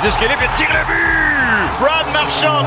Disque 0.00 0.20
libre 0.20 0.42
et 0.42 0.56
tire 0.56 0.68
le 0.68 0.84
but! 0.86 1.80
Brad 1.80 2.06
Marchand! 2.12 2.66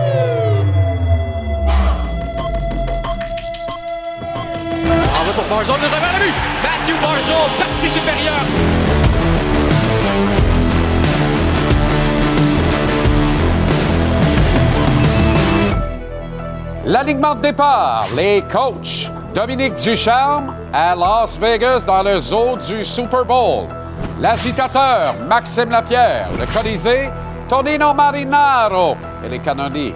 Envoie 5.20 5.34
pour 5.34 5.44
Barzol, 5.44 5.80
le 5.80 5.88
revers 5.88 6.20
le 6.20 6.26
but! 6.26 6.34
Matthew 6.64 6.96
Barzol, 7.02 7.50
partie 7.60 7.90
supérieure! 7.90 8.34
L'alignement 16.86 17.36
de 17.36 17.42
départ, 17.42 18.08
les 18.16 18.42
coachs. 18.52 19.12
Dominique 19.36 19.76
Ducharme 19.76 20.56
à 20.74 20.96
Las 20.96 21.38
Vegas 21.40 21.84
dans 21.86 22.02
le 22.02 22.18
zoo 22.18 22.58
du 22.58 22.84
Super 22.84 23.24
Bowl. 23.24 23.68
L'agitateur, 24.20 25.16
Maxime 25.30 25.70
Lapierre. 25.70 26.28
Le 26.38 26.46
Colisée, 26.46 27.10
Tonino 27.48 27.94
Marinaro 27.94 28.98
et 29.24 29.30
les 29.30 29.40
canonniers. 29.40 29.96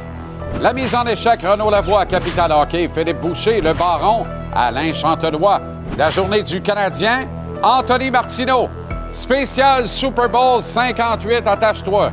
La 0.62 0.72
mise 0.72 0.96
en 0.96 1.06
échec, 1.06 1.42
Renaud 1.42 1.70
Lavoie, 1.70 2.06
Capital 2.06 2.52
Hockey, 2.54 2.88
Philippe 2.88 3.20
Boucher, 3.20 3.60
Le 3.60 3.74
Baron, 3.74 4.24
Alain 4.56 4.94
Chantenois. 4.94 5.60
La 5.98 6.10
journée 6.10 6.42
du 6.42 6.62
Canadien, 6.62 7.28
Anthony 7.62 8.12
Martineau. 8.12 8.70
Spécial 9.12 9.88
Super 9.88 10.30
Bowl 10.30 10.62
58, 10.62 11.46
attache-toi. 11.46 12.10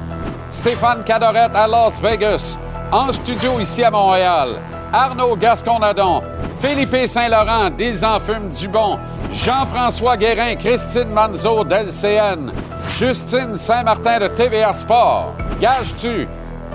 Stéphane 0.50 1.04
Cadorette 1.04 1.54
à 1.54 1.68
Las 1.68 2.00
Vegas. 2.00 2.58
En 2.90 3.12
studio 3.12 3.60
ici 3.60 3.84
à 3.84 3.90
Montréal, 3.90 4.56
Arnaud 4.92 5.36
Gasconadon, 5.36 6.22
Philippe 6.60 7.06
Saint-Laurent 7.06 7.70
d'Ils 7.70 8.04
en 8.04 8.18
fume 8.18 8.48
Dubon, 8.48 8.98
Jean-François 9.32 10.16
Guérin, 10.16 10.56
Christine 10.56 11.10
Manzo 11.12 11.64
d'LCN, 11.64 12.52
Justine 12.98 13.56
Saint-Martin 13.56 14.18
de 14.18 14.26
TVA 14.28 14.74
Sport, 14.74 15.34
Gage-tu, 15.60 16.26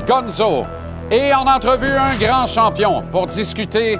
Gonzo. 0.07 0.65
Et 1.11 1.33
en 1.33 1.45
entrevue, 1.45 1.91
un 1.91 2.15
grand 2.15 2.47
champion 2.47 3.03
pour 3.11 3.27
discuter 3.27 3.99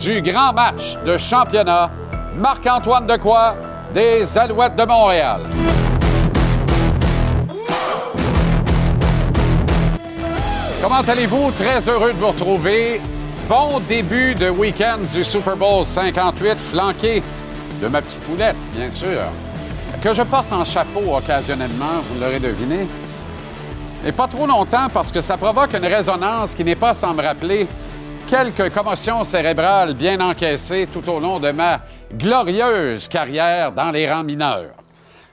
du 0.00 0.22
grand 0.22 0.52
match 0.52 0.96
de 1.04 1.18
championnat, 1.18 1.90
Marc-Antoine 2.36 3.06
Decoy 3.06 3.54
des 3.92 4.38
Alouettes 4.38 4.76
de 4.76 4.84
Montréal. 4.84 5.40
Comment 10.82 11.00
allez-vous? 11.00 11.50
Très 11.52 11.88
heureux 11.88 12.12
de 12.12 12.18
vous 12.18 12.28
retrouver. 12.28 13.00
Bon 13.48 13.80
début 13.88 14.34
de 14.34 14.50
week-end 14.50 14.98
du 15.12 15.24
Super 15.24 15.56
Bowl 15.56 15.84
58, 15.84 16.58
flanqué 16.58 17.22
de 17.80 17.88
ma 17.88 18.00
petite 18.00 18.22
poulette, 18.22 18.56
bien 18.74 18.90
sûr, 18.90 19.20
que 20.02 20.14
je 20.14 20.22
porte 20.22 20.52
en 20.52 20.64
chapeau 20.64 21.16
occasionnellement, 21.16 22.00
vous 22.08 22.20
l'aurez 22.20 22.40
deviné. 22.40 22.86
Et 24.04 24.12
pas 24.12 24.28
trop 24.28 24.46
longtemps 24.46 24.88
parce 24.92 25.10
que 25.10 25.20
ça 25.20 25.36
provoque 25.36 25.74
une 25.74 25.86
résonance 25.86 26.54
qui 26.54 26.64
n'est 26.64 26.76
pas 26.76 26.94
sans 26.94 27.12
me 27.12 27.22
rappeler 27.22 27.66
quelques 28.28 28.72
commotions 28.72 29.24
cérébrales 29.24 29.94
bien 29.94 30.20
encaissées 30.20 30.88
tout 30.92 31.08
au 31.10 31.18
long 31.18 31.40
de 31.40 31.50
ma 31.50 31.80
glorieuse 32.12 33.08
carrière 33.08 33.72
dans 33.72 33.90
les 33.90 34.10
rangs 34.10 34.24
mineurs. 34.24 34.74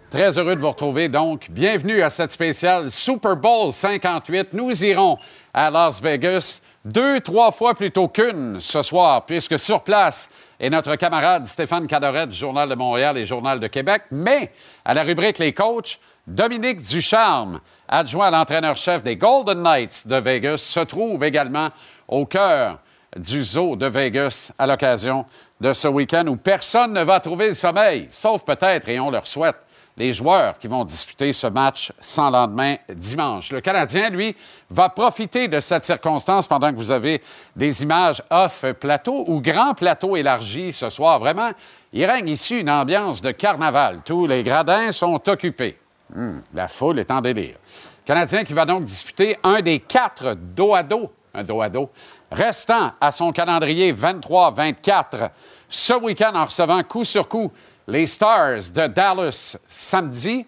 Très 0.10 0.38
heureux 0.38 0.56
de 0.56 0.62
vous 0.62 0.70
retrouver 0.70 1.10
donc. 1.10 1.48
Bienvenue 1.50 2.04
à 2.04 2.10
cette 2.10 2.32
spéciale 2.32 2.92
Super 2.92 3.36
Bowl 3.36 3.72
58. 3.72 4.50
Nous 4.54 4.86
irons 4.86 5.18
à 5.54 5.72
Las 5.72 6.02
Vegas 6.02 6.62
deux, 6.86 7.20
trois 7.22 7.52
fois 7.52 7.74
plutôt 7.74 8.08
qu'une 8.08 8.60
ce 8.60 8.82
soir, 8.82 9.26
puisque 9.26 9.58
sur 9.58 9.82
place 9.82 10.30
est 10.60 10.70
notre 10.70 10.96
camarade 10.96 11.46
Stéphane 11.46 11.88
Cadorette, 11.88 12.32
Journal 12.32 12.70
de 12.70 12.76
Montréal 12.76 13.18
et 13.18 13.26
Journal 13.26 13.60
de 13.60 13.68
Québec. 13.68 14.04
Mais 14.12 14.52
à 14.86 14.94
la 14.94 15.04
rubrique 15.04 15.40
Les 15.40 15.54
coachs, 15.54 16.00
Dominique 16.28 16.82
Ducharme, 16.82 17.60
adjoint 17.88 18.28
à 18.28 18.32
l'entraîneur-chef 18.32 19.04
des 19.04 19.16
Golden 19.16 19.62
Knights 19.62 20.08
de 20.08 20.16
Vegas, 20.16 20.58
se 20.58 20.80
trouve 20.80 21.24
également 21.24 21.70
au 22.08 22.26
cœur 22.26 22.80
du 23.18 23.44
zoo 23.44 23.76
de 23.76 23.86
Vegas 23.86 24.52
à 24.58 24.66
l'occasion 24.66 25.26
de 25.62 25.74
ce 25.74 25.88
week-end 25.88 26.26
où 26.28 26.36
personne 26.36 26.94
ne 26.94 27.04
va 27.04 27.20
trouver 27.20 27.48
le 27.48 27.54
sommeil, 27.54 28.08
sauf 28.10 28.44
peut-être, 28.44 28.90
et 28.90 29.00
on 29.00 29.12
leur 29.12 29.28
souhaite, 29.28 29.58
les 29.98 30.14
joueurs 30.14 30.58
qui 30.58 30.68
vont 30.68 30.84
disputer 30.84 31.34
ce 31.34 31.48
match 31.48 31.92
sans 32.00 32.30
lendemain 32.30 32.76
dimanche. 32.90 33.52
Le 33.52 33.62
Canadien, 33.62 34.10
lui, 34.10 34.36
va 34.70 34.90
profiter 34.90 35.48
de 35.48 35.60
cette 35.60 35.86
circonstance 35.86 36.48
pendant 36.48 36.72
que 36.72 36.78
vous 36.78 36.92
avez 36.92 37.22
des 37.56 37.84
images 37.84 38.24
off 38.30 38.66
plateau 38.80 39.24
ou 39.28 39.40
grand 39.40 39.74
plateau 39.74 40.16
élargi 40.16 40.74
ce 40.74 40.90
soir. 40.90 41.20
Vraiment, 41.20 41.52
il 41.92 42.06
règne 42.06 42.30
ici 42.30 42.60
une 42.60 42.70
ambiance 42.70 43.22
de 43.22 43.32
carnaval. 43.32 44.02
Tous 44.04 44.26
les 44.26 44.42
gradins 44.42 44.92
sont 44.92 45.30
occupés. 45.30 45.78
Hum, 46.16 46.42
la 46.54 46.68
foule 46.68 47.00
est 47.00 47.12
en 47.12 47.22
délire. 47.22 47.56
Le 48.04 48.08
Canadien 48.08 48.44
qui 48.44 48.54
va 48.54 48.66
donc 48.66 48.84
disputer 48.84 49.38
un 49.44 49.62
des 49.62 49.80
quatre 49.80 50.36
dos 50.36 50.74
à 50.74 50.84
dos, 50.84 51.12
un 51.34 51.44
dos 51.44 51.62
à 51.62 51.70
dos, 51.70 51.90
restant 52.32 52.92
à 53.00 53.12
son 53.12 53.32
calendrier 53.32 53.94
23-24 53.94 55.30
ce 55.70 55.94
week-end 55.94 56.34
en 56.36 56.46
recevant 56.46 56.84
coup 56.84 57.04
sur 57.04 57.28
coup 57.28 57.52
les 57.88 58.08
Stars 58.08 58.72
de 58.74 58.88
Dallas 58.88 59.58
samedi 59.68 60.46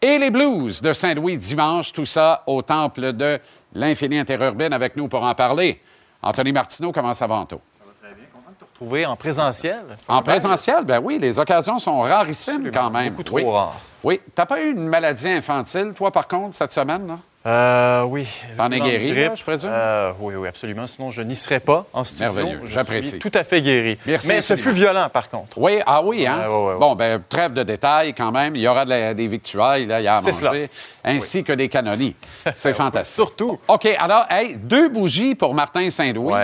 et 0.00 0.18
les 0.18 0.30
Blues 0.30 0.80
de 0.80 0.92
Saint-Louis 0.92 1.38
dimanche. 1.38 1.92
Tout 1.92 2.04
ça 2.04 2.42
au 2.46 2.62
temple 2.62 3.12
de 3.12 3.38
l'infini 3.74 4.18
interurbaine 4.18 4.72
avec 4.72 4.96
nous 4.96 5.08
pour 5.08 5.22
en 5.22 5.34
parler. 5.34 5.80
Anthony 6.22 6.52
Martineau, 6.52 6.92
comment 6.92 7.14
ça 7.14 7.26
va, 7.26 7.36
Anto? 7.36 7.60
Ça 7.78 7.84
va 7.84 7.92
très 8.00 8.14
bien. 8.14 8.26
Content 8.32 8.50
de 8.50 8.64
te 8.64 8.64
retrouver 8.64 9.06
en 9.06 9.16
présentiel. 9.16 9.82
En 10.06 10.22
présentiel, 10.22 10.84
ben 10.84 11.00
oui, 11.02 11.18
les 11.18 11.38
occasions 11.38 11.78
sont 11.78 12.00
rarissimes 12.00 12.70
quand 12.72 12.90
même. 12.90 13.10
Beaucoup 13.10 13.22
trop 13.22 13.36
oui. 13.36 13.44
rares. 13.44 13.80
Oui. 14.04 14.20
T'as 14.34 14.46
pas 14.46 14.62
eu 14.62 14.70
une 14.70 14.88
maladie 14.88 15.28
infantile, 15.28 15.92
toi, 15.94 16.10
par 16.10 16.28
contre, 16.28 16.54
cette 16.54 16.72
semaine, 16.72 17.06
là? 17.06 17.18
Euh, 17.44 18.04
oui. 18.04 18.28
T'en 18.56 18.70
es 18.70 18.78
guéri, 18.78 19.14
là, 19.14 19.34
je 19.34 19.42
présume? 19.42 19.70
Euh, 19.72 20.12
oui, 20.20 20.34
oui, 20.36 20.46
absolument. 20.46 20.86
Sinon, 20.86 21.10
je 21.10 21.22
n'y 21.22 21.34
serais 21.34 21.58
pas 21.58 21.84
en 21.92 22.04
studio. 22.04 22.32
Merveilleux. 22.32 22.60
J'apprécie. 22.66 23.18
tout 23.18 23.32
à 23.34 23.42
fait 23.42 23.60
guéri. 23.60 23.98
Merci 24.06 24.28
Mais 24.28 24.40
ce 24.40 24.54
fut 24.54 24.70
violent, 24.70 25.08
par 25.12 25.28
contre. 25.28 25.58
Oui, 25.58 25.80
ah 25.84 26.02
oui, 26.04 26.24
hein? 26.26 26.38
Ouais, 26.42 26.46
ouais, 26.46 26.54
ouais, 26.66 26.72
ouais. 26.74 26.78
Bon, 26.78 26.94
ben 26.94 27.20
trêve 27.28 27.52
de 27.52 27.64
détails 27.64 28.14
quand 28.14 28.30
même. 28.30 28.54
Il 28.54 28.62
y 28.62 28.68
aura 28.68 28.84
de 28.84 28.90
la- 28.90 29.14
des 29.14 29.26
victuailles, 29.26 29.86
là, 29.86 30.00
il 30.00 30.04
y 30.04 30.08
a 30.08 30.18
à 30.18 30.20
manger, 30.20 30.70
ainsi 31.04 31.42
que 31.42 31.52
des 31.52 31.68
canonies. 31.68 32.14
C'est 32.54 32.74
fantastique. 32.74 33.14
Surtout. 33.16 33.58
OK, 33.66 33.86
alors, 33.98 34.24
hey, 34.30 34.56
deux 34.56 34.88
bougies 34.88 35.34
pour 35.34 35.52
Martin 35.54 35.90
Saint-Louis. 35.90 36.34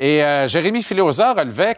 Et 0.00 0.22
euh, 0.22 0.46
Jérémy 0.46 0.82
Filosa 0.82 1.34
relevait 1.34 1.74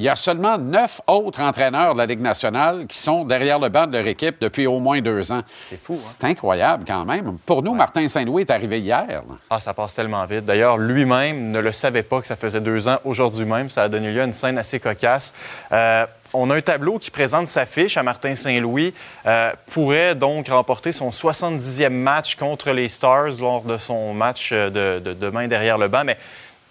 qu'il 0.00 0.06
y 0.06 0.08
a 0.08 0.16
seulement 0.16 0.56
neuf 0.56 1.02
autres 1.06 1.42
entraîneurs 1.42 1.92
de 1.92 1.98
la 1.98 2.06
Ligue 2.06 2.22
nationale 2.22 2.86
qui 2.86 2.96
sont 2.96 3.22
derrière 3.26 3.58
le 3.58 3.68
banc 3.68 3.86
de 3.86 3.98
leur 3.98 4.06
équipe 4.06 4.36
depuis 4.40 4.66
au 4.66 4.78
moins 4.78 5.02
deux 5.02 5.30
ans. 5.30 5.42
C'est 5.62 5.78
fou, 5.78 5.92
hein? 5.92 5.96
C'est 5.98 6.24
incroyable 6.24 6.84
quand 6.86 7.04
même. 7.04 7.36
Pour 7.44 7.62
nous, 7.62 7.74
Martin 7.74 8.08
Saint-Louis 8.08 8.42
est 8.44 8.50
arrivé 8.50 8.80
hier. 8.80 9.06
là. 9.06 9.34
Ah, 9.50 9.60
ça 9.60 9.74
passe 9.74 9.94
tellement 9.94 10.24
vite. 10.24 10.46
D'ailleurs, 10.46 10.78
lui-même 10.78 11.50
ne 11.50 11.58
le 11.58 11.70
savait 11.72 12.02
pas 12.02 12.22
que 12.22 12.26
ça 12.26 12.36
faisait 12.36 12.62
deux 12.62 12.88
ans 12.88 12.96
aujourd'hui 13.04 13.44
même. 13.44 13.68
Ça 13.68 13.82
a 13.82 13.88
donné 13.90 14.10
lieu 14.10 14.22
à 14.22 14.24
une 14.24 14.32
scène 14.32 14.56
assez 14.56 14.80
cocasse. 14.80 15.34
Euh, 15.70 16.06
on 16.32 16.48
a 16.48 16.54
un 16.56 16.60
tableau 16.62 16.98
qui 16.98 17.10
présente 17.10 17.48
sa 17.48 17.66
fiche 17.66 17.98
à 17.98 18.02
Martin 18.02 18.34
Saint-Louis. 18.34 18.94
Euh, 19.26 19.52
pourrait 19.70 20.14
donc 20.14 20.48
remporter 20.48 20.92
son 20.92 21.10
70e 21.10 21.90
match 21.90 22.36
contre 22.36 22.70
les 22.70 22.88
Stars 22.88 23.40
lors 23.42 23.64
de 23.64 23.76
son 23.76 24.14
match 24.14 24.48
euh, 24.52 24.70
de, 24.70 25.00
de 25.00 25.12
demain 25.12 25.46
derrière 25.46 25.76
le 25.76 25.88
banc. 25.88 26.04
Mais 26.04 26.16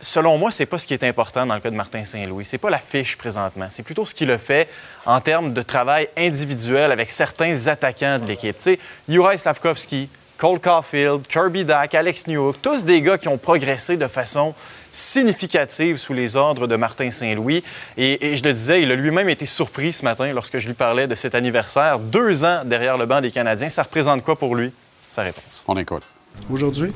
selon 0.02 0.38
moi, 0.38 0.52
c'est 0.52 0.66
pas 0.66 0.78
ce 0.78 0.88
qui 0.88 0.94
est 0.94 1.04
important 1.04 1.46
dans 1.46 1.56
le 1.56 1.62
cas 1.62 1.70
de 1.70 1.76
Martin 1.76 2.06
Saint-Louis. 2.06 2.46
C'est 2.46 2.58
pas 2.58 2.70
la 2.70 2.80
fiche 2.80 3.18
présentement. 3.18 3.68
C'est 3.70 3.84
plutôt 3.84 4.06
ce 4.06 4.14
qu'il 4.14 4.32
a 4.32 4.38
fait 4.38 4.70
en 5.06 5.20
termes 5.20 5.54
de 5.54 5.62
travail 5.62 6.10
individuel 6.18 6.92
avec 6.92 7.12
certains 7.12 7.68
attaquants 7.68 8.20
de 8.20 8.26
l'équipe. 8.26 8.56
Tu 8.58 8.64
sais, 8.64 8.80
Juraj 9.08 9.40
Slavkovski, 9.40 10.10
Cole 10.38 10.60
Caulfield, 10.60 11.28
Kirby 11.28 11.66
Dack, 11.66 11.96
Alex 11.96 12.28
Newhook, 12.28 12.62
tous 12.62 12.84
des 12.84 13.02
gars 13.02 13.18
qui 13.18 13.28
ont 13.28 13.38
progressé 13.38 13.98
de 13.98 14.08
façon 14.08 14.56
significative 14.92 15.98
sous 15.98 16.14
les 16.14 16.36
ordres 16.36 16.66
de 16.66 16.76
Martin 16.76 17.12
Saint-Louis. 17.12 17.64
Et, 17.98 18.32
et 18.32 18.36
je 18.36 18.44
le 18.44 18.54
disais, 18.54 18.82
il 18.82 18.92
a 18.92 18.96
lui-même 18.96 19.30
été 19.30 19.46
surpris 19.46 19.92
ce 19.92 20.06
matin 20.06 20.32
lorsque 20.32 20.58
je 20.60 20.68
lui 20.68 20.76
parlais 20.76 21.08
de 21.08 21.16
cet 21.16 21.36
anniversaire. 21.36 22.00
Deux 22.00 22.46
ans 22.46 22.62
derrière 22.64 22.98
le 22.98 23.06
banc 23.06 23.20
des 23.22 23.32
Canadiens, 23.32 23.70
ça 23.70 23.84
représente 23.84 24.24
quoi 24.24 24.38
pour 24.38 24.56
lui? 24.56 24.72
Sa 25.10 25.24
réponse. 25.24 25.64
On 25.68 25.78
écoute. 25.78 26.04
Aujourd'hui? 26.50 26.94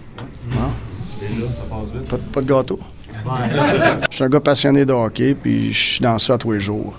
Déjà, 1.30 1.54
ça 1.54 1.64
passe 1.64 1.92
vite. 1.92 2.08
Pas, 2.08 2.18
pas 2.32 2.42
de 2.42 2.48
gâteau? 2.48 2.80
je 4.10 4.16
suis 4.16 4.24
un 4.24 4.30
gars 4.30 4.40
passionné 4.40 4.86
de 4.86 4.94
hockey, 4.94 5.34
puis 5.34 5.72
je 5.72 5.80
suis 5.80 6.02
dans 6.02 6.18
ça 6.20 6.38
tous 6.38 6.52
les 6.52 6.60
jours. 6.60 6.94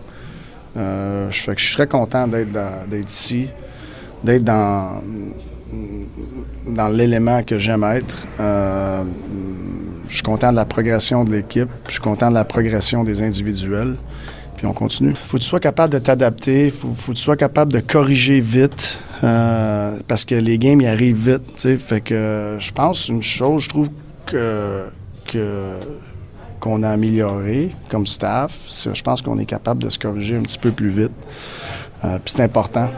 Euh, 0.76 1.31
je, 1.31 1.41
fais 1.41 1.55
que 1.55 1.61
je 1.61 1.67
suis 1.67 1.76
très 1.76 1.87
content 1.87 2.26
d'être 2.26 3.09
ici, 3.09 3.49
d'être 4.23 4.44
dans, 4.44 5.03
dans 6.67 6.88
l'élément 6.88 7.43
que 7.43 7.59
j'aime 7.59 7.85
être. 7.85 8.23
Euh, 8.41 9.03
je 10.09 10.15
suis 10.15 10.23
content 10.23 10.50
de 10.50 10.56
la 10.56 10.65
progression 10.65 11.25
de 11.25 11.31
l'équipe, 11.31 11.69
je 11.87 11.93
suis 11.93 12.00
content 12.00 12.31
de 12.31 12.35
la 12.35 12.44
progression 12.44 13.05
des 13.05 13.23
individuels. 13.23 13.97
Puis 14.56 14.67
on 14.67 14.73
continue. 14.73 15.15
faut 15.25 15.37
que 15.37 15.43
tu 15.43 15.49
sois 15.49 15.59
capable 15.59 15.93
de 15.93 15.99
t'adapter, 15.99 16.70
faut, 16.70 16.93
faut 16.94 17.11
que 17.11 17.17
tu 17.17 17.23
sois 17.23 17.37
capable 17.37 17.73
de 17.73 17.81
corriger 17.81 18.38
vite, 18.38 19.00
euh, 19.25 19.99
parce 20.06 20.25
que 20.25 20.37
les 20.37 20.59
games, 20.59 20.81
ils 20.81 20.87
arrivent 20.87 21.32
vite. 21.32 21.79
Fait 21.79 22.00
que 22.00 22.56
je 22.61 22.73
pense 22.73 23.09
une 23.09 23.23
chose, 23.23 23.65
je 23.65 23.69
trouve 23.69 23.91
qu'on 26.61 26.82
a 26.82 26.91
amélioré 26.91 27.75
comme 27.91 28.06
staff, 28.06 28.69
je 28.93 29.03
pense 29.03 29.23
qu'on 29.23 29.38
est 29.38 29.47
capable 29.47 29.82
de 29.82 29.91
se 29.91 29.99
corriger 29.99 30.37
un 30.37 30.43
petit 30.43 30.59
peu 30.59 30.71
plus 30.71 30.88
vite. 30.88 31.12
Euh, 32.05 32.19
c'est 32.25 32.41
important. 32.41 32.91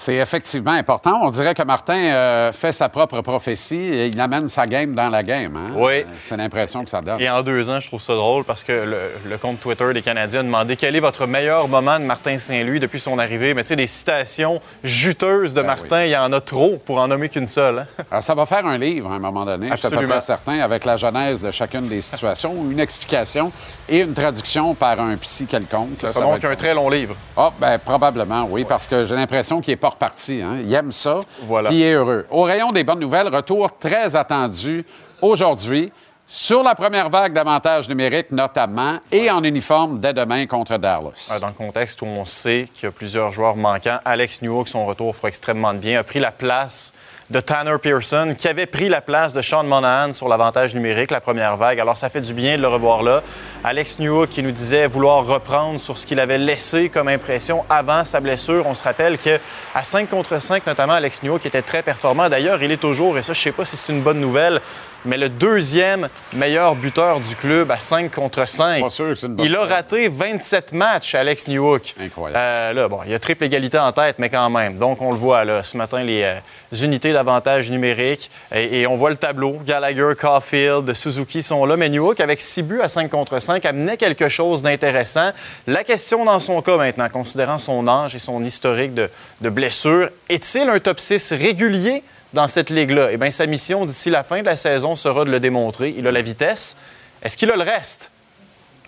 C'est 0.00 0.14
effectivement 0.14 0.70
important. 0.70 1.18
On 1.24 1.28
dirait 1.28 1.54
que 1.54 1.62
Martin 1.64 1.96
euh, 1.96 2.52
fait 2.52 2.70
sa 2.70 2.88
propre 2.88 3.20
prophétie 3.20 3.74
et 3.74 4.06
il 4.06 4.20
amène 4.20 4.46
sa 4.46 4.64
game 4.64 4.94
dans 4.94 5.08
la 5.08 5.24
game. 5.24 5.56
Hein? 5.56 5.72
Oui. 5.74 6.02
Euh, 6.02 6.04
C'est 6.18 6.36
l'impression 6.36 6.84
que 6.84 6.90
ça 6.90 7.00
donne. 7.00 7.20
Et 7.20 7.28
en 7.28 7.42
deux 7.42 7.68
ans, 7.68 7.80
je 7.80 7.88
trouve 7.88 8.00
ça 8.00 8.14
drôle 8.14 8.44
parce 8.44 8.62
que 8.62 8.70
le, 8.70 8.98
le 9.28 9.38
compte 9.38 9.58
Twitter 9.58 9.92
des 9.92 10.00
Canadiens 10.02 10.38
a 10.38 10.42
demandé 10.44 10.76
quel 10.76 10.94
est 10.94 11.00
votre 11.00 11.26
meilleur 11.26 11.66
moment 11.66 11.98
de 11.98 12.04
Martin 12.04 12.38
Saint-Louis 12.38 12.78
depuis 12.78 13.00
son 13.00 13.18
arrivée. 13.18 13.54
Mais 13.54 13.62
tu 13.62 13.70
sais, 13.70 13.76
des 13.76 13.88
citations 13.88 14.60
juteuses 14.84 15.52
de 15.52 15.62
Ben 15.62 15.66
Martin, 15.66 16.04
il 16.04 16.10
y 16.10 16.16
en 16.16 16.32
a 16.32 16.40
trop 16.40 16.78
pour 16.86 16.98
en 16.98 17.08
nommer 17.08 17.28
qu'une 17.28 17.48
seule. 17.48 17.80
hein. 17.80 17.86
Alors, 18.12 18.22
ça 18.22 18.36
va 18.36 18.46
faire 18.46 18.64
un 18.66 18.78
livre 18.78 19.10
à 19.10 19.16
un 19.16 19.18
moment 19.18 19.44
donné, 19.44 19.68
je 19.72 19.78
suis 19.78 19.86
à 19.88 19.90
peu 19.90 19.96
Absolument. 19.96 20.20
certain, 20.20 20.60
avec 20.60 20.84
la 20.84 20.96
genèse 20.96 21.42
de 21.42 21.50
chacune 21.50 21.88
des 21.88 22.02
situations, 22.02 22.54
une 22.70 22.78
explication 22.78 23.50
et 23.88 23.98
une 24.02 24.14
traduction 24.14 24.76
par 24.76 25.00
un 25.00 25.16
psy 25.16 25.46
quelconque. 25.46 25.96
Ça, 25.96 26.12
ça 26.12 26.20
va 26.20 26.26
donc 26.26 26.36
être 26.36 26.44
un 26.44 26.54
très 26.54 26.72
long 26.72 26.88
livre. 26.88 27.16
Ah, 27.36 27.50
ben 27.58 27.78
probablement, 27.78 28.46
oui, 28.48 28.64
parce 28.64 28.86
que 28.86 29.04
j'ai 29.04 29.16
l'impression 29.16 29.60
qu'il 29.60 29.72
est 29.72 29.76
pas 29.76 29.87
reparti. 29.90 30.40
Hein. 30.42 30.58
Il 30.64 30.72
aime 30.74 30.92
ça, 30.92 31.20
Voilà. 31.42 31.68
puis 31.70 31.78
il 31.78 31.82
est 31.82 31.92
heureux. 31.94 32.26
Au 32.30 32.42
rayon 32.42 32.72
des 32.72 32.84
bonnes 32.84 33.00
nouvelles, 33.00 33.28
retour 33.34 33.70
très 33.78 34.16
attendu 34.16 34.84
aujourd'hui 35.22 35.92
sur 36.30 36.62
la 36.62 36.74
première 36.74 37.08
vague 37.08 37.32
d'avantages 37.32 37.88
numériques 37.88 38.30
notamment, 38.30 38.98
et 39.10 39.30
en 39.30 39.42
uniforme 39.42 39.98
dès 39.98 40.12
demain 40.12 40.46
contre 40.46 40.76
Dallas. 40.76 41.38
Dans 41.40 41.46
le 41.46 41.54
contexte 41.54 42.02
où 42.02 42.04
on 42.04 42.26
sait 42.26 42.68
qu'il 42.74 42.84
y 42.84 42.86
a 42.88 42.92
plusieurs 42.92 43.32
joueurs 43.32 43.56
manquants, 43.56 43.98
Alex 44.04 44.42
Newhook, 44.42 44.68
son 44.68 44.84
retour 44.84 45.16
fera 45.16 45.28
extrêmement 45.28 45.72
de 45.72 45.78
bien, 45.78 45.98
a 45.98 46.02
pris 46.02 46.20
la 46.20 46.30
place 46.30 46.92
de 47.30 47.40
Tanner 47.40 47.76
Pearson, 47.82 48.34
qui 48.36 48.48
avait 48.48 48.66
pris 48.66 48.88
la 48.88 49.02
place 49.02 49.34
de 49.34 49.42
Sean 49.42 49.64
Monahan 49.64 50.14
sur 50.14 50.28
l'avantage 50.28 50.74
numérique, 50.74 51.10
la 51.10 51.20
première 51.20 51.58
vague. 51.58 51.78
Alors, 51.78 51.96
ça 51.96 52.08
fait 52.08 52.22
du 52.22 52.32
bien 52.32 52.56
de 52.56 52.62
le 52.62 52.68
revoir 52.68 53.02
là. 53.02 53.22
Alex 53.62 53.98
Newhook 53.98 54.30
qui 54.30 54.42
nous 54.42 54.50
disait 54.50 54.86
vouloir 54.86 55.26
reprendre 55.26 55.78
sur 55.78 55.98
ce 55.98 56.06
qu'il 56.06 56.20
avait 56.20 56.38
laissé 56.38 56.88
comme 56.88 57.08
impression 57.08 57.66
avant 57.68 58.04
sa 58.04 58.20
blessure. 58.20 58.66
On 58.66 58.72
se 58.72 58.82
rappelle 58.82 59.18
qu'à 59.18 59.38
5 59.82 60.08
contre 60.08 60.40
5, 60.40 60.66
notamment, 60.66 60.94
Alex 60.94 61.22
Newhook 61.22 61.44
était 61.44 61.60
très 61.60 61.82
performant. 61.82 62.30
D'ailleurs, 62.30 62.62
il 62.62 62.72
est 62.72 62.78
toujours, 62.78 63.18
et 63.18 63.22
ça, 63.22 63.34
je 63.34 63.40
sais 63.40 63.52
pas 63.52 63.66
si 63.66 63.76
c'est 63.76 63.92
une 63.92 64.02
bonne 64.02 64.20
nouvelle, 64.20 64.62
mais 65.04 65.16
le 65.16 65.28
deuxième 65.28 66.08
meilleur 66.32 66.74
buteur 66.74 67.20
du 67.20 67.34
club 67.36 67.70
à 67.70 67.78
5 67.78 68.10
contre 68.10 68.46
5. 68.46 68.82
Pas 68.82 68.90
sûr 68.90 69.08
que 69.08 69.14
c'est 69.14 69.26
une 69.26 69.34
bonne 69.34 69.46
Il 69.46 69.54
a 69.56 69.64
raté 69.64 70.08
27 70.08 70.72
matchs, 70.72 71.14
Alex 71.14 71.48
Newhook. 71.48 71.94
Incroyable. 72.00 72.38
Euh, 72.40 72.72
là, 72.72 72.88
bon, 72.88 73.00
il 73.04 73.10
y 73.10 73.14
a 73.14 73.18
triple 73.18 73.44
égalité 73.44 73.78
en 73.78 73.92
tête, 73.92 74.16
mais 74.18 74.28
quand 74.28 74.50
même. 74.50 74.78
Donc, 74.78 75.00
on 75.00 75.10
le 75.10 75.16
voit, 75.16 75.44
là, 75.44 75.62
ce 75.62 75.76
matin, 75.76 76.02
les 76.02 76.22
euh, 76.22 76.84
unités 76.84 77.12
d'avantage 77.12 77.70
numérique. 77.70 78.30
Et, 78.54 78.80
et 78.80 78.86
on 78.86 78.96
voit 78.96 79.10
le 79.10 79.16
tableau. 79.16 79.58
Gallagher, 79.64 80.12
Caulfield, 80.18 80.92
Suzuki 80.94 81.42
sont 81.42 81.64
là. 81.64 81.76
Mais 81.76 81.88
Newhook, 81.88 82.20
avec 82.20 82.40
6 82.40 82.62
buts 82.62 82.80
à 82.82 82.88
5 82.88 83.10
contre 83.10 83.38
5, 83.38 83.64
amenait 83.64 83.96
quelque 83.96 84.28
chose 84.28 84.62
d'intéressant. 84.62 85.30
La 85.66 85.84
question 85.84 86.24
dans 86.24 86.40
son 86.40 86.60
cas 86.62 86.76
maintenant, 86.76 87.08
considérant 87.08 87.58
son 87.58 87.86
âge 87.88 88.14
et 88.14 88.18
son 88.18 88.42
historique 88.44 88.94
de, 88.94 89.08
de 89.40 89.48
blessures, 89.50 90.10
est-il 90.28 90.68
un 90.68 90.78
top 90.78 91.00
6 91.00 91.32
régulier? 91.32 92.02
Dans 92.32 92.48
cette 92.48 92.70
ligue-là? 92.70 93.08
Eh 93.12 93.16
bien, 93.16 93.30
sa 93.30 93.46
mission 93.46 93.86
d'ici 93.86 94.10
la 94.10 94.24
fin 94.24 94.40
de 94.40 94.46
la 94.46 94.56
saison 94.56 94.96
sera 94.96 95.24
de 95.24 95.30
le 95.30 95.40
démontrer. 95.40 95.94
Il 95.96 96.06
a 96.06 96.12
la 96.12 96.22
vitesse. 96.22 96.76
Est-ce 97.22 97.36
qu'il 97.36 97.50
a 97.50 97.56
le 97.56 97.62
reste? 97.62 98.10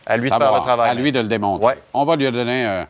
À 0.06 0.16
lui 0.16 0.30
de 0.30 0.34
faire 0.34 0.52
va, 0.52 0.58
le 0.58 0.62
travail. 0.62 0.90
À 0.90 0.94
lui 0.94 1.12
de 1.12 1.20
le 1.20 1.28
démontrer. 1.28 1.66
Ouais. 1.66 1.78
On 1.92 2.04
va 2.04 2.16
lui 2.16 2.30
donner 2.30 2.66
euh, 2.66 2.84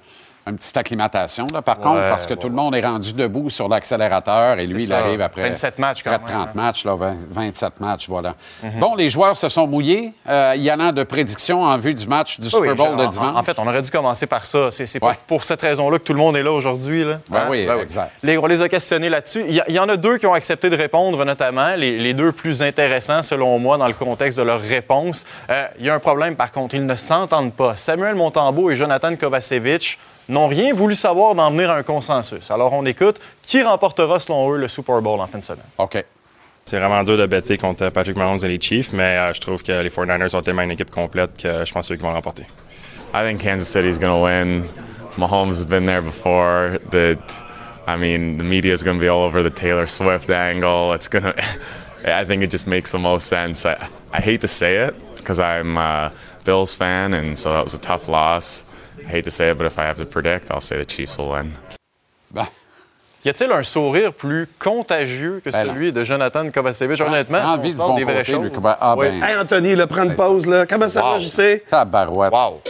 une 0.50 0.56
petite 0.56 0.76
acclimatation, 0.76 1.46
là, 1.52 1.62
par 1.62 1.78
contre, 1.78 2.00
parce 2.08 2.26
que 2.26 2.34
tout 2.34 2.48
le 2.48 2.54
monde 2.54 2.74
est 2.74 2.84
rendu 2.84 3.12
debout 3.12 3.50
sur 3.50 3.68
l'accélérateur 3.68 4.58
et 4.58 4.66
lui, 4.66 4.84
il 4.84 4.92
arrive 4.92 5.20
après 5.20 5.48
27 5.48 5.78
matchs 5.78 6.02
quand 6.02 6.10
même, 6.10 6.20
30 6.24 6.32
hein. 6.34 6.48
matchs, 6.54 6.84
là, 6.84 6.94
20 6.94 7.14
27 7.30 7.80
matchs, 7.80 8.08
voilà. 8.08 8.34
Bon, 8.78 8.94
les 8.94 9.10
joueurs 9.10 9.36
se 9.36 9.48
sont 9.48 9.66
mouillés. 9.66 10.12
Euh, 10.28 10.52
il 10.56 10.62
y 10.62 10.70
en 10.72 10.80
a 10.80 10.92
de 10.92 11.02
prédictions 11.02 11.62
en 11.62 11.76
vue 11.78 11.94
du 11.94 12.06
match 12.06 12.38
du 12.38 12.46
Oui, 12.46 12.50
Super 12.52 12.76
Bowl 12.76 12.96
de 12.96 13.06
dimanche. 13.06 13.36
En 13.36 13.42
fait, 13.42 13.58
on 13.58 13.66
aurait 13.66 13.82
dû 13.82 13.90
commencer 13.90 14.26
par 14.26 14.44
ça. 14.44 14.70
C'est 14.70 15.00
pas 15.00 15.16
pour 15.26 15.44
cette 15.44 15.62
raison-là 15.62 15.98
que 15.98 16.04
tout 16.04 16.12
le 16.12 16.18
monde 16.18 16.36
est 16.36 16.42
là 16.42 16.52
aujourd'hui. 16.52 17.04
Ben 17.04 17.20
Hein? 17.32 17.46
oui, 17.48 17.66
exact. 17.82 18.12
Les- 18.22 18.36
on 18.38 18.46
les 18.46 18.60
a 18.62 18.68
questionnés 18.68 19.08
là-dessus. 19.08 19.44
Il 19.48 19.74
y, 19.74 19.78
en 19.78 19.88
a 19.88 19.96
deux 19.96 20.18
qui 20.18 20.26
ont 20.26 20.34
accepté 20.34 20.70
de 20.70 20.76
répondre, 20.76 21.24
notamment, 21.24 21.74
les, 21.76 21.98
les 21.98 22.14
deux 22.14 22.32
plus 22.32 22.62
intéressants, 22.62 23.22
selon 23.22 23.58
moi, 23.58 23.78
dans 23.78 23.86
le 23.86 23.94
contexte 23.94 24.38
de 24.38 24.42
leur 24.42 24.60
réponse. 24.60 25.24
Euh, 25.50 25.66
il 25.78 25.86
y 25.86 25.90
a 25.90 25.94
un 25.94 25.98
problème, 25.98 26.36
par 26.36 26.52
contre. 26.52 26.74
Ils 26.74 26.84
ne 26.86 26.96
s'entendent 26.96 27.52
pas. 27.54 27.76
Samuel 27.76 28.14
Montembeau 28.14 28.70
et 28.70 28.76
Jonathan 28.76 29.14
Kovacevic 29.16 29.98
n'ont 30.28 30.46
rien 30.46 30.72
voulu 30.72 30.94
savoir 30.94 31.34
d'en 31.34 31.50
venir 31.50 31.70
à 31.70 31.76
un 31.76 31.82
consensus. 31.82 32.50
Alors, 32.50 32.72
on 32.72 32.84
écoute. 32.84 33.20
Qui 33.42 33.62
remportera, 33.62 34.20
selon 34.20 34.52
eux, 34.52 34.58
le 34.58 34.68
Super 34.68 35.00
Bowl 35.00 35.20
en 35.20 35.26
fin 35.26 35.38
de 35.38 35.44
semaine? 35.44 35.64
OK. 35.78 36.04
C'est 36.64 36.78
vraiment 36.78 37.02
dur 37.02 37.18
de 37.18 37.26
bêter 37.26 37.58
contre 37.58 37.88
Patrick 37.88 38.16
Mahomes 38.16 38.38
et 38.44 38.48
les 38.48 38.60
Chiefs, 38.60 38.92
mais 38.92 39.18
euh, 39.18 39.32
je 39.32 39.40
trouve 39.40 39.62
que 39.62 39.72
les 39.72 39.88
49ers 39.88 40.36
ont 40.36 40.42
tellement 40.42 40.62
une 40.62 40.70
équipe 40.70 40.90
complète 40.90 41.42
que 41.42 41.64
je 41.64 41.72
pense 41.72 41.88
qu'ils 41.88 41.98
vont 41.98 42.12
remporter. 42.12 42.44
I 43.12 43.24
think 43.24 43.40
Kansas 43.40 43.68
City's 43.68 43.98
going 43.98 44.12
to 44.12 44.22
win. 44.22 44.68
Mahomes 45.16 45.56
has 45.56 45.64
been 45.64 45.84
there 45.84 46.00
before. 46.00 46.78
The, 46.90 47.18
I 47.88 47.96
mean, 47.96 48.38
the 48.38 48.44
media 48.44 48.72
is 48.72 48.84
going 48.84 48.98
to 48.98 49.00
be 49.00 49.08
all 49.08 49.24
over 49.24 49.42
the 49.42 49.50
Taylor 49.50 49.86
Swift 49.88 50.30
angle. 50.30 50.92
It's 50.92 51.08
going 51.08 51.24
to, 52.04 52.16
I 52.16 52.24
think 52.24 52.44
it 52.44 52.50
just 52.50 52.68
makes 52.68 52.92
the 52.92 53.00
most 53.00 53.26
sense. 53.26 53.66
I, 53.66 53.88
I 54.12 54.20
hate 54.20 54.42
to 54.42 54.48
say 54.48 54.76
it 54.76 54.94
because 55.16 55.40
I'm 55.40 55.76
a 55.76 56.12
Bills 56.44 56.72
fan, 56.74 57.14
and 57.14 57.36
so 57.36 57.52
that 57.52 57.64
was 57.64 57.74
a 57.74 57.78
tough 57.78 58.08
loss. 58.08 58.69
I 59.06 59.10
hate 59.16 59.24
to 59.24 59.30
say 59.30 59.50
it, 59.50 59.58
but 59.58 59.66
if 59.66 59.78
I 59.78 59.82
have 59.82 59.96
to 59.98 60.04
predict, 60.06 60.50
I'll 60.50 60.60
say 60.60 60.78
the 60.78 60.86
Chiefs 60.86 61.16
will 61.18 61.30
win. 61.30 61.52
Ben, 62.30 62.46
Y 63.22 63.28
a-t-il 63.28 63.52
un 63.52 63.62
sourire 63.62 64.14
plus 64.14 64.48
contagieux 64.58 65.42
que 65.44 65.50
Ben 65.50 65.66
celui 65.66 65.92
de 65.92 66.02
Jonathan 66.04 66.50
Kovacevic? 66.50 66.98
Honnêtement, 67.02 67.40
si 67.40 67.44
on 67.44 67.50
envie 67.50 67.70
se 67.72 67.76
du 67.76 67.82
bon 67.82 67.94
des 67.96 68.04
vraies 68.04 68.14
côté, 68.20 68.32
choses. 68.32 68.42
lui, 68.44 68.50
Koba- 68.50 68.78
ah, 68.80 68.94
Oui. 68.96 69.08
ben, 69.10 69.22
Hey 69.22 69.36
Anthony, 69.36 69.74
là, 69.74 69.86
prends 69.86 70.04
une 70.04 70.16
pause. 70.16 70.46
Là. 70.46 70.64
Comment 70.66 70.88
ça 70.88 71.02
Wow. 71.04 71.12
va, 71.12 71.18
JC? 71.18 71.62
tabarouette. 71.68 72.32
Wow! 72.32 72.62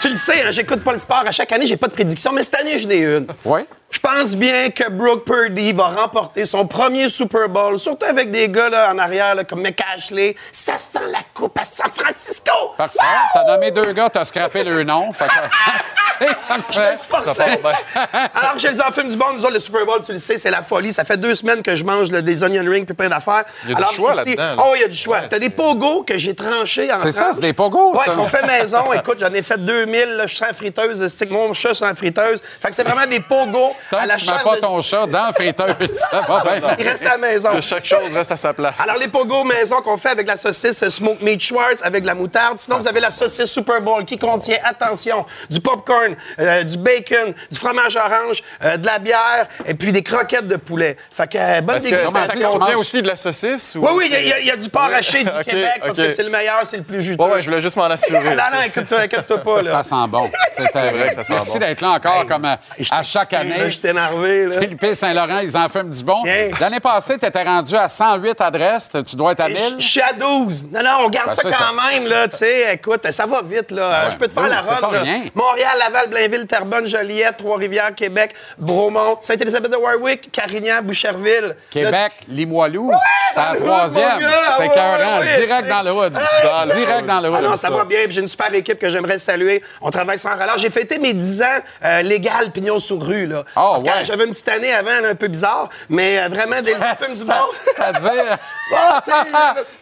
Tu 0.00 0.08
le 0.10 0.16
sais, 0.16 0.42
hein, 0.42 0.50
j'écoute 0.50 0.82
pas 0.84 0.92
le 0.92 0.98
sport. 0.98 1.22
À 1.26 1.32
chaque 1.32 1.50
année, 1.52 1.66
j'ai 1.66 1.76
pas 1.76 1.88
de 1.88 1.92
prédiction, 1.92 2.32
mais 2.32 2.42
cette 2.42 2.54
année, 2.56 2.78
j'en 2.78 2.90
ai 2.90 2.98
une. 2.98 3.26
Oui? 3.44 3.60
Je 3.90 3.98
pense 4.00 4.34
bien 4.34 4.70
que 4.70 4.90
Brooke 4.90 5.24
Purdy 5.24 5.72
va 5.72 5.84
remporter 5.86 6.44
son 6.44 6.66
premier 6.66 7.08
Super 7.08 7.48
Bowl, 7.48 7.78
surtout 7.78 8.04
avec 8.04 8.30
des 8.30 8.48
gars 8.48 8.68
là, 8.68 8.92
en 8.92 8.98
arrière 8.98 9.34
là, 9.34 9.44
comme 9.44 9.62
McCashley. 9.62 10.34
Ça 10.52 10.74
sent 10.74 10.98
la 11.12 11.20
coupe 11.32 11.58
à 11.58 11.62
San 11.62 11.90
Francisco! 11.94 12.52
Parfait. 12.76 12.98
T'as 13.32 13.44
nommé 13.44 13.70
deux 13.70 13.92
gars, 13.92 14.10
t'as 14.10 14.24
scrappé 14.24 14.64
le 14.64 14.82
nom. 14.82 15.12
Fait 15.12 15.26
que... 15.26 15.30
C'est 16.18 16.26
Je 16.72 16.80
me 16.80 16.96
suis 16.96 17.08
forcé. 17.08 17.42
Alors 18.34 18.54
que 18.54 18.58
je 18.58 18.68
les 18.68 18.80
en 18.80 18.90
fume 18.90 19.08
du 19.08 19.16
bon, 19.16 19.26
nous 19.34 19.40
autres, 19.42 19.52
le 19.52 19.60
Super 19.60 19.84
Bowl, 19.84 20.00
tu 20.04 20.12
le 20.12 20.18
sais, 20.18 20.38
c'est 20.38 20.50
la 20.50 20.62
folie. 20.62 20.92
Ça 20.92 21.04
fait 21.04 21.18
deux 21.18 21.34
semaines 21.34 21.62
que 21.62 21.76
je 21.76 21.84
mange 21.84 22.10
là, 22.10 22.22
des 22.22 22.42
onion 22.42 22.64
rings 22.70 22.86
puis 22.86 22.94
plein 22.94 23.08
d'affaires. 23.10 23.44
Il 23.64 23.70
y 23.70 23.72
a 23.72 23.76
du 23.76 23.82
Alors, 23.82 23.92
choix 23.92 24.12
ici- 24.14 24.34
là-dedans, 24.34 24.56
là. 24.56 24.64
Oh, 24.66 24.72
il 24.76 24.80
y 24.80 24.84
a 24.84 24.88
du 24.88 24.96
choix. 24.96 25.18
Ouais, 25.18 25.28
T'as 25.28 25.38
des 25.38 25.50
pogos 25.50 26.04
que 26.04 26.16
j'ai 26.16 26.34
tranchés 26.34 26.90
en 26.90 26.96
C'est 26.96 27.12
ça, 27.12 27.30
c'est 27.32 27.40
des 27.40 27.52
pogos, 27.52 27.92
Ouais, 27.92 28.04
ça. 28.04 28.12
qu'on 28.12 28.26
fait 28.28 28.46
maison. 28.46 28.92
Écoute, 28.94 29.18
j'en 29.20 29.32
ai 29.34 29.42
fait 29.42 29.58
2000. 29.86 30.16
Là, 30.16 30.26
je 30.26 30.34
suis 30.34 30.44
en 30.44 30.52
friteuse. 30.54 31.08
C'est 31.16 31.26
que 31.26 31.32
mon 31.32 31.52
chat, 31.52 31.74
c'est 31.74 31.84
en 31.86 31.94
friteuse. 31.94 32.40
Fait 32.60 32.68
que 32.68 32.74
c'est 32.74 32.84
vraiment 32.84 33.06
des 33.08 33.20
pogos 33.20 33.74
Tant 33.90 33.98
à 33.98 34.06
la 34.06 34.14
que 34.14 34.20
tu 34.20 34.26
mets 34.30 34.42
pas 34.42 34.56
de- 34.56 34.60
ton 34.60 34.80
chat 34.80 35.06
dans 35.06 35.26
la 35.26 35.32
friteuse, 35.32 35.88
ça 36.10 36.20
va 36.20 36.42
bien. 36.42 36.74
Il 36.78 36.88
reste 36.88 37.06
à 37.06 37.10
la 37.10 37.18
maison. 37.18 37.50
Que 37.52 37.60
chaque 37.60 37.84
chose 37.84 38.12
reste 38.14 38.32
à 38.32 38.36
sa 38.36 38.52
place. 38.52 38.74
Alors, 38.80 38.96
les 38.98 39.08
pogos 39.08 39.44
maison 39.44 39.76
qu'on 39.82 39.96
fait 39.98 40.10
avec 40.10 40.26
la 40.26 40.36
saucisse 40.36 40.86
Smoke 40.88 41.22
Meat 41.22 41.40
Schwartz, 41.40 41.80
avec 41.82 42.02
de 42.02 42.06
la 42.06 42.14
moutarde. 42.14 42.58
Sinon, 42.58 42.78
vous 42.78 42.88
avez 42.88 43.00
la 43.00 43.10
saucisse 43.10 43.46
Super 43.46 43.80
Bowl 43.80 44.04
qui 44.04 44.18
contient, 44.18 44.58
attention, 44.64 45.24
du 45.50 45.60
popcorn, 45.60 46.16
euh, 46.38 46.62
du 46.64 46.76
bacon, 46.76 47.34
du 47.50 47.58
fromage 47.58 47.96
orange, 47.96 48.42
euh, 48.64 48.76
de 48.76 48.86
la 48.86 48.98
bière 48.98 49.46
et 49.66 49.74
puis 49.74 49.92
des 49.92 50.02
croquettes 50.02 50.48
de 50.48 50.56
poulet. 50.56 50.96
Fait 51.10 51.26
que, 51.30 51.38
euh, 51.38 51.60
bonne 51.60 51.76
Est-ce 51.76 51.90
que 51.90 51.94
dégustation. 51.96 52.32
ça 52.32 52.46
contient 52.58 52.66
manges- 52.72 52.76
aussi 52.80 53.02
de 53.02 53.06
la 53.08 53.16
saucisse? 53.16 53.74
ou 53.76 53.80
Oui, 53.86 53.90
oui, 53.96 54.06
il 54.12 54.26
y 54.28 54.32
a- 54.32 54.40
y, 54.40 54.48
y 54.48 54.58
du 54.58 54.68
porc 54.68 54.90
haché 54.92 55.24
du 55.24 55.30
Québec 55.44 55.80
parce 55.80 55.96
que 55.96 56.10
c'est 56.10 56.22
le 56.22 56.30
meilleur, 56.30 56.60
c'est 56.64 56.78
le 56.78 56.82
plus 56.82 57.02
juteux. 57.02 57.22
Ouais, 57.22 57.30
ouais, 57.32 57.40
je 57.42 57.46
voulais 57.46 57.60
juste 57.60 57.76
m'en 57.76 57.84
assurer. 57.84 58.34
non, 58.34 58.42
non, 58.52 58.62
écoute-toi, 58.66 59.00
inquiète-toi 59.00 59.38
pas, 59.38 59.62
là. 59.62 59.75
Ça 59.82 59.82
sent 59.84 60.08
bon. 60.08 60.30
C'est 60.56 60.72
vrai 60.72 61.08
que 61.08 61.14
ça 61.14 61.22
sent 61.22 61.32
Merci 61.32 61.52
bon. 61.58 61.66
d'être 61.66 61.80
là 61.80 61.90
encore, 61.92 62.26
comme 62.26 62.44
à, 62.44 62.58
j'étais 62.78 62.94
à 62.94 63.02
chaque 63.02 63.32
là, 63.32 63.40
année. 63.40 63.70
J'étais 63.70 63.90
énervé, 63.90 64.46
là. 64.46 64.60
Philippe 64.60 64.86
Saint-Laurent, 64.94 65.38
ils 65.42 65.56
en 65.56 65.68
fument 65.68 65.90
du 65.90 66.02
bon. 66.04 66.22
L'année 66.60 66.80
passée, 66.80 67.18
tu 67.18 67.26
étais 67.26 67.42
rendu 67.42 67.76
à 67.76 67.88
108 67.88 68.40
adresses. 68.40 68.90
Tu 69.08 69.16
dois 69.16 69.32
être 69.32 69.40
à 69.40 69.48
Je 69.48 69.54
1000. 69.54 69.74
je 69.78 69.86
suis 69.88 70.00
à 70.00 70.12
12. 70.12 70.68
Non, 70.72 70.82
non, 70.82 70.90
on 71.06 71.08
garde 71.10 71.28
Ben, 71.28 71.34
ça 71.34 71.42
quand 71.42 71.52
ça. 71.52 71.90
même, 71.92 72.06
là. 72.06 72.28
Tu 72.28 72.36
sais, 72.38 72.74
écoute, 72.74 73.10
ça 73.10 73.26
va 73.26 73.42
vite, 73.42 73.70
là. 73.70 74.10
Je 74.10 74.16
peux 74.16 74.28
te 74.28 74.32
faire 74.32 74.44
12, 74.44 74.52
la 74.92 75.00
rien. 75.00 75.22
Montréal, 75.34 75.76
Laval, 75.78 76.08
Blainville, 76.10 76.46
Terrebonne, 76.46 76.86
Joliette, 76.86 77.36
Trois-Rivières, 77.38 77.94
Québec, 77.94 78.34
Bromont, 78.58 79.18
Sainte-Élisabeth 79.20 79.70
de 79.70 79.76
Warwick, 79.76 80.30
Carignan, 80.32 80.82
Boucherville. 80.82 81.56
Québec, 81.70 82.12
Limoilou, 82.28 82.90
c'est 83.30 83.40
la 83.40 83.52
le 83.52 83.60
troisième. 83.60 84.10
C'est 84.58 84.66
Ouais, 84.66 84.68
ouais, 84.68 85.18
ouais, 85.20 85.46
Direct 85.46 85.68
dans 85.68 85.82
le 85.82 85.92
hood. 85.92 86.12
Ah, 86.16 86.64
Direct 86.72 87.06
dans 87.06 87.20
le 87.20 87.28
hood. 87.28 87.36
Ah 87.38 87.42
non, 87.42 87.56
ça 87.56 87.70
va 87.70 87.84
bien. 87.84 88.00
puis 88.04 88.12
J'ai 88.12 88.20
une 88.20 88.28
super 88.28 88.52
équipe 88.54 88.78
que 88.78 88.88
j'aimerais 88.88 89.18
saluer. 89.18 89.62
On 89.80 89.90
travaille 89.90 90.18
sans 90.18 90.34
relâche. 90.34 90.60
J'ai 90.60 90.70
fêté 90.70 90.98
mes 90.98 91.12
10 91.12 91.42
ans 91.42 91.46
euh, 91.84 92.02
légal 92.02 92.50
pignon 92.52 92.78
sur 92.78 93.00
rue. 93.00 93.26
Là. 93.26 93.44
Oh, 93.56 93.70
Parce 93.72 93.82
que 93.82 93.88
ouais. 93.88 94.04
j'avais 94.04 94.24
une 94.24 94.32
petite 94.32 94.48
année 94.48 94.72
avant 94.72 95.00
là, 95.00 95.08
un 95.08 95.14
peu 95.14 95.28
bizarre, 95.28 95.68
mais 95.88 96.18
euh, 96.18 96.28
vraiment 96.28 96.60
des 96.62 96.74
enfants 96.74 97.12
du 97.12 97.24
monde. 97.24 97.54
C'est-à-dire. 97.74 98.38
Bon, 98.70 98.76
j'avais 99.06 99.30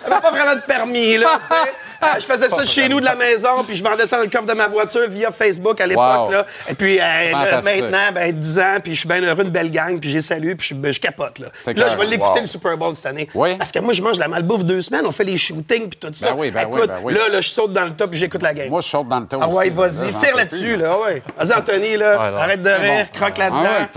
j'avais 0.03 0.21
pas 0.21 0.31
vraiment 0.31 0.55
de 0.55 0.61
permis, 0.61 1.17
là, 1.17 1.41
tu 1.49 1.55
sais. 1.55 1.73
Euh, 2.05 2.21
je 2.21 2.27
faisais 2.27 2.49
ça 2.49 2.67
chez 2.67 2.89
nous 2.89 3.01
de 3.01 3.05
la 3.05 3.15
maison, 3.15 3.65
puis 3.67 3.77
je 3.77 3.83
vendais 3.83 4.07
ça 4.07 4.17
dans 4.17 4.23
le 4.23 4.29
coffre 4.29 4.47
de 4.47 4.53
ma 4.53 4.67
voiture 4.69 5.09
via 5.09 5.31
Facebook 5.33 5.81
à 5.81 5.87
l'époque. 5.87 6.27
Wow. 6.27 6.31
là. 6.31 6.47
Et 6.69 6.75
puis 6.75 6.99
euh, 7.01 7.31
là, 7.33 7.61
maintenant, 7.63 8.13
ben, 8.15 8.33
10 8.33 8.59
ans, 8.59 8.77
puis 8.83 8.95
je 8.95 9.01
suis 9.01 9.09
bien 9.09 9.23
heureux, 9.23 9.43
une 9.43 9.51
belle 9.51 9.71
gang, 9.71 9.99
puis 9.99 10.11
j'ai 10.11 10.21
salué, 10.21 10.55
puis 10.55 10.69
je, 10.69 10.75
ben, 10.75 10.93
je 10.93 11.01
capote. 11.01 11.39
Là, 11.39 11.49
Puis 11.65 11.75
là 11.75 11.89
je 11.91 11.97
vais 11.97 12.07
l'écouter 12.07 12.25
Wow. 12.35 12.41
le 12.41 12.47
Super 12.47 12.77
Bowl 12.77 12.95
cette 12.95 13.07
année. 13.07 13.29
Oui. 13.35 13.57
Parce 13.57 13.71
que 13.73 13.79
moi, 13.79 13.93
je 13.93 14.03
mange 14.03 14.15
de 14.17 14.21
la 14.21 14.29
malbouffe 14.29 14.65
deux 14.65 14.83
semaines, 14.83 15.07
on 15.07 15.13
fait 15.13 15.25
les 15.25 15.37
shootings, 15.39 15.89
puis 15.89 15.99
tout 16.01 16.11
ça. 16.15 16.31
Ben 16.33 16.37
oui, 16.39 16.51
ben 16.51 16.67
oui, 16.71 16.79
Écoute, 16.79 16.89
ben 16.89 16.99
oui. 17.03 17.15
là, 17.15 17.29
là, 17.29 17.41
je 17.41 17.49
saute 17.49 17.73
dans 17.73 17.85
le 17.85 17.93
top, 17.93 18.11
puis 18.11 18.19
j'écoute 18.19 18.43
la 18.43 18.55
game. 18.55 18.69
Moi, 18.69 18.81
je 18.81 18.89
saute 18.89 19.09
dans 19.09 19.21
le 19.21 19.27
tas 19.27 19.37
ah 19.41 19.49
ouais, 19.49 19.71
vas-y, 19.71 20.13
tire 20.15 20.37
là-dessus, 20.37 20.77
là, 20.77 20.99
ouais. 20.99 21.23
Vas-y, 21.39 21.55
Anthony, 21.59 21.97
là, 21.97 22.21
arrête 22.41 22.63
de 22.63 22.71
rire, 22.71 23.07
bon. 23.13 23.19
croque 23.21 23.39
Ah 23.39 23.51
là-dedans. 23.51 23.89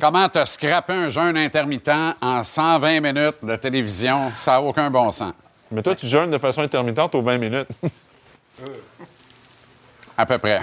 Comment 0.00 0.28
t'as 0.28 0.46
scrappé 0.46 0.92
un 0.94 1.10
jeûne 1.10 1.36
intermittent 1.36 1.90
en 2.22 2.42
120 2.42 3.00
minutes 3.00 3.36
de 3.42 3.56
télévision? 3.56 4.30
Ça 4.34 4.52
n'a 4.52 4.62
aucun 4.62 4.90
bon 4.90 5.10
sens. 5.10 5.34
Mais 5.70 5.82
toi, 5.82 5.94
tu 5.94 6.06
jeûnes 6.06 6.30
de 6.30 6.38
façon 6.38 6.62
intermittente 6.62 7.14
aux 7.14 7.20
20 7.22 7.38
minutes. 7.38 7.68
À 10.16 10.26
peu 10.26 10.38
près. 10.38 10.60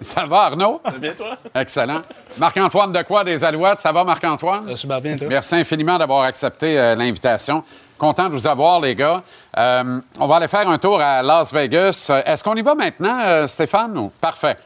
Ça 0.00 0.26
va, 0.26 0.42
Arnaud? 0.46 0.80
Ça 0.84 0.90
bien, 0.98 1.12
toi? 1.12 1.36
Excellent. 1.54 2.02
Marc-Antoine 2.38 2.92
de 2.92 3.02
quoi 3.02 3.24
des 3.24 3.42
Alouettes? 3.44 3.80
Ça 3.80 3.90
va, 3.92 4.04
Marc-Antoine? 4.04 4.68
Ça 4.68 4.76
super 4.76 5.00
bien, 5.00 5.16
toi? 5.16 5.26
Merci 5.28 5.54
infiniment 5.56 5.96
d'avoir 5.98 6.22
accepté 6.24 6.78
euh, 6.78 6.94
l'invitation. 6.94 7.64
Content 7.98 8.24
de 8.28 8.32
vous 8.34 8.46
avoir, 8.46 8.80
les 8.80 8.94
gars. 8.94 9.22
Euh, 9.56 10.00
on 10.18 10.26
va 10.26 10.36
aller 10.36 10.48
faire 10.48 10.68
un 10.68 10.78
tour 10.78 11.00
à 11.00 11.22
Las 11.22 11.52
Vegas. 11.52 12.08
Euh, 12.10 12.22
Est-ce 12.26 12.42
qu'on 12.44 12.54
y 12.56 12.62
va 12.62 12.74
maintenant, 12.74 13.18
euh, 13.24 13.46
Stéphane? 13.46 13.96
ou- 13.98 14.12
Parfait. 14.20 14.56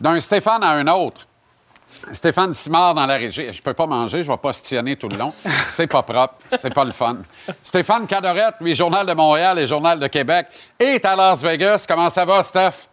D'un 0.00 0.18
Stéphane 0.20 0.62
à 0.62 0.70
un 0.70 0.86
autre. 0.88 1.26
Stéphane 2.12 2.52
Simard 2.52 2.94
dans 2.94 3.06
la 3.06 3.14
régie. 3.14 3.52
Je 3.52 3.62
peux 3.62 3.74
pas 3.74 3.86
manger, 3.86 4.22
je 4.22 4.30
vais 4.30 4.36
postillonner 4.36 4.96
tout 4.96 5.08
le 5.08 5.16
long. 5.16 5.32
C'est 5.66 5.86
pas 5.90 6.02
propre, 6.02 6.34
c'est 6.48 6.72
pas 6.72 6.84
le 6.84 6.92
fun. 6.92 7.18
Stéphane 7.62 8.06
Cadorette, 8.06 8.54
lui, 8.60 8.74
Journal 8.74 9.06
de 9.06 9.12
Montréal 9.12 9.58
et 9.58 9.66
Journal 9.66 9.98
de 9.98 10.06
Québec, 10.06 10.46
est 10.78 11.04
à 11.04 11.16
Las 11.16 11.42
Vegas. 11.42 11.86
Comment 11.88 12.10
ça 12.10 12.24
va, 12.24 12.42
Steph? 12.42 12.88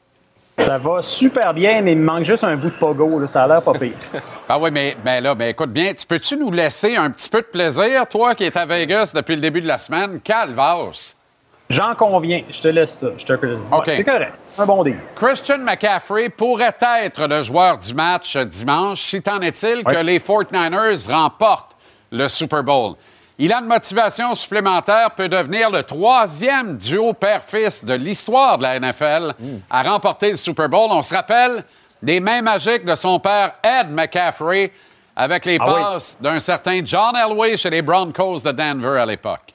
Ça 0.57 0.77
va 0.77 1.01
super 1.01 1.53
bien, 1.53 1.81
mais 1.81 1.93
il 1.93 1.97
me 1.97 2.05
manque 2.05 2.23
juste 2.23 2.43
un 2.43 2.55
bout 2.55 2.69
de 2.69 2.77
pogo. 2.77 3.19
Là. 3.19 3.27
Ça 3.27 3.43
a 3.43 3.47
l'air 3.47 3.61
pas 3.61 3.73
pire. 3.73 3.93
Ah 4.47 4.59
oui, 4.59 4.69
mais, 4.71 4.95
mais 5.03 5.21
là, 5.21 5.33
mais 5.33 5.51
écoute 5.51 5.71
bien, 5.71 5.93
tu 5.93 6.05
peux-tu 6.05 6.37
nous 6.37 6.51
laisser 6.51 6.95
un 6.95 7.09
petit 7.09 7.29
peu 7.29 7.41
de 7.41 7.47
plaisir, 7.47 8.05
toi 8.07 8.35
qui 8.35 8.43
es 8.43 8.57
à 8.57 8.65
Vegas 8.65 9.13
depuis 9.15 9.35
le 9.35 9.41
début 9.41 9.61
de 9.61 9.67
la 9.67 9.77
semaine? 9.77 10.19
Calvados! 10.19 11.15
J'en 11.69 11.95
conviens. 11.95 12.43
Je 12.49 12.61
te 12.61 12.67
laisse 12.67 12.91
ça. 12.99 13.07
Je 13.17 13.25
te... 13.25 13.33
Ouais, 13.33 13.57
OK. 13.71 13.83
C'est 13.85 14.03
correct. 14.03 14.35
Un 14.57 14.65
bon 14.65 14.83
deal. 14.83 14.97
Christian 15.15 15.59
McCaffrey 15.59 16.29
pourrait 16.29 16.75
être 17.03 17.25
le 17.27 17.41
joueur 17.41 17.77
du 17.77 17.93
match 17.93 18.35
dimanche, 18.37 19.01
si 19.01 19.21
tant 19.21 19.39
est-il 19.41 19.83
que 19.83 19.95
les 20.03 20.19
49ers 20.19 21.09
remportent 21.11 21.75
le 22.11 22.27
Super 22.27 22.63
Bowl? 22.63 22.95
Il 23.37 23.51
a 23.53 23.59
une 23.59 23.65
motivation 23.65 24.35
supplémentaire, 24.35 25.11
peut 25.11 25.29
devenir 25.29 25.71
le 25.71 25.81
troisième 25.83 26.77
duo 26.77 27.13
père-fils 27.13 27.83
de 27.83 27.93
l'histoire 27.93 28.57
de 28.57 28.63
la 28.63 28.79
NFL 28.79 29.33
à 29.69 29.81
remporter 29.83 30.31
le 30.31 30.37
Super 30.37 30.69
Bowl. 30.69 30.89
On 30.91 31.01
se 31.01 31.13
rappelle 31.15 31.63
des 32.03 32.19
mains 32.19 32.41
magiques 32.41 32.85
de 32.85 32.93
son 32.93 33.19
père 33.19 33.53
Ed 33.63 33.89
McCaffrey 33.89 34.71
avec 35.15 35.45
les 35.45 35.57
Ah 35.59 35.63
oui. 35.67 35.73
passes 35.81 36.17
d'un 36.21 36.39
certain 36.39 36.81
John 36.85 37.15
Elway 37.15 37.57
chez 37.57 37.69
les 37.69 37.81
Broncos 37.81 38.41
de 38.43 38.51
Denver 38.51 38.99
à 38.99 39.05
l'époque. 39.05 39.53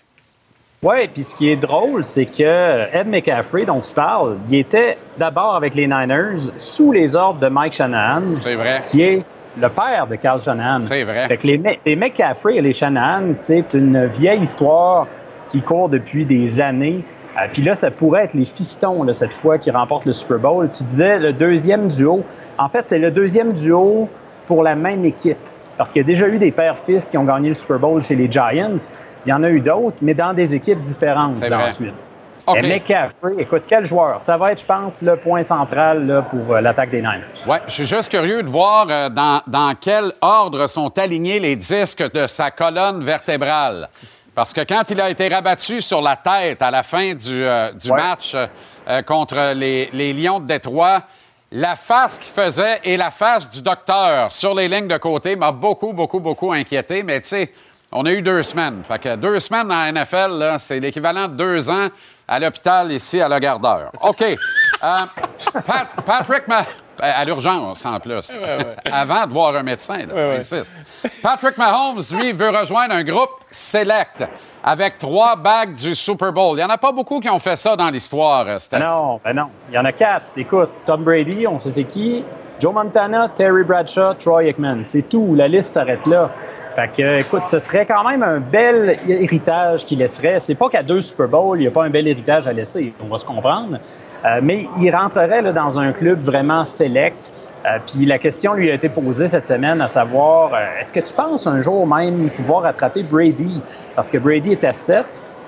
Oui, 0.82 1.08
puis 1.12 1.24
ce 1.24 1.34
qui 1.34 1.50
est 1.50 1.56
drôle, 1.56 2.04
c'est 2.04 2.26
que 2.26 2.94
Ed 2.94 3.08
McCaffrey, 3.08 3.64
dont 3.64 3.80
tu 3.80 3.92
parles, 3.94 4.36
il 4.48 4.56
était 4.56 4.98
d'abord 5.18 5.54
avec 5.56 5.74
les 5.74 5.86
Niners 5.86 6.50
sous 6.58 6.92
les 6.92 7.16
ordres 7.16 7.40
de 7.40 7.48
Mike 7.48 7.72
Shanahan, 7.72 8.22
C'est 8.36 8.54
vrai. 8.54 8.80
qui 8.84 9.02
est 9.02 9.24
le 9.58 9.68
père 9.70 10.06
de 10.06 10.16
Carl 10.16 10.38
Shanahan. 10.40 10.80
C'est 10.80 11.02
vrai. 11.04 11.26
Fait 11.28 11.38
que 11.38 11.46
les, 11.46 11.80
les 11.84 11.96
McCaffrey 11.96 12.56
et 12.56 12.60
les 12.60 12.74
Shanahan, 12.74 13.32
c'est 13.34 13.72
une 13.74 14.06
vieille 14.06 14.42
histoire 14.42 15.06
qui 15.48 15.62
court 15.62 15.88
depuis 15.88 16.26
des 16.26 16.60
années. 16.60 17.02
Euh, 17.38 17.46
Puis 17.52 17.62
là, 17.62 17.74
ça 17.74 17.90
pourrait 17.90 18.24
être 18.24 18.34
les 18.34 18.44
fistons, 18.44 19.02
là, 19.02 19.12
cette 19.14 19.34
fois, 19.34 19.56
qui 19.58 19.70
remportent 19.70 20.04
le 20.06 20.12
Super 20.12 20.38
Bowl. 20.38 20.68
Tu 20.70 20.84
disais 20.84 21.18
le 21.18 21.32
deuxième 21.32 21.88
duo. 21.88 22.22
En 22.58 22.68
fait, 22.68 22.86
c'est 22.86 22.98
le 22.98 23.10
deuxième 23.10 23.52
duo 23.54 24.08
pour 24.46 24.62
la 24.62 24.74
même 24.74 25.04
équipe. 25.06 25.38
Parce 25.76 25.92
qu'il 25.92 26.02
y 26.02 26.04
a 26.04 26.06
déjà 26.06 26.28
eu 26.28 26.38
des 26.38 26.50
pères-fils 26.52 27.10
qui 27.10 27.18
ont 27.18 27.24
gagné 27.24 27.48
le 27.48 27.54
Super 27.54 27.78
Bowl 27.78 28.02
chez 28.02 28.14
les 28.14 28.30
Giants. 28.30 28.76
Il 29.26 29.30
y 29.30 29.32
en 29.32 29.42
a 29.42 29.48
eu 29.50 29.60
d'autres, 29.60 29.96
mais 30.02 30.14
dans 30.14 30.32
des 30.32 30.54
équipes 30.54 30.80
différentes 30.80 31.36
ensuite. 31.42 31.94
OK. 32.46 32.58
Et 32.58 32.62
McCaffrey, 32.62 33.32
écoute, 33.38 33.64
quel 33.66 33.84
joueur. 33.84 34.22
Ça 34.22 34.36
va 34.36 34.52
être, 34.52 34.60
je 34.60 34.66
pense, 34.66 35.02
le 35.02 35.16
point 35.16 35.42
central 35.42 36.06
là, 36.06 36.22
pour 36.22 36.54
euh, 36.54 36.60
l'attaque 36.60 36.90
des 36.90 36.98
Niners. 36.98 37.24
Ouais, 37.44 37.58
je 37.66 37.72
suis 37.72 37.86
juste 37.86 38.08
curieux 38.08 38.44
de 38.44 38.48
voir 38.48 38.86
euh, 38.88 39.08
dans, 39.08 39.40
dans 39.48 39.72
quel 39.80 40.12
ordre 40.20 40.68
sont 40.68 40.96
alignés 40.96 41.40
les 41.40 41.56
disques 41.56 42.08
de 42.12 42.28
sa 42.28 42.52
colonne 42.52 43.02
vertébrale. 43.02 43.88
Parce 44.32 44.52
que 44.52 44.60
quand 44.60 44.88
il 44.90 45.00
a 45.00 45.10
été 45.10 45.26
rabattu 45.26 45.80
sur 45.80 46.00
la 46.00 46.14
tête 46.14 46.62
à 46.62 46.70
la 46.70 46.84
fin 46.84 47.14
du, 47.14 47.42
euh, 47.42 47.72
du 47.72 47.90
Ouais. 47.90 47.96
match 47.96 48.36
contre 49.06 49.52
les, 49.56 49.90
les 49.92 50.12
Lions 50.12 50.38
de 50.38 50.46
Détroit, 50.46 51.02
la 51.58 51.74
face 51.74 52.18
qu'il 52.18 52.32
faisait 52.32 52.80
et 52.84 52.96
la 52.98 53.10
face 53.10 53.48
du 53.48 53.62
docteur 53.62 54.30
sur 54.30 54.54
les 54.54 54.68
lignes 54.68 54.88
de 54.88 54.96
côté 54.98 55.36
m'a 55.36 55.52
beaucoup, 55.52 55.92
beaucoup, 55.94 56.20
beaucoup 56.20 56.52
inquiété. 56.52 57.02
Mais 57.02 57.20
tu 57.22 57.28
sais, 57.28 57.52
on 57.92 58.04
a 58.04 58.10
eu 58.12 58.20
deux 58.20 58.42
semaines. 58.42 58.82
Fait 58.86 58.98
que 58.98 59.16
deux 59.16 59.40
semaines 59.40 59.68
dans 59.68 59.74
la 59.76 59.90
NFL, 59.92 60.56
c'est 60.58 60.78
l'équivalent 60.80 61.28
de 61.28 61.34
deux 61.34 61.70
ans 61.70 61.88
à 62.28 62.38
l'hôpital 62.38 62.92
ici 62.92 63.20
à 63.22 63.40
Gardeur. 63.40 63.90
OK. 64.02 64.20
Euh, 64.22 64.36
Pat- 65.66 65.88
Patrick, 66.04 66.46
Ma- 66.46 66.66
à 67.00 67.24
l'urgence 67.24 67.84
en 67.84 67.98
plus. 68.00 68.32
Avant 68.90 69.26
de 69.26 69.32
voir 69.32 69.56
un 69.56 69.62
médecin, 69.62 69.98
là, 70.06 70.36
j'insiste. 70.36 70.76
Patrick 71.22 71.56
Mahomes, 71.58 72.00
lui, 72.12 72.32
veut 72.32 72.50
rejoindre 72.50 72.94
un 72.94 73.04
groupe 73.04 73.30
select 73.50 74.24
avec 74.62 74.98
trois 74.98 75.36
bagues 75.36 75.74
du 75.74 75.94
Super 75.94 76.32
Bowl. 76.32 76.54
Il 76.54 76.58
n'y 76.58 76.64
en 76.64 76.70
a 76.70 76.78
pas 76.78 76.92
beaucoup 76.92 77.20
qui 77.20 77.30
ont 77.30 77.38
fait 77.38 77.56
ça 77.56 77.76
dans 77.76 77.88
l'histoire, 77.88 78.46
euh, 78.48 78.58
Steph. 78.58 78.80
Non, 78.80 79.20
ben 79.24 79.32
non. 79.32 79.48
Il 79.70 79.74
y 79.74 79.78
en 79.78 79.84
a 79.84 79.92
quatre. 79.92 80.26
Écoute, 80.36 80.70
Tom 80.84 81.04
Brady, 81.04 81.46
on 81.46 81.58
sait 81.58 81.72
c'est 81.72 81.84
qui. 81.84 82.24
Joe 82.58 82.72
Montana, 82.72 83.28
Terry 83.28 83.64
Bradshaw, 83.64 84.14
Troy 84.14 84.44
Aikman. 84.44 84.82
C'est 84.84 85.08
tout. 85.08 85.34
La 85.34 85.46
liste 85.46 85.74
s'arrête 85.74 86.06
là. 86.06 86.30
Fait 86.76 86.88
que, 86.88 87.20
écoute, 87.20 87.48
ce 87.48 87.58
serait 87.58 87.86
quand 87.86 88.06
même 88.06 88.22
un 88.22 88.38
bel 88.38 88.98
héritage 89.08 89.86
qu'il 89.86 90.00
laisserait. 90.00 90.40
C'est 90.40 90.54
pas 90.54 90.68
qu'à 90.68 90.82
deux 90.82 91.00
Super 91.00 91.26
Bowls, 91.26 91.56
il 91.58 91.62
n'y 91.62 91.66
a 91.68 91.70
pas 91.70 91.84
un 91.84 91.88
bel 91.88 92.06
héritage 92.06 92.46
à 92.46 92.52
laisser. 92.52 92.92
On 93.02 93.08
va 93.08 93.16
se 93.16 93.24
comprendre. 93.24 93.78
Euh, 94.26 94.40
mais 94.42 94.68
il 94.78 94.94
rentrerait 94.94 95.40
là, 95.40 95.54
dans 95.54 95.78
un 95.78 95.92
club 95.92 96.20
vraiment 96.20 96.66
select. 96.66 97.32
Euh, 97.64 97.78
puis 97.86 98.04
la 98.04 98.18
question 98.18 98.52
lui 98.52 98.70
a 98.70 98.74
été 98.74 98.90
posée 98.90 99.26
cette 99.26 99.46
semaine, 99.46 99.80
à 99.80 99.88
savoir, 99.88 100.52
euh, 100.52 100.58
est-ce 100.78 100.92
que 100.92 101.00
tu 101.00 101.14
penses 101.14 101.46
un 101.46 101.62
jour 101.62 101.86
même 101.86 102.28
pouvoir 102.28 102.64
rattraper 102.64 103.02
Brady? 103.04 103.62
Parce 103.94 104.10
que 104.10 104.18
Brady 104.18 104.52
est 104.52 104.64
à 104.64 104.74
7, 104.74 105.06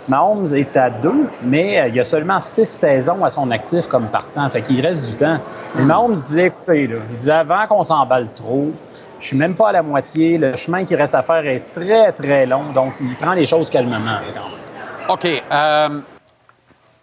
Mahomes 0.09 0.55
est 0.55 0.79
à 0.79 0.89
2, 0.89 1.13
mais 1.43 1.91
il 1.91 1.95
y 1.95 2.01
a 2.01 2.05
seulement 2.05 2.41
6 2.41 2.65
saisons 2.65 3.23
à 3.23 3.29
son 3.29 3.51
actif 3.51 3.87
comme 3.89 4.07
partant. 4.07 4.49
Fait 4.49 4.63
qu'il 4.63 4.81
reste 4.81 5.05
du 5.05 5.15
temps. 5.15 5.37
Mais 5.77 5.85
Mahomes 5.85 6.15
disait, 6.15 6.47
écoutez, 6.47 6.87
là, 6.87 6.97
il 7.11 7.17
disait 7.19 7.33
avant 7.33 7.67
qu'on 7.69 7.83
s'emballe 7.83 8.29
trop, 8.35 8.73
je 9.21 9.27
suis 9.27 9.37
même 9.37 9.55
pas 9.55 9.69
à 9.71 9.73
la 9.73 9.83
moitié, 9.83 10.39
le 10.39 10.57
chemin 10.57 10.85
qui 10.85 10.95
reste 10.95 11.15
à 11.15 11.23
faire 11.23 11.47
est 11.47 11.61
très, 11.75 12.13
très 12.13 12.47
long, 12.47 12.73
donc 12.73 12.95
il 13.01 13.17
prend 13.17 13.33
les 13.33 13.47
choses 13.47 13.71
calmement. 13.71 13.99
là, 13.99 14.21
quand 14.35 14.49
même. 14.49 15.11
OK. 15.11 15.43
Euh, 15.53 16.01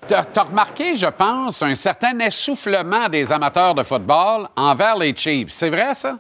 T'as 0.08 0.44
remarqué, 0.44 0.96
je 0.96 1.08
pense, 1.08 1.64
un 1.64 1.74
certain 1.74 2.20
essoufflement 2.20 3.10
des 3.10 3.32
amateurs 3.32 3.74
de 3.74 3.82
football 3.82 4.48
envers 4.56 4.98
les 4.98 5.16
Chiefs. 5.16 5.50
C'est 5.50 5.70
vrai, 5.70 5.96
ça? 5.96 6.18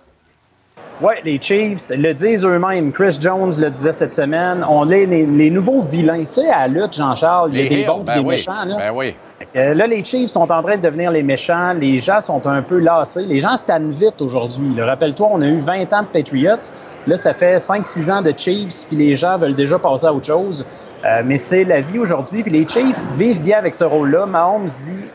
Oui, 1.02 1.14
les 1.24 1.40
Chiefs 1.40 1.90
le 1.92 2.14
disent 2.14 2.46
eux-mêmes. 2.46 2.92
Chris 2.92 3.18
Jones 3.20 3.52
le 3.60 3.70
disait 3.70 3.92
cette 3.92 4.16
semaine. 4.16 4.66
On 4.68 4.90
est 4.90 5.06
les, 5.06 5.26
les 5.28 5.50
nouveaux 5.52 5.82
vilains. 5.82 6.26
Tu 6.26 6.32
sais, 6.42 6.50
à 6.50 6.68
la 6.68 6.82
lutte, 6.82 6.94
Jean-Charles, 6.94 7.52
il 7.54 7.62
y 7.62 7.66
a 7.66 7.70
des 7.70 7.86
bons 7.86 8.02
et 8.02 8.06
ben 8.06 8.14
des 8.14 8.20
oui. 8.22 8.36
méchants. 8.36 8.66
Là. 8.66 8.78
Ben 8.78 8.92
oui. 8.92 9.16
Euh, 9.56 9.74
là, 9.74 9.88
les 9.88 10.04
Chiefs 10.04 10.32
sont 10.32 10.52
en 10.52 10.62
train 10.62 10.76
de 10.76 10.82
devenir 10.82 11.12
les 11.12 11.24
méchants. 11.24 11.72
Les 11.74 12.00
gens 12.00 12.20
sont 12.20 12.46
un 12.46 12.62
peu 12.62 12.78
lassés. 12.78 13.24
Les 13.24 13.40
gens 13.40 13.56
se 13.56 13.66
vite 13.92 14.22
aujourd'hui. 14.22 14.82
Rappelle-toi, 14.82 15.30
on 15.32 15.42
a 15.42 15.46
eu 15.46 15.60
20 15.60 15.94
ans 15.94 16.04
de 16.04 16.08
Patriots. 16.08 16.74
Là, 17.08 17.16
ça 17.16 17.34
fait 17.34 17.58
5-6 17.58 18.12
ans 18.12 18.20
de 18.20 18.34
Chiefs, 18.36 18.86
puis 18.88 18.98
les 18.98 19.16
gens 19.16 19.38
veulent 19.38 19.56
déjà 19.56 19.80
passer 19.80 20.08
à 20.08 20.14
autre 20.14 20.26
chose. 20.26 20.66
Euh, 21.06 21.22
mais 21.24 21.38
c'est 21.38 21.64
la 21.64 21.80
vie 21.80 22.00
aujourd'hui. 22.00 22.44
Puis 22.44 22.52
les 22.52 22.68
Chiefs 22.68 23.00
vivent 23.16 23.42
bien 23.42 23.58
avec 23.58 23.76
ce 23.76 23.86
rôle-là. 23.86 24.26
Mahomes 24.26 24.66
dit 24.66 25.06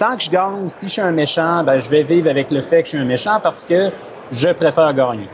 tant 0.00 0.16
que 0.16 0.24
je 0.24 0.30
gagne, 0.30 0.68
si 0.68 0.88
je 0.88 0.92
suis 0.92 1.00
un 1.00 1.12
méchant, 1.12 1.62
ben, 1.62 1.78
je 1.78 1.88
vais 1.88 2.02
vivre 2.02 2.28
avec 2.28 2.50
le 2.50 2.62
fait 2.62 2.82
que 2.82 2.86
je 2.86 2.96
suis 2.96 2.98
un 2.98 3.04
méchant 3.04 3.38
parce 3.40 3.64
que 3.64 3.90
je 4.32 4.48
préfère 4.48 4.92
gagner. 4.94 5.28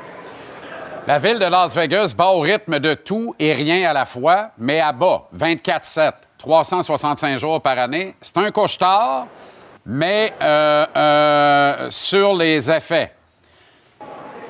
La 1.06 1.18
ville 1.18 1.38
de 1.38 1.46
Las 1.46 1.74
Vegas 1.74 2.14
bat 2.16 2.28
au 2.28 2.40
rythme 2.40 2.78
de 2.78 2.94
tout 2.94 3.34
et 3.40 3.54
rien 3.54 3.90
à 3.90 3.92
la 3.92 4.04
fois, 4.04 4.50
mais 4.56 4.78
à 4.78 4.92
bas, 4.92 5.22
24-7, 5.36 6.12
365 6.42 7.38
jours 7.38 7.60
par 7.60 7.78
année. 7.78 8.14
C'est 8.20 8.36
un 8.38 8.50
couche-tard, 8.50 9.28
mais 9.86 10.32
euh, 10.42 10.86
euh, 10.96 11.86
sur 11.88 12.34
les 12.34 12.68
effets. 12.68 13.12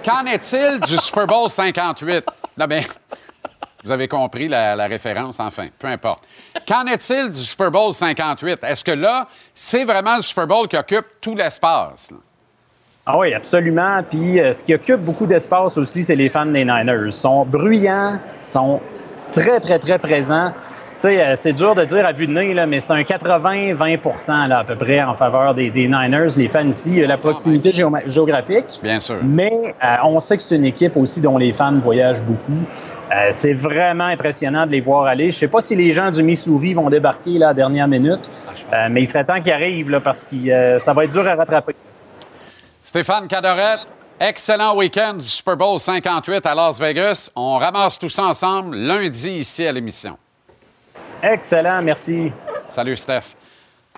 Qu'en 0.02 0.24
est-il 0.24 0.80
du 0.80 0.96
Super 0.96 1.26
Bowl 1.26 1.50
58? 1.50 2.24
Non, 2.56 2.66
vous 3.84 3.90
avez 3.90 4.08
compris 4.08 4.48
la, 4.48 4.86
référence, 4.86 5.38
enfin, 5.38 5.66
peu 5.78 5.86
importe. 5.86 6.26
Qu'en 6.66 6.86
est-il 6.86 7.28
du 7.28 7.36
Super 7.36 7.70
Bowl 7.70 7.92
58? 7.92 8.60
Est-ce 8.64 8.84
que 8.84 8.92
là, 8.92 9.28
c'est 9.54 9.84
vraiment 9.84 10.16
le 10.16 10.22
Super 10.22 10.46
Bowl 10.46 10.68
qui 10.68 10.78
occupe 10.78 11.06
tout 11.20 11.34
l'espace? 11.34 12.10
Ah 13.04 13.18
oui, 13.18 13.34
absolument. 13.34 14.02
Puis 14.08 14.40
euh, 14.40 14.54
ce 14.54 14.64
qui 14.64 14.74
occupe 14.74 15.00
beaucoup 15.00 15.26
d'espace 15.26 15.76
aussi, 15.76 16.04
c'est 16.04 16.16
les 16.16 16.30
fans 16.30 16.46
des 16.46 16.64
Niners. 16.64 17.06
Ils 17.06 17.12
sont 17.12 17.44
bruyants, 17.44 18.18
sont 18.40 18.80
très, 19.32 19.60
très, 19.60 19.78
très 19.78 19.98
présents. 19.98 20.54
Sais, 21.02 21.20
euh, 21.20 21.34
c'est 21.34 21.52
dur 21.52 21.74
de 21.74 21.84
dire 21.84 22.06
à 22.06 22.12
vue 22.12 22.28
de 22.28 22.32
nez, 22.32 22.54
là, 22.54 22.64
mais 22.64 22.78
c'est 22.78 22.92
un 22.92 23.02
80-20 23.02 24.46
là, 24.46 24.58
à 24.60 24.64
peu 24.64 24.76
près 24.76 25.02
en 25.02 25.14
faveur 25.14 25.52
des, 25.52 25.68
des 25.68 25.88
Niners, 25.88 26.28
les 26.36 26.46
fans 26.46 26.64
ici. 26.64 27.04
La 27.04 27.18
proximité 27.18 27.72
géoma- 27.72 28.08
géographique. 28.08 28.78
Bien 28.84 29.00
sûr. 29.00 29.16
Mais 29.24 29.74
euh, 29.82 29.96
on 30.04 30.20
sait 30.20 30.36
que 30.36 30.44
c'est 30.44 30.54
une 30.54 30.64
équipe 30.64 30.96
aussi 30.96 31.20
dont 31.20 31.38
les 31.38 31.52
fans 31.52 31.76
voyagent 31.82 32.22
beaucoup. 32.22 32.52
Euh, 33.10 33.30
c'est 33.32 33.52
vraiment 33.52 34.04
impressionnant 34.04 34.64
de 34.64 34.70
les 34.70 34.78
voir 34.78 35.06
aller. 35.06 35.32
Je 35.32 35.38
sais 35.38 35.48
pas 35.48 35.60
si 35.60 35.74
les 35.74 35.90
gens 35.90 36.12
du 36.12 36.22
Missouri 36.22 36.72
vont 36.72 36.88
débarquer 36.88 37.32
là, 37.36 37.46
à 37.46 37.50
la 37.50 37.54
dernière 37.54 37.88
minute, 37.88 38.30
euh, 38.72 38.86
mais 38.88 39.00
il 39.00 39.06
serait 39.06 39.24
temps 39.24 39.40
qu'ils 39.40 39.52
arrivent 39.52 39.90
là, 39.90 39.98
parce 39.98 40.22
que 40.22 40.78
ça 40.78 40.92
va 40.92 41.02
être 41.04 41.10
dur 41.10 41.26
à 41.26 41.34
rattraper. 41.34 41.74
Stéphane 42.80 43.26
Cadorette, 43.26 43.86
excellent 44.20 44.76
week-end 44.76 45.14
du 45.14 45.24
Super 45.24 45.56
Bowl 45.56 45.80
58 45.80 46.46
à 46.46 46.54
Las 46.54 46.78
Vegas. 46.78 47.28
On 47.34 47.58
ramasse 47.58 47.98
tout 47.98 48.08
ça 48.08 48.22
ensemble 48.22 48.76
lundi 48.76 49.30
ici 49.30 49.66
à 49.66 49.72
l'émission. 49.72 50.16
Excellent, 51.22 51.82
merci. 51.82 52.32
Salut, 52.68 52.96
Steph. 52.96 53.34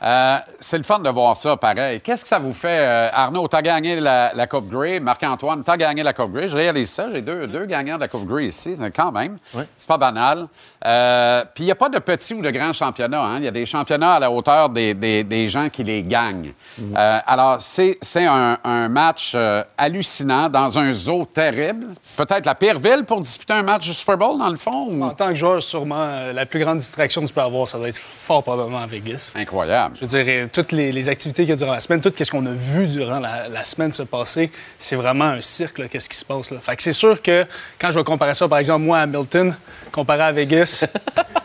Euh, 0.02 0.36
c'est 0.58 0.76
le 0.76 0.82
fun 0.82 0.98
de 0.98 1.08
voir 1.08 1.36
ça, 1.36 1.56
pareil. 1.56 2.00
Qu'est-ce 2.00 2.24
que 2.24 2.28
ça 2.28 2.38
vous 2.38 2.52
fait, 2.52 2.80
euh, 2.80 3.08
Arnaud? 3.12 3.46
T'as 3.48 3.62
gagné 3.62 3.98
la, 4.00 4.32
la 4.34 4.46
Coupe 4.46 4.68
Grey. 4.68 5.00
Marc-Antoine, 5.00 5.62
t'as 5.62 5.76
gagné 5.76 6.02
la 6.02 6.12
Coupe 6.12 6.32
Grey. 6.32 6.48
Je 6.48 6.56
réalise 6.56 6.90
ça. 6.90 7.06
J'ai 7.14 7.22
deux, 7.22 7.46
deux 7.46 7.64
gagnants 7.64 7.94
de 7.94 8.00
la 8.00 8.08
Coupe 8.08 8.26
Grey 8.26 8.46
ici. 8.46 8.76
C'est 8.76 8.90
quand 8.90 9.12
même. 9.12 9.38
C'est 9.76 9.88
pas 9.88 9.96
banal. 9.96 10.48
Euh, 10.86 11.44
Puis 11.54 11.64
il 11.64 11.66
n'y 11.66 11.72
a 11.72 11.76
pas 11.76 11.88
de 11.88 11.98
petits 11.98 12.34
ou 12.34 12.42
de 12.42 12.50
grands 12.50 12.72
championnats. 12.72 13.22
hein. 13.22 13.38
Il 13.38 13.44
y 13.44 13.48
a 13.48 13.50
des 13.50 13.64
championnats 13.66 14.14
à 14.14 14.18
la 14.20 14.30
hauteur 14.30 14.68
des, 14.68 14.92
des- 14.94 15.24
des 15.24 15.48
gens 15.48 15.68
qui 15.68 15.82
les 15.82 16.02
gagnent. 16.02 16.52
Euh, 16.96 17.18
alors, 17.26 17.56
c'est 17.60 17.98
un, 18.26 18.58
un 18.64 18.88
match 18.88 19.32
euh, 19.34 19.62
hallucinant 19.78 20.48
dans 20.48 20.78
un 20.78 20.92
zoo 20.92 21.24
terrible. 21.32 21.86
Peut-être 22.16 22.44
la 22.46 22.54
pire 22.54 22.78
ville 22.78 23.04
pour 23.06 23.20
disputer 23.20 23.52
un 23.54 23.62
match 23.62 23.84
du 23.86 23.94
Super 23.94 24.18
Bowl, 24.18 24.38
dans 24.38 24.48
le 24.50 24.56
fond? 24.56 24.88
ou- 24.90 25.02
En 25.04 25.10
tant 25.10 25.28
que 25.28 25.34
joueur, 25.36 25.62
sûrement, 25.62 25.96
euh, 25.98 26.32
la 26.32 26.46
plus 26.46 26.60
grande 26.60 26.78
distraction 26.78 27.22
que 27.22 27.28
tu 27.28 27.32
peux 27.34 27.40
avoir, 27.40 27.66
ça 27.68 27.78
doit 27.78 27.88
être 27.88 27.98
fort 28.00 28.42
probablement 28.42 28.82
à 28.82 28.86
Vegas. 28.86 29.32
Incroyable. 29.36 29.96
Je 30.00 30.04
veux 30.06 30.22
dire, 30.24 30.48
toutes 30.52 30.72
les, 30.72 30.92
les 30.92 31.08
activités 31.08 31.42
qu'il 31.44 31.50
y 31.50 31.52
a 31.52 31.56
durant 31.56 31.72
la 31.72 31.80
semaine, 31.80 32.00
tout 32.00 32.12
ce 32.18 32.30
qu'on 32.30 32.44
a 32.46 32.52
vu 32.52 32.86
durant 32.86 33.20
la, 33.20 33.48
la 33.48 33.64
semaine 33.64 33.92
se 33.92 34.02
passer, 34.02 34.50
c'est 34.78 34.96
vraiment 34.96 35.24
un 35.26 35.40
cirque, 35.40 35.88
qu'est-ce 35.88 36.08
qui 36.08 36.16
se 36.16 36.24
passe. 36.24 36.50
Là. 36.50 36.58
Fait 36.60 36.76
que 36.76 36.82
c'est 36.82 36.92
sûr 36.92 37.22
que 37.22 37.46
quand 37.78 37.90
je 37.90 37.98
vais 37.98 38.04
comparer 38.04 38.34
ça, 38.34 38.48
par 38.48 38.58
exemple, 38.58 38.84
moi 38.84 38.98
à 38.98 39.02
Hamilton, 39.02 39.54
comparé 39.92 40.22
à 40.22 40.32
Vegas, 40.32 40.64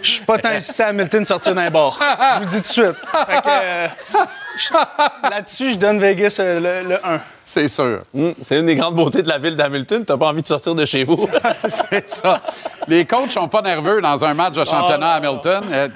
je 0.01 0.09
suis 0.09 0.25
pas 0.25 0.37
tant 0.37 0.49
incité 0.53 0.83
à 0.83 0.87
Hamilton 0.87 1.25
sortir 1.25 1.55
d'un 1.55 1.69
bar. 1.69 1.99
Je 1.99 2.37
vous 2.37 2.43
le 2.45 2.45
dis 2.49 2.55
tout 2.55 2.61
de 2.61 2.65
suite. 2.65 2.95
Fait 3.27 3.41
que, 3.41 3.47
euh, 3.47 3.87
là-dessus, 5.29 5.71
je 5.71 5.77
donne 5.77 5.99
Vegas 5.99 6.37
euh, 6.39 6.81
le, 6.83 6.89
le 6.89 7.05
1. 7.05 7.21
C'est 7.49 7.67
sûr. 7.67 8.01
Hum, 8.13 8.35
c'est 8.43 8.59
une 8.59 8.67
des 8.67 8.75
grandes 8.75 8.95
beautés 8.95 9.23
de 9.23 9.27
la 9.27 9.39
ville 9.39 9.55
d'Hamilton. 9.55 10.05
T'as 10.05 10.17
pas 10.17 10.27
envie 10.27 10.43
de 10.43 10.47
sortir 10.47 10.75
de 10.75 10.85
chez 10.85 11.03
vous. 11.03 11.17
c'est 11.55 12.07
ça. 12.07 12.41
Les 12.87 13.05
coachs 13.05 13.31
sont 13.31 13.47
pas 13.47 13.63
nerveux 13.63 14.01
dans 14.01 14.23
un 14.23 14.35
match 14.35 14.53
de 14.53 14.63
championnat 14.63 15.13
à 15.13 15.15
Hamilton. 15.15 15.63
Euh, 15.71 15.87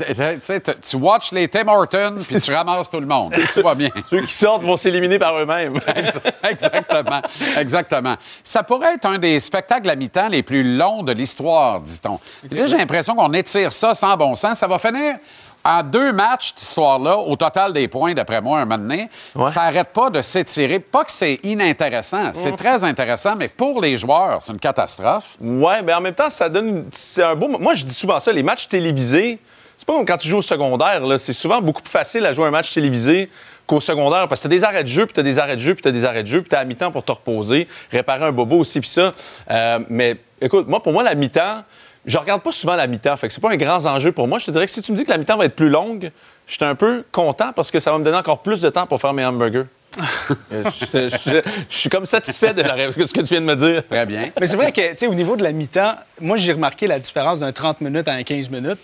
tu 0.82 0.96
watches 0.96 1.32
les 1.32 1.48
Tim 1.48 1.68
Hortons 1.68 2.16
puis 2.28 2.42
tu 2.42 2.52
ramasses 2.52 2.90
tout 2.90 3.00
le 3.00 3.06
monde. 3.06 3.34
Tout 3.54 3.62
va 3.62 3.76
bien. 3.76 3.92
Ceux 4.10 4.22
qui 4.22 4.34
sortent 4.34 4.64
vont 4.64 4.78
s'éliminer 4.78 5.20
par 5.20 5.38
eux-mêmes. 5.38 5.80
Exactement. 6.44 7.22
Exactement. 7.56 8.16
Ça 8.44 8.64
pourrait 8.64 8.96
être 8.96 9.06
un 9.06 9.20
des 9.20 9.40
spectacles 9.40 9.92
à 9.92 9.96
mi-temps 9.96 10.30
les 10.30 10.42
plus 10.42 10.76
longs 10.76 11.04
de 11.04 11.12
l'histoire, 11.12 11.82
dit-on. 11.82 12.20
Là, 12.50 12.66
j'ai 12.66 12.78
l'impression 12.78 13.14
qu'on 13.14 13.32
étire 13.34 13.72
ça 13.74 13.94
sans 13.94 14.18
bon 14.18 14.34
sens. 14.34 14.58
Ça 14.58 14.68
va 14.68 14.80
finir 14.80 15.18
en 15.66 15.84
deux 15.84 16.12
matchs, 16.12 16.54
cette 16.54 16.64
histoire-là, 16.64 17.18
au 17.18 17.36
total 17.36 17.74
des 17.74 17.88
points, 17.88 18.14
d'après 18.14 18.42
moi, 18.42 18.60
un 18.60 18.66
moment 18.66 18.78
donné. 18.78 19.10
Ça 19.48 19.62
n'arrête 19.62 19.90
pas 19.90 20.10
de 20.10 20.22
s'étirer. 20.22 20.80
Pas 20.80 21.04
que 21.06 21.12
c'est 21.12 21.40
inintéressant. 21.44 22.32
C'est 22.34 22.56
très 22.56 22.84
intéressant, 22.84 23.36
mais 23.36 23.48
pour 23.48 23.82
les 23.82 23.98
joueurs, 23.98 24.42
c'est 24.42 24.52
une 24.52 24.60
catastrophe. 24.60 25.38
Ouais, 25.40 25.82
mais 25.82 25.94
en 25.94 26.02
même 26.02 26.16
temps, 26.16 26.30
ça 26.30 26.50
donne. 26.50 26.86
C'est 26.92 27.24
un 27.24 27.36
beau. 27.36 27.48
Moi, 27.48 27.74
je 27.76 27.86
dis 27.86 27.94
souvent 27.94 28.20
ça, 28.20 28.32
les 28.32 28.44
matchs 28.44 28.68
télévisés, 28.68 29.40
c'est 29.78 29.86
pas 29.86 29.94
comme 29.94 30.06
quand 30.06 30.18
tu 30.18 30.28
joues 30.30 30.38
au 30.38 30.42
secondaire. 30.42 31.02
C'est 31.18 31.34
souvent 31.34 31.62
beaucoup 31.62 31.82
plus 31.82 31.92
facile 31.92 32.26
à 32.26 32.34
jouer 32.34 32.46
un 32.46 32.52
match 32.52 32.74
télévisé 32.74 33.30
qu'au 33.66 33.80
secondaire 33.80 34.28
parce 34.28 34.42
que 34.42 34.48
t'as 34.48 34.56
des 34.56 34.64
arrêts 34.64 34.84
de 34.84 34.88
jeu, 34.90 35.06
puis 35.06 35.14
t'as 35.14 35.24
des 35.24 35.40
arrêts 35.40 35.56
de 35.56 35.62
jeu, 35.62 35.74
puis 35.74 35.82
t'as 35.82 35.92
des 35.92 36.06
arrêts 36.06 36.24
de 36.24 36.28
jeu, 36.28 36.42
puis 36.42 36.50
t'as 36.50 36.60
à 36.60 36.66
mi-temps 36.66 36.92
pour 36.92 37.04
te 37.04 37.12
reposer, 37.12 37.68
réparer 37.92 38.26
un 38.26 38.32
bobo 38.32 38.58
aussi, 38.58 38.80
puis 38.80 38.90
ça. 38.90 39.14
Euh, 39.50 39.80
mais 39.90 40.18
écoute, 40.42 40.68
moi, 40.68 40.82
pour 40.82 40.94
moi, 40.94 41.04
la 41.04 41.16
mi-temps, 41.16 41.64
je 42.06 42.18
regarde 42.18 42.42
pas 42.42 42.52
souvent 42.52 42.76
la 42.76 42.88
mi-temps, 42.88 43.16
fait 43.18 43.28
que 43.28 43.34
c'est 43.34 43.42
pas 43.42 43.52
un 43.52 43.56
grand 43.58 43.86
enjeu 43.86 44.12
pour 44.12 44.28
moi. 44.28 44.40
Je 44.40 44.46
te 44.48 44.52
dirais 44.52 44.66
que 44.66 44.72
si 44.72 44.82
tu 44.82 44.92
me 44.92 44.98
dis 44.98 45.06
que 45.06 45.10
la 45.12 45.18
mi-temps 45.18 45.38
va 45.38 45.46
être 45.46 45.56
plus 45.56 45.70
longue, 45.70 46.12
je 46.48 46.54
suis 46.54 46.66
un 46.66 46.76
peu 46.76 47.04
content 47.12 47.54
parce 47.54 47.72
que 47.72 47.80
ça 47.80 47.92
va 47.92 47.98
me 47.98 48.04
donner 48.04 48.18
encore 48.18 48.42
plus 48.42 48.62
de 48.62 48.70
temps 48.70 48.86
pour 48.88 49.00
faire 49.00 49.14
mes 49.14 49.26
hamburgers. 49.26 49.66
Euh, 50.52 50.64
je, 50.80 51.10
je- 51.10 51.42
je 51.70 51.76
suis 51.78 51.90
comme 51.90 52.06
satisfait 52.06 52.54
de 52.54 52.62
la 52.64 52.76
ce 52.92 53.14
que 53.14 53.22
tu 53.22 53.34
viens 53.34 53.42
de 53.42 53.46
me 53.46 53.56
dire. 53.56 53.88
Très 53.88 54.06
bien. 54.06 54.30
Mais 54.40 54.46
c'est 54.48 54.56
vrai 54.56 54.72
que, 54.72 54.82
tu 54.92 54.98
sais, 54.98 55.08
au 55.08 55.14
niveau 55.14 55.36
de 55.36 55.44
la 55.44 55.52
mi-temps, 55.52 55.94
moi, 56.20 56.38
j'ai 56.38 56.54
remarqué 56.54 56.88
la 56.88 56.98
différence 57.00 57.40
d'un 57.40 57.52
30 57.52 57.82
minutes 57.82 58.08
à 58.08 58.14
un 58.14 58.24
15 58.24 58.50
minutes. 58.50 58.80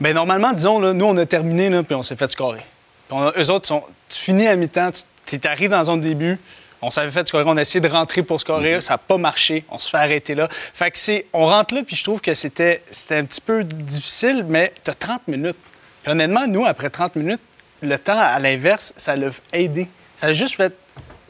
Mais 0.00 0.12
normalement, 0.12 0.52
disons, 0.52 0.78
là, 0.78 0.92
nous, 0.92 1.04
on 1.06 1.16
a 1.16 1.26
terminé, 1.26 1.70
là, 1.70 1.82
puis 1.82 1.94
on 1.94 2.02
s'est 2.02 2.16
fait 2.16 2.30
scorer. 2.30 2.60
Puis 3.08 3.16
on 3.18 3.22
a- 3.28 3.32
eux 3.36 3.50
autres, 3.50 3.66
sont, 3.66 3.82
tu 4.08 4.18
finis 4.20 4.46
à 4.46 4.54
mi-temps, 4.56 4.90
tu 5.26 5.36
es 5.36 5.46
arrivé 5.46 5.68
dans 5.68 5.78
la 5.78 5.84
zone 5.84 6.00
de 6.00 6.06
début, 6.08 6.38
on 6.84 6.90
s'avait 6.90 7.10
fait 7.10 7.26
scorer, 7.26 7.44
on 7.46 7.56
a 7.56 7.62
essayé 7.62 7.80
de 7.80 7.88
rentrer 7.88 8.22
pour 8.22 8.40
scorer, 8.40 8.80
ça 8.80 8.94
n'a 8.94 8.98
pas 8.98 9.16
marché, 9.16 9.64
on 9.70 9.78
se 9.78 9.88
fait 9.88 9.96
arrêter 9.96 10.34
là. 10.34 10.48
Fait 10.50 10.90
que 10.90 10.98
c'est, 10.98 11.26
on 11.32 11.46
rentre 11.46 11.74
là, 11.74 11.82
puis 11.82 11.96
je 11.96 12.04
trouve 12.04 12.20
que 12.20 12.34
c'était, 12.34 12.82
c'était 12.90 13.16
un 13.16 13.24
petit 13.24 13.40
peu 13.40 13.64
difficile, 13.64 14.44
mais 14.48 14.72
tu 14.84 14.90
as 14.90 14.94
30 14.94 15.26
minutes. 15.28 15.56
Puis 16.02 16.12
honnêtement, 16.12 16.46
nous, 16.46 16.66
après 16.66 16.90
30 16.90 17.16
minutes, 17.16 17.40
le 17.80 17.98
temps, 17.98 18.18
à 18.18 18.38
l'inverse, 18.38 18.92
ça 18.96 19.16
l'a 19.16 19.28
aidé. 19.52 19.88
Ça 20.16 20.28
a 20.28 20.32
juste 20.32 20.56
fait. 20.56 20.74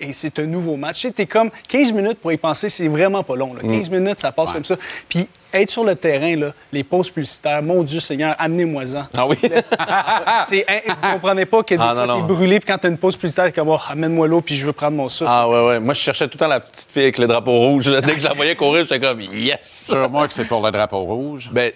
Et 0.01 0.13
c'est 0.13 0.39
un 0.41 0.47
nouveau 0.47 0.77
match. 0.77 1.01
Tu 1.01 1.09
sais, 1.09 1.13
t'es 1.13 1.27
comme 1.27 1.51
15 1.69 1.93
minutes 1.93 2.19
pour 2.19 2.33
y 2.33 2.37
penser, 2.37 2.69
c'est 2.69 2.89
vraiment 2.89 3.23
pas 3.23 3.37
long. 3.37 3.55
là. 3.55 3.63
15 3.63 3.91
minutes, 3.91 4.19
ça 4.19 4.33
passe 4.33 4.53
comme 4.53 4.65
ça. 4.65 4.77
Puis 5.09 5.29
être 5.55 5.71
sur 5.71 5.85
le 5.85 5.95
terrain, 5.95 6.37
là, 6.37 6.53
les 6.73 6.85
pauses 6.85 7.11
publicitaires, 7.11 7.63
mon 7.63 7.83
Dieu 7.83 8.01
Seigneur, 8.01 8.35
amenez-moi-en. 8.39 9.07
Ah 9.17 9.27
oui? 9.27 9.37
C'est, 10.47 10.65
hein, 10.69 10.81
vous 10.87 11.13
comprenez 11.13 11.47
pas 11.47 11.63
que 11.63 11.75
des 11.75 11.81
Ah, 11.81 11.95
fois, 11.95 12.07
non, 12.07 12.21
t'es 12.27 12.35
brûlé, 12.35 12.61
puis 12.61 12.67
quand 12.67 12.79
t'as 12.79 12.89
une 12.89 12.99
pause 12.99 13.17
publicitaire, 13.17 13.47
t'es 13.47 13.53
comme, 13.53 13.69
oh, 13.71 13.79
amène-moi 13.89 14.27
l'eau, 14.29 14.41
puis 14.41 14.57
je 14.57 14.67
veux 14.67 14.73
prendre 14.73 14.97
mon 14.97 15.09
souffle. 15.09 15.31
Ah 15.33 15.49
ouais, 15.49 15.65
ouais. 15.67 15.81
Moi, 15.81 15.95
je 15.95 16.01
cherchais 16.01 16.27
tout 16.27 16.35
le 16.35 16.39
temps 16.41 16.49
la 16.49 16.61
petite 16.61 16.91
fille 16.91 17.03
avec 17.05 17.19
le 17.19 17.27
drapeau 17.27 17.53
rouge. 17.59 17.89
là. 17.89 18.01
Dès 18.01 18.15
que 18.15 18.21
je 18.21 18.27
la 18.29 18.35
voyais 18.35 18.55
courir, 18.57 18.83
j'étais 18.83 19.01
comme 19.01 19.21
yes! 19.21 19.87
Sur 19.91 20.11
moi 20.11 20.27
que 20.29 20.35
c'est 20.35 20.45
pour 20.45 20.65
le 20.65 20.71
drapeau 20.73 21.01
rouge. 21.05 21.49
Ben, 21.53 21.71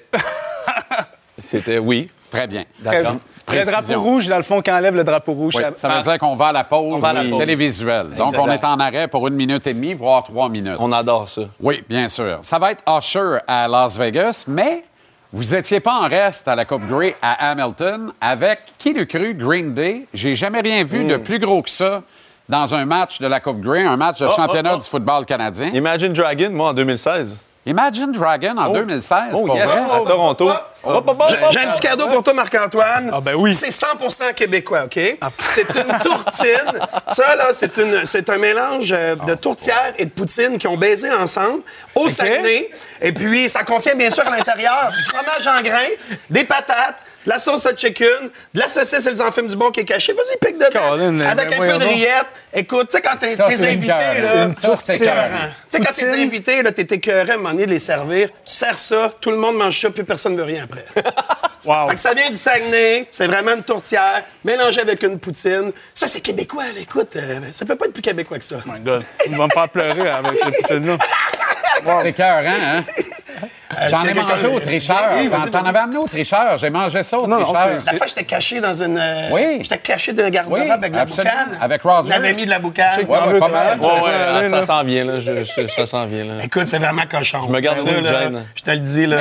c'était 1.38 1.78
oui. 1.78 2.10
Très 2.30 2.46
bien. 2.46 2.64
Très- 2.84 3.02
D'accord. 3.02 3.16
Le 3.50 3.64
drapeau 3.64 4.00
rouge, 4.02 4.28
dans 4.28 4.36
le 4.36 4.42
fond, 4.42 4.60
quand 4.64 4.72
on 4.72 4.76
enlève 4.76 4.94
le 4.94 5.02
drapeau 5.04 5.32
rouge, 5.32 5.54
Oui, 5.56 5.62
ça- 5.62 5.70
ça 5.74 5.88
veut 5.88 5.94
ah, 5.96 6.02
dire 6.02 6.18
qu'on 6.18 6.36
va 6.36 6.48
à 6.48 6.52
la 6.52 6.64
pause, 6.64 6.96
On 6.96 6.98
va 6.98 7.08
à 7.08 7.12
la 7.14 7.20
oui, 7.22 7.30
pause. 7.30 7.38
télévisuelle. 7.38 8.10
Donc, 8.10 8.34
on 8.38 8.50
est 8.50 8.62
en 8.64 8.78
arrêt 8.78 9.08
pour 9.08 9.26
une 9.28 9.34
minute 9.34 9.66
et 9.66 9.72
demie, 9.72 9.94
voire 9.94 10.24
trois 10.24 10.50
minutes. 10.50 10.76
On 10.78 10.92
adore 10.92 11.26
ça. 11.30 11.42
Oui, 11.58 11.82
bien 11.88 12.08
sûr. 12.08 12.38
Ça 12.42 12.58
va 12.58 12.72
être 12.72 12.82
Usher 12.86 13.38
à 13.46 13.66
Las 13.66 13.98
Vegas, 13.98 14.44
mais 14.46 14.84
vous 15.32 15.54
étiez 15.54 15.80
pas 15.80 15.94
en 15.94 16.08
reste 16.08 16.46
à 16.48 16.54
la 16.54 16.66
Coupe 16.66 16.86
Grey 16.86 17.16
à 17.22 17.50
Hamilton 17.50 18.12
avec, 18.20 18.58
qui 18.76 18.92
l'eût 18.92 19.06
cru, 19.06 19.32
Green 19.32 19.72
Day? 19.72 20.06
J'ai 20.12 20.34
jamais 20.34 20.60
rien 20.60 20.84
vu 20.84 21.04
Hmm. 21.04 21.08
de 21.08 21.16
plus 21.16 21.38
gros 21.38 21.62
que 21.62 21.70
ça 21.70 22.02
dans 22.50 22.74
un 22.74 22.84
match 22.84 23.18
de 23.20 23.26
la 23.26 23.40
Coupe 23.40 23.60
Grey, 23.62 23.84
un 23.84 23.96
match 23.96 24.20
de 24.20 24.26
Oh, 24.26 24.32
championnat 24.36 24.72
oh, 24.74 24.76
oh. 24.78 24.82
du 24.82 24.88
football 24.88 25.24
canadien. 25.24 25.68
Imagine 25.72 26.12
Dragon, 26.12 26.50
moi, 26.52 26.68
en 26.70 26.74
2016. 26.74 27.38
Imagine 27.68 28.12
Dragon 28.12 28.56
en 28.56 28.70
2016, 28.72 29.18
Oh, 29.34 29.42
pour 29.44 29.54
yes, 29.56 29.66
vrai. 29.66 29.78
à 29.78 29.98
Toronto. 30.06 30.50
J'ai- 31.50 31.58
un 31.58 31.70
petit 31.72 31.80
cadeau 31.80 32.08
pour 32.08 32.22
toi, 32.22 32.32
Marc-Antoine. 32.32 33.10
Ah, 33.12 33.20
ben 33.20 33.34
oui. 33.34 33.52
C'est 33.52 33.70
100% 33.70 34.32
québécois, 34.34 34.84
OK? 34.84 34.98
C'est 35.50 35.68
une 35.74 35.98
tourtine. 36.02 36.80
Ça, 37.12 37.36
là, 37.36 37.48
c'est 37.52 38.30
un 38.30 38.38
mélange 38.38 38.90
euh, 38.96 39.14
de 39.16 39.34
tourtière 39.34 39.92
et 39.98 40.06
de 40.06 40.10
poutine 40.10 40.56
qui 40.56 40.66
ont 40.66 40.78
baisé 40.78 41.10
ensemble 41.12 41.60
au 41.94 42.08
Saguenay. 42.08 42.70
Et 43.02 43.12
puis, 43.12 43.50
ça 43.50 43.64
contient, 43.64 43.94
bien 43.96 44.10
sûr, 44.10 44.26
à 44.26 44.34
l'intérieur 44.34 44.90
du 44.96 45.04
fromage 45.04 45.46
en 45.46 45.62
grains, 45.62 46.16
des 46.30 46.44
patates, 46.44 46.96
la 47.28 47.38
sauce 47.38 47.66
à 47.66 47.76
chicken, 47.76 48.30
de 48.54 48.58
la 48.58 48.68
saucisse 48.68 49.04
et 49.06 49.10
les 49.10 49.20
enfumes 49.20 49.48
du 49.48 49.56
bon 49.56 49.70
qui 49.70 49.80
est 49.80 49.84
caché. 49.84 50.14
Vas-y, 50.14 50.38
pique 50.38 50.58
dedans. 50.58 50.88
Colin, 50.90 51.18
Avec 51.20 51.52
un 51.52 51.58
peu 51.58 51.78
de 51.78 51.84
rillette. 51.84 52.26
Écoute, 52.54 52.88
tu 52.90 52.96
sais, 52.96 53.02
quand 53.02 53.16
t'es 53.16 53.34
écœurant. 53.34 54.20
là, 54.20 54.44
Une 54.46 54.54
c'est. 54.54 54.98
Tu 54.98 55.04
sais, 55.04 55.80
quand 55.80 55.92
tes 55.94 56.22
invités, 56.22 56.62
là, 56.62 56.72
t'es 56.72 56.86
écœuré 56.94 57.30
à 57.30 57.34
un 57.34 57.36
moment 57.36 57.50
donné 57.50 57.66
de 57.66 57.70
les 57.70 57.78
servir, 57.78 58.28
tu 58.46 58.54
sers 58.54 58.78
ça, 58.78 59.12
tout 59.20 59.30
le 59.30 59.36
monde 59.36 59.56
mange 59.56 59.78
ça, 59.78 59.90
puis 59.90 60.04
personne 60.04 60.32
ne 60.32 60.38
veut 60.38 60.44
rien 60.44 60.64
après. 60.64 60.84
Wow. 61.64 61.88
Fait 61.88 61.96
que 61.96 62.00
ça 62.00 62.14
vient 62.14 62.30
du 62.30 62.36
Saguenay, 62.36 63.08
c'est 63.10 63.26
vraiment 63.26 63.52
une 63.52 63.64
tourtière 63.64 64.22
mélangée 64.44 64.80
avec 64.80 65.02
une 65.02 65.18
poutine. 65.18 65.72
Ça, 65.92 66.06
c'est 66.06 66.20
québécois, 66.20 66.62
là. 66.62 66.80
écoute, 66.80 67.16
euh, 67.16 67.40
ça 67.52 67.66
peut 67.66 67.74
pas 67.74 67.86
être 67.86 67.92
plus 67.92 68.00
québécois 68.00 68.38
que 68.38 68.44
ça. 68.44 68.60
Oh 68.64 68.70
my 68.72 68.80
God. 68.80 69.04
Tu 69.24 69.30
vas 69.30 69.44
me 69.44 69.50
faire 69.52 69.68
pleurer 69.68 70.08
avec 70.08 70.38
cette 70.42 70.56
poutine-là. 70.62 70.98
C'est 71.84 72.08
écœurant, 72.10 72.44
hein? 72.46 72.84
Euh, 73.70 73.88
J'en 73.90 74.02
ai 74.04 74.14
mangé 74.14 74.46
au 74.46 74.60
tricheur. 74.60 74.96
Oui, 75.18 75.28
T'en 75.52 75.64
avais 75.66 75.78
amené 75.78 75.98
au 75.98 76.06
tricheur. 76.06 76.56
J'ai 76.56 76.70
mangé 76.70 77.02
ça 77.02 77.18
au 77.18 77.26
Non, 77.26 77.38
non, 77.40 77.44
tricheur. 77.52 77.68
La 77.84 77.98
fois, 77.98 78.06
j'étais 78.06 78.24
caché 78.24 78.60
dans 78.60 78.72
une. 78.82 78.96
euh, 78.96 79.28
Oui. 79.30 79.58
J'étais 79.62 79.76
caché 79.78 80.12
dans 80.14 80.24
un 80.24 80.30
garde-robe 80.30 80.58
Oui, 80.62 80.70
avec 80.70 80.90
de 80.90 80.96
la 80.96 81.02
absolument. 81.02 81.32
boucane. 81.34 81.58
Avec 81.60 81.82
Roger. 81.82 82.08
On 82.12 82.16
avait 82.16 82.32
mis 82.32 82.44
de 82.46 82.50
la 82.50 82.58
boucane. 82.60 82.96
Ouais, 83.00 83.02
ouais, 83.04 83.38
pas 83.38 83.48
mal. 83.48 83.78
Ouais, 83.78 83.86
ouais, 83.86 84.38
Ouais, 84.38 84.48
ça 84.48 84.62
s'en 84.64 84.82
vient, 84.84 85.04
là. 85.04 85.20
Je- 85.20 85.44
je- 85.44 85.66
ça 85.66 85.84
s'en 85.84 86.06
vient, 86.06 86.24
là. 86.24 86.32
Écoute, 86.42 86.66
c'est 86.66 86.78
vraiment 86.78 87.02
cochon. 87.10 87.40
Je 87.46 87.52
me 87.52 87.60
garde 87.60 87.76
Ben 87.78 87.84
sur 87.84 87.92
là, 87.92 87.98
une 87.98 88.04
là, 88.14 88.22
gêne. 88.22 88.44
Je 88.54 88.62
te 88.62 88.70
le 88.70 88.78
dis, 88.78 89.06
là. 89.06 89.16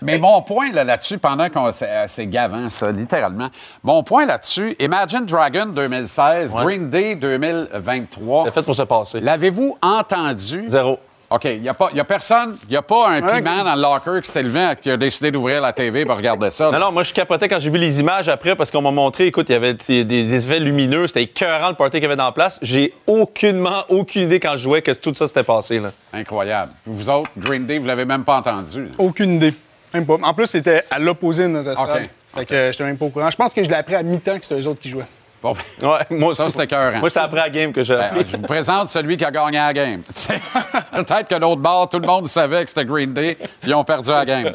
Mais, 0.00 0.16
ça- 0.16 0.20
mon 0.20 0.42
point 0.42 0.72
là, 0.72 0.82
là-dessus, 0.82 1.18
pendant 1.18 1.48
qu'on. 1.48 1.70
C'est 1.72 1.88
c'est 2.08 2.26
gavant, 2.26 2.68
ça, 2.70 2.90
littéralement. 2.90 3.48
Mon 3.84 4.02
point 4.02 4.26
là-dessus, 4.26 4.74
Imagine 4.80 5.24
Dragon 5.26 5.66
2016, 5.66 6.52
Green 6.54 6.90
Day 6.90 7.14
2023. 7.14 8.44
C'est 8.46 8.54
fait 8.54 8.62
pour 8.62 8.74
se 8.74 8.82
passer. 8.82 9.20
L'avez-vous 9.20 9.78
entendu? 9.80 10.64
Zéro. 10.66 10.98
OK, 11.34 11.44
il 11.44 11.62
n'y 11.62 11.68
a, 11.68 11.74
pas- 11.74 11.90
y 11.94 12.00
a 12.00 12.04
personne, 12.04 12.56
il 12.64 12.70
n'y 12.70 12.76
a 12.76 12.82
pas 12.82 13.08
un 13.10 13.20
piment 13.22 13.64
dans 13.64 13.74
le 13.74 13.80
locker 13.80 14.20
qui 14.22 14.30
s'est 14.30 14.42
levé 14.42 14.72
et 14.72 14.76
qui 14.76 14.90
a 14.90 14.96
décidé 14.96 15.30
d'ouvrir 15.30 15.60
la 15.60 15.72
TV 15.72 16.04
pour 16.04 16.16
regarder 16.16 16.50
ça. 16.50 16.70
Non, 16.70 16.78
non, 16.78 16.92
moi, 16.92 17.02
je 17.02 17.12
capotais 17.14 17.48
quand 17.48 17.58
j'ai 17.58 17.70
vu 17.70 17.78
les 17.78 18.00
images 18.00 18.28
après 18.28 18.54
parce 18.54 18.70
qu'on 18.70 18.82
m'a 18.82 18.90
montré, 18.90 19.26
écoute, 19.26 19.48
il 19.48 19.52
y 19.52 19.56
avait 19.56 19.74
des, 19.74 20.04
des 20.04 20.34
effets 20.34 20.60
lumineux, 20.60 21.06
c'était 21.06 21.22
écœurant 21.22 21.70
le 21.70 21.74
party 21.74 21.96
qu'il 21.98 22.02
y 22.02 22.06
avait 22.06 22.16
dans 22.16 22.26
la 22.26 22.32
place. 22.32 22.58
J'ai 22.62 22.92
aucunement, 23.06 23.84
aucune 23.88 24.22
idée 24.22 24.40
quand 24.40 24.52
je 24.52 24.62
jouais 24.62 24.82
que 24.82 24.92
tout 24.92 25.14
ça 25.14 25.26
s'était 25.26 25.42
passé, 25.42 25.78
là. 25.80 25.92
Incroyable. 26.12 26.72
Vous 26.86 27.08
autres, 27.08 27.30
Green 27.36 27.66
Day, 27.66 27.78
vous 27.78 27.86
l'avez 27.86 28.04
même 28.04 28.24
pas 28.24 28.36
entendu. 28.38 28.88
Aucune 28.98 29.34
idée. 29.36 29.54
Même 29.94 30.06
pas. 30.06 30.16
En 30.22 30.34
plus, 30.34 30.46
c'était 30.46 30.84
à 30.90 30.98
l'opposé 30.98 31.44
de 31.44 31.48
notre 31.48 31.72
stade. 31.74 32.02
OK. 32.02 32.10
Fait 32.34 32.46
que 32.46 32.54
euh, 32.54 32.72
j'étais 32.72 32.84
même 32.84 32.96
pas 32.96 33.04
au 33.04 33.10
courant. 33.10 33.28
Je 33.30 33.36
pense 33.36 33.52
que 33.52 33.62
je 33.62 33.68
l'ai 33.68 33.76
appris 33.76 33.94
à 33.94 34.02
mi-temps 34.02 34.38
que 34.38 34.44
c'était 34.44 34.60
eux 34.60 34.66
autres 34.66 34.80
qui 34.80 34.88
jouaient. 34.88 35.04
Bon, 35.42 35.54
Ouais, 35.82 35.98
moi 36.10 36.34
Ça, 36.34 36.48
c'était 36.48 36.64
écœurant. 36.64 37.00
Moi, 37.00 37.08
c'était 37.08 37.20
après 37.20 37.40
la 37.40 37.50
game 37.50 37.72
que 37.72 37.82
j'ai. 37.82 37.96
ben, 37.96 38.10
je 38.30 38.36
vous 38.36 38.42
présente 38.42 38.88
celui 38.88 39.16
qui 39.16 39.24
a 39.24 39.30
gagné 39.30 39.58
la 39.58 39.72
game. 39.72 40.02
Peut-être 40.92 41.28
que 41.28 41.34
l'autre 41.34 41.60
bord, 41.60 41.88
tout 41.88 41.98
le 41.98 42.06
monde 42.06 42.28
savait 42.28 42.62
que 42.64 42.70
c'était 42.70 42.84
Green 42.84 43.12
Day, 43.12 43.36
ils 43.66 43.74
ont 43.74 43.84
perdu 43.84 44.10
la 44.10 44.24
game. 44.24 44.52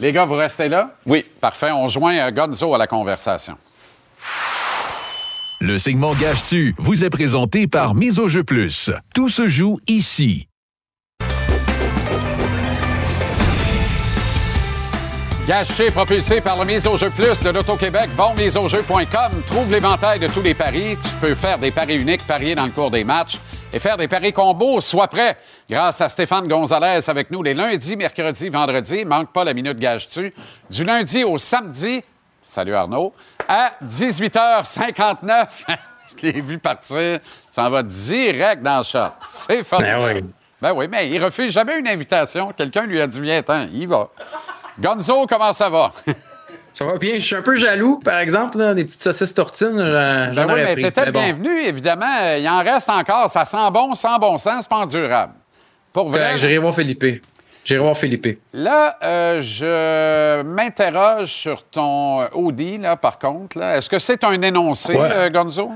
Les 0.00 0.12
gars, 0.12 0.24
vous 0.24 0.34
restez 0.34 0.68
là? 0.68 0.90
Oui. 1.06 1.24
Parfait. 1.40 1.70
On 1.72 1.88
joint 1.88 2.16
euh, 2.16 2.30
Gonzo 2.30 2.74
à 2.74 2.78
la 2.78 2.86
conversation. 2.86 3.56
Le 5.60 5.78
segment 5.78 6.14
Gage-tu 6.14 6.74
vous 6.78 7.04
est 7.04 7.10
présenté 7.10 7.66
par 7.66 7.94
Mise 7.94 8.18
au 8.18 8.28
jeu 8.28 8.44
plus. 8.44 8.90
Tout 9.14 9.28
se 9.28 9.46
joue 9.46 9.78
ici. 9.86 10.48
Gage 15.46 15.90
propulsé 15.92 16.40
par 16.40 16.58
le 16.58 16.64
Mise 16.64 16.86
au 16.86 16.96
jeu 16.96 17.10
plus 17.10 17.42
de 17.42 17.50
l'Auto-Québec, 17.50 18.08
bonmiseaujeu.com. 18.16 19.42
Trouve 19.46 19.70
l'éventail 19.70 20.18
de 20.18 20.26
tous 20.26 20.40
les 20.40 20.54
paris. 20.54 20.96
Tu 21.02 21.08
peux 21.20 21.34
faire 21.34 21.58
des 21.58 21.70
paris 21.70 21.96
uniques, 21.96 22.26
parier 22.26 22.54
dans 22.54 22.64
le 22.64 22.70
cours 22.70 22.90
des 22.90 23.04
matchs 23.04 23.38
et 23.70 23.78
faire 23.78 23.98
des 23.98 24.08
paris 24.08 24.32
combos. 24.32 24.80
Sois 24.80 25.06
prêt. 25.06 25.36
Grâce 25.68 26.00
à 26.00 26.08
Stéphane 26.08 26.48
Gonzalez 26.48 27.10
avec 27.10 27.30
nous 27.30 27.42
les 27.42 27.52
lundis, 27.52 27.94
mercredis, 27.94 28.48
vendredis. 28.48 29.04
Manque 29.04 29.34
pas 29.34 29.44
la 29.44 29.52
minute 29.52 29.78
Gage-tu. 29.78 30.32
Du 30.70 30.82
lundi 30.82 31.24
au 31.24 31.36
samedi, 31.36 32.02
salut 32.42 32.74
Arnaud, 32.74 33.12
à 33.46 33.72
18h59. 33.84 35.46
Je 36.16 36.26
l'ai 36.26 36.40
vu 36.40 36.56
partir. 36.56 37.18
Ça 37.50 37.64
en 37.64 37.70
va 37.70 37.82
direct 37.82 38.62
dans 38.62 38.78
le 38.78 38.84
shot. 38.84 39.12
C'est 39.28 39.62
formidable. 39.62 40.04
Ben 40.04 40.14
oui. 40.14 40.24
Ben 40.62 40.72
oui, 40.72 40.88
mais 40.90 41.10
il 41.10 41.22
refuse 41.22 41.52
jamais 41.52 41.78
une 41.78 41.88
invitation. 41.88 42.50
Quelqu'un 42.56 42.86
lui 42.86 42.98
a 42.98 43.06
dit, 43.06 43.20
viens, 43.20 43.40
attends, 43.40 43.66
il 43.74 43.86
va. 43.86 44.08
Gonzo, 44.80 45.26
comment 45.26 45.52
ça 45.52 45.68
va? 45.68 45.90
Ça 46.72 46.84
va 46.84 46.98
bien. 46.98 47.14
Je 47.14 47.24
suis 47.24 47.36
un 47.36 47.42
peu 47.42 47.54
jaloux, 47.54 48.00
par 48.04 48.18
exemple, 48.18 48.58
là, 48.58 48.74
des 48.74 48.84
petites 48.84 49.02
saucisses 49.02 49.32
tortines. 49.34 49.76
j'en- 49.78 50.34
Ben 50.34 50.46
oui, 50.48 50.60
mais 50.64 50.72
pris. 50.72 50.82
t'étais 50.82 51.04
Mais 51.06 51.12
bon. 51.12 51.20
bienvenu, 51.22 51.60
évidemment. 51.62 52.34
Il 52.36 52.48
en 52.48 52.58
reste 52.62 52.90
encore. 52.90 53.30
Ça 53.30 53.44
sent 53.44 53.70
bon, 53.72 53.94
sans 53.94 54.18
bon 54.18 54.36
sens, 54.38 54.62
c'est 54.62 54.68
pas 54.68 54.78
endurable. 54.78 55.34
Pour 55.92 56.08
vrai. 56.08 56.36
J'irai 56.36 56.58
voir 56.58 56.74
Philippe. 56.74 57.22
J'irai 57.64 57.80
voir 57.80 57.96
Philippe. 57.96 58.40
Là, 58.52 58.96
euh, 59.04 59.40
je 59.40 60.42
m'interroge 60.42 61.28
sur 61.32 61.62
ton 61.64 62.24
OD, 62.32 62.78
là, 62.80 62.96
par 62.96 63.18
contre. 63.20 63.58
Est-ce 63.62 63.88
que 63.88 63.98
c'est 64.00 64.24
un 64.24 64.42
énoncé, 64.42 64.94
Ouais. 64.96 65.08
euh, 65.12 65.30
Gonzo? 65.30 65.70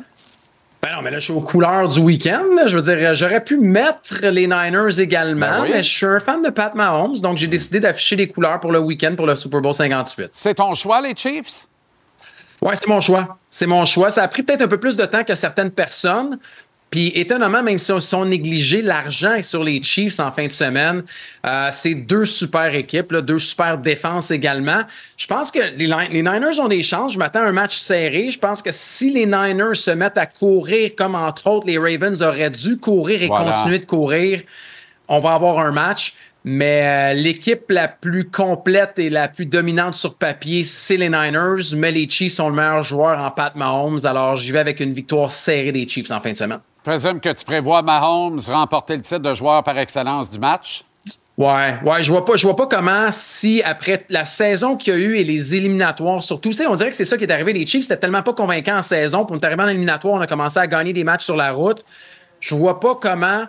Ben 0.81 0.93
non, 0.95 1.03
mais 1.03 1.11
là, 1.11 1.19
je 1.19 1.25
suis 1.25 1.33
aux 1.33 1.41
couleurs 1.41 1.89
du 1.89 1.99
week-end. 1.99 2.45
Je 2.67 2.77
veux 2.77 2.83
dire, 2.83 3.15
j'aurais 3.15 3.43
pu 3.43 3.59
mettre 3.59 4.19
les 4.23 4.47
Niners 4.47 5.01
également, 5.01 5.41
Ben 5.51 5.63
oui. 5.63 5.69
mais 5.73 5.83
je 5.83 5.89
suis 5.89 6.07
un 6.07 6.21
fan 6.21 6.41
de 6.41 6.51
Pat 6.51 6.73
Mahomes, 6.75 7.19
donc 7.19 7.37
j'ai 7.37 7.49
décidé 7.49 7.81
d'afficher 7.81 8.15
les 8.15 8.29
couleurs 8.29 8.61
pour 8.61 8.71
le 8.71 8.79
week-end 8.79 9.15
pour 9.17 9.27
le 9.27 9.35
Super 9.35 9.61
Bowl 9.61 9.75
58. 9.75 10.29
C'est 10.31 10.55
ton 10.55 10.75
choix, 10.75 11.01
les 11.01 11.15
Chiefs? 11.17 11.67
Ouais, 12.63 12.75
c'est 12.77 12.87
mon 12.89 13.01
choix. 13.01 13.39
C'est 13.51 13.67
mon 13.67 13.85
choix. 13.87 14.11
Ça 14.11 14.23
a 14.25 14.29
pris 14.29 14.43
peut-être 14.43 14.63
un 14.63 14.69
peu 14.69 14.79
plus 14.79 14.97
de 14.97 15.05
temps 15.05 15.25
que 15.25 15.35
certaines 15.35 15.71
personnes. 15.71 16.39
Puis 16.91 17.13
étonnamment, 17.15 17.63
même 17.63 17.79
si 17.79 17.93
on, 17.93 18.01
si 18.01 18.15
on 18.15 18.25
négligeait 18.25 18.81
l'argent 18.81 19.43
sur 19.43 19.63
les 19.63 19.83
Chiefs 19.83 20.21
en 20.21 20.31
fin 20.31 20.47
de 20.47 20.53
semaine, 20.53 21.03
euh, 21.45 21.69
c'est 21.71 21.95
deux 21.95 22.25
super 22.25 22.75
équipes, 22.75 23.13
là, 23.13 23.21
deux 23.21 23.39
super 23.39 23.77
défenses 23.77 24.31
également. 24.31 24.81
Je 25.17 25.27
pense 25.27 25.51
que 25.51 25.59
les, 25.77 25.87
Niners 25.87 26.59
ont 26.61 26.69
des 26.69 26.83
chances. 26.83 27.13
Je 27.13 27.19
m'attends 27.19 27.41
à 27.41 27.49
un 27.49 27.53
match 27.53 27.77
serré. 27.77 28.31
Je 28.31 28.39
pense 28.39 28.63
que 28.63 28.71
si 28.73 29.13
les 29.13 29.27
Niners 29.27 29.75
se 29.75 29.91
mettent 29.91 30.19
à 30.19 30.27
courir 30.27 30.93
comme 30.97 31.15
entre 31.15 31.47
autres 31.49 31.67
les 31.67 31.79
Ravens 31.79 32.23
auraient 32.23 32.51
dû 32.51 32.79
courir 32.79 33.23
et 33.23 33.27
Voilà. 33.27 33.53
continuer 33.53 33.79
de 33.81 33.85
courir, 33.85 34.41
on 35.09 35.21
va 35.21 35.35
avoir 35.35 35.59
un 35.59 35.73
match. 35.73 36.15
Mais 36.45 37.13
euh, 37.13 37.13
l'équipe 37.15 37.71
la 37.71 37.89
plus 37.89 38.31
complète 38.31 38.99
et 38.99 39.11
la 39.11 39.29
plus 39.29 39.45
dominante 39.45 39.95
sur 39.95 40.15
papier, 40.15 40.65
c'est 40.65 40.97
les 40.97 41.11
Niners. 41.11 41.75
Mais 41.77 41.91
les 41.91 42.09
Chiefs 42.09 42.35
sont 42.35 42.49
le 42.49 42.55
meilleur 42.55 42.83
joueur 42.83 43.19
en 43.19 43.31
Pat 43.31 43.55
Mahomes. 43.57 43.99
Alors, 44.05 44.37
j'y 44.37 44.53
vais 44.53 44.61
avec 44.61 44.81
une 44.81 44.95
victoire 44.95 45.31
serrée 45.31 45.73
des 45.73 45.87
Chiefs 45.87 46.11
en 46.11 46.21
fin 46.21 46.33
de 46.33 46.37
semaine. 46.39 46.61
Présume 46.89 47.21
que 47.21 47.29
tu 47.29 47.45
prévois 47.45 47.83
Mahomes 47.83 48.41
remporter 48.49 48.97
le 48.97 49.03
titre 49.03 49.19
de 49.19 49.35
joueur 49.35 49.63
par 49.63 49.77
excellence 49.77 50.31
du 50.31 50.39
match? 50.39 50.85
Ouais, 51.37 51.79
ouais, 51.85 52.03
je 52.03 52.11
vois 52.11 52.25
pas, 52.25 52.37
je 52.39 52.47
vois 52.47 52.57
pas 52.57 52.67
comment 52.67 53.09
si 53.11 53.63
après 53.63 54.07
la 54.09 54.25
saison 54.25 54.75
qu'il 54.75 54.95
y 54.95 54.97
a 54.97 54.99
eu 54.99 55.17
et 55.17 55.23
les 55.23 55.55
éliminatoires, 55.55 56.23
surtout, 56.23 56.51
on 56.67 56.75
dirait 56.77 56.89
que 56.89 56.97
c'est 56.97 57.05
ça 57.05 57.19
qui 57.19 57.25
est 57.25 57.31
arrivé. 57.31 57.53
Les 57.53 57.67
Chiefs, 57.67 57.83
c'était 57.83 57.99
tellement 57.99 58.23
pas 58.23 58.33
convaincant 58.33 58.79
en 58.79 58.81
saison. 58.81 59.27
Pour 59.27 59.37
on 59.37 59.39
est 59.39 59.45
arrivé 59.45 59.63
en 59.63 59.69
éliminatoire, 59.69 60.15
on 60.15 60.21
a 60.23 60.27
commencé 60.27 60.59
à 60.59 60.67
gagner 60.67 60.95
des 60.95 61.05
matchs 61.05 61.27
sur 61.27 61.37
la 61.37 61.53
route. 61.53 61.85
Je 62.41 62.55
vois 62.55 62.81
pas 62.81 62.95
comment, 62.95 63.45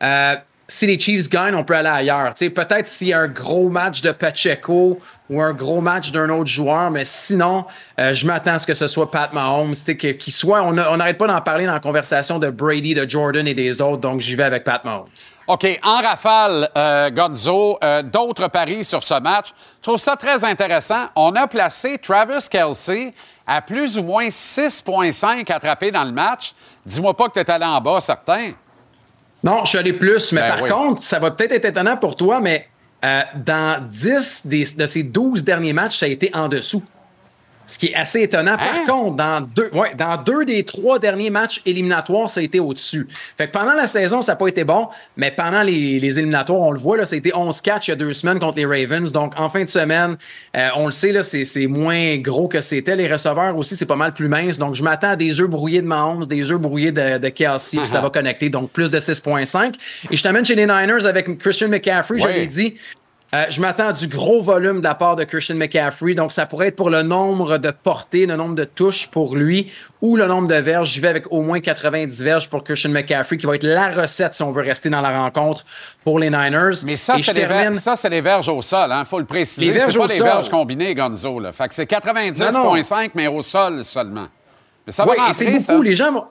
euh, 0.00 0.36
si 0.66 0.86
les 0.86 0.98
Chiefs 0.98 1.28
gagnent, 1.28 1.54
on 1.54 1.64
peut 1.64 1.76
aller 1.76 1.88
ailleurs. 1.88 2.32
Peut-être 2.34 2.86
s'il 2.86 3.08
y 3.08 3.12
a 3.12 3.20
un 3.20 3.28
gros 3.28 3.68
match 3.68 4.00
de 4.00 4.12
Pacheco 4.12 4.98
ou 5.28 5.40
un 5.40 5.52
gros 5.52 5.80
match 5.80 6.10
d'un 6.10 6.28
autre 6.30 6.50
joueur, 6.50 6.90
mais 6.90 7.04
sinon, 7.04 7.64
euh, 7.98 8.12
je 8.12 8.26
m'attends 8.26 8.54
à 8.54 8.58
ce 8.58 8.66
que 8.66 8.74
ce 8.74 8.86
soit 8.86 9.10
Pat 9.10 9.32
Mahomes, 9.32 9.74
soit. 9.74 10.62
On 10.62 10.72
n'arrête 10.72 11.18
pas 11.18 11.26
d'en 11.26 11.40
parler 11.40 11.66
dans 11.66 11.72
la 11.72 11.80
conversation 11.80 12.38
de 12.38 12.50
Brady, 12.50 12.94
de 12.94 13.08
Jordan 13.08 13.46
et 13.46 13.54
des 13.54 13.80
autres, 13.80 14.00
donc 14.00 14.20
j'y 14.20 14.36
vais 14.36 14.44
avec 14.44 14.64
Pat 14.64 14.84
Mahomes. 14.84 15.06
OK, 15.46 15.66
en 15.82 16.00
rafale, 16.00 16.70
euh, 16.76 17.10
Gonzo, 17.10 17.78
euh, 17.82 18.02
d'autres 18.02 18.48
paris 18.48 18.84
sur 18.84 19.02
ce 19.02 19.20
match. 19.20 19.48
Je 19.78 19.82
trouve 19.82 19.98
ça 19.98 20.16
très 20.16 20.44
intéressant. 20.44 21.08
On 21.14 21.34
a 21.36 21.46
placé 21.46 21.98
Travis 21.98 22.48
Kelsey 22.50 23.12
à 23.46 23.60
plus 23.60 23.98
ou 23.98 24.02
moins 24.02 24.28
6,5 24.28 25.50
attrapés 25.52 25.90
dans 25.90 26.04
le 26.04 26.12
match. 26.12 26.54
Dis-moi 26.84 27.14
pas 27.14 27.28
que 27.28 27.34
tu 27.34 27.40
es 27.40 27.50
allé 27.50 27.64
en 27.64 27.80
bas, 27.80 28.00
certain. 28.00 28.52
Non, 29.44 29.60
je 29.64 29.68
suis 29.70 29.78
allé 29.78 29.92
plus, 29.92 30.32
mais 30.32 30.40
Ben 30.40 30.54
par 30.54 30.62
oui. 30.62 30.70
contre, 30.70 31.02
ça 31.02 31.18
va 31.18 31.30
peut-être 31.30 31.52
être 31.52 31.66
étonnant 31.66 31.96
pour 31.96 32.16
toi, 32.16 32.40
mais 32.40 32.66
euh, 33.04 33.20
dans 33.44 33.86
10 33.88 34.46
des- 34.46 34.64
de 34.76 34.86
ces 34.86 35.02
12 35.02 35.44
derniers 35.44 35.72
matchs, 35.74 35.98
ça 35.98 36.06
a 36.06 36.08
été 36.08 36.30
en 36.34 36.48
dessous. 36.48 36.82
Ce 37.66 37.78
qui 37.78 37.86
est 37.88 37.94
assez 37.94 38.22
étonnant. 38.22 38.56
Par 38.56 38.66
Hein? 38.74 38.84
contre, 38.86 39.16
dans 39.16 39.40
deux, 39.40 39.70
ouais, 39.72 39.94
dans 39.96 40.16
deux 40.22 40.44
des 40.44 40.64
trois 40.64 40.98
derniers 40.98 41.30
matchs 41.30 41.62
éliminatoires, 41.64 42.28
ça 42.28 42.40
a 42.40 42.42
été 42.42 42.60
au-dessus. 42.60 43.08
Fait 43.38 43.46
que 43.46 43.52
pendant 43.52 43.72
la 43.74 43.86
saison, 43.86 44.20
ça 44.22 44.32
n'a 44.32 44.36
pas 44.36 44.48
été 44.48 44.64
bon, 44.64 44.88
mais 45.16 45.30
pendant 45.30 45.62
les, 45.62 45.98
les 45.98 46.18
éliminatoires, 46.18 46.60
on 46.60 46.72
le 46.72 46.78
voit, 46.78 46.96
là, 46.98 47.04
ça 47.04 47.14
a 47.14 47.18
été 47.18 47.34
11 47.34 47.60
catchs 47.62 47.88
il 47.88 47.90
y 47.90 47.92
a 47.92 47.96
deux 47.96 48.12
semaines 48.12 48.38
contre 48.38 48.58
les 48.58 48.66
Ravens. 48.66 49.10
Donc, 49.12 49.32
en 49.38 49.48
fin 49.48 49.64
de 49.64 49.68
semaine, 49.68 50.16
euh, 50.56 50.68
on 50.76 50.86
le 50.86 50.92
sait, 50.92 51.12
là, 51.12 51.22
c'est, 51.22 51.44
c'est 51.44 51.66
moins 51.66 52.16
gros 52.18 52.48
que 52.48 52.60
c'était. 52.60 52.96
Les 52.96 53.10
receveurs 53.10 53.56
aussi, 53.56 53.76
c'est 53.76 53.86
pas 53.86 53.96
mal 53.96 54.12
plus 54.12 54.28
mince. 54.28 54.58
Donc, 54.58 54.74
je 54.74 54.82
m'attends 54.82 55.10
à 55.10 55.16
des 55.16 55.40
œufs 55.40 55.48
brouillés 55.48 55.80
de 55.82 55.86
Mahomes, 55.86 56.26
des 56.26 56.50
œufs 56.50 56.60
brouillés 56.60 56.92
de, 56.92 57.18
de 57.18 57.28
Kelsey, 57.30 57.78
puis 57.78 57.88
ça 57.88 58.00
va 58.00 58.10
connecter. 58.10 58.50
Donc, 58.50 58.70
plus 58.70 58.90
de 58.90 58.98
6,5. 58.98 59.74
Et 60.10 60.16
je 60.16 60.22
t'amène 60.22 60.44
chez 60.44 60.54
les 60.54 60.66
Niners 60.66 61.06
avec 61.06 61.38
Christian 61.38 61.68
McCaffrey, 61.68 62.18
je 62.18 62.26
Oui. 62.26 62.32
l'ai 62.34 62.46
dit. 62.46 62.74
Euh, 63.34 63.46
je 63.48 63.60
m'attends 63.60 63.88
à 63.88 63.92
du 63.92 64.06
gros 64.06 64.42
volume 64.42 64.78
de 64.78 64.84
la 64.84 64.94
part 64.94 65.16
de 65.16 65.24
Christian 65.24 65.56
McCaffrey. 65.56 66.14
Donc, 66.14 66.30
ça 66.30 66.46
pourrait 66.46 66.68
être 66.68 66.76
pour 66.76 66.88
le 66.88 67.02
nombre 67.02 67.58
de 67.58 67.72
portées, 67.72 68.26
le 68.26 68.36
nombre 68.36 68.54
de 68.54 68.62
touches 68.64 69.08
pour 69.08 69.34
lui 69.34 69.72
ou 70.00 70.16
le 70.16 70.26
nombre 70.26 70.46
de 70.46 70.54
verges. 70.54 70.90
J'y 70.92 71.00
vais 71.00 71.08
avec 71.08 71.32
au 71.32 71.42
moins 71.42 71.58
90 71.58 72.22
verges 72.22 72.48
pour 72.48 72.62
Christian 72.62 72.90
McCaffrey, 72.90 73.36
qui 73.36 73.46
va 73.46 73.56
être 73.56 73.64
la 73.64 73.88
recette 73.88 74.34
si 74.34 74.42
on 74.44 74.52
veut 74.52 74.62
rester 74.62 74.88
dans 74.88 75.00
la 75.00 75.10
rencontre 75.10 75.64
pour 76.04 76.20
les 76.20 76.30
Niners. 76.30 76.84
Mais 76.84 76.96
ça, 76.96 77.16
c'est 77.18 77.32
les, 77.32 77.40
termine- 77.40 77.70
ver- 77.72 77.80
ça, 77.80 77.96
c'est 77.96 78.08
les 78.10 78.20
verges 78.20 78.48
au 78.48 78.62
sol, 78.62 78.94
il 78.96 79.04
faut 79.04 79.18
le 79.18 79.24
préciser. 79.24 79.66
Les 79.66 79.72
verges 79.72 79.92
C'est 79.92 79.98
pas 79.98 80.04
au 80.04 80.08
des 80.08 80.14
sol. 80.14 80.26
verges 80.26 80.48
combinées, 80.48 80.94
Gonzo. 80.94 81.40
Là. 81.40 81.50
Fait 81.50 81.66
que 81.66 81.74
c'est 81.74 81.86
90,5, 81.86 83.10
mais 83.16 83.26
au 83.26 83.42
sol 83.42 83.84
seulement. 83.84 84.28
Mais 84.86 84.92
ça 84.92 85.04
va 85.04 85.12
Oui, 85.12 85.18
c'est 85.32 85.46
beaucoup. 85.46 85.60
ça. 85.60 85.78
Les 85.82 85.94
gens, 85.94 86.12
vont- 86.12 86.26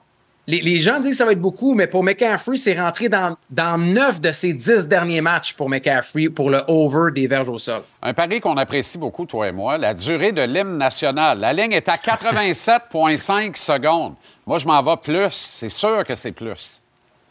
les, 0.47 0.77
gens 0.77 0.99
disent 0.99 1.11
que 1.11 1.17
ça 1.17 1.25
va 1.25 1.31
être 1.31 1.39
beaucoup, 1.39 1.73
mais 1.73 1.87
pour 1.87 2.03
McCaffrey, 2.03 2.57
c'est 2.57 2.79
rentré 2.79 3.07
dans, 3.07 3.37
dans 3.49 3.77
9 3.77 4.19
de 4.19 4.31
ses 4.31 4.53
10 4.53 4.87
derniers 4.87 5.21
matchs 5.21 5.53
pour 5.53 5.69
McCaffrey 5.69 6.29
pour 6.29 6.49
le 6.49 6.63
over 6.67 7.11
des 7.13 7.27
verges 7.27 7.49
au 7.49 7.57
sol. 7.57 7.83
Un 8.01 8.13
pari 8.13 8.41
qu'on 8.41 8.57
apprécie 8.57 8.97
beaucoup, 8.97 9.25
toi 9.25 9.47
et 9.47 9.51
moi, 9.51 9.77
la 9.77 9.93
durée 9.93 10.33
de 10.33 10.41
l'hymne 10.41 10.77
national. 10.77 11.39
La 11.39 11.53
ligne 11.53 11.71
est 11.71 11.87
à 11.87 11.95
87,5 11.95 13.55
secondes. 13.55 14.15
Moi, 14.45 14.57
je 14.57 14.67
m'en 14.67 14.81
vais 14.81 14.97
plus. 14.97 15.31
C'est 15.31 15.69
sûr 15.69 16.03
que 16.03 16.15
c'est 16.15 16.33
plus. 16.33 16.82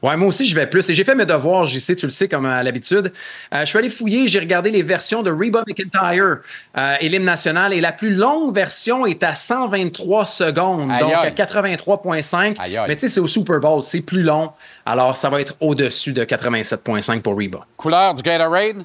Ouais, 0.02 0.16
moi 0.16 0.28
aussi, 0.28 0.46
je 0.46 0.54
vais 0.54 0.66
plus. 0.66 0.88
Et 0.90 0.94
j'ai 0.94 1.04
fait 1.04 1.14
mes 1.14 1.24
devoirs, 1.24 1.66
j'y 1.66 1.80
sais, 1.80 1.94
tu 1.94 2.06
le 2.06 2.10
sais, 2.10 2.28
comme 2.28 2.44
à 2.44 2.62
l'habitude. 2.62 3.12
Euh, 3.54 3.60
je 3.60 3.66
suis 3.66 3.78
allé 3.78 3.88
fouiller, 3.88 4.26
j'ai 4.26 4.40
regardé 4.40 4.70
les 4.70 4.82
versions 4.82 5.22
de 5.22 5.30
Reba 5.30 5.62
McIntyre, 5.66 6.38
euh, 6.76 6.94
Élim 7.00 7.22
nationale, 7.22 7.72
et 7.72 7.80
la 7.80 7.92
plus 7.92 8.12
longue 8.12 8.52
version 8.52 9.06
est 9.06 9.22
à 9.22 9.34
123 9.34 10.24
secondes, 10.24 10.90
Aïe, 10.90 11.00
donc 11.00 11.12
à 11.12 11.20
aïe. 11.20 11.34
83,5. 11.34 12.56
Aïe, 12.58 12.76
aïe. 12.76 12.84
Mais 12.88 12.96
tu 12.96 13.02
sais, 13.02 13.08
c'est 13.08 13.20
au 13.20 13.28
Super 13.28 13.60
Bowl, 13.60 13.82
c'est 13.82 14.00
plus 14.00 14.22
long. 14.22 14.50
Alors, 14.84 15.16
ça 15.16 15.30
va 15.30 15.40
être 15.40 15.54
au-dessus 15.60 16.12
de 16.12 16.24
87,5 16.24 17.20
pour 17.20 17.38
Reba. 17.38 17.64
Couleur 17.76 18.14
du 18.14 18.22
Gatorade? 18.22 18.82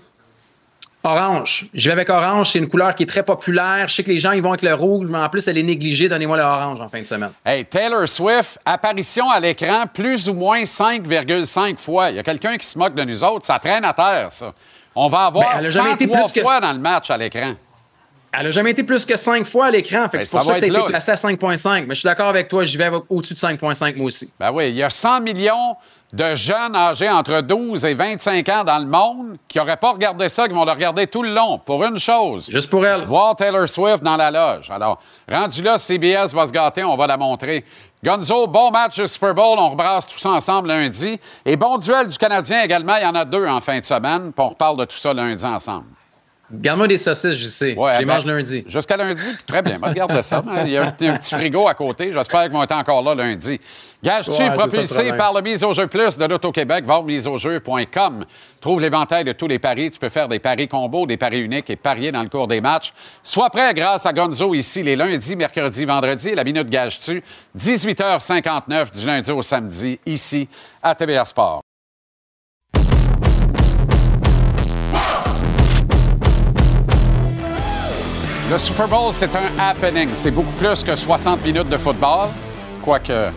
Orange. 1.08 1.68
Je 1.74 1.88
vais 1.90 1.94
avec 1.94 2.10
orange. 2.10 2.52
C'est 2.52 2.60
une 2.60 2.68
couleur 2.70 2.94
qui 2.96 3.04
est 3.04 3.08
très 3.08 3.24
populaire. 3.24 3.88
Je 3.88 3.96
sais 3.96 4.04
que 4.04 4.10
les 4.12 4.20
gens 4.20 4.32
ils 4.34 4.42
vont 4.42 4.50
avec 4.50 4.62
le 4.62 4.74
rouge, 4.74 5.08
mais 5.10 5.18
en 5.18 5.30
plus, 5.30 5.48
elle 5.48 5.58
est 5.58 5.64
négligée. 5.64 6.10
Donnez-moi 6.10 6.38
le 6.38 6.44
orange 6.44 6.82
en 6.82 6.88
fin 6.88 7.00
de 7.02 7.06
semaine. 7.06 7.32
Hey, 7.46 7.66
Taylor 7.66 8.08
Swift, 8.08 8.60
apparition 8.66 9.30
à 9.30 9.40
l'écran 9.40 9.86
plus 9.92 10.30
ou 10.30 10.34
moins 10.34 10.64
5,5 10.64 11.78
fois. 11.80 12.10
Il 12.10 12.18
y 12.18 12.20
a 12.20 12.24
quelqu'un 12.24 12.58
qui 12.58 12.66
se 12.66 12.78
moque 12.78 12.96
de 12.96 13.04
nous 13.04 13.24
autres. 13.24 13.46
Ça 13.46 13.60
traîne 13.60 13.86
à 13.86 13.94
terre, 13.94 14.28
ça. 14.32 14.54
On 14.96 15.08
va 15.10 15.26
avoir 15.26 15.44
Ben, 15.52 15.58
elle 15.60 15.66
a 15.68 15.72
jamais 15.72 15.92
été 15.94 16.06
103 16.06 16.22
plus 16.24 16.32
que- 16.34 16.42
fois 16.42 16.60
dans 16.60 16.74
le 16.74 16.80
match 16.80 17.10
à 17.12 17.18
l'écran. 17.18 17.54
Elle 18.34 18.44
n'a 18.44 18.52
jamais 18.52 18.72
été 18.72 18.84
plus 18.84 19.06
que 19.06 19.16
5 19.16 19.46
fois 19.46 19.68
à 19.68 19.72
l'écran. 19.72 20.10
Fait 20.10 20.18
Ben, 20.18 20.24
c'est 20.24 20.32
pour 20.38 20.44
ça 20.44 20.54
que 20.54 20.60
ça 20.60 20.66
a 20.66 20.70
été 20.70 20.82
placé 20.88 21.12
à 21.12 21.16
5,5. 21.16 21.86
Mais 21.88 21.96
je 21.96 22.00
suis 22.02 22.08
d'accord 22.08 22.28
avec 22.28 22.48
toi. 22.50 22.64
J'y 22.66 22.78
vais 22.78 22.90
au-dessus 23.10 23.34
de 23.34 23.40
5,5 23.40 23.96
moi 23.96 24.08
aussi. 24.08 24.32
Ben 24.40 24.52
oui, 24.52 24.70
il 24.70 24.76
y 24.76 24.84
a 24.84 24.90
100 24.90 25.22
millions 25.22 25.76
de 26.14 26.36
jeunes 26.36 26.76
âgés 26.76 27.10
entre 27.10 27.42
12 27.42 27.84
et 27.86 27.94
25 27.94 28.48
ans 28.50 28.64
dans 28.64 28.80
le 28.80 28.86
monde 28.86 29.38
qui 29.48 29.58
n'auraient 29.58 29.78
pas 29.78 29.92
regardé 29.92 30.30
ça, 30.30 30.48
qui 30.48 30.54
vont 30.54 30.64
le 30.64 30.72
regarder 30.72 31.08
tout 31.08 31.22
le 31.22 31.34
long 31.34 31.60
pour 31.60 31.84
une 31.84 32.00
chose. 32.00 32.50
Juste 32.50 32.70
pour 32.70 32.86
elle. 32.86 33.02
Voir 33.02 33.36
Taylor 33.36 33.68
Swift 33.68 34.02
dans 34.04 34.16
la 34.16 34.32
loge. 34.32 34.72
Alors, 34.72 35.02
rendu 35.30 35.62
là, 35.62 35.78
CBS 35.78 36.34
va 36.34 36.48
se 36.48 36.54
gâter, 36.54 36.84
on 36.84 36.96
va 36.96 37.08
la 37.08 37.18
montrer. 37.18 37.66
Gonzo, 38.04 38.48
bon 38.48 38.72
match 38.72 39.00
du 39.00 39.08
Super 39.08 39.34
Bowl, 39.34 39.58
on 39.60 39.70
rebrasse 39.70 40.08
tout 40.08 40.20
ça 40.20 40.30
ensemble 40.30 40.70
lundi. 40.70 41.20
Et 41.46 41.58
bon 41.58 41.78
duel 41.78 42.08
du 42.08 42.18
Canadien 42.18 42.64
également, 42.64 42.96
il 42.96 43.04
y 43.04 43.08
en 43.08 43.16
a 43.16 43.26
deux 43.26 43.46
en 43.46 43.60
fin 43.60 43.80
de 43.80 43.86
semaine, 43.86 44.32
puis 44.32 44.46
on 44.46 44.50
reparle 44.50 44.78
de 44.78 44.86
tout 44.86 44.98
ça 44.98 45.14
lundi 45.14 45.44
ensemble. 45.44 45.97
Garde-moi 46.50 46.88
des 46.88 46.98
saucisses, 46.98 47.36
je 47.36 47.48
sais. 47.48 47.76
Ouais, 47.76 47.96
je 47.96 48.00
les 48.00 48.06
ben, 48.06 48.14
mange 48.14 48.26
lundi. 48.26 48.64
Jusqu'à 48.68 48.96
lundi, 48.96 49.26
très 49.46 49.62
bien. 49.62 49.78
Regarde 49.82 50.22
ça. 50.22 50.42
Il 50.66 50.72
y 50.72 50.78
a 50.78 50.84
un, 50.86 50.92
petit- 50.92 51.08
un 51.08 51.18
petit 51.18 51.36
frigo 51.36 51.68
à 51.68 51.74
côté. 51.74 52.12
J'espère 52.14 52.44
qu'ils 52.44 52.54
vont 52.54 52.64
être 52.64 52.72
encore 52.76 53.02
là 53.02 53.14
lundi. 53.16 53.60
Gage-tu, 54.02 54.32
Ouais, 54.32 54.54
propulsé 54.54 55.12
par 55.14 55.34
le 55.34 55.42
Mise 55.42 55.64
au 55.64 55.74
jeu 55.74 55.88
plus 55.88 56.18
de 56.18 56.24
l'Auto-Québec, 56.26 56.86
va 56.86 57.00
au 57.00 57.04
miseaujeu.com. 57.04 58.26
Trouve 58.62 58.80
l'éventail 58.80 59.26
de 59.26 59.34
tous 59.34 59.48
les 59.48 59.60
paris. 59.60 59.90
Tu 59.90 60.00
peux 60.00 60.10
faire 60.10 60.30
des 60.30 60.40
paris 60.40 60.68
combos, 60.70 61.06
des 61.06 61.18
paris 61.18 61.42
uniques 61.42 61.70
et 61.70 61.76
parier 61.76 62.12
dans 62.12 62.22
le 62.24 62.30
cours 62.30 62.48
des 62.48 62.62
matchs. 62.62 62.94
Sois 63.24 63.50
prêt 63.50 63.74
grâce 63.74 64.06
à 64.06 64.14
Gonzo 64.14 64.54
ici 64.54 64.84
les 64.84 64.96
lundis, 64.96 65.36
mercredis, 65.36 65.84
vendredis. 65.84 66.34
La 66.36 66.44
minute 66.46 66.70
gage-tu, 66.70 67.22
18h59 67.58 68.98
du 69.00 69.06
lundi 69.06 69.32
au 69.32 69.42
samedi, 69.42 70.00
ici 70.06 70.48
à 70.82 70.96
TVA 70.96 71.26
Sport. 71.26 71.62
Le 78.50 78.58
Super 78.58 78.88
Bowl, 78.88 79.12
c'est 79.12 79.36
un 79.36 79.50
happening. 79.60 80.10
C'est 80.14 80.32
beaucoup 80.32 80.52
plus 80.54 80.84
que 80.84 80.96
60 80.96 81.44
minutes 81.44 81.68
de 81.70 81.78
football, 81.78 82.30
quoique 82.82 83.30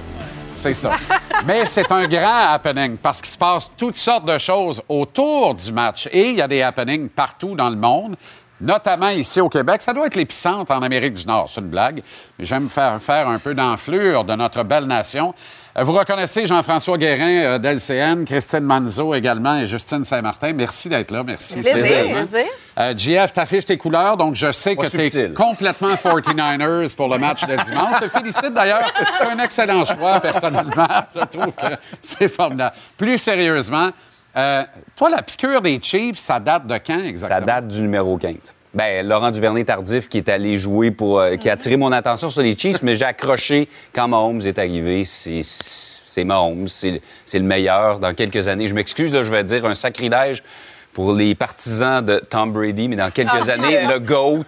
c'est 0.53 0.75
ça. 0.75 0.93
Mais 1.47 1.67
c'est 1.67 1.91
un 1.91 2.07
grand 2.07 2.53
happening 2.53 2.97
parce 2.97 3.21
qu'il 3.21 3.31
se 3.31 3.39
passe 3.39 3.73
toutes 3.77 3.97
sortes 3.97 4.27
de 4.27 4.39
choses 4.39 4.81
autour 4.89 5.55
du 5.55 5.73
match. 5.73 6.09
Et 6.13 6.31
il 6.31 6.37
y 6.37 6.43
a 6.43 6.47
des 6.49 6.63
happenings 6.63 7.09
partout 7.09 7.57
dans 7.57 7.71
le 7.71 7.77
monde, 7.77 8.15
notamment 8.61 9.09
ici 9.09 9.41
au 9.41 9.49
Québec. 9.49 9.81
Ça 9.81 9.93
doit 9.93 10.07
être 10.07 10.15
l'épicentre 10.17 10.71
en 10.71 10.83
Amérique 10.83 11.15
du 11.15 11.27
Nord, 11.27 11.49
c'est 11.53 11.61
une 11.61 11.69
blague. 11.69 12.03
Mais 12.39 12.45
j'aime 12.45 12.69
faire, 12.69 13.01
faire 13.01 13.29
un 13.29 13.39
peu 13.39 13.55
d'enflure 13.55 14.25
de 14.25 14.35
notre 14.35 14.63
belle 14.63 14.85
nation. 14.85 15.35
Euh, 15.79 15.83
Vous 15.83 15.93
reconnaissez 15.93 16.47
Jean-François 16.47 16.99
Guérin 16.99 17.43
euh, 17.45 17.59
d'LCN, 17.59 18.25
Christine 18.25 18.61
Manzo 18.61 19.15
également 19.15 19.57
et 19.57 19.67
Justine 19.67 20.05
Saint-Martin. 20.05 20.53
Merci 20.53 20.89
d'être 20.89 21.11
là. 21.11 21.23
Merci. 21.25 21.55
Plaisir, 21.61 22.05
plaisir. 22.13 22.47
Euh, 22.81 22.95
JF, 22.97 23.33
t'affiches 23.35 23.67
tes 23.67 23.77
couleurs, 23.77 24.17
donc 24.17 24.35
je 24.35 24.51
sais 24.53 24.75
que 24.75 24.87
tu 24.87 24.99
es 24.99 25.31
complètement 25.35 25.93
49ers 25.95 26.97
pour 26.97 27.09
le 27.09 27.19
match 27.19 27.47
de 27.47 27.55
dimanche. 27.65 27.97
Je 28.01 28.07
te 28.07 28.09
félicite 28.09 28.55
d'ailleurs. 28.55 28.91
C'est 29.19 29.27
un 29.27 29.39
excellent 29.39 29.85
choix, 29.85 30.19
personnellement. 30.21 30.89
Je 31.15 31.39
trouve 31.39 31.53
que 31.55 31.77
c'est 32.01 32.29
formidable. 32.29 32.75
Plus 32.97 33.19
sérieusement, 33.19 33.91
euh, 34.37 34.63
toi, 34.97 35.11
la 35.11 35.21
piqûre 35.21 35.61
des 35.61 35.79
Chiefs, 35.83 36.19
ça 36.19 36.41
date 36.41 36.67
de 36.67 36.79
quand 36.79 37.05
exactement? 37.05 37.41
Ça 37.41 37.45
date 37.45 37.69
du 37.69 37.83
numéro 37.83 38.17
15. 38.17 38.35
Ben, 38.73 39.07
Laurent 39.07 39.31
Duvernay-Tardif 39.31 40.09
qui 40.09 40.19
est 40.19 40.29
allé 40.29 40.57
jouer 40.57 40.91
pour. 40.91 41.19
euh, 41.19 41.37
qui 41.37 41.51
a 41.51 41.55
attiré 41.55 41.77
mon 41.77 41.93
attention 41.93 42.31
sur 42.31 42.41
les 42.41 42.57
Chiefs, 42.57 42.83
mais 42.83 42.97
j'ai 42.97 43.05
accroché 43.05 43.69
quand 43.93 44.09
Mahomes 44.09 44.41
est 44.43 44.59
arrivé. 44.59 45.05
C'est, 45.05 45.41
c'est 45.43 46.25
Mahomes, 46.25 46.69
c'est, 46.69 47.01
le 47.35 47.41
meilleur 47.41 47.99
dans 47.99 48.15
quelques 48.15 48.49
années. 48.49 48.69
Je 48.69 48.75
m'excuse, 48.75 49.13
je 49.13 49.31
vais 49.31 49.45
dire 49.45 49.67
un 49.67 49.75
sacrilège 49.75 50.43
pour 50.93 51.13
les 51.13 51.35
partisans 51.35 52.05
de 52.05 52.19
Tom 52.19 52.53
Brady, 52.53 52.89
mais 52.89 52.97
dans 52.97 53.11
quelques 53.11 53.49
Ah, 53.49 53.53
années, 53.53 53.87
le 53.87 53.99
GOAT 53.99 54.45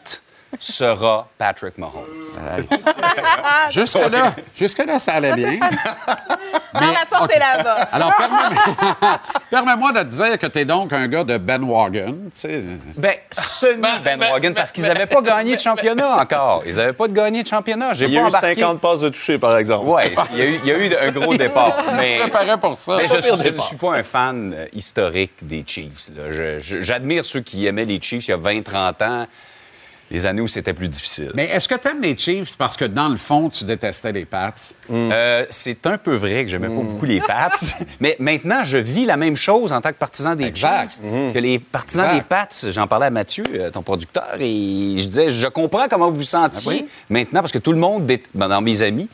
sera 0.58 1.28
Patrick 1.38 1.78
Mahomes. 1.78 2.24
Jusque-là, 3.70 4.34
jusque-là, 4.56 4.98
ça 4.98 5.14
allait 5.14 5.34
bien. 5.34 5.58
Non, 6.74 6.88
la 6.92 7.06
porte 7.08 7.24
OK. 7.24 7.32
est 7.36 7.38
là-bas. 7.38 7.88
Alors, 7.92 8.12
permets- 8.16 9.18
permets-moi 9.50 9.92
de 9.92 9.98
te 10.00 10.04
dire 10.14 10.38
que 10.38 10.46
tu 10.46 10.58
es 10.60 10.64
donc 10.64 10.92
un 10.92 11.06
gars 11.08 11.24
de 11.24 11.38
Ben 11.38 11.62
Wagon. 11.62 12.12
tu 12.24 12.30
sais. 12.34 12.62
Ben, 12.96 13.14
semi-Ben 13.30 14.18
Wagon, 14.20 14.52
parce 14.54 14.72
qu'ils 14.72 14.84
n'avaient 14.84 15.06
pas 15.06 15.20
gagné 15.22 15.56
de 15.56 15.60
championnat 15.60 16.16
encore. 16.20 16.62
Ils 16.66 16.76
n'avaient 16.76 16.92
pas 16.92 17.08
de 17.08 17.12
gagné 17.12 17.42
de 17.42 17.48
championnat. 17.48 17.92
J'ai 17.92 18.06
Il 18.06 18.12
y 18.12 18.18
a 18.18 18.22
eu 18.22 18.24
embarqué. 18.24 18.54
50 18.54 18.80
passes 18.80 19.00
de 19.00 19.08
toucher, 19.10 19.38
par 19.38 19.56
exemple. 19.56 19.84
Oui, 19.88 20.02
il 20.32 20.38
y, 20.38 20.42
a 20.42 20.44
eu, 20.46 20.60
il 20.64 20.66
y 20.68 20.72
a 20.72 20.78
eu 20.78 21.08
un 21.08 21.10
gros 21.10 21.34
départ. 21.36 21.74
Mais, 21.96 22.16
Je 22.16 22.22
préparais 22.22 22.58
pour 22.58 22.76
ça. 22.76 22.96
mais 22.96 23.06
je 23.08 23.16
ne 23.16 23.60
suis 23.60 23.76
pas 23.76 23.94
un 23.96 24.02
fan 24.02 24.54
euh, 24.56 24.66
historique 24.72 25.32
des 25.42 25.64
Chiefs. 25.66 26.10
J'admire 26.58 27.24
ceux 27.24 27.40
qui 27.40 27.66
aimaient 27.66 27.84
les 27.84 28.00
Chiefs 28.00 28.28
il 28.28 28.30
y 28.30 28.34
a 28.34 28.38
20-30 28.38 29.04
ans, 29.04 29.26
les 30.12 30.26
années 30.26 30.42
où 30.42 30.46
c'était 30.48 30.74
plus 30.74 30.88
difficile. 30.88 31.30
Mais 31.34 31.46
est-ce 31.46 31.66
que 31.66 31.74
tu 31.74 31.88
aimes 31.88 32.02
les 32.02 32.16
Chiefs 32.16 32.56
parce 32.56 32.76
que, 32.76 32.84
dans 32.84 33.08
le 33.08 33.16
fond, 33.16 33.48
tu 33.48 33.64
détestais 33.64 34.12
les 34.12 34.24
Pats? 34.26 34.52
Euh, 34.90 35.46
c'est 35.50 35.86
un 35.86 35.96
peu 35.98 36.14
vrai 36.14 36.44
que 36.44 36.50
j'aimais 36.50 36.68
pas 36.68 36.74
beaucoup 36.82 37.06
les 37.06 37.20
Pats, 37.20 37.50
mais 38.00 38.16
maintenant, 38.20 38.62
je 38.62 38.76
vis 38.78 39.06
la 39.06 39.16
même 39.16 39.36
chose 39.36 39.72
en 39.72 39.80
tant 39.80 39.88
que 39.90 39.96
partisan 39.96 40.34
des 40.36 40.44
Exact. 40.44 40.92
Chiefs 40.92 41.32
que 41.34 41.38
les 41.38 41.58
partisans 41.58 42.04
Exact. 42.06 42.18
des 42.18 42.24
Pats. 42.28 42.70
J'en 42.72 42.86
parlais 42.86 43.06
à 43.06 43.10
Mathieu, 43.10 43.44
euh, 43.54 43.70
ton 43.70 43.82
producteur, 43.82 44.34
et 44.38 44.94
je 44.98 45.06
disais, 45.08 45.30
je 45.30 45.48
comprends 45.48 45.86
comment 45.88 46.10
vous 46.10 46.16
vous 46.16 46.22
sentiez 46.22 46.72
Ah 46.72 46.82
oui? 46.82 46.88
maintenant, 47.10 47.40
parce 47.40 47.52
que 47.52 47.58
tout 47.58 47.72
le 47.72 47.78
monde, 47.78 48.06
dé- 48.06 48.22
ben, 48.34 48.48
dans 48.48 48.60
mes 48.60 48.82
amis, 48.82 49.08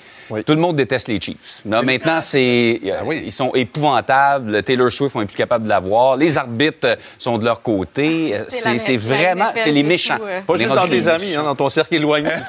tout 0.44 0.52
le 0.52 0.56
monde 0.61 0.76
déteste 0.76 1.08
les 1.08 1.20
Chiefs. 1.20 1.62
Maintenant, 1.64 2.20
c'est, 2.20 2.80
euh, 2.84 2.96
Ah 3.00 3.02
oui. 3.06 3.22
ils 3.24 3.32
sont 3.32 3.52
épouvantables. 3.54 4.62
Taylor 4.62 4.90
Swift, 4.92 5.14
on 5.16 5.22
est 5.22 5.26
plus 5.26 5.37
capable 5.37 5.64
de 5.64 5.68
la 5.68 5.80
voir. 5.80 6.16
Les 6.16 6.37
arbitres 6.37 6.98
sont 7.18 7.38
de 7.38 7.44
leur 7.44 7.62
côté. 7.62 8.34
C'est 8.48 8.96
vraiment, 8.96 9.50
c'est 9.54 9.70
les 9.72 9.82
tout, 9.82 9.88
méchants. 9.88 10.18
euh. 10.22 10.40
Pas 10.42 10.56
juste 10.56 10.68
dans 10.68 10.87
les 10.88 11.09
amis, 11.09 11.27
méchants. 11.29 11.40
hein, 11.40 11.44
dans 11.44 11.55
ton 11.55 11.70
cercle 11.70 11.94
éloigné. 11.94 12.31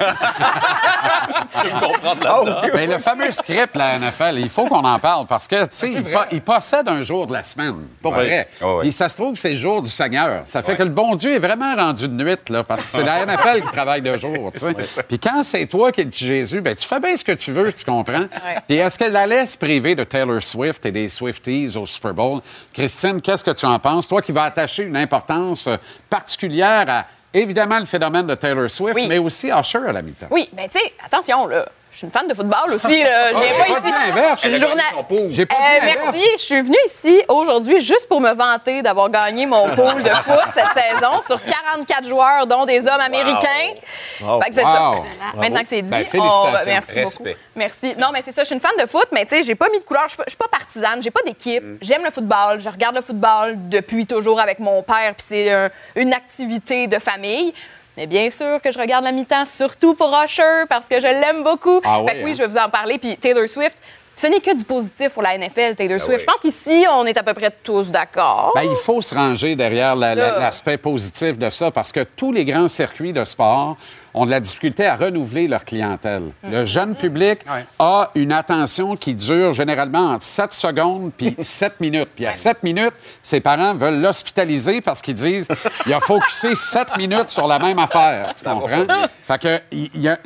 tu 1.50 1.58
peux 1.58 1.66
me 1.74 1.80
comprendre 1.80 2.24
là-dedans. 2.24 2.68
Mais 2.74 2.86
le 2.86 2.98
fameux 2.98 3.32
script, 3.32 3.76
la 3.76 3.98
NFL, 3.98 4.38
il 4.38 4.48
faut 4.48 4.66
qu'on 4.66 4.84
en 4.84 4.98
parle 4.98 5.26
parce 5.26 5.46
que, 5.48 5.62
tu 5.64 5.68
sais, 5.70 5.92
il, 5.92 6.02
po- 6.04 6.18
il 6.32 6.40
possède 6.42 6.88
un 6.88 7.02
jour 7.02 7.26
de 7.26 7.32
la 7.32 7.44
semaine. 7.44 7.86
Pas 8.02 8.10
Ouais. 8.10 8.14
vrai. 8.26 8.48
Ah. 8.62 8.66
Et 8.82 8.90
ça 8.92 9.08
se 9.08 9.16
trouve, 9.16 9.36
c'est 9.36 9.50
le 9.50 9.56
jour 9.56 9.82
du 9.82 9.90
Seigneur. 9.90 10.42
Ça 10.44 10.62
fait 10.62 10.76
que 10.76 10.82
le 10.82 10.88
bon 10.90 11.14
Dieu 11.14 11.34
est 11.34 11.38
vraiment 11.38 11.74
rendu 11.74 12.08
de 12.08 12.14
nuit, 12.14 12.36
là, 12.48 12.64
parce 12.64 12.84
que 12.84 12.90
c'est 12.90 13.04
la 13.04 13.24
NFL 13.26 13.62
qui 13.62 13.70
travaille 13.72 14.02
de 14.02 14.16
jour, 14.16 14.50
tu 14.52 14.60
sais. 14.60 14.74
Puis 15.08 15.18
quand 15.18 15.42
c'est 15.42 15.66
toi 15.66 15.92
qui 15.92 16.00
es 16.00 16.04
le 16.04 16.10
petit 16.10 16.26
Jésus, 16.26 16.60
ben 16.60 16.74
tu 16.74 16.86
fais 16.86 17.00
bien 17.00 17.16
ce 17.16 17.24
que 17.24 17.32
tu 17.32 17.52
veux, 17.52 17.72
tu 17.72 17.84
comprends? 17.84 18.26
Puis 18.68 18.76
est-ce 18.76 18.98
qu'elle 18.98 19.16
allait 19.16 19.46
se 19.46 19.56
priver 19.56 19.94
de 19.94 20.04
Taylor 20.04 20.42
Swift 20.42 20.84
et 20.86 20.92
des 20.92 21.08
Swifties 21.08 21.76
au 21.76 21.86
Super 21.86 22.14
Bowl? 22.14 22.40
Christine, 22.72 23.20
qu'est-ce 23.22 23.44
que 23.44 23.50
tu 23.52 23.66
en 23.66 23.78
penses? 23.78 24.08
Toi 24.08 24.22
qui 24.22 24.32
vas 24.32 24.44
attacher 24.44 24.82
une 24.84 24.96
importance 24.96 25.66
euh, 25.66 25.76
particulière 26.08 26.84
à, 26.88 27.04
évidemment, 27.32 27.78
le 27.78 27.84
phénomène 27.86 28.26
de 28.26 28.34
Taylor 28.34 28.68
Swift, 28.70 28.94
Oui. 28.96 29.06
mais 29.08 29.18
aussi 29.18 29.48
Usher 29.48 29.78
à 29.88 29.92
la 29.92 30.02
mi-temps. 30.02 30.26
Oui, 30.30 30.48
mais 30.54 30.68
tu 30.68 30.78
sais, 30.78 30.92
attention, 31.04 31.46
là. 31.46 31.66
Je 31.92 31.96
suis 31.96 32.06
une 32.06 32.12
fan 32.12 32.28
de 32.28 32.34
football 32.34 32.72
aussi. 32.72 33.02
Là. 33.02 33.32
Je 33.32 33.38
viens 33.38 33.42
j'ai 33.50 33.58
pas 33.58 33.64
pas 33.64 33.70
ici. 33.72 33.82
dit 33.82 33.90
l'inverse. 33.90 34.42
Je 34.44 34.56
journa-. 34.56 34.82
J'ai 35.30 35.46
pas 35.46 35.56
Euh, 35.56 35.80
dit 35.80 35.86
merci. 36.04 36.26
Je 36.38 36.42
suis 36.42 36.60
venue 36.60 36.76
ici 36.86 37.22
aujourd'hui 37.26 37.80
juste 37.80 38.08
pour 38.08 38.20
me 38.20 38.32
vanter 38.32 38.80
d'avoir 38.80 39.10
gagné 39.10 39.44
mon 39.44 39.66
pool 39.74 40.02
de 40.02 40.08
foot 40.10 40.38
cette 40.54 40.72
saison 40.72 41.20
sur 41.26 41.40
44 41.42 42.06
joueurs, 42.06 42.46
dont 42.46 42.64
des 42.64 42.86
hommes 42.86 43.00
américains. 43.00 43.74
Wow. 44.20 44.40
Fait 44.40 44.50
que 44.50 44.54
c'est 44.54 44.62
Wow. 44.64 44.68
ça. 44.72 45.36
Maintenant 45.36 45.60
que 45.62 45.68
c'est 45.68 45.82
dit, 45.82 45.90
Ben, 45.90 46.04
on- 46.14 46.52
merci 46.66 46.92
Respect. 47.00 47.04
beaucoup. 47.34 47.38
Merci. 47.56 47.94
Non, 47.98 48.08
mais 48.12 48.22
c'est 48.22 48.32
ça. 48.32 48.42
Je 48.42 48.46
suis 48.46 48.54
une 48.54 48.60
fan 48.60 48.72
de 48.80 48.86
foot, 48.86 49.08
mais 49.12 49.24
tu 49.26 49.34
sais, 49.36 49.42
j'ai 49.42 49.56
pas 49.56 49.68
mis 49.68 49.78
de 49.80 49.84
couleur. 49.84 50.04
Je 50.06 50.10
suis 50.28 50.36
pas- 50.36 50.44
pas 50.48 50.58
partisane. 50.58 51.02
J'ai 51.02 51.10
pas 51.10 51.22
d'équipe. 51.26 51.62
Mm. 51.62 51.78
J'aime 51.82 52.04
le 52.04 52.10
football. 52.10 52.60
Je 52.60 52.68
regarde 52.68 52.94
le 52.94 53.02
football 53.02 53.54
depuis 53.68 54.06
toujours 54.06 54.40
avec 54.40 54.60
mon 54.60 54.82
père, 54.82 55.14
puis 55.16 55.26
c'est 55.28 55.52
un- 55.52 55.70
une 55.96 56.12
activité 56.14 56.86
de 56.86 56.98
famille. 57.00 57.52
Mais 57.96 58.06
bien 58.06 58.30
sûr 58.30 58.60
que 58.62 58.70
je 58.70 58.78
regarde 58.78 59.04
la 59.04 59.12
mi-temps, 59.12 59.44
surtout 59.44 59.94
pour 59.94 60.16
Usher, 60.24 60.64
parce 60.68 60.86
que 60.86 61.00
je 61.00 61.06
l'aime 61.06 61.42
beaucoup. 61.42 61.80
Ah 61.84 62.02
fait 62.06 62.14
oui, 62.14 62.20
que 62.20 62.24
oui, 62.24 62.30
hein? 62.30 62.34
je 62.38 62.42
vais 62.42 62.48
vous 62.48 62.56
en 62.56 62.68
parler. 62.70 62.98
Puis 62.98 63.16
Taylor 63.16 63.48
Swift, 63.48 63.76
ce 64.16 64.26
n'est 64.26 64.40
que 64.40 64.54
du 64.56 64.64
positif 64.64 65.10
pour 65.10 65.22
la 65.22 65.36
NFL, 65.36 65.74
Taylor 65.76 65.98
Swift. 65.98 66.08
oui. 66.08 66.18
Je 66.20 66.24
pense 66.24 66.40
qu'ici, 66.40 66.84
on 66.90 67.04
est 67.06 67.16
à 67.16 67.22
peu 67.22 67.34
près 67.34 67.50
tous 67.62 67.90
d'accord. 67.90 68.52
Ben, 68.54 68.62
il 68.62 68.76
faut 68.76 69.00
se 69.02 69.14
ranger 69.14 69.56
derrière 69.56 69.96
la- 69.96 70.14
la- 70.14 70.30
Ça. 70.34 70.38
l'aspect 70.38 70.76
positif 70.76 71.36
de 71.38 71.50
ça 71.50 71.70
parce 71.70 71.90
que 71.92 72.00
tous 72.04 72.30
les 72.32 72.44
grands 72.44 72.68
circuits 72.68 73.12
de 73.12 73.24
sport 73.24 73.76
ont 74.14 74.26
de 74.26 74.30
la 74.30 74.40
difficulté 74.40 74.86
à 74.86 74.96
renouveler 74.96 75.46
leur 75.48 75.64
clientèle. 75.64 76.22
Le 76.42 76.64
jeune 76.64 76.94
public 76.94 77.40
a 77.78 78.10
une 78.14 78.32
attention 78.32 78.96
qui 78.96 79.14
dure 79.14 79.52
généralement 79.54 80.12
entre 80.12 80.24
7 80.24 80.52
secondes 80.52 81.12
puis 81.16 81.36
7 81.42 81.80
minutes. 81.80 82.08
Puis 82.16 82.26
à 82.26 82.32
7 82.32 82.62
minutes, 82.62 82.92
ses 83.22 83.40
parents 83.40 83.74
veulent 83.74 84.00
l'hospitaliser 84.00 84.80
parce 84.80 85.00
qu'ils 85.02 85.14
disent 85.14 85.48
il 85.86 85.92
a 85.92 86.00
focusé 86.00 86.54
7 86.54 86.96
minutes 86.96 87.28
sur 87.28 87.46
la 87.46 87.58
même 87.58 87.78
affaire. 87.78 88.32
Tu 88.34 88.44
comprends? 88.44 88.84
Fait 89.26 89.38
que 89.40 89.60
y 89.74 90.08
a- 90.08 90.18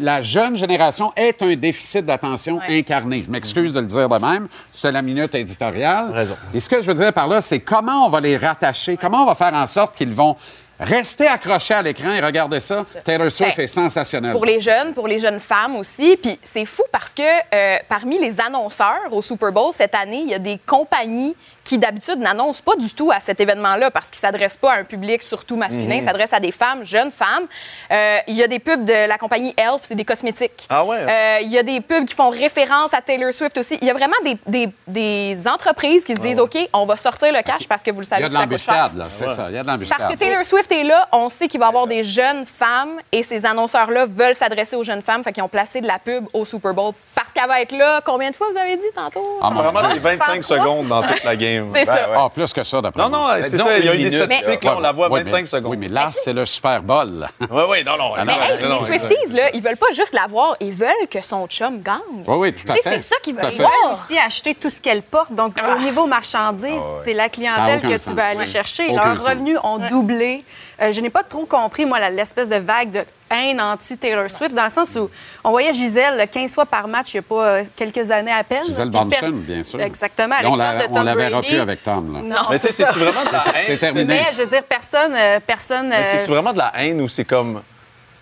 la 0.00 0.22
jeune 0.22 0.56
génération 0.56 1.12
est 1.16 1.42
un 1.42 1.56
déficit 1.56 2.04
d'attention 2.04 2.60
incarné. 2.68 3.22
Je 3.26 3.30
m'excuse 3.30 3.72
de 3.72 3.80
le 3.80 3.86
dire 3.86 4.08
de 4.08 4.18
même. 4.18 4.48
C'est 4.72 4.92
la 4.92 5.02
minute 5.02 5.34
éditoriale. 5.34 6.26
Et 6.54 6.60
ce 6.60 6.68
que 6.68 6.80
je 6.80 6.86
veux 6.86 6.94
dire 6.94 7.12
par 7.12 7.26
là, 7.28 7.40
c'est 7.40 7.60
comment 7.60 8.06
on 8.06 8.08
va 8.10 8.20
les 8.20 8.36
rattacher, 8.36 8.96
comment 8.96 9.22
on 9.22 9.26
va 9.26 9.34
faire 9.34 9.54
en 9.54 9.66
sorte 9.66 9.96
qu'ils 9.96 10.12
vont 10.12 10.36
rester 10.78 11.26
accrochés 11.26 11.74
à 11.74 11.82
l'écran 11.82 12.12
et 12.12 12.20
regarder 12.20 12.60
ça. 12.60 12.84
Taylor 13.04 13.30
Swift 13.30 13.56
Ben, 13.56 13.64
est 13.64 13.68
sensationnel. 13.68 14.32
Pour 14.32 14.44
les 14.44 14.58
jeunes, 14.58 14.94
pour 14.94 15.08
les 15.08 15.18
jeunes 15.18 15.40
femmes 15.40 15.76
aussi. 15.76 16.16
Puis 16.16 16.38
c'est 16.42 16.64
fou 16.64 16.82
parce 16.92 17.12
que 17.14 17.22
euh, 17.22 17.78
parmi 17.88 18.18
les 18.18 18.40
annonceurs 18.40 19.12
au 19.12 19.22
Super 19.22 19.52
Bowl 19.52 19.72
cette 19.72 19.94
année, 19.94 20.20
il 20.22 20.28
y 20.28 20.34
a 20.34 20.38
des 20.38 20.58
compagnies 20.64 21.34
qui 21.68 21.76
d'habitude 21.78 22.18
n'annoncent 22.18 22.62
pas 22.64 22.76
du 22.76 22.90
tout 22.94 23.10
à 23.10 23.20
cet 23.20 23.40
événement-là 23.40 23.90
parce 23.90 24.08
qu'ils 24.10 24.16
ne 24.26 24.32
s'adressent 24.32 24.56
pas 24.56 24.72
à 24.72 24.76
un 24.78 24.84
public 24.84 25.22
surtout 25.22 25.54
masculin, 25.56 25.96
Mhm. 25.96 26.02
ils 26.02 26.04
s'adressent 26.04 26.32
à 26.32 26.40
des 26.40 26.50
femmes, 26.50 26.82
jeunes 26.84 27.10
femmes. 27.10 27.44
Euh, 27.90 28.18
il 28.26 28.34
y 28.36 28.42
a 28.42 28.46
des 28.48 28.58
pubs 28.58 28.84
de 28.86 29.06
la 29.06 29.18
compagnie 29.18 29.52
Elf, 29.56 29.82
c'est 29.82 29.94
des 29.94 30.04
cosmétiques. 30.06 30.66
Ah 30.70 30.82
ouais? 30.84 30.96
Euh, 30.96 31.38
il 31.42 31.48
y 31.48 31.58
a 31.58 31.62
des 31.62 31.80
pubs 31.82 32.06
qui 32.06 32.14
font 32.14 32.30
référence 32.30 32.94
à 32.94 33.02
Taylor 33.02 33.32
Swift 33.34 33.58
aussi. 33.58 33.76
Il 33.82 33.86
y 33.86 33.90
a 33.90 33.94
vraiment 33.94 34.16
des, 34.24 34.38
des- 34.46 34.68
des 34.86 35.38
entreprises 35.46 36.04
qui 36.04 36.16
se 36.16 36.20
disent, 36.22 36.40
OK, 36.40 36.56
on 36.72 36.86
va 36.86 36.96
sortir 36.96 37.32
le 37.32 37.42
cash 37.42 37.68
parce 37.68 37.82
que 37.82 37.90
vous 37.90 38.00
le 38.00 38.06
Il 38.06 38.08
savez 38.08 38.22
y 38.22 38.24
a 38.24 38.28
de 38.30 38.34
l'embuscade, 38.34 38.96
là, 38.96 39.04
c'est 39.10 39.28
ça. 39.28 39.46
Il 39.50 39.54
y 39.56 39.58
a 39.58 39.62
de 39.62 39.66
l'embuscade. 39.66 39.98
Parce 39.98 40.14
que 40.14 40.18
Taylor 40.18 40.44
Swift 40.44 40.72
est 40.72 40.84
là, 40.84 41.06
on 41.12 41.28
sait 41.28 41.48
qu'il 41.48 41.60
va 41.60 41.66
y 41.66 41.68
avoir 41.68 41.86
des 41.86 42.02
jeunes 42.02 42.46
femmes 42.46 42.98
et 43.12 43.22
ces 43.22 43.44
annonceurs-là 43.44 44.06
veulent 44.06 44.34
s'adresser 44.34 44.74
aux 44.76 44.84
jeunes 44.84 45.02
femmes, 45.02 45.22
fait 45.22 45.32
qu'ils 45.32 45.42
ont 45.42 45.48
placé 45.48 45.82
de 45.82 45.86
la 45.86 45.98
pub 45.98 46.26
au 46.32 46.44
Super 46.46 46.72
Bowl 46.72 46.94
parce 47.14 47.32
qu'elle 47.34 47.46
va 47.48 47.60
être 47.60 47.72
là. 47.76 48.00
Combien 48.04 48.30
de 48.30 48.36
fois 48.36 48.46
vous 48.50 48.56
avez 48.58 48.76
dit 48.76 48.82
tantôt? 48.94 49.38
Ah, 49.42 49.50
Vraiment, 49.50 49.80
c'est 49.92 49.98
25 49.98 50.42
secondes 50.44 50.86
dans 50.88 51.02
toute 51.02 51.24
la 51.24 51.36
game. 51.36 51.57
C'est 51.74 51.84
ça. 51.84 52.08
Ah, 52.16 52.28
plus 52.32 52.52
que 52.52 52.62
ça, 52.64 52.80
d'après 52.80 53.02
Non, 53.02 53.08
moi. 53.10 53.36
non, 53.38 53.42
c'est 53.42 53.56
ça. 53.56 53.78
Il 53.78 53.84
y 53.84 53.88
a 53.88 53.94
eu 53.94 53.98
des 53.98 54.10
statistiques, 54.10 54.64
là, 54.64 54.74
on 54.76 54.80
la 54.80 54.92
voit 54.92 55.06
à 55.06 55.10
Oui, 55.10 55.20
25 55.20 55.38
mais- 55.38 55.44
secondes. 55.46 55.70
Oui, 55.70 55.76
mais 55.78 55.88
là, 55.88 56.08
c'est 56.12 56.32
le 56.32 56.44
Super 56.46 56.82
Bowl. 56.82 57.26
Oui, 57.50 57.62
oui, 57.68 57.84
non, 57.84 57.96
non. 57.96 58.12
Ah, 58.16 58.24
Mais 58.24 58.32
hey, 58.32 58.68
non, 58.68 58.78
les 58.88 58.98
Swifties, 58.98 59.32
là, 59.32 59.50
ils 59.54 59.62
veulent 59.62 59.76
pas 59.76 59.90
juste 59.92 60.12
l'avoir, 60.12 60.56
ils 60.60 60.72
veulent 60.72 61.08
que 61.10 61.20
son 61.22 61.46
chum 61.46 61.80
gagne. 61.82 61.98
Oui, 62.26 62.36
oui, 62.38 62.52
tout 62.54 62.70
à 62.70 62.74
fait. 62.76 62.82
C'est 62.94 63.00
ça 63.02 63.16
qu'ils 63.22 63.34
veulent 63.34 63.46
fait. 63.52 63.62
voir. 63.62 63.72
aussi 63.92 64.18
acheter 64.18 64.54
tout 64.54 64.70
ce 64.70 64.80
qu'elle 64.80 65.02
porte. 65.02 65.32
Donc, 65.32 65.54
au 65.76 65.78
niveau 65.80 66.06
marchandise, 66.06 66.82
c'est 67.04 67.14
la 67.14 67.28
clientèle 67.28 67.80
que 67.82 67.96
tu 68.08 68.14
vas 68.14 68.26
aller 68.28 68.46
chercher. 68.46 68.92
Leurs 68.92 69.22
revenus 69.24 69.58
ont 69.62 69.78
doublé. 69.88 70.44
Euh, 70.80 70.92
je 70.92 71.00
n'ai 71.00 71.10
pas 71.10 71.22
trop 71.24 71.44
compris, 71.46 71.86
moi, 71.86 71.98
la- 71.98 72.10
l'espèce 72.10 72.48
de 72.48 72.56
vague 72.56 72.90
de 72.92 73.04
haine 73.30 73.60
anti-Taylor 73.60 74.28
Swift, 74.30 74.54
dans 74.54 74.64
le 74.64 74.70
sens 74.70 74.94
où 74.96 75.08
on 75.44 75.50
voyait 75.50 75.72
Gisèle 75.72 76.16
là, 76.16 76.26
15 76.26 76.54
fois 76.54 76.66
par 76.66 76.88
match 76.88 77.14
il 77.14 77.16
n'y 77.16 77.20
a 77.20 77.22
pas 77.22 77.46
euh, 77.46 77.64
quelques 77.76 78.10
années 78.10 78.32
à 78.32 78.44
peine. 78.44 78.64
Gisèle 78.66 78.90
Bonchen, 78.90 79.40
bien 79.40 79.62
sûr. 79.62 79.80
Exactement. 79.80 80.34
On 80.44 80.56
la, 80.56 80.78
on 80.90 81.02
la 81.02 81.14
verra 81.14 81.42
plus 81.42 81.58
avec 81.58 81.82
Tom. 81.82 82.12
Là. 82.12 82.22
Non, 82.22 82.36
Mais 82.50 82.58
tu 82.58 82.66
sais, 82.66 82.72
c'est 82.72 82.84
c'est-tu 82.84 82.98
vraiment 82.98 83.24
de 83.24 83.32
la 83.32 83.44
haine? 83.54 83.64
C'est 83.66 83.76
terminé. 83.76 84.04
Mais 84.06 84.22
je 84.32 84.42
veux 84.42 84.46
dire, 84.46 84.62
personne, 84.62 85.14
euh, 85.14 85.40
personne. 85.46 85.88
Mais 85.88 85.96
euh, 85.96 86.04
c'est-tu 86.04 86.30
vraiment 86.30 86.52
de 86.52 86.58
la 86.58 86.72
haine 86.76 87.00
ou 87.00 87.08
c'est 87.08 87.24
comme 87.24 87.62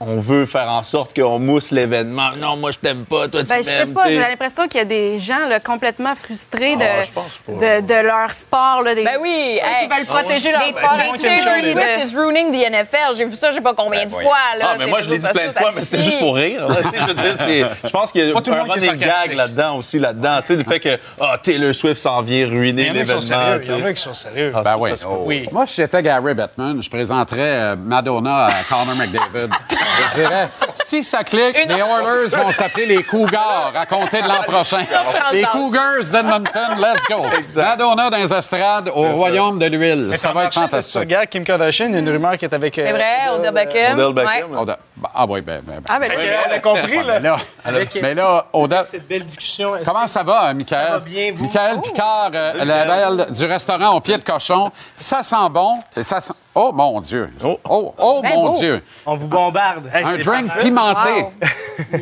on 0.00 0.16
veut 0.18 0.44
faire 0.46 0.68
en 0.70 0.82
sorte 0.82 1.14
qu'on 1.18 1.38
mousse 1.38 1.70
l'événement? 1.70 2.30
Non, 2.37 2.56
moi, 2.56 2.70
je 2.70 2.78
t'aime 2.78 3.04
pas, 3.04 3.28
toi, 3.28 3.42
tu 3.42 3.48
Ben, 3.48 3.59
je 3.59 3.62
sais 3.62 3.87
pas, 3.87 4.09
j'ai 4.11 4.18
l'impression 4.18 4.68
qu'il 4.68 4.78
y 4.78 4.82
a 4.82 4.85
des 4.85 5.18
gens 5.18 5.46
là, 5.48 5.59
complètement 5.61 6.14
frustrés 6.14 6.76
de, 6.76 6.82
Ah, 6.82 7.20
de, 7.48 7.87
de 7.87 8.06
leur 8.06 8.30
sport. 8.30 8.82
Là, 8.85 8.94
des, 8.94 9.04
Ben 9.04 9.16
oui, 9.20 9.59
ceux 9.62 9.68
hey, 9.68 9.88
qui 9.88 9.94
veulent 9.96 10.06
protéger 10.06 10.50
leur 10.52 10.61
les 10.66 10.72
sport. 10.72 11.16
Taylor 11.18 11.62
Swift 11.62 12.12
is 12.12 12.16
ruining 12.16 12.52
the 12.52 12.70
NFL. 12.70 13.16
J'ai 13.16 13.24
vu 13.24 13.32
ça, 13.32 13.50
je 13.50 13.56
sais 13.56 13.61
pas 13.62 13.74
combien 13.74 14.04
de 14.04 14.11
fois. 14.11 14.37
Là, 14.59 14.66
Ah, 14.72 14.76
mais 14.78 14.87
moi, 14.87 15.00
je 15.00 15.09
l'ai 15.11 15.18
dit 15.18 15.28
plein 15.28 15.48
de 15.48 15.52
fois, 15.52 15.70
mais 15.74 15.82
c'était 15.85 16.02
juste 16.02 16.18
pour 16.18 16.35
rire. 16.37 16.68
là, 16.68 16.76
je 16.94 17.06
veux 17.06 17.14
dire, 17.14 17.37
c'est- 17.37 17.64
je 17.85 17.90
pense 17.90 18.12
qu'il 18.12 18.26
y 18.26 18.30
a 18.30 18.35
Pas 18.35 18.40
tout 18.42 18.50
le 18.50 18.56
un 18.59 18.62
running 18.64 18.96
gag 18.96 19.32
là-dedans 19.32 19.76
aussi, 19.76 19.98
là-dedans. 19.98 20.38
Tu 20.40 20.46
sais, 20.48 20.56
le 20.56 20.64
fait 20.64 20.80
que 20.80 20.98
ah, 21.20 21.37
Taylor 21.42 21.74
Swift 21.74 22.00
s'en 22.00 22.20
vient 22.22 22.46
ruiner 22.46 22.82
Il 22.82 22.88
y 22.88 22.90
en 22.90 22.94
a 22.96 23.04
qui 23.04 23.06
sont 23.06 23.20
l'événement. 23.20 23.61
Il 23.62 23.70
y 23.70 23.82
en 23.82 23.87
a 23.87 23.92
qui 23.94 24.02
sont 24.02 24.14
sérieux. 24.14 24.52
Ah, 24.54 24.62
Ben 24.62 24.76
oui. 24.78 24.90
Oui. 25.24 25.48
Moi, 25.52 25.66
si 25.66 25.76
j'étais 25.76 26.02
Gary 26.02 26.35
Bettman, 26.35 26.82
je 26.82 26.90
présenterais 26.90 27.40
euh, 27.40 27.76
Madonna 27.76 28.46
à 28.46 28.62
Connor 28.68 28.94
McDavid. 28.94 29.50
Je 30.12 30.20
dirais, 30.20 30.49
si 30.85 31.03
ça 31.03 31.22
clique, 31.25 31.59
Une- 31.62 31.68
les 31.68 31.81
Oilers 31.81 32.29
vont 32.37 32.53
s'appeler 32.53 32.87
les 32.87 33.03
Cougars 33.03 33.72
à 33.75 33.87
compter 33.87 34.22
de 34.22 34.29
l'an 34.29 34.42
prochain. 34.46 34.85
Les 35.33 35.42
Cougars 35.44 36.01
d'Edmonton, 36.12 36.77
let's 36.79 37.07
go. 37.09 37.25
Madonna 37.57 38.11
dans 38.11 38.16
les 38.16 38.33
estrades 38.33 38.88
au 38.94 39.11
royaume 39.12 39.59
de 39.59 39.66
l'huile. 39.66 40.07
Mais 40.11 40.16
Ça 40.16 40.33
va 40.33 40.44
être 40.44 40.55
fantastique. 40.55 40.92
Tu 40.94 40.99
regardes 40.99 41.27
Kim 41.29 41.44
Kardashian, 41.44 41.87
il 41.88 41.92
y 41.92 41.96
a 41.96 41.99
une 42.01 42.09
rumeur 42.11 42.37
qui 42.37 42.44
est 42.44 42.55
avec. 42.55 42.79
euh, 42.79 42.85
C'est 42.87 42.92
vrai, 42.92 43.29
Odell 43.35 43.53
Beckham. 43.55 43.99
Odell 43.99 44.12
Beckham. 44.14 44.51
Ouais. 44.53 44.59
Odell- 44.59 44.77
bah, 44.96 45.11
Ah 45.14 45.25
oui, 45.29 45.40
ben, 45.40 45.61
ben, 45.62 45.75
ben. 45.77 45.83
Ah, 45.88 45.99
ben, 45.99 46.11
Elle 46.12 46.53
a- 46.53 46.61
compris, 46.61 47.03
là. 47.03 47.20
Mais 47.20 47.29
là, 47.29 47.37
Avec- 47.64 48.03
mais 48.03 48.14
là, 48.14 48.46
Odell- 48.53 48.85
Cette 48.85 49.07
belle 49.09 49.25
discussion. 49.25 49.72
Comment 49.85 50.07
ça 50.07 50.22
va, 50.22 50.51
euh, 50.51 50.55
Michael? 50.55 50.85
Ça 50.87 50.92
va 50.92 50.99
bien, 51.01 51.33
vous? 51.35 51.44
Michael 51.46 51.81
Picard, 51.81 52.31
euh, 52.35 52.64
la 52.64 52.85
belle 52.85 53.27
du 53.31 53.44
restaurant 53.46 53.96
au 53.96 54.01
pied 54.01 54.16
de 54.18 54.22
cochon. 54.25 54.70
Ça 54.96 55.22
sent 55.22 55.37
bon. 55.51 55.79
Ça 56.03 56.20
sent... 56.20 56.33
Oh, 56.58 56.72
mon 56.72 57.00
Dieu. 57.00 57.28
Oh, 57.44 57.58
oh, 57.98 58.20
Ben 58.22 58.30
mon 58.30 58.50
beau. 58.50 58.58
Dieu. 58.58 58.82
On 59.04 59.14
vous 59.14 59.28
bombarde. 59.28 59.90
Un 59.92 60.16
drink 60.16 60.56
pimenté. 60.58 61.26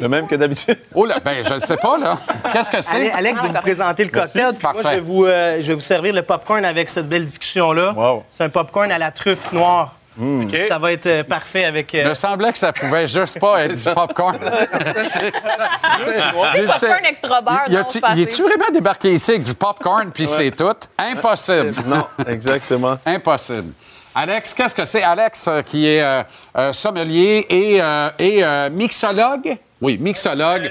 Le 0.00 0.08
même 0.08 0.28
que 0.28 0.36
d'habitude. 0.36 0.78
Oh 0.94 1.04
là, 1.04 1.16
ben, 1.22 1.44
je 1.44 1.54
ne 1.54 1.58
sais 1.58 1.76
pas, 1.76 1.98
là. 1.98 2.16
Qu'est-ce 2.52 2.70
que 2.70 2.80
c'est? 2.80 2.94
Allez, 2.94 3.10
Alex, 3.10 3.40
je 3.42 3.48
vais 3.48 3.52
vous 3.52 3.60
présenter 3.60 4.04
le 4.04 4.10
cocktail. 4.10 4.54
Puis 4.54 4.62
moi, 4.62 4.72
Parfait. 4.74 4.88
je 4.90 4.94
vais, 4.94 5.00
vous, 5.00 5.24
euh, 5.24 5.56
je 5.60 5.66
vais 5.66 5.74
vous 5.74 5.80
servir 5.80 6.14
le 6.14 6.22
popcorn 6.22 6.64
avec 6.64 6.88
cette 6.88 7.08
belle 7.08 7.24
discussion-là. 7.24 7.94
Wow. 7.94 8.22
C'est 8.30 8.44
un 8.44 8.48
popcorn 8.48 8.92
à 8.92 8.98
la 8.98 9.10
truffe 9.10 9.52
noire. 9.52 9.96
OK. 10.20 10.56
Ça 10.68 10.78
va 10.78 10.92
être 10.92 11.06
euh, 11.06 11.24
parfait 11.24 11.64
avec. 11.64 11.92
Il 11.92 12.00
euh, 12.00 12.10
me 12.10 12.14
semblait 12.14 12.52
que 12.52 12.58
ça 12.58 12.72
pouvait 12.72 13.08
juste 13.08 13.40
pas 13.40 13.64
être 13.64 13.72
du 13.84 13.94
popcorn. 13.94 14.38
Tu 14.38 15.10
sais, 15.10 15.32
popcorn 16.62 17.04
extra 17.04 17.40
beurre, 17.40 17.64
Y 17.66 17.74
non, 17.74 17.82
c'est 17.88 17.98
y 17.98 18.42
vraiment 18.42 18.70
débarqué 18.72 19.12
ici 19.14 19.32
avec 19.32 19.42
du 19.42 19.54
popcorn 19.54 20.12
puis 20.12 20.28
c'est 20.28 20.52
tout? 20.52 20.76
Impossible. 20.96 21.74
Non, 21.86 22.06
exactement. 22.28 22.96
Impossible. 23.04 23.72
Alex, 24.14 24.55
qu'est-ce 24.55 24.74
que 24.74 24.85
c'est? 24.85 25.03
Alex, 25.03 25.48
euh, 25.48 25.62
qui 25.62 25.87
est 25.88 26.00
euh, 26.03 26.22
euh, 26.57 26.72
sommelier 26.72 27.46
et, 27.50 27.81
euh, 27.83 28.11
et 28.18 28.44
euh, 28.44 28.70
mixologue. 28.70 29.57
Oui, 29.81 29.98
mixologue. 29.98 30.70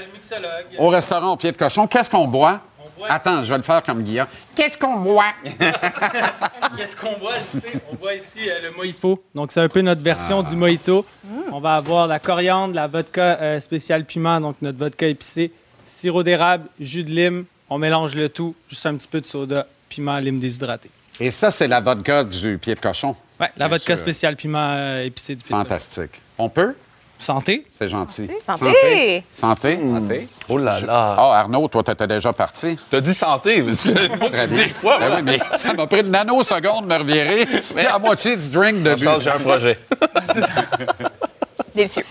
Au 0.78 0.88
restaurant 0.88 1.32
au 1.32 1.36
pied 1.36 1.52
de 1.52 1.56
cochon. 1.56 1.86
Qu'est-ce 1.86 2.10
qu'on 2.10 2.26
boit? 2.26 2.60
Attends, 3.06 3.44
je 3.44 3.50
vais 3.50 3.58
le 3.58 3.62
faire 3.62 3.82
comme 3.82 4.02
Guillaume. 4.02 4.26
Qu'est-ce 4.54 4.78
qu'on 4.78 5.00
boit? 5.00 5.24
Qu'est-ce 6.76 6.96
qu'on 6.96 7.18
boit, 7.18 7.34
je 7.52 7.58
sais? 7.58 7.72
On 7.92 7.96
boit 7.96 8.14
ici 8.14 8.40
le 8.62 8.70
mojito. 8.70 9.22
Donc, 9.34 9.52
c'est 9.52 9.60
un 9.60 9.68
peu 9.68 9.82
notre 9.82 10.00
version 10.00 10.42
du 10.42 10.56
mojito. 10.56 11.04
On 11.52 11.60
va 11.60 11.74
avoir 11.74 12.06
la 12.06 12.18
coriandre, 12.18 12.74
la 12.74 12.86
vodka 12.86 13.60
spéciale 13.60 14.06
piment, 14.06 14.40
donc 14.40 14.56
notre 14.62 14.78
vodka 14.78 15.06
épicé, 15.06 15.52
sirop 15.84 16.22
d'érable, 16.22 16.68
jus 16.80 17.04
de 17.04 17.10
lime. 17.10 17.44
On 17.68 17.76
mélange 17.76 18.14
le 18.14 18.30
tout, 18.30 18.54
juste 18.70 18.86
un 18.86 18.94
petit 18.94 19.08
peu 19.08 19.20
de 19.20 19.26
soda, 19.26 19.66
piment, 19.90 20.18
lime 20.18 20.40
déshydraté. 20.40 20.88
Et 21.20 21.30
ça, 21.30 21.50
c'est 21.50 21.68
la 21.68 21.80
vodka 21.80 22.24
du 22.24 22.58
pied 22.58 22.74
de 22.74 22.80
cochon. 22.80 23.14
Ouais, 23.40 23.50
la 23.56 23.68
vodka 23.68 23.94
sûr. 23.96 23.98
spéciale 24.04 24.36
piment 24.36 24.58
euh, 24.72 25.04
épicé 25.04 25.34
du 25.34 25.42
pied 25.44 25.52
de 25.54 25.58
Fantastique. 25.58 26.20
On 26.38 26.48
peut? 26.48 26.74
Santé. 27.16 27.64
C'est 27.70 27.88
gentil. 27.88 28.28
Santé. 28.50 29.24
Santé. 29.30 29.78
Santé. 29.80 30.28
Oh 30.48 30.58
là 30.58 30.80
là. 30.80 31.14
Ah, 31.16 31.38
Arnaud, 31.40 31.68
toi, 31.68 31.82
t'étais 31.84 32.08
déjà 32.08 32.32
parti. 32.32 32.76
T'as 32.90 33.00
dit 33.00 33.14
santé. 33.14 33.62
mais 33.62 33.76
tu- 33.76 33.94
Très 33.94 34.46
bien. 34.48 34.66
dis 34.66 34.72
quoi, 34.80 34.98
Ben 34.98 35.12
oui, 35.16 35.22
mais 35.22 35.38
ça 35.56 35.72
m'a 35.72 35.86
pris 35.86 36.00
une 36.04 36.10
nanoseconde 36.10 36.84
de 36.84 36.88
me 36.92 36.98
revirer. 36.98 37.46
La 37.76 37.98
moitié 38.00 38.36
du 38.36 38.50
drink 38.50 38.82
de 38.82 38.96
Charles, 38.96 39.18
but. 39.18 39.24
j'ai 39.24 39.30
un 39.30 39.38
projet. 39.38 39.78
Délicieux. 41.74 42.04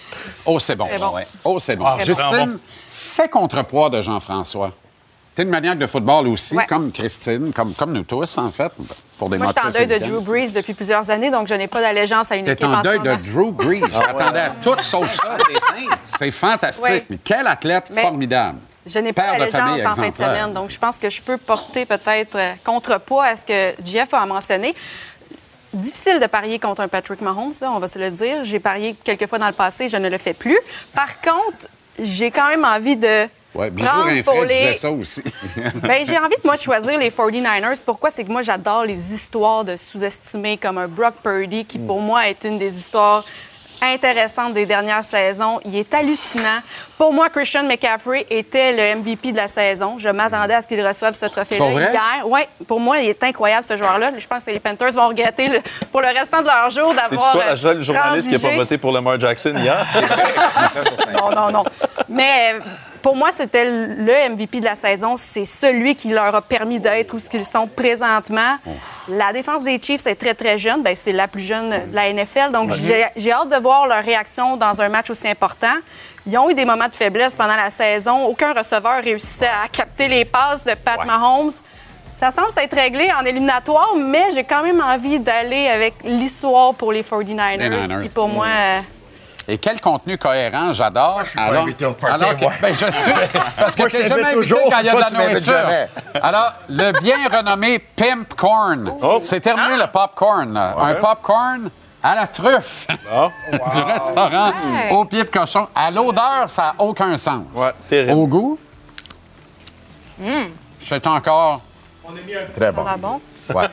Oh, 0.46 0.58
c'est 0.60 0.76
bon. 0.76 0.88
C'est 0.92 1.00
bon. 1.00 1.13
Oh, 1.44 1.60
c'est 1.60 1.76
bon. 1.76 1.86
Ah, 1.86 1.98
Justine, 2.04 2.46
bon. 2.54 2.60
fais 2.94 3.28
contrepoids 3.30 3.89
de 3.89 4.02
Jean-François. 4.02 4.72
T'es 5.36 5.43
une 5.43 5.50
maniaque 5.50 5.80
de 5.80 5.88
football 5.88 6.28
aussi, 6.28 6.56
Ouais. 6.56 6.67
comme 6.67 6.91
Christine, 6.91 7.52
comme, 7.54 7.74
comme 7.74 7.91
nous 7.91 8.04
tous, 8.04 8.38
en 8.38 8.52
fait, 8.52 8.72
pour 9.17 9.30
des 9.30 9.38
Moi, 9.39 9.48
je 9.56 9.60
suis 9.60 9.67
en 9.67 9.72
deuil 9.72 9.88
de. 9.88 9.98
Drew 9.98 10.22
Brees 10.22 10.52
depuis 10.52 10.74
plusieurs 10.76 11.10
années, 11.10 11.32
donc 11.32 11.48
je 11.48 11.56
n'ai 11.56 11.67
pas 11.67 11.82
d'allégeance 11.82 12.32
à 12.32 12.36
une 12.36 12.46
T'es 12.46 12.52
équipe 12.54 12.67
en 12.67 12.74
en 12.74 12.82
deuil 12.82 13.00
de. 13.00 13.15
Drew 13.15 13.52
Brees. 13.52 13.82
Ah 13.96 14.00
J'attendais 14.08 14.39
à 14.41 14.50
tout 14.62 14.76
sauf 14.82 15.12
ça. 15.13 15.38
C'est 16.04 16.30
fantastique. 16.32 16.86
Ouais. 16.86 17.06
Mais 17.10 17.17
quel 17.24 17.48
athlète 17.48 17.86
Mais- 17.91 18.02
formidable. 18.04 18.60
Je 18.86 19.00
n'ai 19.00 19.13
pas 19.13 19.38
d'allégeance 19.38 19.86
en 19.86 19.96
fin 19.96 20.10
de 20.10 20.15
semaine, 20.15 20.54
donc 20.54 20.69
je 20.69 20.78
pense 20.78 21.00
que 21.00 21.10
je 21.10 21.22
peux 21.22 21.38
porter 21.38 21.86
peut-être 21.86 22.36
euh, 22.36 22.52
contrepoids 22.65 23.24
à 23.26 23.36
ce 23.38 23.46
que 23.46 23.82
Jeff 23.86 24.13
a 24.13 24.26
mentionné. 24.26 24.76
Difficile 25.74 26.19
de 26.19 26.28
parier 26.28 26.60
contre 26.60 26.82
un 26.82 26.88
Patrick 26.89 27.22
Mahomes, 27.22 27.54
là, 27.62 27.72
on 27.72 27.80
va 27.80 27.88
se 27.88 27.98
le 27.98 28.12
dire. 28.12 28.43
J'ai 28.43 28.60
parié 28.60 28.96
quelques 29.04 29.26
fois 29.28 29.39
dans 29.39 29.48
le 29.48 29.54
passé, 29.54 29.88
je 29.89 29.98
ne 29.98 30.08
le 30.10 30.17
fais 30.19 30.34
plus. 30.34 30.60
Par 30.93 31.19
contre, 31.22 31.67
j'ai 31.98 32.30
quand 32.30 32.48
même 32.50 32.65
envie 32.65 32.96
de 32.98 33.26
Ouais, 33.56 33.70
Bijou 33.70 33.88
prendre 33.88 34.24
pour 34.24 34.42
les... 34.44 34.56
disait 34.56 34.74
ça 34.74 34.92
aussi. 34.92 35.24
Ben, 35.82 36.06
j'ai 36.06 36.18
envie 36.18 36.36
de 36.36 36.44
moi 36.44 36.56
de 36.56 36.62
choisir 36.62 36.98
les 36.98 37.10
49ers. 37.10 37.82
Pourquoi? 37.86 38.10
C'est 38.10 38.24
que 38.24 38.32
moi, 38.32 38.42
j'adore 38.42 38.86
les 38.86 39.13
histoires 39.13 39.63
de 39.63 39.76
sous-estimés 39.76 40.58
comme 40.58 40.78
un 40.78 40.88
Brock 40.88 41.16
Purdy, 41.24 41.66
qui 41.66 41.78
pour 41.78 42.02
moi 42.02 42.28
est 42.28 42.44
une 42.44 42.58
des 42.58 42.76
histoires 42.76 43.24
intéressantes 43.82 44.54
des 44.54 44.66
dernières 44.66 45.04
saisons. 45.04 45.60
Il 45.66 45.76
est 45.76 45.93
hallucinant. 45.93 46.60
Pour 47.04 47.12
moi, 47.12 47.28
Christian 47.28 47.64
McCaffrey 47.64 48.26
était 48.30 48.72
le 48.72 48.97
MVP 49.01 49.34
de 49.34 49.36
la 49.36 49.49
saison. 49.49 49.97
Je 49.97 50.08
m'attendais 50.08 50.54
à 50.54 50.62
ce 50.62 50.70
qu'il 50.70 50.82
reçoive 50.88 51.14
ce 51.14 51.26
trophée-là 51.26 51.70
hier. 51.70 52.24
Oui, 52.26 52.39
pour 52.66 52.80
moi, 52.80 52.99
il 52.99 53.10
est 53.10 53.22
incroyable, 53.22 53.66
ce 53.66 53.76
joueur-là. 53.76 54.12
Je 54.18 54.26
pense 54.26 54.45
que 54.45 54.51
les 54.51 54.60
Panthers 54.62 54.93
vont 54.93 55.10
regretter 55.10 55.49
le- 55.49 55.60
pour 55.91 55.99
le 55.99 56.08
restant 56.08 56.39
de 56.41 56.45
leur 56.47 56.70
jour 56.70 56.93
C'est 56.93 57.12
d'avoir. 57.12 57.32
toi 57.34 57.43
la 57.45 57.51
euh, 57.51 57.56
seule 57.58 57.82
journaliste 57.82 58.30
qui 58.30 58.36
n'a 58.41 58.49
pas 58.49 58.56
voté 58.56 58.78
pour 58.78 58.93
Lamar 58.93 59.20
Jackson 59.20 59.54
hier? 59.58 59.86
Non, 61.14 61.30
non, 61.32 61.51
non. 61.51 61.64
Mais 62.08 62.54
euh, 62.56 62.60
pour 63.01 63.16
moi, 63.18 63.30
c'était 63.38 63.66
le 63.66 64.30
MVP 64.34 64.62
de 64.62 64.66
la 64.66 64.76
saison. 64.76 65.16
C'est 65.18 65.43
celui 65.45 65.95
qui 65.95 66.08
leur 66.10 66.34
a 66.34 66.41
permis 66.41 66.80
d'être 66.80 67.14
où 67.14 67.20
ce 67.20 67.30
qu'ils 67.30 67.45
sont 67.45 67.68
présentement. 67.68 68.58
La 69.10 69.34
défense 69.34 69.66
des 69.66 69.80
Chiefs 69.82 70.08
est 70.08 70.16
très, 70.16 70.34
très 70.34 70.58
jeune. 70.58 70.82
Ben, 70.84 70.95
c'est 70.95 71.12
la 71.12 71.28
plus 71.28 71.41
jeune 71.41 71.70
de 71.70 71.93
la 71.95 72.12
NFL. 72.14 72.51
Donc, 72.54 72.72
j'ai 73.18 73.32
hâte 73.34 73.49
de 73.49 73.62
voir 73.62 73.88
leur 73.88 74.04
réaction 74.04 74.56
dans 74.56 74.82
un 74.82 74.88
match 74.88 75.10
aussi 75.10 75.28
important. 75.28 75.76
Ils 76.26 76.38
ont 76.38 76.49
eu 76.49 76.53
des 76.53 76.65
moments 76.65 76.88
de 76.88 76.95
faiblesse 76.95 77.36
pendant 77.36 77.55
la 77.55 77.69
saison. 77.69 78.26
Aucun 78.26 78.53
receveur 78.53 79.03
réussissait 79.03 79.47
à 79.63 79.67
capter 79.67 80.07
les 80.07 80.24
passes 80.26 80.63
de 80.63 80.74
Pat 80.74 81.05
Mahomes. 81.05 81.51
Ça 82.09 82.32
semble 82.32 82.51
s'être 82.51 82.76
réglé 82.76 83.11
en 83.19 83.26
éliminatoire, 83.26 83.89
mais 83.97 84.26
j'ai 84.34 84.43
quand 84.43 84.63
même 84.63 84.82
envie 84.82 85.19
d'aller 85.19 85.67
avec 85.67 85.95
l'histoire 86.03 86.74
pour 86.76 86.93
les 86.93 87.03
49ers, 87.03 87.57
Les 87.57 87.69
Niners. 87.69 88.03
qui 88.07 88.13
pour 88.13 88.30
moi... 88.30 88.45
euh, 88.47 88.80
Et 89.49 89.57
quel 89.57 89.82
contenu 89.82 90.17
cohérent, 90.17 90.71
j'adore. 90.71 91.15
Moi, 91.15 91.24
je 91.26 91.30
suis 91.32 91.38
pas 91.39 91.59
invité 91.59 91.86
au 91.86 91.93
party, 91.93 92.15
alors 92.24 92.36
que- 92.38 92.43
moi. 92.43 92.53
ben, 92.61 92.74
je 92.74 92.86
le 92.86 92.91
parce 93.57 93.76
que 93.76 93.82
Moi, 93.82 93.89
je 93.89 93.97
t'es 93.97 94.03
t'invite 94.07 94.07
jamais 94.09 94.21
invité 94.21 94.36
toujours, 94.38 94.59
quand 94.69 94.80
il 94.80 94.86
y 94.86 94.89
a 94.89 94.93
de 94.93 94.99
la 94.99 95.09
nourriture. 95.28 95.53
Alors, 96.21 96.53
le 96.69 96.91
bien 97.01 97.17
renommé 97.30 97.80
Pimp 97.80 98.34
Corn. 98.36 98.93
C'est 99.21 99.41
terminé 99.41 99.76
le 99.78 99.88
popcorn. 99.88 100.53
là. 100.53 100.76
Un 100.80 100.93
popcorn 100.95 101.69
à 102.04 102.16
la 102.16 102.28
truffe 102.28 102.86
du 103.51 103.82
restaurant 103.82 104.49
Ouais. 104.49 104.91
au 104.91 105.06
pied 105.06 105.24
de 105.24 105.30
cochon. 105.30 105.68
À 105.74 105.89
l'odeur, 105.89 106.47
ça 106.49 106.64
n'a 106.64 106.76
aucun 106.84 107.16
sens. 107.18 107.47
Au 108.12 108.28
goût, 108.28 108.60
c'est 110.80 111.08
encore 111.08 111.62
très 112.54 112.72
bon. 112.72 112.84
ça 112.86 112.91
va 112.91 112.97
bon? 112.97 113.22
Ouais. 113.54 113.66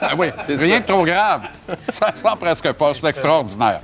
Ah 0.00 0.10
oui, 0.16 0.28
rien 0.48 0.80
de 0.80 0.84
trop 0.84 1.04
grave. 1.04 1.42
Ça 1.88 2.12
sent 2.14 2.28
presque 2.38 2.72
pas. 2.72 2.92
C'est 2.94 3.06
extraordinaire. 3.08 3.80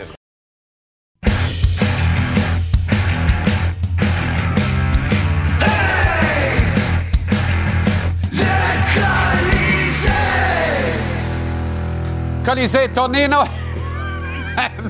Colisée, 12.45 12.89
Tonino. 12.93 13.43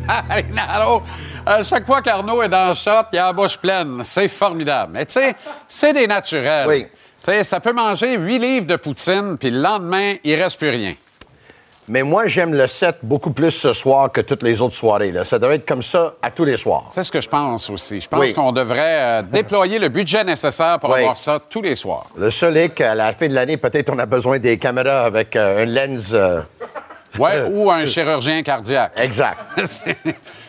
Marinaro. 0.06 1.02
À 1.44 1.62
chaque 1.62 1.86
fois 1.86 2.00
qu'Arnaud 2.02 2.42
est 2.42 2.48
dans 2.48 2.68
le 2.68 2.74
shop, 2.74 3.04
il 3.12 3.18
a 3.18 3.26
la 3.26 3.32
bouche 3.32 3.56
pleine. 3.56 4.00
C'est 4.04 4.28
formidable. 4.28 4.92
Mais 4.94 5.06
tu 5.06 5.14
sais, 5.14 5.34
c'est 5.68 5.92
des 5.92 6.06
naturels. 6.06 6.66
Oui. 6.68 6.86
Tu 7.24 7.30
sais, 7.30 7.44
ça 7.44 7.60
peut 7.60 7.72
manger 7.72 8.16
8 8.16 8.38
livres 8.38 8.66
de 8.66 8.76
poutine, 8.76 9.36
puis 9.38 9.50
le 9.50 9.60
lendemain, 9.60 10.14
il 10.24 10.40
reste 10.42 10.58
plus 10.58 10.70
rien. 10.70 10.94
Mais 11.88 12.04
moi, 12.04 12.26
j'aime 12.28 12.54
le 12.54 12.68
set 12.68 12.98
beaucoup 13.02 13.32
plus 13.32 13.50
ce 13.50 13.72
soir 13.72 14.10
que 14.10 14.20
toutes 14.20 14.44
les 14.44 14.62
autres 14.62 14.74
soirées. 14.76 15.10
là. 15.10 15.24
Ça 15.24 15.38
devrait 15.40 15.56
être 15.56 15.66
comme 15.66 15.82
ça 15.82 16.14
à 16.22 16.30
tous 16.30 16.44
les 16.44 16.56
soirs. 16.56 16.84
C'est 16.88 17.02
ce 17.02 17.10
que 17.10 17.20
je 17.20 17.28
pense 17.28 17.68
aussi. 17.70 18.00
Je 18.00 18.08
pense 18.08 18.20
Oui. 18.20 18.32
qu'on 18.32 18.52
devrait 18.52 19.00
euh, 19.00 19.22
déployer 19.32 19.80
le 19.80 19.88
budget 19.88 20.22
nécessaire 20.22 20.78
pour 20.78 20.90
Oui. 20.90 21.00
avoir 21.00 21.18
ça 21.18 21.40
tous 21.50 21.60
les 21.60 21.74
soirs. 21.74 22.04
Le 22.16 22.30
seul 22.30 22.56
est 22.56 22.68
qu'à 22.68 22.94
la 22.94 23.12
fin 23.12 23.26
de 23.26 23.34
l'année, 23.34 23.56
peut-être 23.56 23.90
on 23.92 23.98
a 23.98 24.06
besoin 24.06 24.38
des 24.38 24.58
caméras 24.58 25.04
avec 25.04 25.34
euh, 25.34 25.64
une 25.64 25.74
lens. 25.74 26.10
euh, 26.12 26.40
Ouais, 27.18 27.42
ou 27.52 27.70
un 27.70 27.84
chirurgien 27.84 28.42
cardiaque. 28.42 28.92
Exact. 28.96 29.38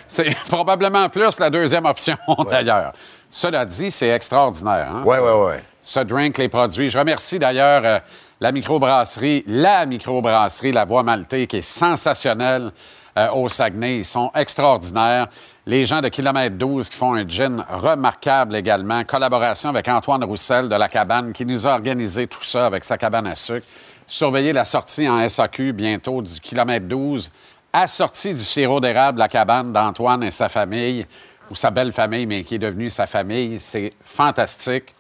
C'est- 0.08 0.36
probablement 0.50 1.10
plus 1.10 1.40
la 1.40 1.50
deuxième 1.50 1.86
option, 1.86 2.18
d'ailleurs. 2.50 2.94
Cela 3.30 3.66
dit, 3.66 3.90
c'est 3.90 4.10
extraordinaire. 4.10 4.92
Hein? 4.94 5.04
Ouais, 5.06 5.18
ouais, 5.18 5.46
ouais. 5.46 5.64
Ce 5.82 6.00
drink, 6.00 6.38
les 6.38 6.50
produits. 6.50 6.90
Je 6.90 6.98
remercie 7.00 7.40
d'ailleurs 7.40 7.82
euh, 7.84 8.00
la 8.40 8.52
microbrasserie, 8.52 9.44
la 9.48 9.86
microbrasserie 9.88 10.72
La 10.72 10.86
Voie 10.86 11.02
Maltais, 11.04 11.48
qui 11.48 11.58
est 11.58 11.62
sensationnelle 11.64 12.72
euh, 13.18 13.30
au 13.32 13.50
Saguenay. 13.50 13.98
Ils 14.00 14.06
sont 14.06 14.32
extraordinaires. 14.36 15.28
Les 15.66 15.86
gens 15.86 16.02
de 16.02 16.10
Kilomètre 16.10 16.58
12 16.58 16.90
qui 16.90 16.98
font 16.98 17.16
un 17.16 17.28
gin 17.28 17.66
remarquable 17.70 18.56
également. 18.56 19.04
Collaboration 19.04 19.70
avec 19.70 19.88
Antoine 19.88 20.24
Roussel 20.26 20.70
de 20.70 20.76
La 20.76 20.88
Cabane 20.88 21.34
qui 21.34 21.46
nous 21.46 21.66
a 21.66 21.72
organisé 21.72 22.28
tout 22.28 22.44
ça 22.44 22.66
avec 22.68 22.84
sa 22.84 22.98
cabane 22.98 23.28
à 23.28 23.36
sucre. 23.36 23.66
Surveillez 24.08 24.54
la 24.54 24.66
sortie 24.66 25.08
en 25.08 25.28
SAQ 25.28 25.74
bientôt 25.74 26.22
du 26.22 26.40
Kilomètre 26.40 26.88
12, 26.88 27.32
assortie 27.72 28.34
du 28.34 28.40
sirop 28.40 28.80
d'érable 28.80 29.20
La 29.20 29.28
Cabane 29.28 29.72
d'Antoine 29.72 30.24
et 30.24 30.32
sa 30.32 30.50
famille, 30.50 31.06
ou 31.50 31.56
sa 31.56 31.72
belle 31.72 31.92
famille, 31.92 32.26
mais 32.26 32.44
qui 32.44 32.56
est 32.56 32.60
devenue 32.60 32.90
sa 32.90 33.08
famille. 33.08 33.60
C'est 33.60 33.94
fantastique. 34.04 34.94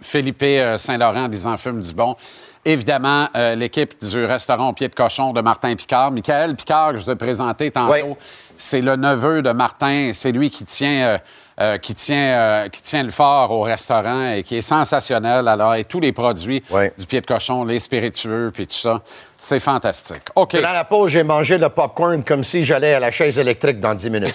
Philippe 0.00 0.42
euh, 0.42 0.76
Saint-Laurent 0.76 1.28
disant 1.28 1.56
fume 1.56 1.80
du 1.80 1.92
bon. 1.94 2.16
Évidemment, 2.64 3.28
euh, 3.36 3.54
l'équipe 3.54 3.94
du 4.04 4.24
restaurant 4.24 4.70
au 4.70 4.72
pied 4.72 4.88
de 4.88 4.94
cochon 4.94 5.32
de 5.32 5.40
Martin 5.40 5.74
Picard. 5.76 6.10
Michael 6.10 6.56
Picard, 6.56 6.92
que 6.92 6.98
je 6.98 7.04
vous 7.04 7.10
ai 7.10 7.16
présenté 7.16 7.70
tantôt, 7.70 8.18
c'est 8.58 8.80
le 8.80 8.96
neveu 8.96 9.40
de 9.42 9.52
Martin. 9.52 10.10
C'est 10.12 10.32
lui 10.32 10.50
qui 10.50 10.64
tient, 10.64 11.06
euh, 11.06 11.18
euh, 11.58 11.78
qui, 11.78 11.94
tient, 11.94 12.16
euh, 12.16 12.68
qui 12.68 12.82
tient 12.82 13.02
le 13.02 13.10
fort 13.10 13.50
au 13.50 13.62
restaurant 13.62 14.32
et 14.32 14.42
qui 14.42 14.56
est 14.56 14.62
sensationnel. 14.62 15.48
Alors, 15.48 15.74
et 15.74 15.84
tous 15.84 16.00
les 16.00 16.12
produits 16.12 16.62
du 16.98 17.06
pied 17.06 17.22
de 17.22 17.26
cochon, 17.26 17.64
les 17.64 17.80
spiritueux, 17.80 18.50
puis 18.52 18.66
tout 18.66 18.74
ça, 18.74 19.00
c'est 19.38 19.58
fantastique. 19.58 20.24
OK. 20.34 20.60
Dans 20.60 20.72
la 20.72 20.84
pause, 20.84 21.12
j'ai 21.12 21.22
mangé 21.22 21.56
le 21.56 21.70
popcorn 21.70 22.22
comme 22.24 22.44
si 22.44 22.62
j'allais 22.62 22.92
à 22.92 23.00
la 23.00 23.10
chaise 23.10 23.38
électrique 23.38 23.80
dans 23.80 23.94
10 23.94 24.10
minutes. 24.10 24.34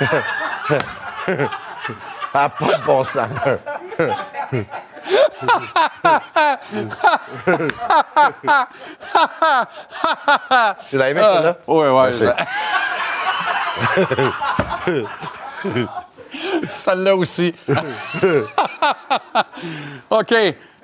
ah, 2.34 2.48
pas 2.50 2.78
de 2.78 2.84
bon 2.84 3.02
sens. 3.02 3.28
Tu 10.90 10.96
l'as 10.98 11.08
aimé, 11.08 11.22
celle-là? 11.22 11.56
Oui, 11.66 11.86
oui. 11.88 12.10
Merci. 14.86 15.86
Celle-là 16.74 17.14
aussi. 17.16 17.54
OK. 20.10 20.34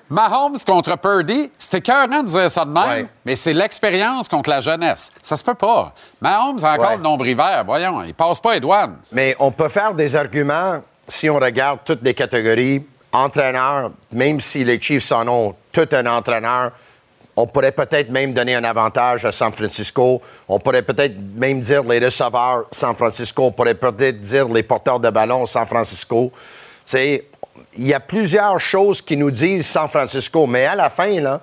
Mahomes 0.08 0.58
contre 0.64 0.96
Purdy, 0.96 1.50
c'était 1.58 1.78
écœurant 1.78 2.22
de 2.22 2.28
dire 2.28 2.48
ça 2.50 2.64
de 2.64 2.70
même, 2.70 3.08
mais 3.24 3.34
c'est 3.34 3.52
l'expérience 3.52 4.28
contre 4.28 4.50
la 4.50 4.60
jeunesse. 4.60 5.10
Ça 5.20 5.36
se 5.36 5.42
peut 5.42 5.54
pas. 5.54 5.92
Mahomes 6.20 6.62
a 6.64 6.74
encore 6.74 6.90
Ouais. 6.90 6.96
le 6.96 7.02
nombre 7.02 7.24
vert. 7.26 7.64
Voyons, 7.66 8.04
il 8.04 8.14
passe 8.14 8.38
pas 8.38 8.54
les 8.54 8.60
douanes. 8.60 8.98
Mais 9.10 9.34
on 9.40 9.50
peut 9.50 9.68
faire 9.68 9.94
des 9.94 10.14
arguments 10.14 10.80
si 11.08 11.28
on 11.28 11.36
regarde 11.40 11.80
toutes 11.84 12.02
les 12.02 12.14
catégories. 12.14 12.86
Entraîneur, 13.12 13.90
même 14.12 14.40
si 14.40 14.62
les 14.62 14.80
Chiefs 14.80 15.10
en 15.10 15.26
ont 15.26 15.54
tout 15.72 15.88
un 15.92 16.06
entraîneur, 16.06 16.70
on 17.36 17.46
pourrait 17.46 17.72
peut-être 17.72 18.10
même 18.10 18.32
donner 18.32 18.54
un 18.54 18.64
avantage 18.64 19.26
à 19.26 19.32
San 19.32 19.52
Francisco. 19.52 20.22
On 20.48 20.58
pourrait 20.58 20.82
peut-être 20.82 21.16
même 21.36 21.60
dire 21.60 21.84
les 21.84 21.98
receveurs 21.98 22.64
San 22.72 22.94
Francisco. 22.94 23.44
On 23.44 23.52
pourrait 23.52 23.74
peut-être 23.74 24.18
dire 24.18 24.48
les 24.48 24.62
porteurs 24.62 24.98
de 24.98 25.10
ballon 25.10 25.44
San 25.46 25.66
Francisco. 25.66 26.32
Il 26.94 27.20
y 27.76 27.92
a 27.92 28.00
plusieurs 28.00 28.58
choses 28.58 29.02
qui 29.02 29.18
nous 29.18 29.30
disent 29.30 29.66
San 29.66 29.86
Francisco, 29.88 30.46
mais 30.46 30.64
à 30.64 30.74
la 30.74 30.88
fin, 30.88 31.20
là, 31.20 31.42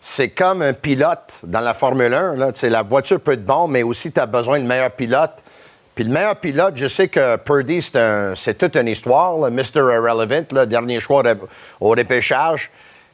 c'est 0.00 0.28
comme 0.28 0.62
un 0.62 0.72
pilote 0.72 1.40
dans 1.42 1.60
la 1.60 1.74
Formule 1.74 2.14
1. 2.14 2.34
Là. 2.36 2.52
La 2.62 2.82
voiture 2.82 3.18
peut 3.20 3.32
être 3.32 3.44
bonne, 3.44 3.70
mais 3.70 3.82
aussi 3.82 4.12
tu 4.12 4.20
as 4.20 4.26
besoin 4.26 4.60
de 4.60 4.66
meilleur 4.66 4.90
pilote. 4.92 5.42
Puis 5.94 6.04
le 6.04 6.10
meilleur 6.10 6.36
pilote, 6.36 6.74
je 6.76 6.86
sais 6.86 7.08
que 7.08 7.36
Purdy, 7.36 7.80
c'est, 7.82 8.58
toute 8.58 8.76
une 8.76 8.88
histoire, 8.88 9.38
là, 9.38 9.50
Mr. 9.50 9.80
Irrelevant, 9.94 10.44
le 10.52 10.66
dernier 10.66 11.00
choix 11.00 11.22
au 11.80 11.88
repêchage. 11.88 12.70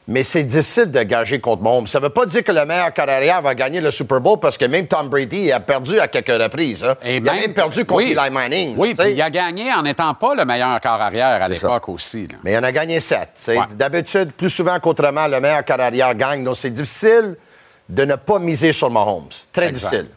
Mais 0.07 0.23
c'est 0.23 0.43
difficile 0.43 0.89
de 0.91 1.03
gager 1.03 1.39
contre 1.39 1.61
Mahomes. 1.61 1.85
Ça 1.87 1.99
ne 1.99 2.05
veut 2.05 2.09
pas 2.09 2.25
dire 2.25 2.43
que 2.43 2.51
le 2.51 2.65
meilleur 2.65 2.91
carrière 2.91 3.41
va 3.41 3.53
gagner 3.53 3.79
le 3.79 3.91
Super 3.91 4.19
Bowl 4.19 4.39
parce 4.39 4.57
que 4.57 4.65
même 4.65 4.87
Tom 4.87 5.09
Brady 5.09 5.51
a 5.51 5.59
perdu 5.59 5.99
à 5.99 6.07
quelques 6.07 6.41
reprises. 6.41 6.83
hein. 6.83 6.95
il 7.05 7.29
a 7.29 7.33
même 7.33 7.53
perdu 7.53 7.85
contre 7.85 8.03
oui. 8.03 8.15
Eli 8.19 8.29
Manning. 8.31 8.73
Oui, 8.77 8.95
puis 8.97 9.11
il 9.11 9.21
a 9.21 9.29
gagné 9.29 9.71
en 9.71 9.83
n'étant 9.83 10.13
pas 10.15 10.33
le 10.33 10.43
meilleur 10.43 10.81
corps 10.81 10.99
arrière 11.01 11.41
à 11.41 11.47
l'époque 11.47 11.87
aussi. 11.89 12.23
là. 12.27 12.37
Mais 12.43 12.53
il 12.53 12.57
en 12.57 12.63
a 12.63 12.71
gagné 12.71 12.99
sept. 12.99 13.51
D'habitude, 13.75 14.31
plus 14.33 14.49
souvent 14.49 14.79
qu'autrement, 14.79 15.27
le 15.27 15.39
meilleur 15.39 15.63
carrière 15.63 16.15
gagne. 16.15 16.43
Donc, 16.43 16.57
c'est 16.57 16.71
difficile 16.71 17.35
de 17.87 18.03
ne 18.05 18.15
pas 18.15 18.39
miser 18.39 18.73
sur 18.73 18.89
Mahomes. 18.89 19.29
Très 19.53 19.67
Exact. 19.67 19.89
difficile. 19.91 20.09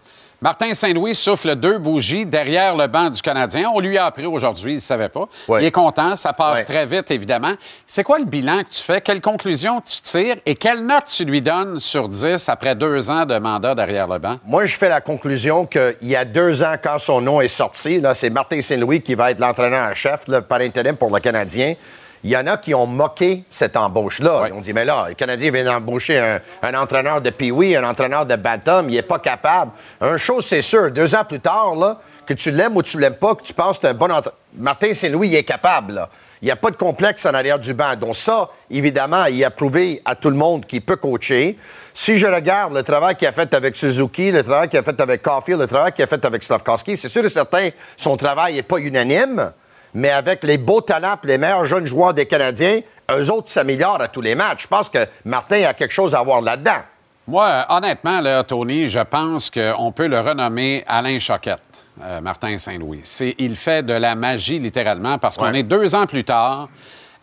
Martin 0.45 0.75
Saint-Louis 0.75 1.15
souffle 1.15 1.57
deux 1.57 1.79
bougies 1.79 2.27
derrière 2.27 2.77
le 2.77 2.87
banc 2.87 3.09
du 3.09 3.23
Canadien. 3.23 3.71
On 3.75 3.81
lui 3.81 3.97
a 3.97 4.05
appris 4.05 4.27
aujourd'hui, 4.27 4.73
il 4.73 4.77
ne 4.77 4.81
savait 4.81 5.09
pas. 5.09 5.27
Il 5.49 5.65
est 5.65 5.71
content, 5.71 6.17
ça 6.17 6.35
passe 6.35 6.59
Ouais. 6.59 6.65
très 6.67 6.85
vite, 6.85 7.11
évidemment. 7.11 7.53
C'est 7.87 8.05
quoi 8.05 8.19
le 8.19 8.27
bilan 8.27 8.59
que 8.59 8.69
tu 8.69 8.83
fais? 8.83 9.01
Quelle 9.01 9.23
conclusion 9.23 9.81
tu 9.81 10.03
tires 10.03 10.37
et 10.45 10.55
quelle 10.55 10.85
note 10.85 11.07
tu 11.07 11.25
lui 11.25 11.41
donnes 11.41 11.81
sur 11.81 12.11
10 12.11 12.47
après 12.51 12.75
deux 12.75 13.09
ans 13.09 13.25
de 13.25 13.39
mandat 13.39 13.75
derrière 13.75 14.07
le 14.07 14.19
banc? 14.19 14.37
Moi, 14.45 14.67
je 14.67 14.77
fais 14.77 14.91
la 14.91 15.01
conclusion 15.01 15.65
qu'il 15.65 15.97
y 16.03 16.15
a 16.15 16.27
deux 16.27 16.63
ans, 16.63 16.75
quand 16.83 16.99
son 16.99 17.23
nom 17.23 17.41
est 17.41 17.49
sorti, 17.49 17.99
là, 18.03 18.15
c'est 18.15 18.29
Martin 18.29 18.61
Saint-Louis 18.61 19.01
qui 19.01 19.15
va 19.15 19.31
être 19.31 19.41
l'entraîneur 19.41 19.91
en 19.91 19.95
chef 19.95 20.29
là, 20.29 20.43
par 20.43 20.61
intérim 20.61 20.95
pour 20.97 21.11
le 21.11 21.21
Canadien. 21.21 21.73
Il 22.25 22.31
y 22.31 22.37
en 22.37 22.47
a 22.47 22.57
qui 22.57 22.75
ont 22.75 22.87
moqué 22.87 23.45
cette 23.51 23.77
embauche-là. 23.77 24.47
Ils 24.49 24.55
ont 24.55 24.61
dit, 24.63 24.73
mais 24.73 24.87
là, 24.87 25.07
le 25.11 25.15
Canadien 25.15 25.51
vient 25.51 25.65
d'embaucher 25.65 26.19
un, 26.19 26.41
un 26.63 26.75
entraîneur 26.75 27.21
de 27.21 27.29
Pee-Wee, 27.31 27.77
un 27.77 27.85
entraîneur 27.85 28.25
de 28.25 28.35
Bantam, 28.35 28.89
il 28.89 28.95
n'est 28.95 29.03
pas 29.03 29.19
capable. 29.19 29.73
Un 30.01 30.17
chose, 30.17 30.47
c'est 30.47 30.63
sûr, 30.63 30.91
deux 30.91 31.15
ans 31.15 31.25
plus 31.29 31.41
tard, 31.41 31.75
là, 31.77 32.01
Que 32.27 32.33
tu 32.33 32.51
l'aimes 32.51 32.75
ou 32.77 32.83
tu 32.83 32.99
l'aimes 32.99 33.17
pas, 33.17 33.35
que 33.35 33.43
tu 33.43 33.53
penses 33.53 33.79
que 33.79 33.87
un 33.87 33.93
bon 33.95 34.07
entraîneur. 34.07 34.33
Martin 34.57 34.95
Saint-Louis, 34.95 35.29
il 35.29 35.35
est 35.37 35.45
capable. 35.45 35.93
là. 35.93 36.09
Il 36.41 36.47
n'y 36.47 36.51
a 36.51 36.57
pas 36.57 36.71
de 36.71 36.77
complexe 36.77 37.27
en 37.27 37.35
arrière 37.35 37.59
du 37.59 37.75
banc. 37.75 37.95
Donc 37.97 38.17
ça, 38.17 38.49
évidemment, 38.71 39.27
il 39.27 39.45
a 39.45 39.51
prouvé 39.51 40.01
à 40.07 40.15
tout 40.15 40.31
le 40.31 40.37
monde 40.37 40.65
qu'il 40.65 40.81
peut 40.81 40.97
coacher. 40.97 41.59
Si 41.93 42.17
je 42.17 42.27
regarde 42.27 42.73
le 42.75 42.83
travail 42.83 43.15
qu'il 43.17 43.29
a 43.29 43.33
fait 43.33 43.53
avec 43.55 43.77
Suzuki, 43.77 44.31
le 44.31 44.43
travail 44.43 44.69
qu'il 44.69 44.79
a 44.79 44.83
fait 44.83 44.99
avec 45.01 45.21
Caulfield, 45.23 45.61
le 45.61 45.67
travail 45.67 45.93
qu'il 45.93 46.05
a 46.05 46.07
fait 46.07 46.25
avec 46.25 46.43
Slavkowski, 46.43 46.97
c'est 46.97 47.09
sûr 47.09 47.25
et 47.25 47.29
certain, 47.29 47.69
son 47.97 48.17
travail 48.17 48.55
n'est 48.55 48.63
pas 48.63 48.79
unanime, 48.79 49.53
mais 49.95 50.11
avec 50.11 50.43
les 50.45 50.59
beaux 50.59 50.81
talents 50.81 51.17
et 51.23 51.27
les 51.27 51.39
meilleurs 51.39 51.65
jeunes 51.65 51.87
joueurs 51.87 52.13
des 52.15 52.27
Canadiens, 52.27 52.81
eux 53.13 53.31
autres 53.31 53.49
s'améliorent 53.49 54.01
à 54.01 54.09
tous 54.09 54.21
les 54.21 54.35
matchs. 54.35 54.63
Je 54.63 54.69
pense 54.69 54.89
que 54.89 55.07
Martin 55.25 55.63
a 55.65 55.75
quelque 55.75 55.93
chose 55.93 56.15
à 56.15 56.23
voir 56.23 56.41
là-dedans. 56.41 56.83
Moi, 57.27 57.65
honnêtement, 57.71 58.21
là, 58.21 58.45
Tony, 58.45 58.87
je 58.89 59.01
pense 59.01 59.51
qu'on 59.51 59.93
peut 59.93 60.07
le 60.09 60.21
renommer 60.21 60.85
Alain 60.87 61.19
Choquette, 61.19 61.61
euh, 62.03 62.21
Martin 62.21 62.59
Saint-Louis. 62.59 63.03
Il 63.39 63.57
fait 63.57 63.83
de 63.83 63.95
la 63.95 64.15
magie, 64.15 64.59
littéralement, 64.59 65.17
parce 65.19 65.37
qu'on 65.39 65.55
est 65.55 65.63
deux 65.63 65.95
ans 65.95 66.07
plus 66.07 66.25
tard. 66.25 66.69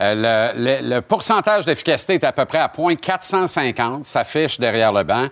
Euh, 0.01 0.51
le, 0.55 0.81
le- 0.81 0.95
le 0.95 1.01
pourcentage 1.01 1.65
d'efficacité 1.65 2.15
est 2.15 2.23
à 2.23 2.31
peu 2.31 2.45
près 2.45 2.57
à 2.57 2.67
0.450, 2.75 4.03
s'affiche 4.03 4.59
derrière 4.59 4.91
le 4.91 5.03
banc. 5.03 5.27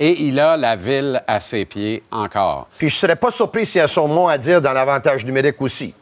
Et 0.00 0.22
il 0.22 0.38
a 0.40 0.56
la 0.56 0.76
ville 0.76 1.22
à 1.26 1.40
ses 1.40 1.64
pieds 1.66 2.02
encore. 2.10 2.68
Puis 2.78 2.88
je 2.88 2.96
serais 2.96 3.16
pas 3.16 3.30
surpris 3.30 3.66
s'il 3.66 3.80
y 3.80 3.84
a 3.84 3.88
son 3.88 4.08
mot 4.08 4.28
à 4.28 4.38
dire 4.38 4.62
dans 4.62 4.72
l'avantage 4.72 5.24
numérique 5.26 5.60
aussi. 5.60 5.94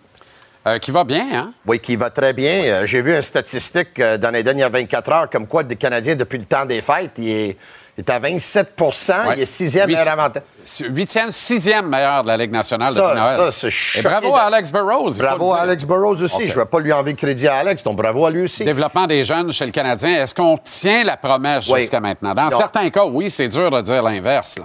Euh, 0.66 0.78
qui 0.78 0.90
va 0.92 1.02
bien, 1.04 1.26
hein? 1.34 1.52
Oui, 1.66 1.80
qui 1.80 1.96
va 1.96 2.08
très 2.10 2.32
bien. 2.32 2.62
Euh, 2.66 2.86
J'ai 2.86 3.02
vu 3.02 3.14
une 3.14 3.22
statistique 3.22 3.98
euh, 3.98 4.16
dans 4.16 4.30
les 4.30 4.42
dernières 4.44 4.70
24 4.70 5.12
heures 5.12 5.30
comme 5.30 5.46
quoi 5.46 5.64
des 5.64 5.74
Canadiens, 5.76 6.14
depuis 6.14 6.38
le 6.38 6.44
temps 6.44 6.64
des 6.64 6.80
fêtes, 6.80 7.12
il 7.18 7.28
est, 7.28 7.56
il 7.98 8.04
est 8.04 8.10
à 8.10 8.20
27 8.20 8.68
Ouais. 8.80 9.34
il 9.36 9.42
est 9.42 9.46
sixième 9.46 9.88
meilleur 9.88 10.08
avantage. 10.08 10.42
Huitième, 10.88 11.32
sixième 11.32 11.88
meilleur 11.88 12.22
de 12.22 12.28
la 12.28 12.36
Ligue 12.36 12.52
nationale 12.52 12.94
Ça, 12.94 13.00
depuis 13.08 13.20
Noël. 13.20 13.52
ça, 13.52 13.68
c'est 13.70 13.98
Et 13.98 14.02
bravo 14.02 14.36
à 14.36 14.42
Alex 14.42 14.70
faut 14.70 15.18
Bravo 15.18 15.52
à. 15.52 15.58
Alex 15.62 15.84
Burrows 15.84 16.22
aussi. 16.22 16.46
Je 16.48 16.54
ne 16.54 16.60
vais 16.60 16.66
pas 16.66 16.78
lui 16.78 16.92
enlever 16.92 17.10
le 17.10 17.16
crédit 17.16 17.48
à 17.48 17.56
Alex, 17.56 17.82
donc 17.82 17.96
bravo 17.96 18.24
à 18.24 18.30
lui 18.30 18.42
aussi. 18.44 18.64
Développement 18.64 19.08
des 19.08 19.24
jeunes 19.24 19.52
chez 19.52 19.66
le 19.66 19.72
Canadien, 19.72 20.22
est-ce 20.22 20.32
qu'on 20.34 20.56
tient 20.58 21.02
la 21.02 21.16
promesse 21.16 21.66
Oui. 21.68 21.80
jusqu'à 21.80 21.98
maintenant? 21.98 22.34
Dans 22.34 22.44
Non. 22.50 22.56
certains 22.56 22.88
cas, 22.90 23.04
oui, 23.04 23.32
c'est 23.32 23.48
dur 23.48 23.68
de 23.68 23.80
dire 23.80 24.00
l'inverse. 24.00 24.60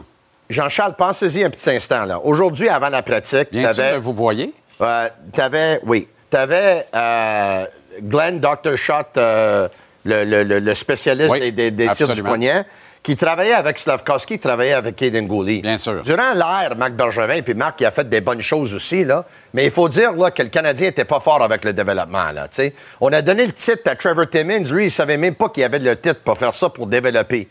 Jean-Charles, 0.48 0.94
pensez-y 0.96 1.44
un 1.44 1.50
petit 1.50 1.72
instant. 1.72 2.06
là. 2.06 2.20
Aujourd'hui, 2.24 2.70
avant 2.70 2.90
la 2.90 3.02
pratique, 3.02 3.48
Bien 3.52 3.74
sûr 3.74 4.00
vous 4.00 4.14
voyez? 4.14 4.54
Euh, 4.82 5.10
t'avais, 5.34 5.80
oui, 5.86 6.08
t'avais 6.30 6.86
euh, 6.96 7.66
Glenn 8.02 8.40
Dr. 8.40 8.76
Schott, 8.78 9.08
euh, 9.18 9.68
le, 10.06 10.24
le- 10.24 10.44
le- 10.44 10.60
le 10.60 10.76
spécialiste 10.76 11.32
Oui, 11.32 11.40
des, 11.40 11.52
des- 11.52 11.72
des 11.72 11.90
tirs 11.90 12.10
du 12.10 12.22
poignet, 12.24 12.64
qui 13.04 13.16
travaillait 13.16 13.54
avec 13.54 13.80
Slavkowski, 13.80 14.34
qui 14.36 14.40
travaillait 14.40 14.74
avec 14.74 14.96
Kaden 14.96 15.28
Gooley. 15.28 15.62
Bien 15.62 15.78
sûr. 15.78 16.02
Durant 16.04 16.34
l'ère, 16.34 16.76
Marc 16.76 16.92
Bergevin, 16.94 17.42
puis 17.42 17.54
Marc, 17.54 17.80
il 17.82 17.86
a 17.86 17.92
fait 17.92 18.08
des 18.08 18.22
bonnes 18.22 18.42
choses 18.42 18.74
aussi, 18.74 19.06
là. 19.06 19.26
Mais 19.54 19.66
il 19.66 19.72
faut 19.72 19.88
dire 19.90 20.12
là, 20.14 20.30
que 20.32 20.44
le 20.44 20.50
Canadien 20.50 20.88
n'était 20.88 21.06
pas 21.06 21.20
fort 21.22 21.42
avec 21.42 21.64
le 21.64 21.74
développement. 21.74 22.32
Là, 22.34 22.48
tu 22.50 22.56
sais. 22.58 22.76
On 23.00 23.12
a 23.14 23.22
donné 23.22 23.46
le 23.46 23.54
titre 23.54 23.90
à 23.90 23.96
Trevor 23.96 24.30
Timmins. 24.30 24.64
Lui, 24.70 24.86
il 24.86 24.92
savait 24.92 25.18
même 25.18 25.36
pas 25.36 25.50
qu'il 25.50 25.64
avait 25.64 25.80
le 25.80 25.96
titre 25.96 26.20
pour 26.24 26.38
faire 26.38 26.54
ça, 26.54 26.70
pour 26.70 26.86
développer. 26.88 27.48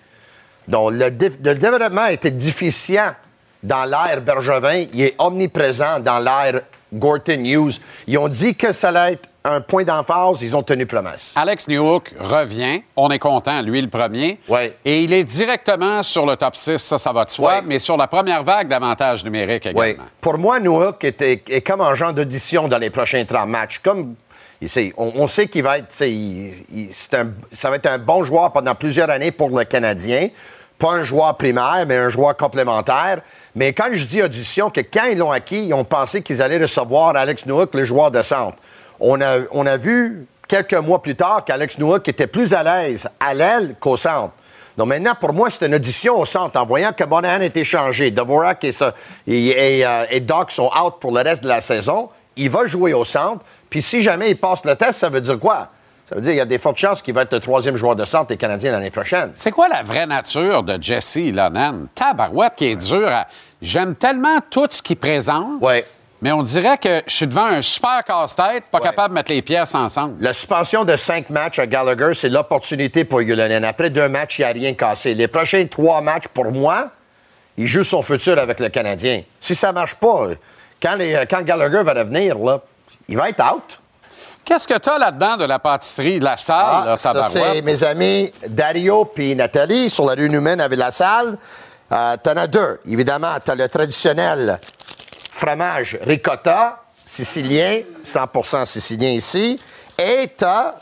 Donc, 0.69 0.93
le, 0.93 1.07
le 1.09 1.55
développement 1.55 2.07
était 2.07 2.31
déficient 2.31 3.15
dans 3.63 3.85
l'ère 3.85 4.21
Bergevin. 4.21 4.85
Il 4.93 5.03
est 5.03 5.15
omniprésent 5.19 6.01
dans 6.01 6.19
l'ère 6.19 6.61
Gorton 6.93 7.45
Hughes. 7.45 7.81
Ils 8.07 8.19
ont 8.19 8.29
dit 8.29 8.55
que 8.55 8.73
ça 8.73 8.89
allait 8.89 9.15
être 9.15 9.29
un 9.45 9.61
point 9.61 9.85
d'emphase. 9.85 10.43
Ils 10.43 10.57
ont 10.57 10.63
tenu 10.63 10.87
promesse. 10.87 11.33
Alex 11.37 11.69
Newhook 11.69 12.13
revient. 12.19 12.83
On 12.97 13.11
est 13.11 13.19
content, 13.19 13.63
lui 13.63 13.81
le 13.81 13.89
premier. 13.89 14.41
Et 14.85 15.03
il 15.03 15.13
est 15.13 15.25
directement 15.25 16.03
sur 16.03 16.27
le 16.27 16.37
top 16.37 16.57
6, 16.57 16.79
ça, 16.79 16.99
ça 16.99 17.13
va 17.13 17.25
de 17.25 17.31
soi, 17.31 17.63
mais 17.65 17.79
sur 17.79 17.97
la 17.97 18.07
première 18.09 18.43
vague 18.43 18.69
d'avantages 18.69 19.25
numériques 19.25 19.67
également. 19.67 19.81
Oui. 19.81 19.97
Pour 20.21 20.39
moi, 20.39 20.59
Newhook 20.59 21.05
est, 21.05 21.23
est- 21.23 21.49
est 21.51 21.61
comme 21.61 21.81
un 21.81 21.95
genre 21.95 22.13
d'audition 22.13 22.67
dans 22.67 22.79
les 22.79 22.91
prochains 22.91 23.25
30 23.25 23.49
matchs. 23.49 23.81
Comme, 23.83 24.15
sait- 24.65 24.93
on, 24.97 25.13
on 25.15 25.27
sait 25.29 25.47
qu'il 25.47 25.63
va 25.63 25.79
être, 25.79 25.95
il- 26.01 26.53
il- 26.73 26.91
un- 27.13 27.31
ça 27.53 27.71
va 27.71 27.77
être 27.77 27.87
un 27.87 27.99
bon 27.99 28.25
joueur 28.25 28.53
pendant 28.53 28.75
plusieurs 28.75 29.11
années 29.11 29.31
pour 29.31 29.57
le 29.57 29.65
Canadien. 29.65 30.29
Pas 30.79 30.91
un 30.93 31.05
joueur 31.05 31.37
primaire, 31.37 31.85
mais 31.87 31.97
un 31.97 32.11
joueur 32.11 32.37
complémentaire. 32.37 33.21
Mais 33.57 33.73
quand 33.73 33.89
je 33.91 34.05
dis 34.05 34.23
audition, 34.23 34.69
que 34.69 34.81
quand 34.81 35.07
ils 35.11 35.17
l'ont 35.19 35.33
acquis, 35.33 35.67
ils 35.67 35.75
ont 35.75 35.83
pensé 35.83 36.23
qu'ils 36.23 36.43
allaient 36.43 36.61
recevoir 36.61 37.17
Alex 37.17 37.47
Newhook, 37.47 37.75
le 37.75 37.87
joueur 37.87 38.11
de 38.11 38.23
centre. 38.23 38.59
On 39.01 39.19
a, 39.21 39.39
on 39.51 39.67
a 39.67 39.79
vu 39.79 40.27
quelques 40.47 40.75
mois 40.75 41.01
plus 41.01 41.17
tard 41.17 41.43
qu'Alex 41.45 41.79
Newhook 41.79 42.07
était 42.07 42.27
plus 42.27 42.53
à 42.53 42.63
l'aise 42.63 43.09
à 43.19 43.33
l'aile 43.33 43.75
qu'au 43.81 43.97
centre. 43.97 44.35
Donc 44.77 44.89
maintenant, 44.89 45.15
pour 45.19 45.33
moi, 45.33 45.49
c'est 45.49 45.65
une 45.67 45.75
audition 45.75 46.21
au 46.21 46.27
centre. 46.27 46.61
En 46.61 46.67
voyant 46.67 46.93
que 46.93 47.03
Monahan 47.03 47.41
est 47.41 47.57
échangé, 47.57 48.11
Dvorak 48.11 48.63
et, 48.63 48.75
et, 49.27 49.79
et, 49.79 49.87
euh, 49.87 50.05
et 50.11 50.21
Doc 50.21 50.53
sont 50.53 50.71
out 50.79 50.97
pour 51.01 51.13
le 51.13 51.23
reste 51.23 51.43
de 51.43 51.49
la 51.49 51.63
saison, 51.63 52.11
il 52.37 52.51
va 52.51 52.67
jouer 52.67 52.93
au 52.93 53.05
centre. 53.05 53.43
Puis 53.71 53.81
si 53.81 54.03
jamais 54.03 54.31
il 54.31 54.37
passe 54.37 54.65
le 54.67 54.77
test, 54.77 55.01
ça 55.01 55.09
veut 55.09 55.23
dire 55.23 55.39
quoi? 55.39 55.69
Ça 56.09 56.15
veut 56.15 56.21
dire 56.21 56.31
qu'il 56.31 56.39
y 56.39 56.43
a 56.43 56.45
des 56.45 56.59
fortes 56.59 56.77
chances 56.77 57.03
qu'il 57.03 57.15
va 57.15 57.23
être 57.23 57.33
le 57.33 57.41
troisième 57.41 57.77
joueur 57.77 57.97
de 57.97 58.05
centre 58.05 58.27
des 58.27 58.37
Canadiens 58.37 58.71
l'année 58.71 58.93
prochaine. 58.93 59.33
C'est 59.35 59.51
quoi 59.51 59.67
la 59.67 59.83
vraie 59.83 60.07
nature 60.07 60.63
de 60.63 60.81
Jesse 60.81 61.33
Lonan? 61.33 61.87
Tabarouette 61.95 62.53
qui 62.55 62.67
est 62.67 62.77
dur 62.77 63.09
à... 63.09 63.27
J'aime 63.63 63.95
tellement 63.97 64.39
tout 64.51 64.67
ce 64.71 64.83
qu'il 64.83 64.97
présente. 64.97 65.63
Mais 66.23 66.33
on 66.33 66.43
dirait 66.43 66.79
que 66.79 67.03
je 67.07 67.15
suis 67.15 67.27
devant 67.27 67.45
un 67.45 67.61
super 67.61 68.03
casse-tête, 68.03 68.65
pas 68.73 68.81
capable 68.81 69.11
de 69.11 69.15
mettre 69.17 69.31
les 69.33 69.43
pièces 69.43 69.75
ensemble. 69.75 70.15
La 70.21 70.33
suspension 70.33 70.85
de 70.85 70.97
cinq 70.97 71.29
matchs 71.29 71.59
à 71.59 71.67
Gallagher, 71.67 72.13
c'est 72.15 72.31
l'opportunité 72.31 73.05
pour 73.05 73.21
Yulanen. 73.21 73.65
Après 73.67 73.91
deux 73.91 74.09
matchs, 74.09 74.39
il 74.39 74.43
n'y 74.43 74.49
a 74.51 74.53
rien 74.53 74.73
cassé. 74.75 75.13
Les 75.15 75.29
prochains 75.29 75.67
trois 75.67 76.01
matchs, 76.01 76.29
pour 76.29 76.51
moi, 76.51 76.91
il 77.59 77.67
joue 77.67 77.85
son 77.85 78.01
futur 78.03 78.39
avec 78.39 78.61
le 78.61 78.71
Canadien. 78.71 79.23
Si 79.41 79.55
ça 79.55 79.69
ne 79.69 79.73
marche 79.75 79.95
pas, 79.97 80.29
quand, 80.83 80.95
les- 80.95 81.25
quand 81.29 81.43
Gallagher 81.43 81.83
va 81.83 81.93
revenir, 81.93 82.39
là, 82.39 82.61
il 83.09 83.17
va 83.17 83.29
être 83.29 83.43
out. 83.55 83.79
Qu'est-ce 84.45 84.67
que 84.69 84.79
tu 84.79 84.89
as 84.89 84.99
là-dedans 84.99 85.37
de 85.37 85.45
la 85.45 85.59
pâtisserie, 85.59 86.19
de 86.19 86.25
la 86.25 86.37
salle, 86.39 86.57
là, 86.87 86.93
Ah, 86.93 86.97
ça, 86.97 87.13
tabarouette? 87.13 87.43
c'est 87.57 87.63
mes 87.63 87.85
amis 87.85 88.33
Dario 88.49 89.11
et 89.19 89.35
Nathalie 89.35 89.91
sur 89.91 90.07
la 90.07 90.15
rue 90.15 90.31
Newman 90.31 90.61
avec 90.61 90.79
la 90.79 90.91
salle. 90.91 91.37
Euh, 91.93 92.17
T'en 92.23 92.33
as 92.37 92.47
deux. 92.47 92.81
Évidemment, 92.87 93.35
t'as 93.45 93.55
le 93.55 93.69
traditionnel 93.69 94.59
fromage 95.31 95.99
ricotta 96.03 96.83
sicilien, 97.05 97.83
100% 98.05 98.65
sicilien 98.67 99.11
ici. 99.11 99.61
Et 99.99 100.29
t'as 100.37 100.75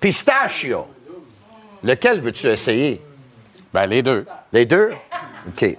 pistachio. 0.00 0.86
Lequel 1.82 2.20
veux-tu 2.20 2.46
essayer? 2.48 3.02
Ben, 3.72 3.86
les 3.86 4.02
deux. 4.02 4.26
Les 4.52 4.64
deux? 4.64 4.92
OK. 5.48 5.76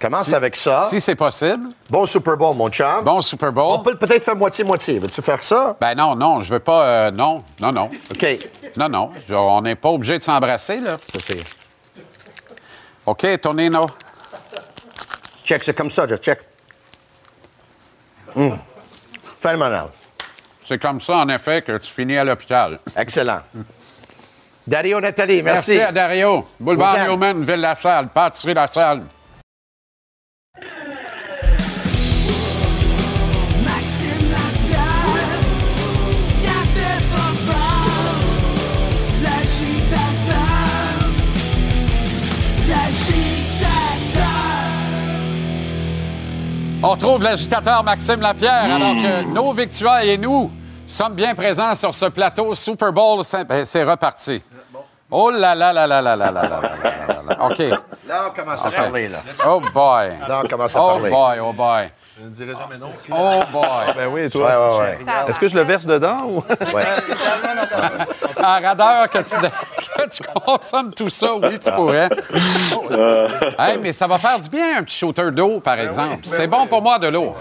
Commence 0.00 0.26
Si- 0.28 0.34
avec 0.34 0.56
ça. 0.56 0.86
Si 0.88 1.00
c'est 1.00 1.14
possible. 1.14 1.68
Bon 1.88 2.04
Super 2.06 2.36
Bowl, 2.36 2.56
mon 2.56 2.68
chum. 2.70 3.04
Bon 3.04 3.20
Super 3.20 3.52
Bowl. 3.52 3.76
On 3.78 3.78
peut 3.82 3.96
peut-être 3.96 4.24
faire 4.24 4.34
moitié-moitié. 4.34 4.98
Veux-tu 4.98 5.22
faire 5.22 5.44
ça? 5.44 5.76
Ben 5.80 5.94
non, 5.94 6.16
non, 6.16 6.42
je 6.42 6.52
veux 6.54 6.58
pas... 6.60 6.84
euh, 6.84 7.10
non, 7.12 7.44
non, 7.60 7.70
non. 7.70 7.90
OK. 8.12 8.26
Non, 8.76 8.88
non, 8.88 9.10
on 9.30 9.60
n'est 9.62 9.76
pas 9.76 9.90
obligé 9.90 10.18
de 10.18 10.22
s'embrasser, 10.24 10.80
là. 10.80 10.96
OK, 13.06 13.40
Tonino. 13.40 13.86
Check, 15.44 15.64
c'est 15.64 15.76
comme 15.76 15.90
ça, 15.90 16.06
je 16.08 16.16
check. 16.16 16.40
Hum. 18.36 18.58
Phénoménal. 19.38 19.88
C'est 20.64 20.80
comme 20.80 21.00
ça, 21.00 21.16
en 21.16 21.28
effet, 21.28 21.62
que 21.62 21.76
tu 21.78 21.92
finis 21.92 22.16
à 22.16 22.24
l'hôpital. 22.24 22.78
Excellent. 22.96 23.40
Dario 24.66 25.00
Nathalie, 25.00 25.42
merci. 25.42 25.72
Merci 25.72 25.82
à 25.88 25.92
Dario. 25.92 26.46
Boulevard. 26.58 27.08
Newman, 27.08 27.42
Ville-la-Salle, 27.42 28.08
pâtisserie 28.08 28.54
On 46.82 46.88
retrouve 46.88 47.22
l'agitateur 47.22 47.84
Maxime 47.84 48.20
Lapierre, 48.20 48.64
alors 48.74 48.94
que 48.94 49.22
nos 49.24 49.52
victoires 49.52 50.00
et 50.00 50.18
nous 50.18 50.50
sommes 50.86 51.14
bien 51.14 51.34
présents 51.34 51.74
sur 51.76 51.94
ce 51.94 52.06
plateau 52.06 52.54
Super 52.54 52.92
Bowl. 52.92 53.22
Ben, 53.48 53.64
C'est 53.64 53.84
reparti. 53.84 54.42
Oh 55.10 55.30
là 55.30 55.54
là 55.54 55.72
là 55.72 55.86
là 55.86 56.00
là 56.02 56.16
là 56.16 56.32
là 56.32 56.42
là 56.42 56.60
là 56.60 56.60
là 57.06 57.22
là. 57.28 57.44
OK. 57.46 57.58
Là, 57.58 58.24
on 58.28 58.30
commence 58.34 58.64
à 58.64 58.70
parler, 58.70 59.08
là. 59.08 59.18
Oh 59.46 59.60
boy. 59.72 60.08
Là, 60.26 60.40
on 60.42 60.48
commence 60.48 60.74
à 60.74 60.82
oh 60.82 60.86
parler. 60.88 61.10
boy, 61.10 61.38
oh 61.40 61.52
boy. 61.52 61.90
Je 62.18 62.24
ne 62.24 62.30
dirai 62.30 62.52
jamais 62.52 62.78
non. 62.78 62.90
Oh 63.10 63.40
boy. 63.52 63.94
Ben 63.94 64.08
oui, 64.10 64.30
toi. 64.30 64.46
Ouais, 64.46 64.78
ouais, 64.78 64.98
ouais. 65.06 65.28
Est-ce 65.28 65.38
que 65.38 65.48
je 65.48 65.54
le 65.54 65.62
verse 65.62 65.84
dedans 65.86 66.18
ou? 66.26 66.42
Ouais. 66.74 66.84
En 68.42 68.60
radeur 68.60 69.10
que 69.10 69.18
tu... 69.18 69.34
tu 70.10 70.22
consommes 70.44 70.92
tout 70.94 71.08
ça? 71.08 71.34
Oui, 71.36 71.58
tu 71.58 71.70
pourrais. 71.72 72.08
Hey, 73.58 73.78
mais 73.80 73.92
ça 73.92 74.06
va 74.06 74.18
faire 74.18 74.38
du 74.38 74.48
bien, 74.48 74.78
un 74.78 74.82
petit 74.82 74.96
shooter 74.96 75.30
d'eau, 75.30 75.60
par 75.60 75.78
exemple. 75.78 76.18
c'est 76.22 76.46
bon 76.46 76.66
pour 76.66 76.82
moi, 76.82 76.98
de 76.98 77.08
l'eau. 77.08 77.32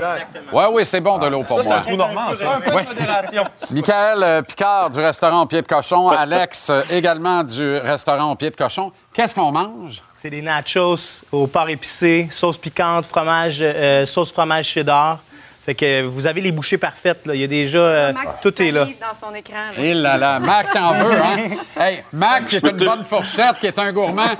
Oui, 0.51 0.63
oui, 0.71 0.85
c'est 0.85 1.01
bon 1.01 1.17
de 1.17 1.27
l'eau 1.27 1.43
pour 1.43 1.57
Ça, 1.57 1.63
c'est 1.63 1.69
moi. 1.69 1.77
un 1.77 1.81
trou 1.81 1.95
normand, 1.95 2.33
ça. 2.35 2.51
Un 2.55 2.61
peu 2.61 2.71
Ouais. 2.71 2.83
de 2.83 2.87
modération. 2.89 3.43
Michael 3.71 4.23
euh, 4.23 4.41
Picard 4.41 4.89
du 4.89 4.99
restaurant 4.99 5.41
au 5.41 5.45
pied 5.45 5.61
de 5.61 5.67
cochon. 5.67 6.09
Alex 6.21 6.69
euh, 6.69 6.81
également 6.89 7.43
du 7.43 7.77
restaurant 7.77 8.31
au 8.31 8.35
pied 8.35 8.49
de 8.49 8.55
cochon. 8.55 8.91
Qu'est-ce 9.13 9.35
qu'on 9.35 9.51
mange? 9.51 10.01
C'est 10.17 10.29
des 10.29 10.41
nachos 10.41 11.23
au 11.31 11.47
porc 11.47 11.69
épicé, 11.69 12.27
sauce 12.31 12.57
piquante, 12.57 13.05
fromage, 13.05 13.57
euh, 13.61 14.05
sauce 14.05 14.31
fromage 14.31 14.65
cheddar. 14.67 15.19
Fait 15.65 15.75
que 15.75 16.01
vous 16.01 16.25
avez 16.25 16.41
les 16.41 16.51
bouchées 16.51 16.79
parfaites. 16.79 17.23
Là. 17.25 17.35
Il 17.35 17.41
y 17.41 17.43
a 17.43 17.47
déjà... 17.47 17.77
euh, 17.77 18.13
tout 18.41 18.61
est 18.61 18.71
là. 18.71 18.85
dans 18.85 19.27
son 19.27 19.33
écran. 19.35 19.53
là. 19.55 19.73
Eh 19.77 19.93
là 19.93 20.17
là, 20.17 20.39
Max 20.39 20.75
en 20.75 20.93
veut, 21.03 21.13
hein? 21.21 21.37
Hey, 21.79 22.03
Max, 22.11 22.47
qui 22.49 22.55
est 22.55 22.67
une 22.67 22.83
bonne 22.83 23.03
fourchette, 23.03 23.59
qui 23.59 23.67
est 23.67 23.77
un 23.77 23.91
gourmand. 23.91 24.31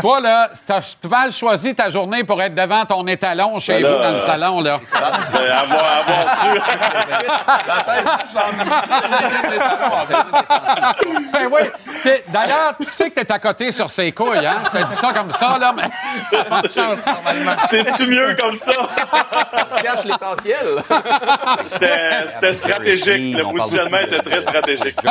Toi, 0.00 0.20
là, 0.20 0.50
t'as 0.66 0.80
mal 1.08 1.32
choisi 1.32 1.74
ta 1.74 1.88
journée 1.88 2.24
pour 2.24 2.42
être 2.42 2.54
devant 2.54 2.84
ton 2.84 3.06
étalon 3.06 3.58
chez 3.58 3.80
Ben 3.80 3.82
là, 3.84 3.96
vous 3.96 4.02
dans 4.02 4.10
le 4.10 4.14
euh, 4.16 4.18
salon, 4.18 4.60
là. 4.60 4.80
Ben, 5.32 5.50
avoir, 5.50 5.98
avoir 6.00 6.36
su. 6.40 6.60
ben 11.32 11.48
oui. 11.50 11.60
D'ailleurs, 12.28 12.74
tu 12.78 12.84
sais 12.84 13.10
que 13.10 13.20
t'es 13.20 13.32
à 13.32 13.38
côté 13.38 13.72
sur 13.72 13.88
ses 13.90 14.12
couilles, 14.12 14.44
hein? 14.46 14.62
T'as 14.72 14.84
dit 14.84 14.94
ça 14.94 15.12
comme 15.14 15.30
ça, 15.30 15.56
là, 15.58 15.72
mais 15.76 15.88
ça 16.30 16.38
n'a 16.38 16.44
pas 16.44 16.62
de 16.62 16.68
chance, 16.68 16.98
normalement. 17.06 17.56
C'est-tu 17.70 18.06
mieux 18.08 18.36
comme 18.38 18.56
ça? 18.56 18.72
cache 19.82 20.04
l'essentiel. 20.04 20.65
C'était 21.68 22.30
c'était 22.34 22.54
stratégique. 22.54 23.36
Le 23.36 23.44
positionnement 23.56 23.98
était 23.98 24.18
très 24.18 24.42
stratégique. 24.42 24.96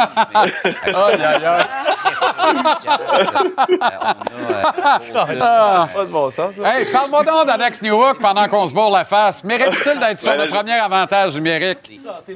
Ah. 5.42 5.88
Pas 5.94 6.06
de 6.06 6.10
bon 6.12 6.32
sens. 6.32 6.56
Hey, 6.64 6.92
parle-moi 6.92 7.24
donc 7.24 7.48
d'Alex 7.48 7.82
Newhook 7.82 8.20
pendant 8.20 8.48
qu'on 8.48 8.68
se 8.68 8.74
bourre 8.74 8.92
la 8.92 9.06
face. 9.06 9.44
Mérite-t-il 9.44 10.00
d'être 10.00 10.20
sur 10.20 10.34
Ben, 10.36 10.44
le 10.46 10.50
premier 10.50 10.74
avantage 10.74 11.36
numérique? 11.36 11.80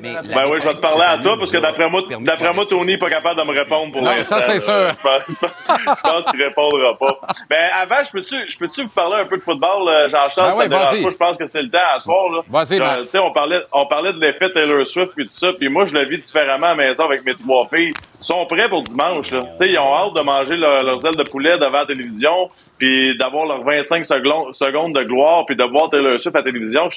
Ben 0.02 0.46
oui, 0.50 0.60
je 0.62 0.68
vais 0.68 0.74
te 0.74 0.82
parler 0.82 1.04
à 1.06 1.18
toi 1.18 1.38
parce 1.38 1.52
que 1.52 1.58
d'après 1.58 1.90
moi, 1.90 2.02
d'après 2.22 2.54
moi, 2.54 2.66
Tony 2.70 2.94
n'est 2.94 2.98
pas 2.98 3.10
capable 3.10 3.40
de 3.40 3.46
me 3.46 3.58
répondre 3.60 3.92
pour 3.92 4.02
Non, 4.02 4.12
l'instant. 4.12 4.38
ça, 4.38 4.42
c'est 4.42 4.60
sûr. 4.60 4.74
Je 5.30 6.02
pense, 6.04 6.32
qu'il 6.32 6.44
répondra 6.44 6.98
pas. 7.00 7.20
Ben 7.50 7.70
avant, 7.82 8.04
je 8.04 8.12
peux-tu, 8.12 8.36
je 8.50 8.58
peux-tu 8.58 8.84
vous 8.84 8.90
parler 8.90 9.22
un 9.22 9.26
peu 9.26 9.38
de 9.38 9.42
football, 9.42 9.88
euh, 9.88 10.10
Jean-Charles? 10.10 10.68
Ben 10.68 10.82
oui, 10.94 11.06
je 11.10 11.16
pense 11.18 11.38
que 11.38 11.46
c'est 11.46 11.62
le 11.62 11.70
temps 11.70 11.78
à 11.96 12.00
soir. 12.00 12.44
Vas-y, 12.50 12.80
on 13.18 13.32
parlait, 13.32 13.62
on 13.72 13.86
parlait 13.88 14.14
de 14.14 14.20
l'effet 14.20 14.52
Taylor 14.52 14.86
Swift 14.86 15.14
et 15.18 15.24
tout 15.24 15.30
ça, 15.30 15.54
puis 15.54 15.70
moi, 15.70 15.86
je 15.86 15.98
le 15.98 16.06
vis 16.08 16.20
différemment 16.20 16.68
à 16.68 16.76
la 16.76 16.88
maison 16.90 17.06
avec 17.06 17.26
mes 17.26 17.34
trois 17.34 17.68
filles. 17.74 17.90
Ils 18.22 18.24
sont 18.26 18.46
prêts 18.46 18.70
pour 18.70 18.84
dimanche. 18.84 19.32
Ils 19.62 19.80
ont 19.80 19.96
hâte 19.96 20.14
de 20.16 20.22
manger 20.22 20.58
leur- 20.58 20.84
leurs 20.84 21.06
ailes 21.06 21.16
de 21.16 21.24
poulet 21.30 21.58
devant 21.58 21.80
la 21.80 21.86
télévision, 21.86 22.50
puis 22.78 23.18
d'avoir 23.18 23.46
leurs 23.48 23.64
25 23.64 24.06
secondes, 24.06 24.94
de 24.94 25.04
gloire, 25.04 25.46
puis 25.46 25.56
de 25.56 25.64
voir 25.64 25.90
Taylor 25.90 26.20
Swift 26.20 26.36
à 26.36 26.40
la 26.40 26.44
télévision. 26.46 26.88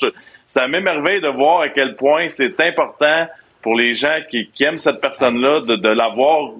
Ça 0.46 0.68
m'émerveille 0.68 1.20
de 1.20 1.28
voir 1.28 1.60
à 1.60 1.68
quel 1.68 1.96
point 1.96 2.28
c'est 2.28 2.58
important 2.60 3.26
pour 3.62 3.76
les 3.76 3.94
gens 3.94 4.18
qui, 4.30 4.50
qui 4.52 4.64
aiment 4.64 4.78
cette 4.78 5.00
personne-là 5.00 5.60
de, 5.60 5.76
de 5.76 5.88
l'avoir 5.88 6.50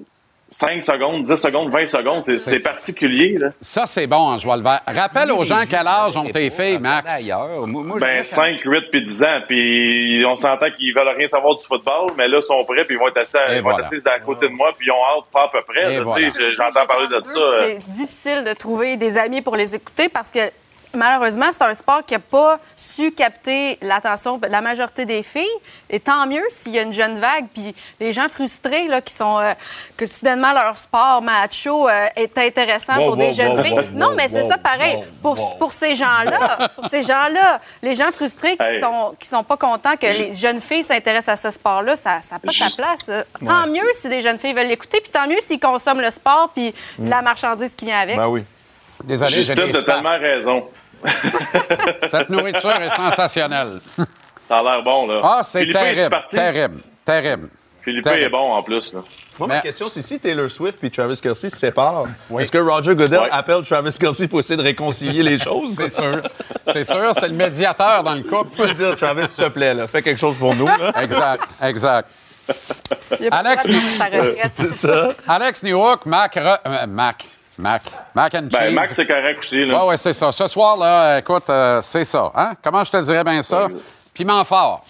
5 0.53 0.83
secondes, 0.83 1.23
10 1.23 1.35
secondes, 1.35 1.69
20 1.71 1.87
secondes. 1.87 2.23
C'est, 2.25 2.37
c'est 2.37 2.61
particulier. 2.61 3.37
Là. 3.39 3.49
Ça, 3.59 3.85
c'est 3.87 4.05
bon, 4.05 4.17
en 4.17 4.37
joie 4.37 4.55
le 4.57 4.61
vert. 4.63 4.81
Rappelle 4.87 5.31
aux 5.31 5.43
gens 5.43 5.63
quel 5.69 5.87
âge 5.87 6.15
ont 6.15 6.29
tes 6.29 6.49
filles, 6.51 6.77
Max. 6.79 7.25
Ben, 7.99 8.23
5, 8.23 8.59
8 8.63 8.83
puis 8.91 9.03
10 9.03 9.23
ans. 9.23 9.39
Puis 9.47 10.23
on 10.27 10.35
s'entend 10.35 10.67
qu'ils 10.77 10.93
veulent 10.93 11.15
rien 11.17 11.27
savoir 11.27 11.55
du 11.55 11.65
football, 11.65 12.11
mais 12.17 12.27
là, 12.27 12.37
ils 12.37 12.43
sont 12.43 12.63
prêts 12.65 12.83
puis 12.85 12.95
ils 12.95 12.99
vont 12.99 13.07
être 13.07 13.17
assis, 13.17 13.37
vont 13.61 13.71
être 13.71 13.79
assis 13.81 14.01
à 14.05 14.19
côté 14.19 14.47
de 14.47 14.53
moi 14.53 14.71
puis 14.77 14.87
ils 14.87 14.91
ont 14.91 15.17
hâte 15.17 15.25
pas 15.33 15.45
à 15.45 15.47
peu 15.49 15.61
près. 15.67 15.99
Voilà. 16.01 16.27
J'entends 16.55 16.85
parler 16.85 17.07
de 17.07 17.21
ça. 17.25 17.39
euh, 17.39 17.75
C'est 17.79 17.89
difficile 17.91 18.43
de 18.43 18.53
trouver 18.53 18.95
des 18.97 19.17
amis 19.17 19.41
pour 19.41 19.55
les 19.55 19.73
écouter 19.75 20.07
parce 20.09 20.31
que 20.31 20.39
malheureusement, 20.95 21.45
c'est 21.51 21.63
un 21.63 21.75
sport 21.75 22.05
qui 22.05 22.13
n'a 22.13 22.19
pas 22.19 22.57
su 22.75 23.11
capter 23.11 23.77
l'attention 23.81 24.37
de 24.37 24.47
la 24.47 24.61
majorité 24.61 25.05
des 25.05 25.23
filles. 25.23 25.45
Et 25.89 25.99
tant 25.99 26.25
mieux 26.27 26.43
s'il 26.49 26.73
y 26.73 26.79
a 26.79 26.83
une 26.83 26.93
jeune 26.93 27.19
vague. 27.19 27.45
Puis 27.53 27.73
les 27.99 28.13
gens 28.13 28.27
frustrés 28.29 28.87
là, 28.87 29.01
qui 29.01 29.13
sont 29.13 29.39
euh, 29.39 29.53
que 29.97 30.05
soudainement 30.05 30.53
leur 30.53 30.77
sport 30.77 31.21
macho 31.21 31.87
euh, 31.89 32.05
est 32.15 32.37
intéressant 32.37 32.97
Wow, 32.97 33.07
pour 33.07 33.17
des 33.17 33.33
jeunes 33.33 33.57
wow, 33.57 33.63
filles. 33.63 33.89
non, 33.93 34.11
mais 34.15 34.27
c'est 34.27 34.47
ça 34.47 34.57
pareil. 34.57 35.03
pour, 35.21 35.57
pour 35.57 35.73
ces 35.73 35.95
gens-là, 35.95 36.69
pour 36.75 36.89
ces 36.89 37.03
gens-là, 37.03 37.59
les 37.81 37.95
gens 37.95 38.11
frustrés 38.11 38.55
qui 38.57 38.63
Hey. 38.63 38.81
sont 38.81 39.15
qui 39.19 39.27
sont 39.27 39.43
pas 39.43 39.57
contents 39.57 39.95
que 39.97 40.05
les 40.07 40.33
jeunes 40.33 40.61
filles 40.61 40.83
s'intéressent 40.83 41.39
à 41.39 41.49
ce 41.49 41.51
sport-là, 41.51 41.95
ça 41.95 42.19
n'a 42.31 42.39
pas 42.39 42.51
Juste- 42.51 42.75
sa 42.77 42.83
place. 42.83 42.99
euh. 43.09 43.23
Tant 43.45 43.67
mieux 43.67 43.87
si 43.93 44.09
des 44.09 44.21
jeunes 44.21 44.37
filles 44.37 44.53
veulent 44.53 44.67
l'écouter, 44.67 44.99
puis 45.01 45.11
tant 45.11 45.27
mieux 45.27 45.39
s'ils 45.41 45.59
consomment 45.59 46.01
le 46.01 46.09
sport 46.11 46.49
puis 46.53 46.73
la 46.99 47.21
marchandise 47.21 47.75
qui 47.75 47.85
vient 47.85 47.99
avec. 47.99 48.15
Ben 48.17 48.27
oui. 48.27 48.43
Désolé, 49.03 49.31
Justine, 49.31 49.65
des 49.65 49.71
t'as 49.71 49.83
tellement 49.83 50.17
raison. 50.17 50.69
Cette 52.07 52.29
nourriture 52.29 52.71
est 52.81 52.89
sensationnelle. 52.89 53.79
Ça 54.47 54.59
a 54.59 54.63
l'air 54.63 54.83
bon, 54.83 55.07
là. 55.07 55.21
Ah, 55.23 55.41
c'est 55.43 55.71
terrible, 55.71 56.21
terrible, 56.29 56.81
terrible. 57.05 57.49
Philippe 57.81 58.03
Terrible. 58.03 58.23
est 58.25 58.29
bon 58.29 58.51
en 58.53 58.63
plus. 58.63 58.93
Là. 58.93 59.01
Moi, 59.39 59.47
ma 59.47 59.59
question, 59.59 59.89
c'est 59.89 60.01
si 60.01 60.17
Taylor 60.19 60.49
Swift 60.49 60.81
et 60.83 60.89
Travis 60.89 61.19
Kelsey 61.19 61.49
se 61.49 61.57
séparent, 61.57 62.05
est-ce 62.39 62.49
que 62.51 62.57
Roger 62.57 62.95
Goodell 62.95 63.19
Ouais. 63.21 63.27
appelle 63.31 63.61
Travis 63.63 63.97
Kelsey 63.99 64.27
pour 64.29 64.39
essayer 64.39 64.55
de 64.55 64.61
réconcilier 64.63 65.21
les 65.23 65.37
choses? 65.43 65.75
C'est 65.75 65.89
sûr. 65.89 66.21
C'est 66.71 66.83
sûr, 66.85 67.11
c'est 67.13 67.27
le 67.27 67.33
médiateur 67.33 68.03
dans 68.03 68.13
le 68.15 68.23
couple. 68.23 68.51
On 68.59 68.63
peut 68.67 68.73
dire, 68.73 68.95
Travis, 68.95 69.27
s'il 69.27 69.43
te 69.45 69.49
plaît, 69.49 69.73
là, 69.73 69.87
fais 69.87 70.01
quelque 70.01 70.19
chose 70.19 70.37
pour 70.37 70.55
nous. 70.55 70.65
Là. 70.67 70.93
Exact, 71.01 71.43
exact. 71.61 72.07
Il 73.19 73.25
y 73.25 73.27
a 73.27 73.31
pas 73.31 73.37
Alex, 73.37 73.65
retraite. 73.67 74.51
C'est 74.53 74.73
ça. 74.73 75.09
Alex 75.27 75.63
Newhook, 75.63 76.05
Mac, 76.05 76.37
euh, 76.37 76.55
Mac, 76.87 77.25
Mac, 77.57 77.83
Mac 78.15 78.33
and 78.35 78.43
Ben, 78.51 78.59
cheese. 78.67 78.73
Max, 78.73 78.93
c'est 78.93 79.05
correct 79.05 79.39
aussi. 79.39 79.65
Là. 79.65 79.79
Ouais, 79.83 79.89
ouais, 79.89 79.97
c'est 79.97 80.13
ça. 80.13 80.31
Ce 80.31 80.47
soir, 80.47 80.75
là, 80.77 81.19
écoute, 81.19 81.49
euh, 81.49 81.81
c'est 81.81 82.05
ça. 82.05 82.31
Hein? 82.35 82.53
Comment 82.63 82.83
je 82.83 82.91
te 82.91 83.01
dirais 83.03 83.23
bien 83.23 83.41
ça? 83.43 83.67
Piment 84.13 84.43
fort. 84.43 84.83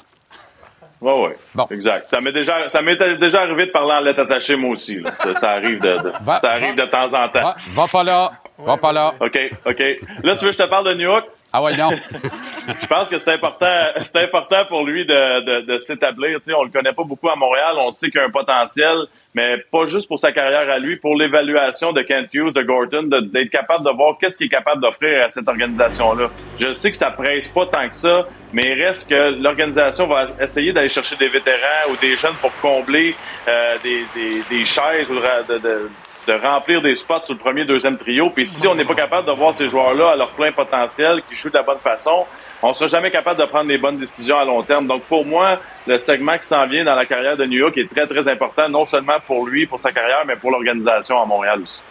Oui, 1.02 1.12
oui. 1.56 1.64
Exact. 1.72 2.08
Ça 2.10 2.22
m'est 2.22 2.32
déjà, 2.32 2.70
ça 2.70 2.82
m'est 2.82 2.96
déjà 3.20 3.42
arrivé 3.42 3.66
de 3.66 3.72
parler 3.72 3.92
en 3.94 4.00
lettres 4.00 4.22
attachées, 4.22 4.56
moi 4.56 4.72
aussi. 4.72 4.96
Là. 5.00 5.12
Ça, 5.22 5.38
ça 5.38 5.50
arrive, 5.52 5.82
de, 5.82 5.98
de- 5.98 6.14
Va- 6.22 6.40
ça 6.40 6.52
arrive 6.52 6.76
de 6.76 6.86
temps 6.86 7.08
en 7.08 7.28
temps. 7.28 7.42
Va, 7.44 7.56
va 7.74 7.88
pas 7.92 8.04
là. 8.04 8.32
Va 8.58 8.78
pas 8.78 8.94
là. 8.94 9.14
OK, 9.20 9.38
OK. 9.66 9.80
Là, 10.24 10.36
tu 10.38 10.46
veux 10.46 10.52
que 10.52 10.58
je 10.58 10.64
te 10.64 10.70
parle 10.70 10.88
de 10.88 10.94
New 10.94 11.10
York? 11.10 11.26
Ah 11.56 11.62
ouais, 11.62 11.78
non. 11.78 11.92
je 12.82 12.88
pense 12.88 13.10
que 13.10 13.18
c'est 13.20 13.32
important, 13.34 13.86
c'est 14.04 14.24
important 14.24 14.66
pour 14.66 14.84
lui 14.86 15.06
de, 15.06 15.42
de, 15.62 15.62
de 15.72 15.78
s'établir. 15.78 16.40
Tu 16.40 16.46
sais, 16.50 16.54
on 16.56 16.64
le 16.64 16.72
connaît 16.72 16.94
pas 16.94 17.04
beaucoup 17.04 17.30
à 17.30 17.36
Montréal. 17.36 17.76
On 17.78 17.92
sait 17.92 18.10
qu'il 18.10 18.20
a 18.20 18.24
un 18.26 18.32
potentiel, 18.32 18.98
mais 19.36 19.58
pas 19.72 19.86
juste 19.86 20.08
pour 20.08 20.18
sa 20.18 20.32
carrière 20.32 20.68
à 20.72 20.80
lui, 20.80 20.96
pour 20.96 21.16
l'évaluation 21.16 21.94
de 21.94 22.02
Kent 22.02 22.30
Hughes, 22.34 22.54
de 22.54 22.64
Gorton, 22.64 23.04
de- 23.04 23.20
d'être 23.20 23.52
capable 23.52 23.86
de 23.86 23.92
voir 23.92 24.18
qu'est-ce 24.20 24.38
qu'il 24.38 24.48
est 24.48 24.50
capable 24.50 24.82
d'offrir 24.82 25.26
à 25.28 25.30
cette 25.30 25.48
organisation-là. 25.48 26.32
Je 26.60 26.74
sais 26.74 26.90
que 26.90 26.98
ça 26.98 27.12
presse 27.12 27.50
pas 27.50 27.68
tant 27.68 27.88
que 27.88 27.94
ça, 27.96 28.24
mais 28.52 28.72
il 28.76 28.84
reste 28.84 29.08
que 29.10 29.40
l'organisation 29.40 30.08
va 30.08 30.30
essayer 30.42 30.74
d'aller 30.74 30.90
chercher 30.90 31.16
des 31.18 31.28
vétérans 31.28 31.92
ou 31.92 31.96
des 31.98 32.16
jeunes 32.16 32.36
pour 32.42 32.52
combler 32.62 33.16
euh, 33.48 33.76
des, 33.84 34.04
des, 34.16 34.42
des 34.50 34.66
chaises 34.66 35.08
ou 35.10 35.16
de, 35.16 35.58
de, 35.60 35.90
de 36.28 36.34
remplir 36.34 36.82
des 36.82 36.96
spots 36.96 37.26
sur 37.26 37.34
le 37.34 37.40
premier, 37.40 37.66
deuxième 37.66 37.98
trio. 37.98 38.30
Puis 38.30 38.46
si 38.46 38.68
on 38.68 38.76
n'est 38.76 38.86
pas 38.86 38.96
capable 38.96 39.28
de 39.28 39.34
voir 39.34 39.56
ces 39.56 39.70
joueurs-là 39.70 40.12
à 40.12 40.16
leur 40.16 40.32
plein 40.32 40.52
potentiel, 40.52 41.22
qui 41.30 41.36
jouent 41.36 41.50
de 41.50 41.58
la 41.58 41.64
bonne 41.64 41.80
façon, 41.80 42.26
on 42.62 42.74
sera 42.74 42.88
jamais 42.88 43.12
capable 43.12 43.40
de 43.40 43.46
prendre 43.46 43.68
les 43.68 43.78
bonnes 43.78 43.98
décisions 43.98 44.38
à 44.38 44.46
long 44.46 44.64
terme. 44.64 44.88
Donc 44.88 45.04
pour 45.04 45.26
moi, 45.26 45.60
le 45.86 45.98
segment 45.98 46.38
qui 46.38 46.48
s'en 46.48 46.66
vient 46.66 46.86
dans 46.86 46.96
la 46.96 47.06
carrière 47.06 47.36
de 47.36 47.46
New 47.46 47.60
York 47.60 47.78
est 47.78 47.94
très, 47.94 48.08
très 48.08 48.28
important, 48.28 48.70
non 48.70 48.86
seulement 48.86 49.18
pour 49.26 49.46
lui, 49.46 49.66
pour 49.66 49.80
sa 49.80 49.92
carrière, 49.92 50.24
mais 50.26 50.36
pour 50.36 50.52
l'organisation 50.52 51.22
à 51.22 51.26
Montréal 51.26 51.62
aussi. 51.62 51.82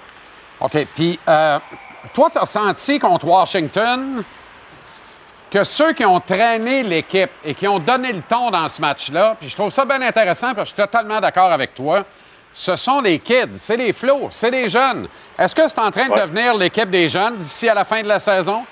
OK. 0.61 0.87
Puis, 0.95 1.19
euh, 1.29 1.59
toi, 2.15 2.31
tu 2.31 2.39
as 2.39 2.47
senti 2.47 2.99
contre 2.99 3.27
Washington 3.27 4.23
que 5.51 5.65
ceux 5.65 5.93
qui 5.93 6.07
ont 6.07 6.21
traîné 6.21 6.83
l'équipe 6.83 7.31
et 7.45 7.53
qui 7.53 7.69
ont 7.69 7.79
donné 7.79 8.11
le 8.13 8.23
ton 8.23 8.51
dans 8.51 8.69
ce 8.71 8.81
match-là, 8.81 9.37
puis 9.39 9.51
je 9.51 9.55
trouve 9.55 9.71
ça 9.71 9.85
bien 9.85 10.01
intéressant, 10.01 10.55
parce 10.55 10.71
que 10.73 10.77
je 10.77 10.83
suis 10.83 10.91
totalement 10.91 11.21
d'accord 11.21 11.53
avec 11.53 11.75
toi, 11.75 12.05
ce 12.53 12.77
sont 12.77 13.01
les 13.01 13.19
kids, 13.19 13.55
c'est 13.57 13.77
les 13.77 13.93
flots, 13.93 14.29
c'est 14.31 14.51
les 14.51 14.69
jeunes. 14.69 15.09
Est-ce 15.39 15.55
que 15.55 15.69
c'est 15.69 15.79
en 15.81 15.91
train 15.91 16.07
de 16.07 16.13
Ouais. 16.13 16.21
devenir 16.23 16.55
l'équipe 16.57 16.91
des 16.91 17.09
jeunes 17.09 17.37
d'ici 17.37 17.69
à 17.69 17.75
la 17.75 17.85
fin 17.85 18.03
de 18.03 18.09
la 18.09 18.19
saison? 18.19 18.65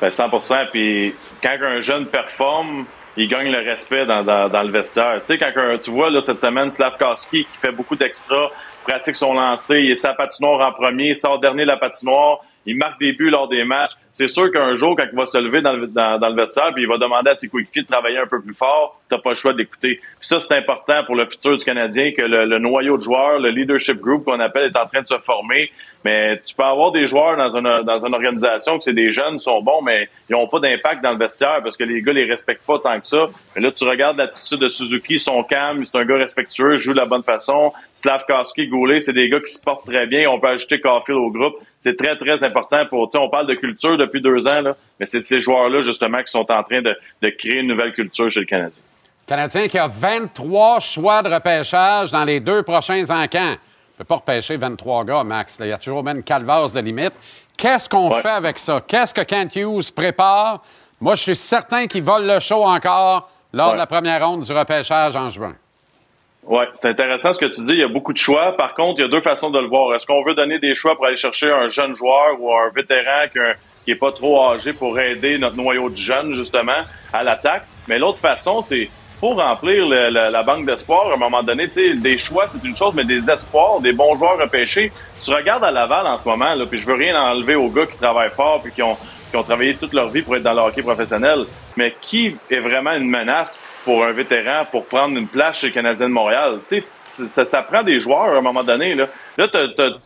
Ben 0.00 0.10
100 0.10 0.28
Puis 0.72 1.14
quand 1.42 1.56
un 1.62 1.80
jeune 1.80 2.06
performe, 2.06 2.86
il 3.16 3.28
gagne 3.28 3.50
le 3.52 3.58
respect 3.70 4.06
dans, 4.06 4.22
dans, 4.22 4.48
dans 4.48 4.62
le 4.62 4.70
vestiaire. 4.70 5.20
Tu 5.26 5.34
sais, 5.34 5.38
quand 5.38 5.50
un- 5.60 5.76
tu 5.78 5.90
vois 5.90 6.08
là, 6.10 6.22
cette 6.22 6.40
semaine 6.40 6.70
Slavkowski 6.70 7.44
qui 7.44 7.58
fait 7.60 7.72
beaucoup 7.72 7.96
d'extra, 7.96 8.50
pratique 8.86 9.16
son 9.16 9.34
lancer, 9.34 9.80
il 9.80 9.90
est 9.90 9.96
sa 9.96 10.14
patinoire 10.14 10.66
en 10.66 10.72
premier, 10.72 11.08
il 11.10 11.16
sort 11.16 11.38
dernier 11.38 11.62
de 11.64 11.68
la 11.68 11.76
patinoire, 11.76 12.38
il 12.64 12.76
marque 12.78 12.98
des 12.98 13.12
buts 13.12 13.28
lors 13.30 13.48
des 13.48 13.64
matchs. 13.64 13.92
C'est 14.12 14.28
sûr 14.28 14.50
qu'un 14.50 14.74
jour, 14.74 14.96
quand 14.96 15.06
il 15.10 15.16
va 15.16 15.26
se 15.26 15.38
lever 15.38 15.62
dans 15.62 15.72
le, 15.72 15.86
dans, 15.86 16.18
le 16.20 16.34
vestiaire, 16.34 16.72
puis 16.74 16.82
il 16.82 16.88
va 16.88 16.98
demander 16.98 17.30
à 17.30 17.36
ses 17.36 17.48
coéquipiers 17.48 17.82
de 17.82 17.86
travailler 17.86 18.18
un 18.18 18.26
peu 18.26 18.40
plus 18.40 18.54
fort, 18.54 19.00
t'as 19.08 19.18
pas 19.18 19.30
le 19.30 19.36
choix 19.36 19.52
d'écouter. 19.52 20.00
Ça, 20.20 20.38
c'est 20.38 20.54
important 20.54 21.04
pour 21.04 21.14
le 21.14 21.26
futur 21.26 21.56
du 21.56 21.64
Canadien, 21.64 22.12
que 22.16 22.22
le, 22.22 22.44
le 22.44 22.58
noyau 22.58 22.96
de 22.96 23.02
joueurs, 23.02 23.38
le 23.38 23.50
leadership 23.50 24.00
group 24.00 24.24
qu'on 24.24 24.40
appelle, 24.40 24.64
est 24.64 24.76
en 24.76 24.86
train 24.86 25.02
de 25.02 25.06
se 25.06 25.18
former. 25.18 25.70
Mais 26.04 26.40
tu 26.46 26.54
peux 26.54 26.64
avoir 26.64 26.92
des 26.92 27.06
joueurs 27.06 27.36
dans 27.36 27.54
une, 27.54 27.84
dans 27.84 28.04
une 28.04 28.14
organisation 28.14 28.78
que 28.78 28.84
c'est 28.84 28.94
des 28.94 29.10
jeunes, 29.10 29.38
sont 29.38 29.60
bons, 29.60 29.82
mais 29.82 30.08
ils 30.28 30.32
n'ont 30.32 30.48
pas 30.48 30.58
d'impact 30.58 31.02
dans 31.02 31.12
le 31.12 31.18
vestiaire 31.18 31.60
parce 31.62 31.76
que 31.76 31.84
les 31.84 32.00
gars 32.00 32.12
les 32.12 32.24
respectent 32.24 32.66
pas 32.66 32.78
tant 32.78 32.98
que 32.98 33.06
ça. 33.06 33.26
Mais 33.54 33.60
là, 33.60 33.70
tu 33.70 33.84
regardes 33.84 34.16
l'attitude 34.16 34.60
de 34.60 34.68
Suzuki, 34.68 35.18
son 35.18 35.42
calme, 35.42 35.84
c'est 35.84 35.96
un 35.96 36.04
gars 36.04 36.16
respectueux, 36.16 36.76
joue 36.76 36.92
de 36.92 36.98
la 36.98 37.04
bonne 37.04 37.22
façon. 37.22 37.72
Slavkowski, 37.96 38.68
Goulet, 38.68 39.00
c'est 39.00 39.12
des 39.12 39.28
gars 39.28 39.40
qui 39.40 39.52
se 39.52 39.62
portent 39.62 39.86
très 39.86 40.06
bien. 40.06 40.30
On 40.30 40.40
peut 40.40 40.48
ajouter 40.48 40.80
Caulfield 40.80 41.18
au 41.18 41.30
groupe. 41.30 41.56
C'est 41.82 41.96
très, 41.96 42.16
très 42.16 42.44
important 42.44 42.84
pour, 42.86 43.10
tu 43.10 43.18
on 43.18 43.28
parle 43.28 43.46
de 43.46 43.54
culture 43.54 43.96
depuis 44.00 44.20
deux 44.20 44.46
ans, 44.46 44.60
là, 44.60 44.74
mais 44.98 45.06
c'est 45.06 45.20
ces 45.20 45.40
joueurs-là, 45.40 45.80
justement, 45.82 46.18
qui 46.22 46.30
sont 46.30 46.50
en 46.50 46.62
train 46.62 46.82
de, 46.82 46.96
de 47.22 47.28
créer 47.30 47.60
une 47.60 47.68
nouvelle 47.68 47.92
culture 47.92 48.28
chez 48.30 48.40
le 48.40 48.46
Canadien. 48.46 48.82
Canadien 49.26 49.68
qui 49.68 49.78
a 49.78 49.86
23 49.86 50.80
choix 50.80 51.22
de 51.22 51.32
repêchage 51.32 52.10
dans 52.10 52.24
les 52.24 52.40
deux 52.40 52.62
prochains 52.62 53.04
encans. 53.10 53.38
Je 53.38 53.52
ne 53.52 53.98
peux 53.98 54.04
pas 54.04 54.16
repêcher 54.16 54.56
23 54.56 55.04
gars, 55.04 55.22
Max. 55.24 55.58
Il 55.62 55.68
y 55.68 55.72
a 55.72 55.78
toujours 55.78 56.02
même 56.02 56.16
une 56.18 56.22
calvasse 56.24 56.72
de 56.72 56.80
limite. 56.80 57.12
Qu'est-ce 57.56 57.88
qu'on 57.88 58.10
Ouais. 58.10 58.20
fait 58.22 58.28
avec 58.30 58.58
ça? 58.58 58.82
Qu'est-ce 58.86 59.12
que 59.14 59.20
Kent 59.20 59.54
Hughes 59.56 59.92
prépare? 59.94 60.62
Moi, 61.00 61.14
je 61.14 61.22
suis 61.22 61.36
certain 61.36 61.86
qu'il 61.86 62.02
vole 62.02 62.26
le 62.26 62.40
show 62.40 62.64
encore 62.64 63.30
lors 63.52 63.68
Ouais. 63.68 63.72
de 63.74 63.78
la 63.78 63.86
première 63.86 64.26
ronde 64.26 64.40
du 64.42 64.52
repêchage 64.52 65.14
en 65.16 65.28
juin. 65.28 65.54
Oui, 66.44 66.64
c'est 66.74 66.88
intéressant 66.88 67.32
ce 67.34 67.38
que 67.38 67.46
tu 67.46 67.60
dis. 67.60 67.72
Il 67.74 67.78
y 67.80 67.84
a 67.84 67.88
beaucoup 67.88 68.12
de 68.14 68.18
choix. 68.18 68.56
Par 68.56 68.74
contre, 68.74 68.98
il 68.98 69.02
y 69.02 69.04
a 69.04 69.08
deux 69.08 69.20
façons 69.20 69.50
de 69.50 69.58
le 69.60 69.68
voir. 69.68 69.94
Est-ce 69.94 70.06
qu'on 70.06 70.24
veut 70.24 70.34
donner 70.34 70.58
des 70.58 70.74
choix 70.74 70.96
pour 70.96 71.04
aller 71.06 71.16
chercher 71.16 71.52
un 71.52 71.68
jeune 71.68 71.94
joueur 71.94 72.40
ou 72.40 72.50
un 72.52 72.70
vétéran 72.74 73.28
qui, 73.30 73.38
a- 73.38 73.54
qui 73.90 73.94
est 73.94 73.98
pas 73.98 74.12
trop 74.12 74.52
âgé 74.52 74.72
pour 74.72 75.00
aider 75.00 75.36
notre 75.36 75.56
noyau 75.56 75.90
de 75.90 75.96
jeunes, 75.96 76.36
justement, 76.36 76.80
à 77.12 77.24
l'attaque? 77.24 77.64
Mais 77.88 77.98
l'autre 77.98 78.18
façon, 78.18 78.62
c'est 78.62 78.88
faut 79.18 79.34
remplir 79.34 79.86
la 79.86 80.42
banque 80.44 80.64
d'espoir 80.64 81.10
à 81.10 81.14
un 81.14 81.16
moment 81.16 81.42
donné. 81.42 81.66
Des 81.66 82.16
choix, 82.16 82.46
c'est 82.46 82.64
une 82.64 82.74
chose, 82.74 82.94
mais 82.94 83.04
des 83.04 83.28
espoirs, 83.28 83.80
des 83.80 83.92
bons 83.92 84.14
joueurs 84.14 84.38
repêchés. 84.38 84.92
Tu 85.22 85.30
regardes 85.30 85.64
à 85.64 85.70
Laval 85.70 86.06
en 86.06 86.18
ce 86.18 86.26
moment, 86.26 86.54
puis 86.70 86.80
je 86.80 86.86
veux 86.86 86.94
rien 86.94 87.20
enlever 87.20 87.54
aux 87.54 87.68
gars 87.68 87.84
qui 87.84 87.98
travaillent 87.98 88.30
fort 88.30 88.62
puis 88.62 88.72
qui 88.72 88.82
ont, 88.82 88.96
travaillé 89.42 89.74
toute 89.74 89.92
leur 89.92 90.08
vie 90.08 90.22
pour 90.22 90.36
être 90.36 90.42
dans 90.42 90.54
le 90.54 90.60
hockey 90.60 90.82
professionnel. 90.82 91.40
Mais 91.76 91.94
qui 92.00 92.34
est 92.48 92.60
vraiment 92.60 92.92
une 92.92 93.10
menace 93.10 93.60
pour 93.84 94.04
un 94.04 94.12
vétéran 94.12 94.64
pour 94.70 94.86
prendre 94.86 95.18
une 95.18 95.28
place 95.28 95.58
chez 95.58 95.70
Canadien 95.72 96.08
de 96.08 96.14
Montréal? 96.14 96.60
Ça, 97.06 97.62
prend 97.62 97.82
des 97.82 98.00
joueurs 98.00 98.34
à 98.34 98.38
un 98.38 98.40
moment 98.40 98.64
donné. 98.64 98.94
Là, 98.94 99.08
là 99.36 99.48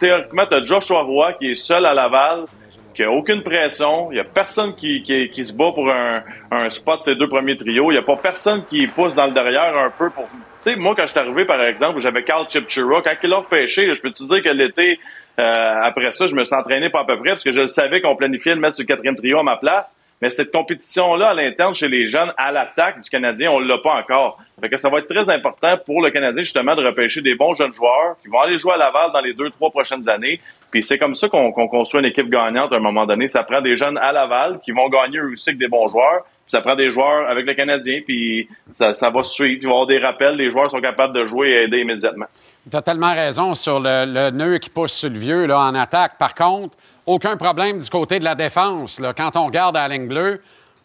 théoriquement, 0.00 0.46
tu 0.46 0.54
as 0.54 0.64
Joshua 0.64 1.02
Roy 1.02 1.34
qui 1.34 1.50
est 1.50 1.54
seul 1.54 1.86
à 1.86 1.94
Laval, 1.94 2.46
qui 2.94 3.02
a 3.02 3.10
aucune 3.10 3.42
pression. 3.42 4.10
Il 4.12 4.16
y 4.16 4.20
a 4.20 4.24
personne 4.24 4.74
qui, 4.74 5.02
qui, 5.02 5.28
qui 5.30 5.44
se 5.44 5.52
bat 5.52 5.72
pour 5.72 5.90
un, 5.90 6.22
un 6.50 6.70
spot 6.70 6.98
de 6.98 7.02
ces 7.02 7.14
deux 7.14 7.28
premiers 7.28 7.56
trios. 7.56 7.90
Il 7.90 7.94
y 7.96 7.98
a 7.98 8.02
pas 8.02 8.16
personne 8.16 8.64
qui 8.66 8.86
pousse 8.86 9.14
dans 9.14 9.26
le 9.26 9.32
derrière 9.32 9.76
un 9.76 9.90
peu 9.90 10.10
pour... 10.10 10.24
Tu 10.62 10.70
sais, 10.70 10.76
moi, 10.76 10.94
quand 10.96 11.02
je 11.02 11.10
suis 11.10 11.18
arrivé, 11.18 11.44
par 11.44 11.62
exemple, 11.62 12.00
j'avais 12.00 12.22
Carl 12.22 12.46
Chipchura. 12.48 13.02
Quand 13.02 13.14
il 13.22 13.32
a 13.32 13.36
repêché, 13.36 13.92
je 13.92 14.00
peux 14.00 14.10
te 14.10 14.24
dire 14.24 14.42
que 14.42 14.48
l'été, 14.48 14.98
euh, 15.38 15.80
après 15.82 16.12
ça, 16.12 16.26
je 16.26 16.34
me 16.34 16.44
suis 16.44 16.54
entraîné 16.54 16.88
pas 16.88 17.00
à 17.00 17.04
peu 17.04 17.18
près 17.18 17.30
parce 17.30 17.44
que 17.44 17.50
je 17.50 17.66
savais 17.66 18.00
qu'on 18.00 18.16
planifiait 18.16 18.54
de 18.54 18.60
mettre 18.60 18.76
le 18.78 18.86
quatrième 18.86 19.16
trio 19.16 19.38
à 19.38 19.42
ma 19.42 19.56
place. 19.56 19.98
Mais 20.24 20.30
cette 20.30 20.52
compétition-là 20.52 21.28
à 21.28 21.34
l'interne 21.34 21.74
chez 21.74 21.86
les 21.86 22.06
jeunes, 22.06 22.32
à 22.38 22.50
l'attaque 22.50 23.02
du 23.02 23.10
Canadien, 23.10 23.50
on 23.50 23.58
l'a 23.58 23.76
pas 23.76 23.92
encore. 23.92 24.38
Fait 24.58 24.70
que 24.70 24.78
ça 24.78 24.88
va 24.88 25.00
être 25.00 25.06
très 25.06 25.28
important 25.28 25.76
pour 25.84 26.00
le 26.00 26.10
Canadien, 26.10 26.42
justement, 26.42 26.74
de 26.74 26.82
repêcher 26.82 27.20
des 27.20 27.34
bons 27.34 27.52
jeunes 27.52 27.74
joueurs 27.74 28.16
qui 28.22 28.28
vont 28.28 28.40
aller 28.40 28.56
jouer 28.56 28.72
à 28.72 28.78
Laval 28.78 29.12
dans 29.12 29.20
les 29.20 29.34
deux, 29.34 29.50
trois 29.50 29.68
prochaines 29.68 30.08
années. 30.08 30.40
Puis 30.70 30.82
c'est 30.82 30.96
comme 30.96 31.14
ça 31.14 31.28
qu'on 31.28 31.52
construit 31.52 32.00
une 32.00 32.06
équipe 32.06 32.30
gagnante 32.30 32.72
à 32.72 32.76
un 32.76 32.80
moment 32.80 33.04
donné. 33.04 33.28
Ça 33.28 33.44
prend 33.44 33.60
des 33.60 33.76
jeunes 33.76 33.98
à 33.98 34.12
Laval 34.12 34.60
qui 34.64 34.72
vont 34.72 34.88
gagner 34.88 35.18
eux 35.18 35.32
aussi 35.32 35.50
avec 35.50 35.58
des 35.58 35.68
bons 35.68 35.88
joueurs. 35.88 36.22
Puis 36.22 36.52
ça 36.52 36.62
prend 36.62 36.74
des 36.74 36.90
joueurs 36.90 37.28
avec 37.28 37.44
le 37.44 37.52
Canadien, 37.52 38.00
puis 38.06 38.48
ça, 38.72 38.94
ça 38.94 39.10
va 39.10 39.24
suivre. 39.24 39.58
Il 39.60 39.66
va 39.66 39.68
y 39.68 39.72
avoir 39.72 39.86
des 39.86 39.98
rappels. 39.98 40.36
Les 40.36 40.50
joueurs 40.50 40.70
sont 40.70 40.80
capables 40.80 41.14
de 41.14 41.26
jouer 41.26 41.50
et 41.50 41.64
aider 41.64 41.80
immédiatement. 41.80 42.26
Tu 42.70 42.74
as 42.74 42.80
tellement 42.80 43.12
raison 43.12 43.52
sur 43.52 43.78
le, 43.78 44.06
le 44.06 44.30
nœud 44.30 44.56
qui 44.56 44.70
pousse 44.70 44.94
sur 44.94 45.10
le 45.10 45.18
vieux 45.18 45.44
là, 45.44 45.58
en 45.60 45.74
attaque. 45.74 46.16
Par 46.16 46.34
contre, 46.34 46.74
aucun 47.06 47.36
problème 47.36 47.78
du 47.78 47.90
côté 47.90 48.18
de 48.18 48.24
la 48.24 48.34
défense 48.34 49.00
là, 49.00 49.12
quand 49.12 49.36
on 49.36 49.46
regarde 49.46 49.76
à 49.76 49.88
la 49.88 49.94
ligne 49.96 50.08
bleue. 50.08 50.40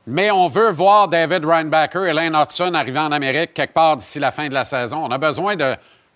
Mais 0.07 0.31
on 0.31 0.47
veut 0.47 0.71
voir 0.71 1.07
David 1.07 1.45
Reinbacker 1.45 2.07
et 2.07 2.13
Lane 2.13 2.35
Hudson 2.35 2.73
arriver 2.73 2.99
en 2.99 3.11
Amérique 3.11 3.53
quelque 3.53 3.73
part 3.73 3.95
d'ici 3.95 4.19
la 4.19 4.31
fin 4.31 4.47
de 4.47 4.53
la 4.53 4.65
saison. 4.65 5.05
On 5.05 5.11
a 5.11 5.17
besoin 5.17 5.55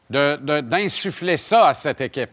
d'insuffler 0.09 1.37
ça 1.37 1.67
à 1.67 1.73
cette 1.73 2.01
équipe. 2.01 2.31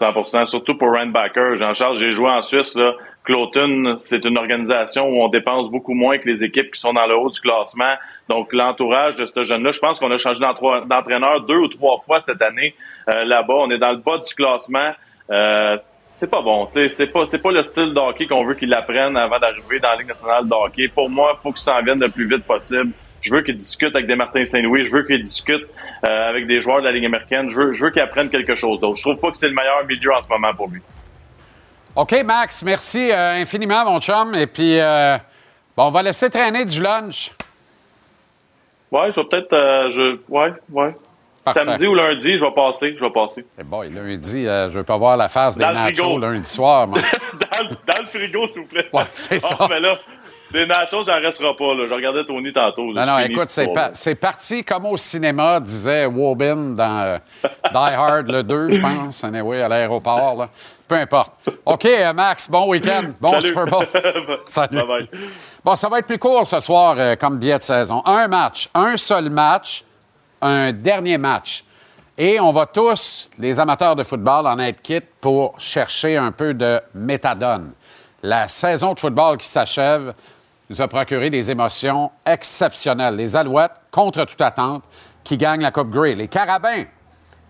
100% 0.00 0.46
surtout 0.46 0.78
pour 0.78 0.92
Randbacker. 0.92 1.58
Jean-Charles, 1.58 1.98
j'ai 1.98 2.12
joué 2.12 2.30
en 2.30 2.40
Suisse. 2.42 2.74
Là. 2.74 2.92
Cloton, 3.24 3.98
c'est 4.00 4.24
une 4.24 4.38
organisation 4.38 5.06
où 5.08 5.22
on 5.22 5.28
dépense 5.28 5.70
beaucoup 5.70 5.92
moins 5.92 6.16
que 6.16 6.26
les 6.26 6.42
équipes 6.42 6.72
qui 6.72 6.80
sont 6.80 6.94
dans 6.94 7.06
le 7.06 7.16
haut 7.16 7.28
du 7.28 7.38
classement. 7.40 7.94
Donc, 8.28 8.52
l'entourage 8.52 9.16
de 9.16 9.26
ce 9.26 9.42
jeune-là, 9.42 9.72
je 9.72 9.78
pense 9.78 10.00
qu'on 10.00 10.10
a 10.10 10.16
changé 10.16 10.40
d'entraîneur 10.40 11.42
deux 11.42 11.58
ou 11.58 11.68
trois 11.68 12.02
fois 12.06 12.20
cette 12.20 12.40
année 12.40 12.74
euh, 13.08 13.24
là-bas. 13.24 13.54
On 13.54 13.70
est 13.70 13.78
dans 13.78 13.92
le 13.92 13.98
bas 13.98 14.16
du 14.18 14.34
classement. 14.34 14.92
Euh, 15.30 15.76
c'est 16.20 16.26
pas 16.26 16.42
bon. 16.42 16.68
C'est 16.70 17.06
pas, 17.06 17.24
c'est 17.24 17.38
pas 17.38 17.50
le 17.50 17.62
style 17.62 17.94
de 17.94 17.98
hockey 17.98 18.26
qu'on 18.26 18.44
veut 18.44 18.54
qu'il 18.54 18.72
apprenne 18.74 19.16
avant 19.16 19.38
d'arriver 19.38 19.80
dans 19.80 19.88
la 19.88 19.96
Ligue 19.96 20.08
nationale 20.08 20.46
de 20.46 20.52
hockey. 20.52 20.88
Pour 20.88 21.08
moi, 21.08 21.34
il 21.38 21.42
faut 21.42 21.50
qu'il 21.50 21.62
s'en 21.62 21.82
vienne 21.82 21.98
le 21.98 22.10
plus 22.10 22.28
vite 22.28 22.44
possible. 22.44 22.90
Je 23.22 23.34
veux 23.34 23.40
qu'il 23.40 23.56
discute 23.56 23.94
avec 23.94 24.06
des 24.06 24.16
Martin 24.16 24.44
Saint-Louis. 24.44 24.84
Je 24.84 24.92
veux 24.92 25.02
qu'il 25.04 25.22
discute 25.22 25.66
euh, 26.04 26.28
avec 26.28 26.46
des 26.46 26.60
joueurs 26.60 26.80
de 26.80 26.84
la 26.84 26.92
Ligue 26.92 27.06
américaine. 27.06 27.48
Je 27.48 27.56
veux, 27.56 27.72
je 27.72 27.84
veux 27.84 27.90
qu'il 27.90 28.02
apprenne 28.02 28.28
quelque 28.28 28.54
chose 28.54 28.80
d'autre. 28.80 28.96
Je 28.96 29.02
trouve 29.02 29.16
pas 29.16 29.30
que 29.30 29.36
c'est 29.38 29.48
le 29.48 29.54
meilleur 29.54 29.86
milieu 29.86 30.12
en 30.12 30.20
ce 30.20 30.28
moment 30.28 30.52
pour 30.52 30.68
lui. 30.68 30.82
OK, 31.96 32.14
Max, 32.22 32.62
merci 32.64 33.10
euh, 33.10 33.40
infiniment, 33.40 33.86
mon 33.86 33.98
chum. 33.98 34.34
Et 34.34 34.46
puis, 34.46 34.78
euh, 34.78 35.16
bon, 35.74 35.84
on 35.84 35.90
va 35.90 36.02
laisser 36.02 36.28
traîner 36.28 36.66
du 36.66 36.82
lunch. 36.82 37.30
Ouais, 38.92 39.10
je 39.10 39.20
vais 39.20 39.26
peut-être. 39.26 39.50
je... 39.50 40.18
Ouais, 40.28 40.52
ouais. 40.70 40.94
Parfait. 41.52 41.64
Samedi 41.64 41.86
ou 41.86 41.94
lundi, 41.94 42.36
je 42.38 42.44
vais 42.44 42.50
passer. 42.52 42.94
Je 42.98 43.04
vais 43.04 43.10
passer. 43.10 43.46
Eh 43.58 43.62
boy, 43.64 43.90
lundi, 43.90 44.46
euh, 44.46 44.70
je 44.70 44.78
veux 44.78 44.84
pas 44.84 44.96
voir 44.96 45.16
la 45.16 45.28
face 45.28 45.56
des 45.56 45.64
Dans 45.64 45.70
le 45.70 45.76
nachos 45.76 46.02
frigo. 46.04 46.18
lundi 46.18 46.48
soir. 46.48 46.86
dans, 46.88 46.96
le- 46.96 47.76
dans 47.86 48.02
le 48.02 48.06
frigo, 48.06 48.48
s'il 48.48 48.62
vous 48.62 48.68
plaît. 48.68 48.88
Ouais, 48.92 49.02
c'est 49.12 49.36
Ah, 49.44 49.56
ça. 49.58 49.66
mais 49.68 49.80
là, 49.80 49.98
les 50.52 50.66
nachos, 50.66 51.04
j'en 51.04 51.20
restera 51.20 51.56
pas. 51.56 51.74
Là. 51.74 51.86
Je 51.88 51.94
regardais 51.94 52.24
Tony 52.24 52.52
tantôt. 52.52 52.92
Non, 52.92 53.06
non, 53.06 53.18
écoute, 53.20 53.46
c'est, 53.48 53.68
pa- 53.72 53.90
parti 54.20 54.64
comme 54.64 54.86
au 54.86 54.96
cinéma, 54.96 55.60
disait 55.60 56.06
Wobin 56.06 56.74
dans 56.74 57.00
euh, 57.00 57.18
Die 57.44 57.76
Hard 57.94 58.28
le 58.28 58.42
2, 58.42 58.70
je 58.72 58.80
pense, 58.80 59.22
anyway, 59.24 59.62
à 59.62 59.68
l'aéroport. 59.68 60.36
là. 60.36 60.48
Peu 60.88 60.96
importe. 60.96 61.32
OK, 61.64 61.84
euh, 61.84 62.12
Max, 62.12 62.50
bon 62.50 62.66
week-end. 62.68 63.12
Bon 63.20 63.30
Salut. 63.38 63.46
Super 63.46 63.66
Bowl. 63.66 63.86
Salut. 64.48 64.78
Bon, 65.64 65.76
ça 65.76 65.88
va 65.88 66.00
être 66.00 66.06
plus 66.08 66.18
court 66.18 66.44
ce 66.48 66.58
soir 66.58 66.96
euh, 66.98 67.14
comme 67.14 67.38
billet 67.38 67.58
de 67.58 67.62
saison. 67.62 68.02
Un 68.04 68.26
match, 68.26 68.68
un 68.74 68.96
seul 68.96 69.30
match, 69.30 69.84
un 70.40 70.72
dernier 70.72 71.18
match. 71.18 71.64
Et 72.18 72.38
on 72.38 72.52
va 72.52 72.66
tous, 72.66 73.30
les 73.38 73.58
amateurs 73.58 73.96
de 73.96 74.02
football, 74.02 74.46
en 74.46 74.58
être 74.58 74.82
quittes 74.82 75.08
pour 75.20 75.58
chercher 75.58 76.16
un 76.16 76.32
peu 76.32 76.52
de 76.54 76.80
méthadone. 76.94 77.72
La 78.22 78.48
saison 78.48 78.92
de 78.92 79.00
football 79.00 79.38
qui 79.38 79.48
s'achève 79.48 80.12
nous 80.68 80.80
a 80.82 80.88
procuré 80.88 81.30
des 81.30 81.50
émotions 81.50 82.10
exceptionnelles. 82.26 83.16
Les 83.16 83.36
Alouettes, 83.36 83.72
contre 83.90 84.24
toute 84.24 84.40
attente, 84.40 84.84
qui 85.24 85.36
gagnent 85.36 85.62
la 85.62 85.70
Coupe 85.70 85.90
Grey. 85.90 86.14
Les 86.14 86.28
Carabins, 86.28 86.84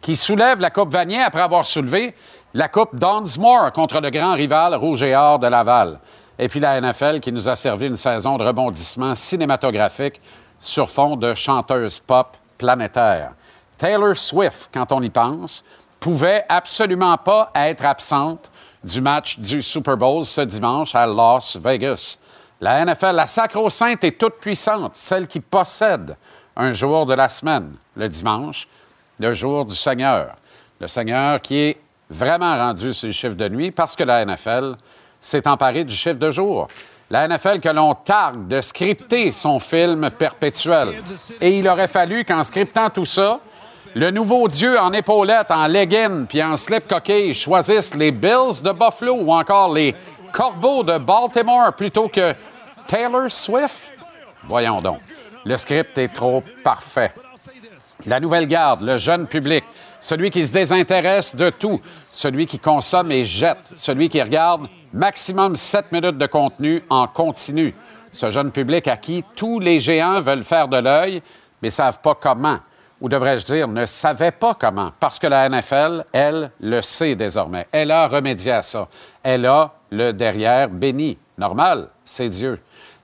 qui 0.01 0.17
soulèvent 0.17 0.61
la 0.61 0.71
Coupe 0.71 0.93
Vanier 0.93 1.21
après 1.21 1.43
avoir 1.43 1.67
soulevé 1.67 2.15
la 2.55 2.69
Coupe 2.69 2.95
Dunsmore 2.97 3.73
contre 3.73 4.01
le 4.01 4.11
grand 4.11 4.35
rival 4.35 4.75
Rouge 4.75 5.03
et 5.03 5.15
Or 5.15 5.39
de 5.39 5.47
Laval. 5.47 6.01
Et 6.39 6.49
puis 6.49 6.61
la 6.61 6.81
NFL 6.81 7.21
qui 7.21 7.33
nous 7.33 7.49
a 7.49 7.57
servi 7.57 7.87
une 7.87 7.97
saison 7.97 8.39
de 8.39 8.45
rebondissement 8.45 9.15
cinématographique 9.15 10.21
sur 10.59 10.89
fond 10.89 11.17
de 11.17 11.35
chanteuse 11.35 11.99
pop 11.99 12.37
planétaire. 12.61 13.33
Taylor 13.79 14.15
Swift, 14.15 14.69
quand 14.73 14.93
on 14.93 15.01
y 15.03 15.09
pense, 15.09 15.65
pouvait 15.99 16.45
absolument 16.49 17.17
pas 17.17 17.51
être 17.55 17.85
absente 17.85 18.51
du 18.85 19.01
match 19.01 19.39
du 19.39 19.63
Super 19.63 19.97
Bowl 19.97 20.25
ce 20.25 20.43
dimanche 20.43 20.95
à 20.95 21.07
Las 21.07 21.57
Vegas. 21.57 22.19
La 22.61 22.85
NFL, 22.85 23.15
la 23.15 23.27
sacro-sainte 23.27 24.05
et 24.05 24.13
toute 24.13 24.35
puissante, 24.35 24.95
celle 24.95 25.27
qui 25.27 25.41
possède 25.41 26.17
un 26.57 26.73
jour 26.73 27.07
de 27.07 27.15
la 27.15 27.31
semaine, 27.31 27.73
le 27.97 28.09
dimanche, 28.09 28.69
le 29.19 29.33
jour 29.33 29.65
du 29.65 29.75
Seigneur. 29.75 30.37
Le 30.79 30.87
Seigneur 30.87 31.41
qui 31.41 31.57
est 31.57 31.81
vraiment 32.11 32.57
rendu 32.57 32.93
sur 32.93 33.07
le 33.07 33.13
chiffre 33.13 33.35
de 33.35 33.49
nuit 33.49 33.71
parce 33.71 33.97
que 33.97 34.05
la 34.05 34.25
NFL 34.27 34.77
s'est 35.21 35.49
emparée 35.49 35.85
du 35.85 35.95
chiffre 35.95 36.19
de 36.19 36.31
jour. 36.31 36.69
La 37.11 37.27
NFL 37.27 37.59
que 37.59 37.69
l'on 37.69 37.93
targue 37.95 38.47
de 38.47 38.61
scripter 38.61 39.33
son 39.33 39.59
film 39.59 40.11
perpétuel. 40.11 41.03
Et 41.41 41.59
il 41.59 41.67
aurait 41.67 41.89
fallu 41.89 42.25
qu'en 42.25 42.45
scriptant 42.45 42.89
tout 42.89 43.05
ça, 43.05 43.41
le 43.97 44.13
nouveau 44.13 44.47
dieu 44.47 44.79
en 44.79 44.93
épaulette, 44.93 45.51
en 45.51 45.67
legging 45.67 46.27
puis 46.27 46.41
en 46.41 46.57
slip 46.57 46.87
coquille 46.87 47.35
choisisse 47.35 47.97
les 47.97 48.13
Bills 48.13 48.63
de 48.63 48.71
Buffalo 48.71 49.15
ou 49.15 49.33
encore 49.33 49.75
les 49.75 49.97
Corbeaux 50.33 50.85
de 50.85 50.99
Baltimore 50.99 51.73
plutôt 51.73 52.07
que 52.07 52.33
Taylor 52.87 53.29
Swift? 53.29 53.93
Voyons 54.45 54.81
donc. 54.81 55.01
Le 55.45 55.57
script 55.57 55.99
est 55.99 56.15
trop 56.15 56.45
parfait. 56.63 57.13
La 58.07 58.21
nouvelle 58.21 58.47
garde, 58.47 58.83
le 58.83 58.99
jeune 58.99 59.27
public, 59.27 59.65
celui 60.01 60.31
qui 60.31 60.47
se 60.47 60.53
désintéresse 60.53 61.37
de 61.37 61.51
tout, 61.51 61.81
celui 62.03 62.47
qui 62.47 62.59
consomme 62.59 63.11
et 63.11 63.25
jette, 63.25 63.73
celui 63.77 64.09
qui 64.09 64.21
regarde 64.21 64.69
maximum 64.93 65.57
7 65.57 65.93
minutes 65.93 66.19
de 66.19 66.27
contenu 66.27 66.83
en 66.91 67.07
continu. 67.07 67.75
Ce 68.13 68.31
jeune 68.31 68.51
public 68.51 68.89
à 68.89 68.97
qui 68.97 69.25
tous 69.37 69.61
les 69.61 69.79
géants 69.79 70.21
veulent 70.21 70.43
faire 70.43 70.69
de 70.69 70.77
l'œil, 70.77 71.23
mais 71.63 71.69
ne 71.69 71.73
savent 71.73 72.01
pas 72.01 72.15
comment. 72.15 72.59
Ou 73.01 73.09
devrais-je 73.09 73.47
dire, 73.47 73.69
ne 73.69 73.87
savaient 73.87 74.33
pas 74.33 74.55
comment. 74.55 74.91
Parce 75.01 75.19
que 75.19 75.27
la 75.27 75.49
NFL, 75.49 76.05
elle, 76.13 76.51
le 76.61 76.83
sait 76.83 77.15
désormais. 77.15 77.67
Elle 77.73 77.91
a 77.91 78.09
remédié 78.09 78.53
à 78.53 78.63
ça. 78.63 78.89
Elle 79.23 79.47
a 79.47 79.73
le 79.91 80.13
derrière 80.13 80.69
béni. 80.69 81.17
Normal, 81.39 81.89
c'est 82.05 82.29
Dieu. 82.29 82.61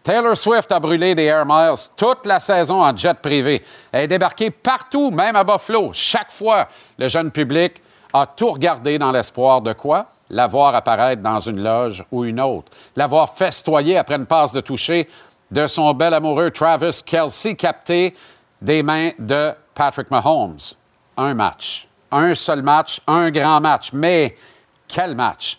Taylor 0.07 0.37
Swift 0.37 0.71
a 0.71 0.79
brûlé 0.79 1.17
des 1.17 1.25
Air 1.25 1.45
Miles 1.45 1.75
toute 1.97 2.27
la 2.27 2.39
saison 2.39 2.81
en 2.81 2.97
jet 2.97 3.19
privé. 3.19 3.65
Elle 3.91 4.05
est 4.05 4.07
débarquée 4.07 4.53
partout, 4.53 5.11
même 5.11 5.35
à 5.35 5.43
Buffalo. 5.43 5.91
Chaque 5.93 6.31
fois, 6.31 6.69
le 6.97 7.09
jeune 7.09 7.33
public 7.33 7.83
a 8.13 8.25
tout 8.25 8.53
regardé 8.53 8.99
dans 8.99 9.11
l'espoir 9.11 9.61
de 9.63 9.73
quoi? 9.73 10.05
La 10.31 10.47
voir 10.47 10.77
apparaître 10.77 11.23
dans 11.23 11.41
une 11.41 11.61
loge 11.61 12.05
ou 12.13 12.25
une 12.25 12.41
autre. 12.41 12.71
La 12.95 13.09
voir 13.09 13.35
festoyer 13.35 13.99
après 13.99 14.15
une 14.15 14.27
passe 14.27 14.53
de 14.53 14.61
toucher 14.61 15.09
de 15.51 15.67
son 15.67 15.93
bel 15.93 16.15
amoureux 16.15 16.53
Travis 16.53 17.03
Kelsey 17.05 17.57
capté 17.57 18.15
des 18.63 18.85
mains 18.85 19.11
de 19.19 19.53
Patrick 19.75 20.09
Mahomes. 20.13 20.61
Un 21.17 21.35
match. 21.35 21.89
Un 22.13 22.33
seul 22.37 22.63
match, 22.63 23.01
un 23.09 23.29
grand 23.33 23.61
match. 23.61 23.91
Mais 23.93 24.37
quel 24.87 25.17
match! 25.17 25.59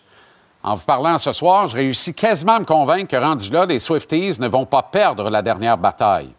En 0.63 0.75
vous 0.75 0.85
parlant 0.85 1.17
ce 1.17 1.31
soir, 1.31 1.67
je 1.67 1.75
réussis 1.75 2.13
quasiment 2.13 2.55
à 2.55 2.59
me 2.59 2.65
convaincre 2.65 3.07
que 3.07 3.15
rendu 3.15 3.49
là, 3.51 3.65
les 3.65 3.79
Swifties 3.79 4.39
ne 4.39 4.47
vont 4.47 4.65
pas 4.65 4.83
perdre 4.83 5.29
la 5.29 5.41
dernière 5.41 5.77
bataille. 5.77 6.29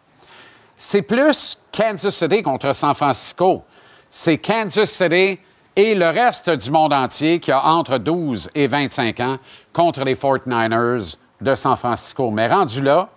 C'est 0.77 1.01
plus 1.01 1.57
Kansas 1.71 2.15
City 2.15 2.41
contre 2.41 2.73
San 2.73 2.93
Francisco. 2.93 3.63
C'est 4.09 4.37
Kansas 4.37 4.89
City 4.89 5.39
et 5.75 5.95
le 5.95 6.09
reste 6.09 6.49
du 6.49 6.71
monde 6.71 6.93
entier 6.93 7.39
qui 7.39 7.51
a 7.51 7.65
entre 7.65 7.97
12 7.97 8.49
et 8.55 8.67
25 8.67 9.19
ans 9.19 9.37
contre 9.73 10.03
les 10.03 10.15
49ers 10.15 11.15
de 11.41 11.55
San 11.55 11.75
Francisco. 11.75 12.31
Mais 12.31 12.47
rendu 12.47 12.81
là, 12.81 13.09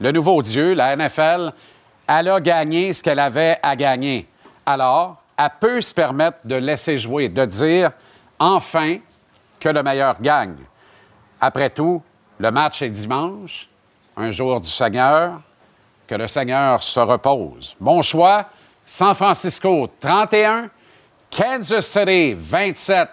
le 0.00 0.12
nouveau 0.12 0.42
Dieu, 0.42 0.74
la 0.74 0.96
NFL, 0.96 1.52
elle 2.06 2.28
a 2.28 2.40
gagné 2.40 2.92
ce 2.92 3.02
qu'elle 3.02 3.18
avait 3.18 3.58
à 3.62 3.76
gagner. 3.76 4.28
Alors, 4.64 5.16
elle 5.36 5.50
peut 5.60 5.80
se 5.80 5.94
permettre 5.94 6.38
de 6.44 6.56
laisser 6.56 6.98
jouer, 6.98 7.28
de 7.28 7.44
dire 7.44 7.92
enfin 8.38 8.98
que 9.58 9.68
le 9.68 9.82
meilleur 9.82 10.20
gagne. 10.20 10.56
Après 11.40 11.70
tout, 11.70 12.02
le 12.38 12.50
match 12.50 12.82
est 12.82 12.90
dimanche, 12.90 13.68
un 14.16 14.30
jour 14.30 14.60
du 14.60 14.68
Seigneur, 14.68 15.40
que 16.06 16.14
le 16.14 16.26
Seigneur 16.26 16.82
se 16.82 17.00
repose. 17.00 17.76
Bon 17.78 18.02
choix, 18.02 18.46
San 18.84 19.14
Francisco 19.14 19.88
31, 20.00 20.70
Kansas 21.30 21.86
City 21.86 22.34
27. 22.34 23.08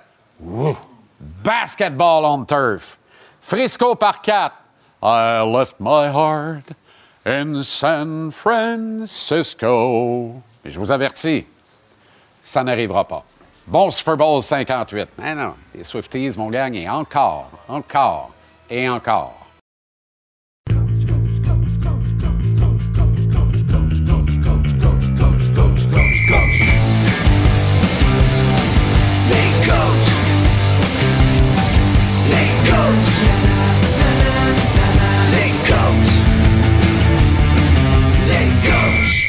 Basketball 1.44 2.26
on 2.26 2.46
turf. 2.46 2.98
Frisco 3.42 3.96
par 3.96 4.22
4. 4.22 4.54
I 5.04 5.42
left 5.42 5.80
my 5.80 6.10
heart 6.10 6.72
in 7.26 7.64
San 7.64 8.32
Francisco. 8.32 9.62
Mais 10.64 10.72
je 10.72 10.80
vous 10.80 10.92
avertis, 10.92 11.46
ça 12.42 12.64
n'arrivera 12.64 13.04
pas. 13.06 13.24
Bon 13.68 13.90
Super 13.90 14.16
Bowl 14.16 14.44
58. 14.44 15.10
Mais 15.18 15.34
non, 15.34 15.56
les 15.74 15.84
Swifties 15.84 16.30
vont 16.30 16.50
gagner 16.50 16.88
encore, 16.88 17.50
encore 17.68 18.32
et 18.70 18.88
encore. 18.88 19.45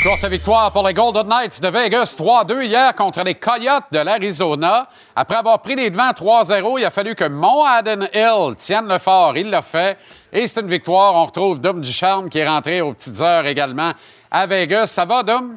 Courte 0.06 0.24
victoire 0.26 0.70
pour 0.70 0.86
les 0.86 0.94
Golden 0.94 1.26
Knights 1.26 1.60
de 1.60 1.66
Vegas, 1.66 2.14
3-2 2.16 2.62
hier 2.62 2.94
contre 2.94 3.24
les 3.24 3.34
Coyotes 3.34 3.86
de 3.90 3.98
l'Arizona. 3.98 4.86
Après 5.16 5.34
avoir 5.34 5.60
pris 5.60 5.74
les 5.74 5.90
devants 5.90 6.12
3-0, 6.12 6.78
il 6.78 6.84
a 6.84 6.90
fallu 6.90 7.16
que 7.16 7.24
Mon 7.24 7.64
Haddon 7.64 8.06
Hill 8.14 8.54
tienne 8.54 8.86
le 8.86 8.98
fort. 8.98 9.36
Il 9.36 9.50
l'a 9.50 9.62
fait. 9.62 9.98
Et 10.32 10.46
c'est 10.46 10.60
une 10.60 10.68
victoire. 10.68 11.16
On 11.16 11.24
retrouve 11.24 11.60
Dom 11.60 11.80
Ducharme 11.80 12.28
qui 12.28 12.38
est 12.38 12.46
rentré 12.46 12.80
aux 12.82 12.92
petites 12.92 13.20
heures 13.20 13.46
également 13.46 13.90
à 14.30 14.46
Vegas. 14.46 14.86
Ça 14.86 15.04
va, 15.04 15.24
Dom? 15.24 15.56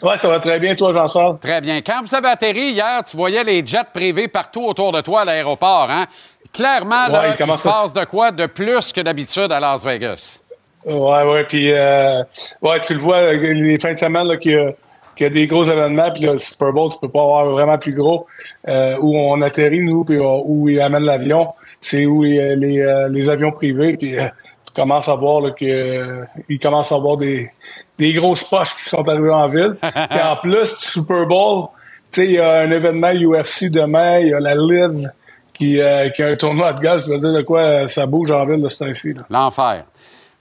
Oui, 0.00 0.16
ça 0.16 0.28
va 0.28 0.40
très 0.40 0.58
bien, 0.58 0.74
toi, 0.74 0.94
Jean-Charles? 0.94 1.38
Très 1.38 1.60
bien. 1.60 1.82
Quand 1.82 2.00
vous 2.06 2.14
avez 2.14 2.28
atterri 2.28 2.70
hier, 2.70 3.02
tu 3.04 3.18
voyais 3.18 3.44
les 3.44 3.66
jets 3.66 3.84
privés 3.92 4.28
partout 4.28 4.64
autour 4.64 4.92
de 4.92 5.02
toi 5.02 5.20
à 5.20 5.24
l'aéroport. 5.26 5.90
Hein? 5.90 6.06
Clairement, 6.54 7.06
là, 7.08 7.20
Ouais, 7.20 7.36
il 7.38 7.46
il, 7.46 7.52
se 7.52 7.68
passe 7.68 7.92
de 7.92 8.04
quoi 8.04 8.30
de 8.30 8.46
plus 8.46 8.94
que 8.94 9.02
d'habitude 9.02 9.52
à 9.52 9.60
Las 9.60 9.84
Vegas? 9.84 10.40
Ouais, 10.86 11.24
ouais, 11.24 11.44
puis 11.44 11.72
euh, 11.72 12.22
ouais, 12.62 12.80
tu 12.80 12.94
le 12.94 13.00
vois 13.00 13.16
euh, 13.16 13.32
les 13.54 13.78
fins 13.78 13.92
de 13.92 13.98
semaine 13.98 14.26
là, 14.28 14.36
qu'il 14.36 14.52
y 14.52 14.56
a, 14.56 14.72
qu'il 15.16 15.24
y 15.24 15.30
a 15.30 15.32
des 15.32 15.46
gros 15.46 15.64
événements, 15.64 16.10
puis 16.12 16.24
le 16.26 16.38
Super 16.38 16.72
Bowl, 16.72 16.90
tu 16.92 16.98
peux 17.00 17.08
pas 17.08 17.22
avoir 17.22 17.46
vraiment 17.50 17.76
plus 17.78 17.94
gros. 17.94 18.26
Euh, 18.68 18.96
où 19.00 19.16
on 19.16 19.40
atterrit, 19.42 19.82
nous, 19.82 20.04
puis 20.04 20.18
où 20.18 20.68
ils 20.68 20.80
amènent 20.80 21.04
l'avion, 21.04 21.48
c'est 21.80 22.06
où 22.06 22.24
il 22.24 22.34
y 22.36 22.40
a 22.40 22.54
les, 22.54 22.78
euh, 22.80 23.08
les 23.08 23.28
avions 23.28 23.50
privés, 23.50 23.96
puis 23.96 24.16
euh, 24.16 24.22
tu 24.66 24.74
commences 24.74 25.08
à 25.08 25.14
voir 25.16 25.40
là, 25.40 25.50
que 25.50 25.64
euh, 25.64 26.24
ils 26.48 26.58
commencent 26.60 26.92
à 26.92 26.96
avoir 26.96 27.16
des, 27.16 27.50
des 27.98 28.12
grosses 28.12 28.44
poches 28.44 28.76
qui 28.76 28.88
sont 28.88 29.08
arrivées 29.08 29.30
en 29.30 29.48
ville. 29.48 29.76
Puis 29.80 30.20
en 30.20 30.36
plus 30.36 30.66
Super 30.78 31.26
Bowl, 31.26 31.68
tu 32.12 32.20
sais, 32.20 32.26
il 32.26 32.32
y 32.32 32.38
a 32.38 32.58
un 32.60 32.70
événement 32.70 33.10
UFC 33.12 33.70
demain, 33.70 34.18
il 34.18 34.28
y 34.28 34.34
a 34.34 34.40
la 34.40 34.54
Live 34.54 35.10
qui, 35.54 35.80
euh, 35.80 36.10
qui 36.10 36.22
a 36.22 36.28
un 36.28 36.36
tournoi 36.36 36.74
de 36.74 36.80
golf. 36.80 37.04
Je 37.06 37.12
veux 37.12 37.18
dire 37.18 37.32
de 37.32 37.42
quoi 37.42 37.88
ça 37.88 38.04
bouge 38.06 38.30
en 38.30 38.44
ville 38.44 38.62
de 38.62 38.68
ce 38.68 38.84
temps-ci. 38.84 39.14
là. 39.14 39.22
L'enfer. 39.30 39.84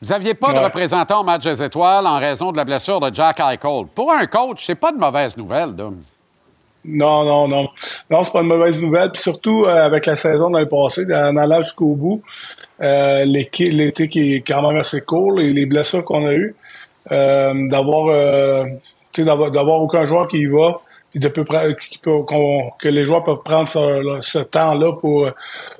Vous 0.06 0.12
n'aviez 0.14 0.36
pas 0.36 0.54
de 0.54 0.60
représentant 0.60 1.22
au 1.22 1.24
match 1.24 1.44
des 1.46 1.64
étoiles 1.64 2.06
en 2.06 2.20
raison 2.20 2.52
de 2.52 2.58
la 2.58 2.64
blessure 2.64 3.00
de 3.00 3.12
Jack 3.12 3.40
Eichel. 3.40 3.88
Pour 3.96 4.12
un 4.12 4.28
coach, 4.28 4.64
c'est 4.64 4.76
pas 4.76 4.92
de 4.92 5.00
mauvaise 5.00 5.36
nouvelle, 5.36 5.74
Dom. 5.74 5.98
Non, 6.86 7.26
non, 7.26 7.48
non. 7.48 7.68
Non, 8.12 8.22
c'est 8.22 8.32
pas 8.32 8.42
une 8.42 8.48
mauvaise 8.50 8.80
nouvelle. 8.84 9.10
Puis 9.10 9.24
surtout, 9.24 9.64
euh, 9.66 9.74
avec 9.74 10.06
la 10.06 10.16
saison 10.16 10.52
dans 10.52 10.60
le 10.60 10.68
passé, 10.68 11.06
en 11.12 11.36
allant 11.38 11.60
jusqu'au 11.62 11.96
bout, 11.96 12.22
euh, 12.82 13.26
l'été 13.26 14.08
qui 14.08 14.36
est 14.36 14.42
quand 14.42 14.62
même 14.70 14.78
assez 14.80 15.02
court, 15.02 15.40
et 15.40 15.52
les 15.52 15.66
blessures 15.66 16.06
qu'on 16.06 16.28
a 16.28 16.34
eues, 16.34 16.56
euh, 17.12 17.54
d'avoir, 17.72 18.52
aucun 19.82 20.06
joueur 20.06 20.28
qui 20.28 20.38
y 20.38 20.46
va, 20.46 20.82
de 21.16 21.28
peu 21.30 21.44
qui 21.82 21.98
peut- 21.98 22.22
que 22.78 22.90
les 22.90 23.06
joueurs 23.06 23.24
peuvent 23.24 23.42
prendre 23.44 23.68
ce, 23.70 24.20
ce 24.22 24.38
temps-là 24.38 24.94
pour, 25.02 25.30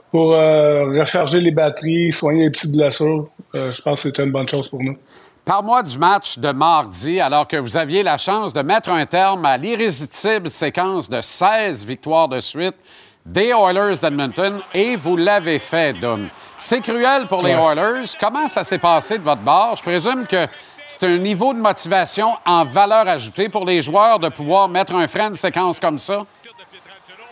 pour 0.10 0.30
recharger 0.32 1.42
les 1.42 1.52
batteries, 1.52 2.12
soigner 2.12 2.46
les 2.46 2.50
petites 2.50 2.72
blessures. 2.72 3.28
Euh, 3.56 3.72
je 3.72 3.82
pense 3.82 4.04
que 4.04 4.10
c'est 4.10 4.22
une 4.24 4.32
bonne 4.32 4.48
chose 4.48 4.68
pour 4.70 4.82
nous. 4.84 4.98
Parle-moi 5.46 5.84
du 5.84 5.98
match 6.00 6.40
de 6.40 6.52
mardi, 6.52 7.20
alors 7.22 7.48
que 7.48 7.58
vous 7.58 7.78
aviez 7.78 8.02
la 8.04 8.18
chance 8.18 8.54
de 8.54 8.62
mettre 8.62 8.90
un 8.90 9.06
terme 9.06 9.46
à 9.46 9.58
l'irrésistible 9.58 10.50
séquence 10.50 11.10
de 11.10 11.22
16 11.22 11.86
victoires 11.86 12.28
de 12.28 12.40
suite 12.40 12.76
des 13.26 13.50
Oilers 13.50 13.98
d'Edmonton, 14.02 14.60
et 14.74 14.96
vous 14.96 15.18
l'avez 15.18 15.58
fait, 15.60 15.94
Dom. 15.94 16.30
C'est 16.58 16.82
cruel 16.82 17.26
pour 17.28 17.42
les 17.44 17.56
Ouais. 17.56 17.62
Oilers. 17.76 18.04
Comment 18.20 18.48
ça 18.48 18.64
s'est 18.64 18.78
passé 18.78 19.18
de 19.18 19.24
votre 19.24 19.42
bord? 19.42 19.76
Je 19.78 19.84
présume 19.84 20.26
que 20.28 20.48
c'est 20.88 21.04
un 21.06 21.18
niveau 21.18 21.54
de 21.54 21.60
motivation 21.60 22.34
en 22.46 22.64
valeur 22.66 23.08
ajoutée 23.08 23.50
pour 23.50 23.66
les 23.66 23.82
joueurs 23.82 24.20
de 24.20 24.30
pouvoir 24.30 24.68
mettre 24.70 24.94
un 24.96 25.08
frein 25.08 25.26
à 25.26 25.28
une 25.30 25.36
séquence 25.36 25.80
comme 25.80 25.98
ça. 26.00 26.20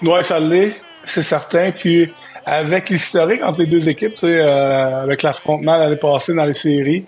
Oui, 0.01 0.23
ça 0.23 0.39
l'est, 0.39 0.81
c'est 1.05 1.21
certain. 1.21 1.71
Puis 1.71 2.11
avec 2.45 2.89
l'historique 2.89 3.41
entre 3.43 3.61
les 3.61 3.67
deux 3.67 3.87
équipes, 3.89 4.15
tu 4.15 4.27
sais, 4.27 4.39
euh, 4.39 5.03
avec 5.03 5.23
l'affrontement 5.23 5.77
l'année 5.77 5.95
passée 5.95 6.33
dans 6.33 6.45
les 6.45 6.53
séries, 6.53 7.05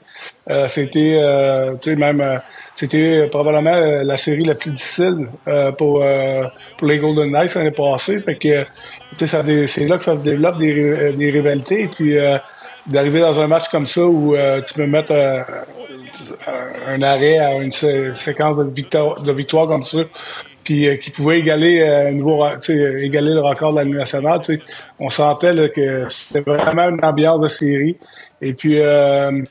euh, 0.49 0.67
c'était, 0.67 1.17
euh, 1.21 1.73
tu 1.73 1.91
sais, 1.91 1.95
même, 1.95 2.21
euh, 2.21 2.38
c'était 2.73 3.27
probablement 3.27 3.75
euh, 3.75 4.03
la 4.03 4.17
série 4.17 4.43
la 4.43 4.55
plus 4.55 4.71
difficile 4.71 5.27
euh, 5.47 5.71
pour 5.71 6.03
pour 6.77 6.88
les 6.88 6.99
Golden 6.99 7.31
Knights 7.31 7.55
l'année 7.55 7.71
passée. 7.71 8.19
Fait 8.19 8.36
que, 8.36 8.63
tu 9.17 9.27
sais, 9.27 9.67
c'est 9.67 9.88
là 9.88 9.97
que 9.97 10.03
ça 10.03 10.15
se 10.15 10.23
développe 10.23 10.57
des, 10.57 11.13
des 11.13 11.31
rivalités. 11.31 11.81
Et 11.83 11.88
puis 11.88 12.15
d'arriver 12.88 13.19
dans 13.21 13.39
un 13.39 13.47
match 13.47 13.69
comme 13.69 13.88
ça 13.88 14.05
où 14.05 14.36
tu 14.65 14.73
peux 14.73 14.88
mettre 14.88 15.13
un 16.88 17.01
arrêt 17.01 17.39
à 17.39 17.55
une 17.55 17.71
sé- 17.71 18.11
séquence 18.15 18.57
de 18.57 18.63
victoire, 18.63 19.21
de 19.21 19.31
victoire 19.31 19.67
comme 19.67 19.83
ça, 19.83 19.99
puis 20.66 20.88
euh, 20.88 20.97
qui 20.97 21.11
pouvait 21.11 21.39
égaler 21.39 21.82
euh, 21.88 22.11
nouveau, 22.11 22.43
sais, 22.59 22.95
égaler 23.05 23.34
le 23.34 23.41
record 23.41 23.72
de 23.72 23.78
la 23.80 23.86
nationale. 23.86 24.39
tu 24.41 24.57
sais. 24.57 24.61
On 24.99 25.09
sentait 25.09 25.53
là, 25.53 25.70
que 25.70 26.05
c'était 26.09 26.41
vraiment 26.41 26.89
une 26.89 27.05
ambiance 27.05 27.39
de 27.39 27.47
série. 27.47 27.97
Et 28.41 28.53
puis, 28.53 28.80
euh, 28.82 29.41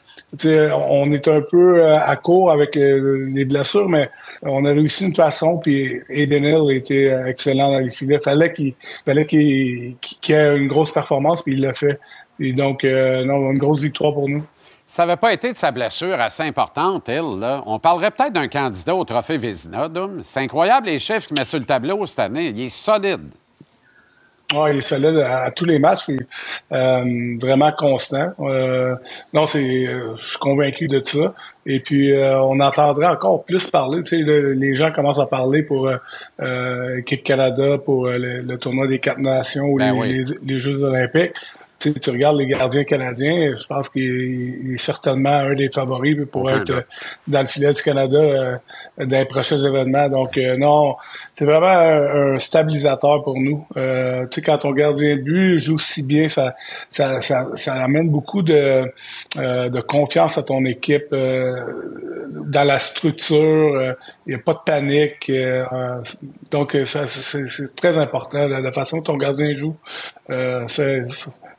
on 0.45 1.13
est 1.13 1.29
un 1.29 1.41
peu 1.41 1.83
euh, 1.83 1.97
à 1.97 2.17
court 2.17 2.51
avec 2.51 2.77
euh, 2.77 3.31
les 3.33 3.45
blessures, 3.45 3.89
mais 3.89 4.11
on 4.43 4.65
a 4.65 4.73
réussi 4.73 5.07
une 5.07 5.15
façon. 5.15 5.59
Puis 5.59 6.01
Eden 6.11 6.45
Hill 6.45 6.77
était 6.77 7.11
euh, 7.11 7.27
excellent 7.27 7.71
dans 7.71 7.79
les 7.79 7.91
filets. 7.91 8.19
Fallait 8.21 8.53
qu'il 8.53 8.75
fallait 9.05 9.27
qu'il 9.27 9.97
qu'il 10.01 10.35
ait 10.35 10.57
une 10.57 10.69
grosse 10.69 10.93
performance, 10.93 11.43
puis 11.43 11.55
il 11.55 11.61
l'a 11.61 11.73
fait. 11.73 11.99
Et 12.41 12.53
donc, 12.53 12.85
euh, 12.85 13.25
non, 13.25 13.51
une 13.53 13.59
grosse 13.59 13.81
victoire 13.81 14.13
pour 14.13 14.29
nous. 14.29 14.43
Ça 14.87 15.07
n'avait 15.07 15.17
pas 15.17 15.33
été 15.33 15.51
de 15.51 15.57
sa 15.57 15.71
blessure 15.71 16.21
assez 16.21 16.43
importante, 16.43 17.09
elle, 17.09 17.39
là, 17.41 17.63
on 17.67 17.79
parlerait 17.79 18.11
peut-être 18.11 18.33
d'un 18.35 18.49
candidat 18.49 18.95
au 18.95 19.05
trophée 19.05 19.37
Vézina. 19.39 19.89
C'est 20.23 20.41
incroyable 20.41 20.87
les 20.89 20.99
chiffres 20.99 21.27
qu'il 21.29 21.39
met 21.39 21.45
sur 21.45 21.59
le 21.59 21.65
tableau 21.65 22.05
cette 22.07 22.19
année. 22.19 22.49
Il 22.49 22.61
est 22.61 22.69
solide. 22.69 23.23
Oui, 24.55 24.73
il 24.75 24.77
est 24.79 24.81
solide 24.83 25.17
à, 25.27 25.45
à 25.45 25.51
tous 25.51 25.65
les 25.65 25.79
matchs, 25.79 26.05
puis, 26.05 26.21
euh, 26.71 27.37
vraiment 27.41 27.73
constant. 27.73 28.35
Euh, 28.41 28.95
non, 29.33 29.47
c'est, 29.47 29.87
euh, 29.87 30.15
je 30.17 30.29
suis 30.31 30.39
convaincu 30.39 30.87
de 30.87 31.01
ça. 31.03 31.33
Et 31.65 31.81
puis, 31.81 32.13
on 32.15 32.61
entendrait 32.61 33.07
encore 33.09 33.43
plus 33.45 33.67
parler. 33.69 34.03
Tu 34.03 34.19
sais, 34.19 34.23
le- 34.23 34.53
les 34.53 34.75
gens 34.75 34.93
commencent 34.93 35.19
à 35.19 35.25
parler 35.27 35.63
pour 35.63 35.91
Équipe 36.99 37.25
Canada, 37.25 37.79
pour 37.83 38.07
le, 38.09 38.43
le 38.43 38.59
tournoi 38.59 38.87
des 38.87 38.99
quatre 38.99 39.19
nations 39.19 39.65
ou 39.65 39.79
Ben 39.79 39.95
les, 39.95 39.99
oui. 39.99 40.09
les- 40.25 40.39
les 40.55 40.61
Jeux 40.61 40.83
olympiques. 40.85 41.33
Tu, 41.85 41.93
sais, 41.93 42.01
tu 42.01 42.11
regardes 42.11 42.39
les 42.39 42.47
gardiens 42.47 42.85
canadiens, 42.85 43.55
je 43.55 43.67
pense 43.67 43.91
qu'il 43.91 44.73
est, 44.73 44.79
certainement 44.79 45.29
un 45.29 45.55
des 45.55 45.69
favoris 45.71 46.17
pour 46.33 46.51
être 46.51 46.71
euh, 46.71 46.81
dans 47.29 47.43
le 47.43 47.47
filet 47.47 47.75
du 47.75 47.83
Canada 47.83 48.17
euh, 48.17 48.57
dans 48.97 49.19
les 49.19 49.27
prochains 49.27 49.63
événements. 49.63 50.09
Donc, 50.09 50.39
euh, 50.39 50.57
non, 50.57 50.97
c'est 51.35 51.45
vraiment 51.45 51.67
un, 51.67 52.35
un 52.35 52.39
stabilisateur 52.39 53.23
pour 53.23 53.39
nous. 53.39 53.67
Euh, 53.77 54.23
tu 54.31 54.37
sais, 54.37 54.43
quand 54.43 54.57
ton 54.57 54.73
gardien 54.73 55.17
de 55.17 55.21
but 55.21 55.59
joue 55.59 55.77
si 55.77 56.03
bien, 56.03 56.27
ça, 56.29 56.55
ça, 56.89 57.21
ça, 57.21 57.49
ça 57.55 57.75
amène 57.75 58.09
beaucoup 58.09 58.43
de, 58.43 58.91
de 59.37 59.81
confiance 59.83 60.39
à 60.39 60.43
ton 60.43 60.65
équipe 60.65 61.11
dans 61.13 62.65
la 62.65 62.79
structure. 62.79 63.95
Il 64.27 64.31
n'y 64.31 64.35
a 64.37 64.39
pas 64.39 64.55
de 64.55 64.61
panique. 64.65 65.31
donc, 66.51 66.79
ça, 66.87 67.07
c'est 67.07 67.77
très 67.77 67.99
important. 67.99 68.49
La, 68.49 68.61
la 68.61 68.73
façon 68.73 68.99
dont 68.99 69.03
ton 69.03 69.17
gardien 69.19 69.55
joue, 69.55 69.77
c'est... 70.67 71.03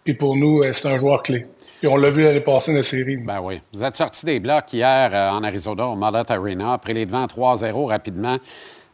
Puis 0.05 0.13
pour 0.13 0.37
nous, 0.37 0.61
euh, 0.61 0.71
c'est 0.71 0.87
un 0.87 0.97
joueur 0.97 1.23
clé. 1.23 1.45
Puis 1.79 1.87
on 1.89 1.97
l'a 1.97 2.11
vu 2.11 2.21
l'année 2.21 2.39
passée 2.39 2.71
dans 2.71 2.77
la 2.77 2.83
série. 2.83 3.17
Ben 3.17 3.41
oui. 3.41 3.59
Vous 3.73 3.83
êtes 3.83 3.95
sorti 3.95 4.25
des 4.25 4.39
blocs 4.39 4.71
hier 4.71 5.09
euh, 5.11 5.31
en 5.31 5.43
Arizona, 5.43 5.87
au 5.87 5.95
Mullet 5.95 6.31
Arena, 6.31 6.73
après 6.73 6.93
les 6.93 7.05
devants 7.05 7.25
3-0 7.25 7.87
rapidement. 7.87 8.37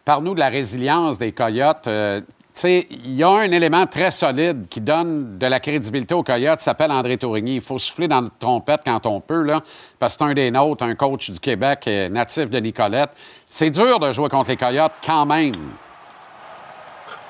Parle-nous 0.05 0.33
de 0.33 0.39
la 0.39 0.49
résilience 0.49 1.19
des 1.19 1.33
Coyotes. 1.33 1.85
Euh, 1.87 2.21
il 2.63 3.15
y 3.15 3.23
a 3.23 3.29
un 3.29 3.51
élément 3.51 3.85
très 3.87 4.11
solide 4.11 4.67
qui 4.69 4.81
donne 4.81 5.37
de 5.37 5.47
la 5.47 5.59
crédibilité 5.59 6.13
aux 6.13 6.23
Coyotes, 6.23 6.59
s'appelle 6.59 6.91
André 6.91 7.17
Tourigny. 7.17 7.55
Il 7.55 7.61
faut 7.61 7.77
souffler 7.77 8.07
dans 8.07 8.21
notre 8.21 8.37
trompette 8.37 8.81
quand 8.85 9.05
on 9.05 9.21
peut, 9.21 9.41
là, 9.41 9.61
parce 9.99 10.15
que 10.15 10.25
c'est 10.25 10.31
un 10.31 10.33
des 10.33 10.51
nôtres, 10.51 10.83
un 10.83 10.95
coach 10.95 11.29
du 11.29 11.39
Québec, 11.39 11.83
euh, 11.87 12.09
natif 12.09 12.49
de 12.49 12.59
Nicolette. 12.59 13.11
C'est 13.47 13.69
dur 13.69 13.99
de 13.99 14.11
jouer 14.11 14.29
contre 14.29 14.49
les 14.49 14.57
Coyotes 14.57 14.93
quand 15.05 15.25
même. 15.25 15.55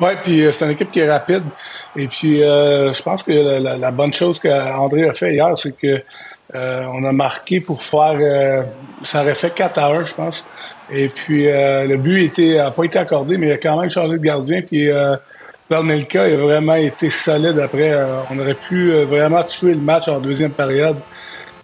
Oui, 0.02 0.10
puis 0.24 0.44
euh, 0.46 0.52
c'est 0.52 0.66
une 0.66 0.72
équipe 0.72 0.92
qui 0.92 1.00
est 1.00 1.10
rapide. 1.12 1.44
Et 1.96 2.08
puis, 2.08 2.42
euh, 2.44 2.92
je 2.92 3.02
pense 3.04 3.22
que 3.24 3.32
la, 3.32 3.60
la- 3.60 3.78
la 3.78 3.92
bonne 3.92 4.14
chose 4.14 4.40
qu'André 4.40 5.08
a 5.08 5.14
fait 5.14 5.34
hier, 5.36 5.52
c'est 5.56 5.78
que 5.78 6.02
euh, 6.56 6.84
on 6.94 7.04
a 7.06 7.12
marqué 7.12 7.62
pour 7.62 7.84
faire... 7.84 8.18
euh, 8.20 8.64
ça 9.04 9.22
aurait 9.22 9.36
fait 9.36 9.54
4 9.54 9.78
à 9.80 9.88
1, 9.88 10.04
je 10.06 10.16
pense. 10.16 10.46
Et 10.92 11.08
puis, 11.08 11.48
euh, 11.48 11.86
le 11.86 11.98
but 11.98 12.38
n'a 12.40 12.72
pas 12.72 12.84
été 12.84 13.00
accordé, 13.00 13.38
mais 13.38 13.48
il 13.48 13.52
a 13.54 13.58
quand 13.58 13.80
même 13.80 13.90
changé 13.90 14.18
de 14.18 14.24
gardien. 14.24 14.62
Puis, 14.62 14.90
euh, 14.90 15.16
Melka 15.70 16.24
a 16.24 16.36
vraiment 16.36 16.76
été 16.76 17.10
solide 17.10 17.58
après. 17.60 17.92
Euh, 17.92 18.08
on 18.30 18.40
aurait 18.40 18.56
pu 18.56 18.92
vraiment 19.04 19.44
tuer 19.44 19.74
le 19.74 19.80
match 19.80 20.08
en 20.10 20.20
deuxième 20.20 20.52
période. 20.52 20.98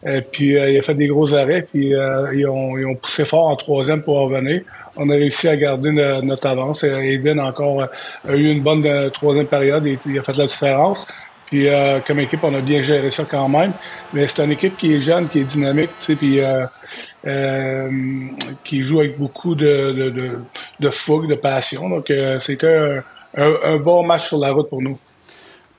Et 0.06 0.22
puis, 0.22 0.58
euh, 0.58 0.70
il 0.70 0.78
a 0.78 0.82
fait 0.82 0.94
des 0.94 1.08
gros 1.08 1.34
arrêts, 1.34 1.64
puis 1.72 1.94
euh, 1.96 2.34
ils, 2.36 2.48
ont, 2.48 2.78
ils 2.78 2.86
ont 2.86 2.96
poussé 2.96 3.26
fort 3.26 3.48
en 3.48 3.56
troisième 3.56 4.04
pour 4.04 4.18
revenir. 4.20 4.62
On 4.96 5.10
a 5.10 5.14
réussi 5.14 5.48
à 5.48 5.56
garder 5.58 5.92
no- 5.92 6.22
notre 6.22 6.48
avance. 6.48 6.84
Et 6.84 6.90
Aiden 7.14 7.40
encore 7.40 7.82
euh, 7.82 7.88
a 8.28 8.36
eu 8.36 8.52
une 8.52 8.62
bonne 8.62 8.86
euh, 8.86 9.10
troisième 9.10 9.48
période 9.48 9.86
et 9.88 9.98
il 10.06 10.20
a 10.20 10.24
fait 10.24 10.38
la 10.38 10.46
différence. 10.46 11.08
Puis, 11.48 11.68
euh, 11.68 12.00
comme 12.06 12.20
équipe, 12.20 12.44
on 12.44 12.54
a 12.54 12.62
bien 12.62 12.82
géré 12.82 13.10
ça 13.10 13.24
quand 13.26 13.50
même. 13.50 13.72
Mais 14.14 14.28
c'est 14.28 14.44
une 14.44 14.52
équipe 14.52 14.78
qui 14.78 14.94
est 14.96 15.00
jeune, 15.00 15.30
qui 15.30 15.40
est 15.40 15.46
dynamique, 15.46 15.90
tu 16.00 16.06
sais, 16.06 16.16
puis 16.16 16.42
euh, 16.42 16.66
euh, 17.26 17.90
qui 18.64 18.84
joue 18.84 19.00
avec 19.00 19.18
beaucoup 19.18 19.56
de, 19.56 19.94
de, 19.94 20.40
de, 20.80 20.90
fougue, 20.90 21.28
de 21.30 21.36
passion. 21.36 21.90
Donc, 21.90 22.12
euh, 22.12 22.38
c'était 22.40 23.02
un, 23.36 23.54
un 23.64 23.78
bon 23.78 24.04
match 24.04 24.28
sur 24.28 24.38
la 24.40 24.52
route 24.52 24.70
pour 24.70 24.82
nous. 24.82 24.98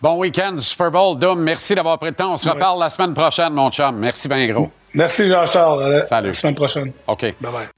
Bon 0.01 0.16
week-end 0.18 0.57
Super 0.59 0.90
Bowl, 0.92 1.18
Dom. 1.18 1.40
Merci 1.42 1.74
d'avoir 1.74 1.99
pris 1.99 2.11
le 2.11 2.14
temps. 2.14 2.32
On 2.32 2.36
se 2.36 2.49
reparle 2.49 2.78
la 2.78 2.88
semaine 2.88 3.14
prochaine, 3.14 3.53
mon 3.53 3.70
chum. 3.70 3.96
Merci 3.96 4.28
bien 4.28 4.46
gros. 4.46 4.70
Merci, 4.94 5.28
Jean-Charles. 5.28 5.82
À 5.82 5.88
la- 5.88 6.05
Salut. 6.05 6.28
la 6.28 6.34
semaine 6.34 6.55
prochaine. 6.55 6.92
OK. 7.09 7.22
Bye-bye. 7.40 7.68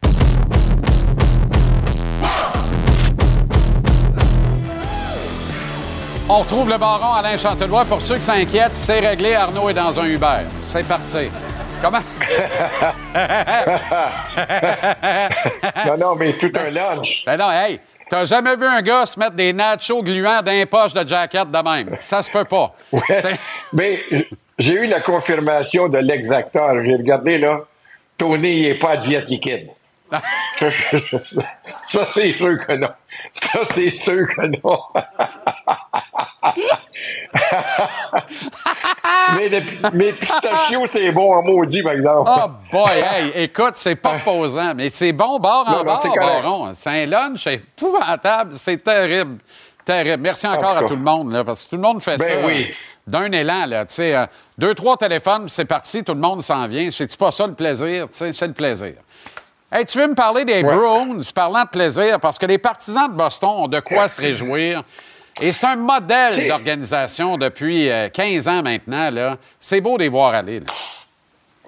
On 6.29 6.41
retrouve 6.41 6.68
le 6.68 6.79
baron 6.79 7.12
Alain 7.14 7.37
Chantelois. 7.37 7.85
Pour 7.85 8.01
ceux 8.01 8.14
qui 8.16 8.23
s'inquiètent, 8.23 8.75
c'est 8.77 9.01
réglé. 9.01 9.35
Arnaud 9.35 9.68
est 9.68 9.75
dans 9.75 9.99
un 9.99 10.05
Uber. 10.05 10.43
C'est 10.61 10.87
parti. 10.87 11.29
Comment? 11.83 11.99
non, 15.87 15.97
non, 15.99 16.14
mais 16.14 16.35
tout 16.35 16.53
un 16.55 16.71
lunch. 16.71 17.25
Ben 17.27 17.37
non, 17.37 17.51
hey, 17.51 17.81
t'as 18.11 18.25
jamais 18.27 18.57
vu 18.57 18.67
un 18.67 18.83
gars 18.83 19.07
se 19.07 19.19
mettre 19.19 19.33
des 19.37 19.53
nachos 19.55 20.03
gluants 20.03 20.43
dans 20.43 20.53
les 20.53 20.67
poches 20.67 20.93
de 20.93 21.07
jacket 21.09 21.51
de 21.51 21.59
même? 21.59 21.97
Ça 22.01 22.21
se 22.23 22.31
peut 22.31 22.45
pas. 22.45 22.75
C'est- 23.09 23.39
Mais 23.73 24.01
j'ai 24.59 24.75
eu 24.75 24.87
la 24.87 25.01
confirmation 25.01 25.89
de 25.89 25.99
l'exacteur. 25.99 26.83
J'ai 26.85 26.97
regardé, 26.97 27.39
là. 27.39 27.61
Tony, 28.19 28.51
il 28.59 28.63
n'est 28.69 28.75
pas 28.75 28.91
à 28.91 28.97
diète 28.99 29.29
liquide. 29.29 29.69
Ça, 30.11 32.07
c'est 32.11 32.33
sûr 32.33 32.59
que 32.67 32.77
non. 32.77 32.89
Ça, 33.33 33.61
c'est 33.65 33.91
sûr 33.91 34.27
que 34.27 34.47
non. 34.47 34.81
mais, 39.37 39.49
le, 39.49 39.61
mais 39.95 40.13
pistachio, 40.13 40.87
c'est 40.87 41.11
bon 41.13 41.33
en 41.35 41.43
maudit, 41.43 41.83
par 41.83 41.93
exemple. 41.93 42.31
Oh 42.33 42.51
boy, 42.71 42.91
hey, 42.99 43.45
écoute, 43.45 43.73
c'est 43.75 43.97
pas 43.97 44.19
reposant, 44.19 44.75
mais 44.75 44.91
c'est 44.91 45.13
bon 45.13 45.39
bord 45.39 45.65
en 45.67 45.79
Non, 45.79 45.85
bord, 45.85 46.03
baron. 46.17 46.73
C'est 46.75 46.91
un 46.91 47.07
lunch 47.07 47.47
épouvantable, 47.47 48.53
c'est 48.55 48.83
terrible. 48.83 49.39
Terrible. 49.85 50.23
Merci 50.23 50.47
En 50.47 50.53
encore 50.55 50.79
tout 50.79 50.85
à 50.85 50.89
tout 50.89 50.97
le 50.97 51.03
monde, 51.03 51.33
là, 51.33 51.45
parce 51.45 51.65
que 51.65 51.71
tout 51.71 51.77
le 51.77 51.83
monde 51.83 52.03
fait 52.03 52.17
Ben 52.19 52.27
ça. 52.41 52.47
oui. 52.47 52.67
euh, 52.69 52.75
D'un 53.07 53.33
élan, 53.33 53.67
là, 53.67 53.87
tu 53.87 53.95
sais, 53.95 54.15
euh, 54.15 54.27
deux, 54.59 54.75
trois 54.75 54.97
téléphones, 54.97 55.43
puis 55.47 55.51
c'est 55.51 55.65
parti, 55.65 56.05
tout 56.05 56.15
le 56.15 56.21
monde 56.21 56.43
s'en 56.43 56.67
vient. 56.69 56.91
C'est-tu 56.91 57.17
pas 57.17 57.33
ça 57.33 57.47
le 57.47 57.55
plaisir? 57.55 58.07
Tu 58.09 58.17
sais, 58.19 58.33
c'est 58.33 58.47
le 58.47 58.53
plaisir. 58.53 58.95
Hey, 59.73 59.85
tu 59.87 59.99
veux 59.99 60.09
me 60.09 60.14
parler 60.16 60.45
des 60.45 60.62
Browns, 60.64 61.23
parlant 61.33 61.62
de 61.62 61.68
plaisir, 61.68 62.18
parce 62.18 62.39
que 62.39 62.47
les 62.47 62.59
partisans 62.59 63.09
de 63.09 63.16
Boston 63.16 63.51
ont 63.51 63.68
de 63.68 63.79
quoi 63.79 64.09
se 64.09 64.21
réjouir. 64.21 64.83
Et 65.41 65.53
c'est 65.53 65.64
un 65.66 65.77
modèle 65.77 66.49
d'organisation 66.49 67.39
depuis 67.39 67.89
euh, 67.89 68.09
15 68.09 68.49
ans 68.49 68.62
maintenant. 68.64 69.11
là. 69.11 69.39
C'est 69.61 69.81
beau 69.81 69.97
de 69.97 70.03
les 70.03 70.09
voir 70.09 70.35
aller. 70.35 70.59
là. 70.59 70.66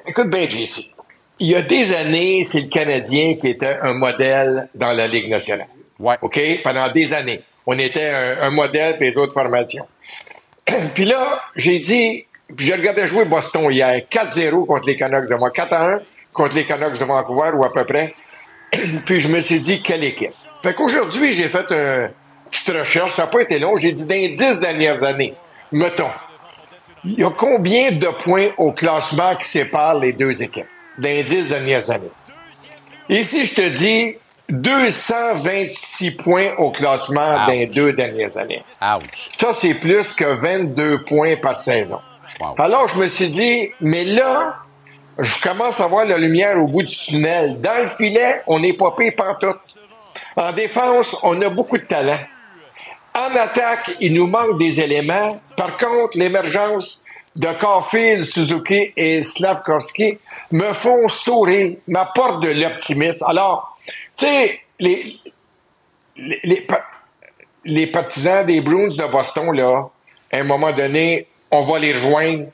Écoute 0.05 0.29
bien, 0.31 0.49
JC. 0.49 0.83
Il 1.39 1.49
y 1.49 1.55
a 1.55 1.63
des 1.63 1.95
années, 1.95 2.43
c'est 2.45 2.63
le 2.63 2.67
Canadien 2.69 3.37
qui 3.41 3.49
était 3.49 3.79
un 3.81 3.95
modèle 3.95 4.69
dans 4.75 4.93
la 4.93 5.07
Ligue 5.07 5.31
nationale. 5.31 5.69
Ouais. 5.99 6.17
OK? 6.23 6.41
Pendant 6.65 6.89
des 6.89 7.15
années. 7.15 7.41
On 7.67 7.79
était 7.79 8.11
un, 8.11 8.43
un 8.49 8.51
modèle 8.51 8.95
pour 8.97 9.05
les 9.05 9.17
autres 9.17 9.33
formations. 9.33 9.85
puis 10.95 11.05
là, 11.05 11.41
j'ai 11.55 11.79
dit, 11.79 12.27
puis 12.57 12.67
je 12.67 12.73
regardais 12.73 13.07
jouer 13.07 13.25
Boston 13.27 13.69
hier, 13.71 13.97
4-0 14.11 14.67
contre 14.67 14.87
les 14.89 14.97
Canucks 14.97 15.29
de 15.29 15.35
moi, 15.37 15.51
4-1 15.51 16.01
contre 16.33 16.55
les 16.55 16.65
Canucks 16.65 16.99
de 16.99 17.05
Vancouver 17.05 17.51
ou 17.55 17.65
à 17.65 17.73
peu 17.73 17.85
près. 17.85 18.15
puis 19.05 19.21
je 19.21 19.29
me 19.29 19.41
suis 19.41 19.61
dit, 19.61 19.83
quelle 19.83 20.05
équipe? 20.05 20.33
Fait 20.63 20.75
qu'aujourd'hui, 20.75 21.33
j'ai 21.33 21.49
fait 21.49 21.71
une 21.71 22.11
petite 22.51 22.77
recherche, 22.77 23.13
ça 23.13 23.25
n'a 23.25 23.29
pas 23.29 23.43
été 23.43 23.59
long, 23.59 23.77
j'ai 23.77 23.93
dit, 23.93 24.07
dans 24.07 24.15
les 24.15 24.31
10 24.31 24.61
dernières 24.61 25.03
années, 25.03 25.35
mettons, 25.73 26.11
il 27.05 27.19
y 27.19 27.25
a 27.25 27.31
combien 27.31 27.91
de 27.91 28.07
points 28.07 28.49
au 28.59 28.73
classement 28.73 29.35
qui 29.37 29.49
séparent 29.49 29.99
les 29.99 30.13
deux 30.13 30.43
équipes? 30.43 30.69
Dans 30.99 31.09
les 31.09 31.23
10 31.23 31.49
dernières 31.49 31.91
années? 31.91 32.13
Ici, 33.09 33.47
je 33.47 33.55
te 33.55 33.69
dis 33.69 34.17
226 34.51 36.19
points 36.19 36.55
au 36.59 36.71
classement 36.71 37.47
dans 37.47 37.53
les 37.53 37.67
deux 37.67 37.93
dernières 37.93 38.37
années. 38.37 38.63
Ouch. 38.81 39.29
Ça, 39.37 39.53
c'est 39.53 39.75
plus 39.75 40.13
que 40.13 40.25
22 40.25 41.03
points 41.03 41.37
par 41.37 41.57
saison. 41.57 42.01
Alors, 42.59 42.89
je 42.89 42.99
me 42.99 43.09
suis 43.09 43.29
dit, 43.29 43.71
mais 43.81 44.05
là, 44.05 44.57
je 45.19 45.41
commence 45.41 45.81
à 45.81 45.87
voir 45.87 46.05
la 46.07 46.19
lumière 46.19 46.59
au 46.59 46.67
bout 46.67 46.83
du 46.83 46.95
tunnel. 46.95 47.61
Dans 47.61 47.83
le 47.83 47.89
filet, 47.89 48.43
on 48.47 48.59
n'est 48.61 48.73
pas 48.73 48.95
pire 48.97 49.13
pantoute. 49.17 49.61
En 50.37 50.53
défense, 50.53 51.17
on 51.23 51.41
a 51.43 51.51
beaucoup 51.51 51.79
de 51.79 51.85
talent. 51.85 52.19
En 53.15 53.37
attaque, 53.37 53.91
il 54.01 54.15
nous 54.15 54.27
manque 54.27 54.59
des 54.59 54.81
éléments. 54.81 55.41
Par 55.57 55.77
contre, 55.77 56.17
l'émergence 56.19 57.03
de 57.37 57.49
Caulfield, 57.61 58.25
Suzuki 58.25 58.93
et 58.97 59.23
Slavkovski 59.23 60.19
me 60.51 60.73
font 60.73 61.09
sourire, 61.09 61.77
m'apportent 61.87 62.43
de 62.43 62.51
l'optimisme. 62.51 63.25
Alors, 63.27 63.77
tu 64.17 64.27
sais, 64.27 64.61
les, 64.81 65.19
les, 66.17 66.41
les, 66.45 66.67
les 67.65 67.87
partisans 67.87 68.47
des 68.47 68.61
Bruins 68.61 68.89
de 68.89 69.11
Boston, 69.11 69.55
là, 69.55 69.89
à 70.33 70.37
un 70.39 70.45
moment 70.45 70.73
donné, 70.73 71.27
on 71.51 71.61
va 71.63 71.79
les 71.79 71.93
rejoindre, 71.93 72.47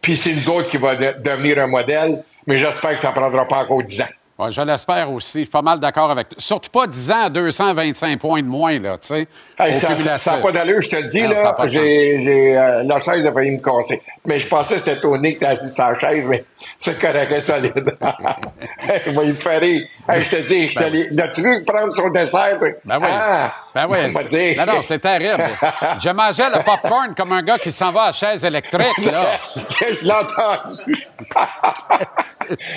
puis 0.00 0.16
c'est 0.16 0.32
nous 0.32 0.48
autres 0.50 0.68
qui 0.68 0.76
va 0.78 0.94
de- 0.96 1.14
devenir 1.22 1.58
un 1.58 1.66
modèle, 1.66 2.22
mais 2.46 2.56
j'espère 2.56 2.92
que 2.92 3.00
ça 3.00 3.08
ne 3.10 3.14
prendra 3.14 3.46
pas 3.46 3.58
encore 3.64 3.82
10 3.82 4.00
ans. 4.02 4.06
Ouais, 4.38 4.50
je 4.50 4.62
l'espère 4.62 5.12
aussi. 5.12 5.40
Je 5.40 5.44
suis 5.44 5.50
pas 5.50 5.60
mal 5.60 5.78
d'accord 5.78 6.10
avec 6.10 6.30
toi. 6.30 6.38
Surtout 6.40 6.70
pas 6.70 6.86
10 6.86 7.10
ans 7.10 7.24
à 7.24 7.28
225 7.30 8.18
points 8.18 8.40
de 8.40 8.46
moins, 8.46 8.78
là, 8.78 8.96
tu 8.96 9.08
sais. 9.08 9.26
Hey, 9.58 9.74
ça 9.74 9.90
n'a 9.90 10.38
pas 10.38 10.50
d'allure, 10.52 10.80
je 10.80 10.88
te 10.88 10.96
le 10.96 11.04
dis, 11.04 11.22
Non, 11.22 11.30
là. 11.30 11.56
J'ai, 11.66 12.22
j'ai, 12.22 12.56
euh, 12.56 12.82
la 12.84 12.98
chaise 12.98 13.26
a 13.26 13.32
failli 13.32 13.50
me 13.50 13.58
casser. 13.58 14.00
Mais 14.24 14.40
je 14.40 14.48
pensais 14.48 14.74
que 14.76 14.80
c'était 14.80 15.00
Tony 15.00 15.32
qui 15.32 15.36
était 15.36 15.46
assis 15.46 15.68
sur 15.70 15.84
la 15.84 15.98
chaise, 15.98 16.24
mais 16.26 16.42
C'est 16.82 16.98
correct, 16.98 17.28
c'est 17.30 17.40
solide. 17.42 17.74
il 19.06 19.12
me 19.12 19.34
fait 19.34 19.58
rire. 19.58 19.86
Hey, 20.08 20.24
je 20.24 20.30
te 20.30 20.48
dis, 20.48 20.70
je 20.70 20.78
te 20.78 20.84
l'ai- 20.84 21.08
l'as-tu 21.10 21.42
vu 21.42 21.62
prendre 21.62 21.92
son 21.92 22.08
dessert? 22.08 22.58
Ben 22.86 22.98
oui. 22.98 23.06
Ah! 23.12 23.52
Ben 23.74 23.86
oui. 23.86 24.10
Va. 24.10 24.64
Non, 24.64 24.72
non, 24.72 24.82
c'est 24.82 24.98
terrible. 24.98 25.42
Je 26.02 26.08
mangeais 26.08 26.48
le 26.48 26.64
popcorn 26.64 27.14
comme 27.14 27.32
un 27.32 27.42
gars 27.42 27.58
qui 27.58 27.70
s'en 27.70 27.92
va 27.92 28.04
à 28.04 28.12
chaise 28.12 28.46
électrique, 28.46 28.96
là. 29.12 29.26
je 29.78 30.04
l'ai 30.04 30.10
entendu. 30.10 31.06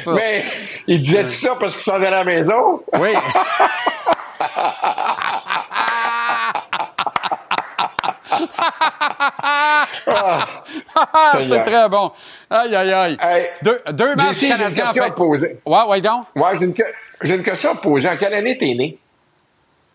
Mais 0.07 0.43
il 0.85 0.99
disait 0.99 1.23
tout 1.23 1.29
ça 1.29 1.55
parce 1.57 1.73
qu'il 1.73 1.83
s'en 1.83 1.95
allait 1.95 2.07
à 2.07 2.11
la 2.11 2.23
maison? 2.25 2.83
Oui. 2.99 3.13
C'est 11.47 11.63
très 11.63 11.89
bon. 11.89 12.11
Aïe, 12.49 12.75
aïe, 12.75 12.93
aïe. 12.93 13.17
deux 13.61 13.81
deux 13.91 14.15
matchs 14.15 14.35
JC, 14.35 14.39
j'ai 14.41 14.47
une 14.51 14.57
canadiens. 14.57 14.83
question 14.85 15.03
à 15.03 15.07
fait- 15.07 15.13
poser. 15.13 15.61
Ouais, 15.65 15.83
ouais, 15.87 16.01
donc? 16.01 16.25
Ouais, 16.35 16.57
j'ai 16.59 16.65
une, 16.65 16.73
j'ai 17.21 17.35
une 17.35 17.43
question 17.43 17.71
à 17.71 17.75
poser. 17.75 18.09
En 18.09 18.17
quelle 18.17 18.33
année 18.33 18.57
t'es 18.57 18.73
né? 18.75 18.97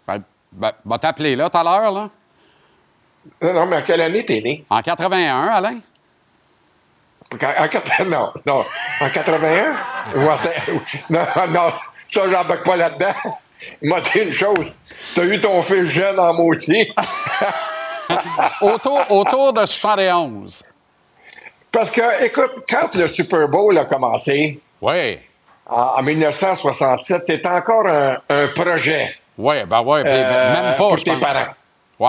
Ben, 0.07 0.23
ben, 0.53 0.73
va 0.85 0.99
t'appeler 0.99 1.37
là, 1.37 1.49
tout 1.51 1.59
à 1.59 1.65
l'heure, 1.65 1.93
là. 1.93 2.09
Non, 3.43 3.53
non, 3.53 3.67
mais 3.67 3.77
en 3.79 3.83
quelle 3.83 4.01
année 4.01 4.25
t'es 4.25 4.41
né? 4.41 4.65
En 4.71 4.81
81, 4.81 5.43
Alain? 5.49 5.79
En, 7.31 7.37
en 7.37 8.05
non, 8.07 8.33
non. 8.47 8.65
En 9.01 9.11
81? 9.11 9.73
Ouais, 10.17 10.37
c'est- 10.39 10.57
non, 11.11 11.21
non. 11.51 11.71
Ça, 12.07 12.23
j'embarque 12.31 12.65
pas 12.65 12.77
là-dedans. 12.77 13.13
Il 13.83 13.91
m'a 13.91 14.01
dit 14.01 14.19
une 14.21 14.33
chose. 14.33 14.79
T'as 15.15 15.25
eu 15.25 15.39
ton 15.41 15.63
fils 15.63 15.85
jeune 15.87 16.19
en 16.19 16.33
moitié. 16.33 16.91
autour, 18.63 19.01
autour 19.11 19.53
de 19.53 19.67
71. 19.67 20.63
Parce 21.73 21.91
que, 21.91 22.25
écoute, 22.25 22.65
quand 22.69 22.95
le 22.95 23.07
Super 23.09 23.49
Bowl 23.49 23.77
a 23.79 23.85
commencé, 23.85 24.59
oui. 24.81 25.19
en, 25.67 25.77
en 25.99 26.03
1967, 26.03 27.27
t'étais 27.27 27.49
encore 27.49 27.87
un, 27.87 28.19
un 28.29 28.49
projet. 28.49 29.15
Oui, 29.37 29.57
ben 29.67 29.83
oui, 29.85 30.03
puis 30.03 30.13
Euh, 30.13 30.53
même 30.63 30.77
pas, 30.77 30.89
pour 30.89 31.03
tes 31.05 31.17
parents. 31.17 31.53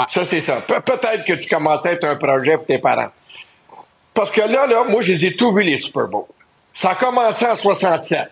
Ça, 0.09 0.23
c'est 0.25 0.41
ça. 0.41 0.55
Pe- 0.67 0.81
Peut-être 0.81 1.25
que 1.25 1.33
tu 1.33 1.47
commençais 1.49 1.89
à 1.89 1.91
être 1.93 2.03
un 2.05 2.15
projet 2.15 2.57
pour 2.57 2.65
tes 2.65 2.79
parents. 2.79 3.09
Parce 4.13 4.31
que 4.31 4.41
là, 4.41 4.65
là, 4.67 4.83
moi, 4.87 5.01
je 5.01 5.11
les 5.13 5.25
ai 5.27 5.35
tous 5.35 5.53
vus, 5.53 5.63
les 5.63 5.77
Super 5.77 6.07
Bowls. 6.07 6.25
Ça 6.73 6.91
a 6.91 6.95
commencé 6.95 7.45
en 7.45 7.55
67 7.55 8.31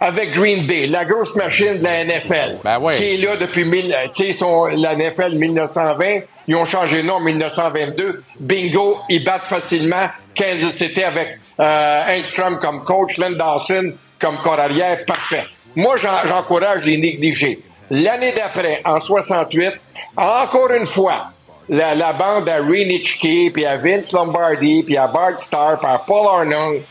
avec 0.00 0.32
Green 0.32 0.64
Bay, 0.66 0.86
la 0.86 1.04
grosse 1.04 1.34
machine 1.36 1.78
de 1.78 1.84
la 1.84 2.04
NFL, 2.04 2.58
qui 2.96 3.14
est 3.14 3.16
là 3.18 3.36
depuis 3.36 3.64
mille- 3.64 3.96
tu 4.12 4.22
sais, 4.24 4.28
ils 4.30 4.34
sont- 4.34 4.66
la 4.66 4.94
NFL 4.94 5.36
1920. 5.38 6.20
Ils 6.46 6.56
ont 6.56 6.64
changé 6.66 7.02
de 7.02 7.06
nom 7.06 7.14
en 7.14 7.20
1922. 7.20 8.20
Bingo, 8.38 8.98
ils 9.08 9.24
battent 9.24 9.46
facilement 9.46 10.08
Kansas 10.36 10.72
City 10.72 11.02
avec 11.02 11.38
euh, 11.60 12.02
Engstrom 12.18 12.58
comme 12.58 12.82
coach, 12.84 13.16
Len 13.18 13.34
Dawson 13.34 13.92
comme 14.18 14.38
corps 14.38 14.60
arrière. 14.60 15.04
Parfait. 15.06 15.44
Moi, 15.76 15.96
j'en- 15.96 16.26
j'encourage 16.28 16.84
les 16.84 16.98
négligés. 16.98 17.60
L'année 17.90 18.32
d'après, 18.32 18.82
en 18.84 18.98
68, 19.00 19.72
encore 20.16 20.70
une 20.72 20.86
fois, 20.86 21.26
la, 21.68 21.94
la 21.94 22.12
bande 22.12 22.48
à 22.48 22.56
Ray 22.56 22.86
Nitschke, 22.86 23.52
puis 23.52 23.64
à 23.64 23.78
Vince 23.78 24.12
Lombardi, 24.12 24.82
puis 24.82 24.96
à 24.98 25.06
Bart 25.06 25.40
Starr, 25.40 25.78
puis 25.78 25.88
à 25.88 25.98
Paul 25.98 26.26
Arnold, 26.26 26.82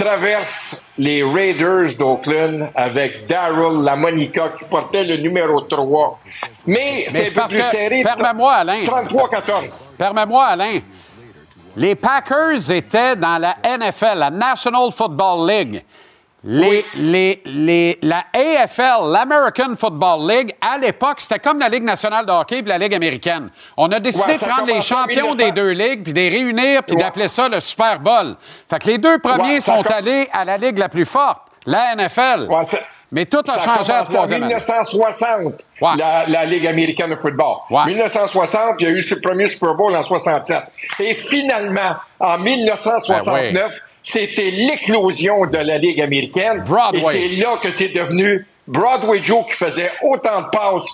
traverse 0.00 0.80
les 0.96 1.22
Raiders 1.22 1.94
d'Oakland 1.98 2.70
avec 2.74 3.26
Daryl 3.26 3.82
Lamonica 3.82 4.50
qui 4.58 4.64
portait 4.64 5.04
le 5.04 5.18
numéro 5.18 5.60
3. 5.60 6.18
Mais 6.66 7.04
c'était 7.06 7.38
un 7.38 7.42
peu 7.42 7.50
plus 7.50 7.62
serré. 7.62 8.02
permets-moi, 8.02 8.52
Alain. 8.52 8.82
33-14. 8.82 9.88
Permets-moi, 9.98 10.44
Alain. 10.44 10.80
Les 11.76 11.94
Packers 11.94 12.70
étaient 12.70 13.14
dans 13.14 13.38
la 13.38 13.56
NFL, 13.64 14.18
la 14.18 14.30
National 14.30 14.90
Football 14.90 15.48
League. 15.48 15.84
Les, 16.42 16.84
les, 16.96 17.42
les, 17.44 17.98
la 18.00 18.24
AFL, 18.32 19.10
l'American 19.12 19.76
Football 19.78 20.26
League, 20.30 20.54
à 20.60 20.78
l'époque, 20.78 21.16
c'était 21.20 21.38
comme 21.38 21.58
la 21.58 21.68
Ligue 21.68 21.82
nationale 21.84 22.24
de 22.24 22.32
hockey 22.32 22.60
et 22.60 22.62
la 22.62 22.78
Ligue 22.78 22.94
américaine. 22.94 23.50
On 23.76 23.92
a 23.92 24.00
décidé 24.00 24.32
Ouais, 24.32 24.38
de 24.38 24.44
prendre 24.44 24.66
les 24.66 24.80
champions 24.80 25.32
1900. 25.32 25.36
des 25.36 25.52
deux 25.52 25.70
ligues, 25.72 26.02
puis 26.02 26.12
de 26.14 26.18
les 26.20 26.28
réunir, 26.30 26.82
puis 26.82 26.96
d'appeler 26.96 27.28
ça 27.28 27.46
le 27.48 27.60
Super 27.60 28.00
Bowl. 28.00 28.36
Fait 28.70 28.78
que 28.78 28.86
les 28.86 28.96
deux 28.98 29.18
premiers 29.18 29.54
Ouais, 29.56 29.60
sont 29.60 29.82
com- 29.82 29.92
allés 29.94 30.28
à 30.32 30.46
la 30.46 30.56
Ligue 30.56 30.78
la 30.78 30.88
plus 30.88 31.04
forte, 31.04 31.42
la 31.66 31.94
NFL. 31.94 32.48
Mais 33.12 33.26
tout 33.26 33.42
a 33.46 33.52
Ça 33.52 33.60
changé 33.60 33.92
à 33.92 33.96
la 33.96 34.02
en 34.02 34.04
troisième 34.04 34.42
année. 34.44 34.54
1960, 34.54 35.54
la, 35.98 36.24
la 36.26 36.44
Ligue 36.46 36.66
américaine 36.68 37.10
de 37.10 37.16
football. 37.16 37.56
1960, 37.86 38.76
il 38.78 38.86
y 38.86 38.88
a 38.88 38.92
eu 38.92 39.02
ce 39.02 39.16
premier 39.16 39.46
Super 39.46 39.74
Bowl 39.74 39.94
en 39.94 40.00
67. 40.02 40.58
Et 41.00 41.14
finalement, 41.14 41.96
en 42.18 42.38
1969, 42.38 43.52
Ben 43.52 43.70
c'était 44.02 44.50
l'éclosion 44.50 45.46
de 45.46 45.58
la 45.58 45.78
Ligue 45.78 46.00
américaine. 46.00 46.64
Broadway. 46.66 47.00
Et 47.00 47.02
c'est 47.02 47.36
là 47.36 47.56
que 47.62 47.70
c'est 47.70 47.94
devenu 47.94 48.46
Broadway 48.66 49.20
Joe 49.22 49.44
qui 49.46 49.52
faisait 49.52 49.90
autant 50.02 50.42
de 50.42 50.48
passes 50.50 50.88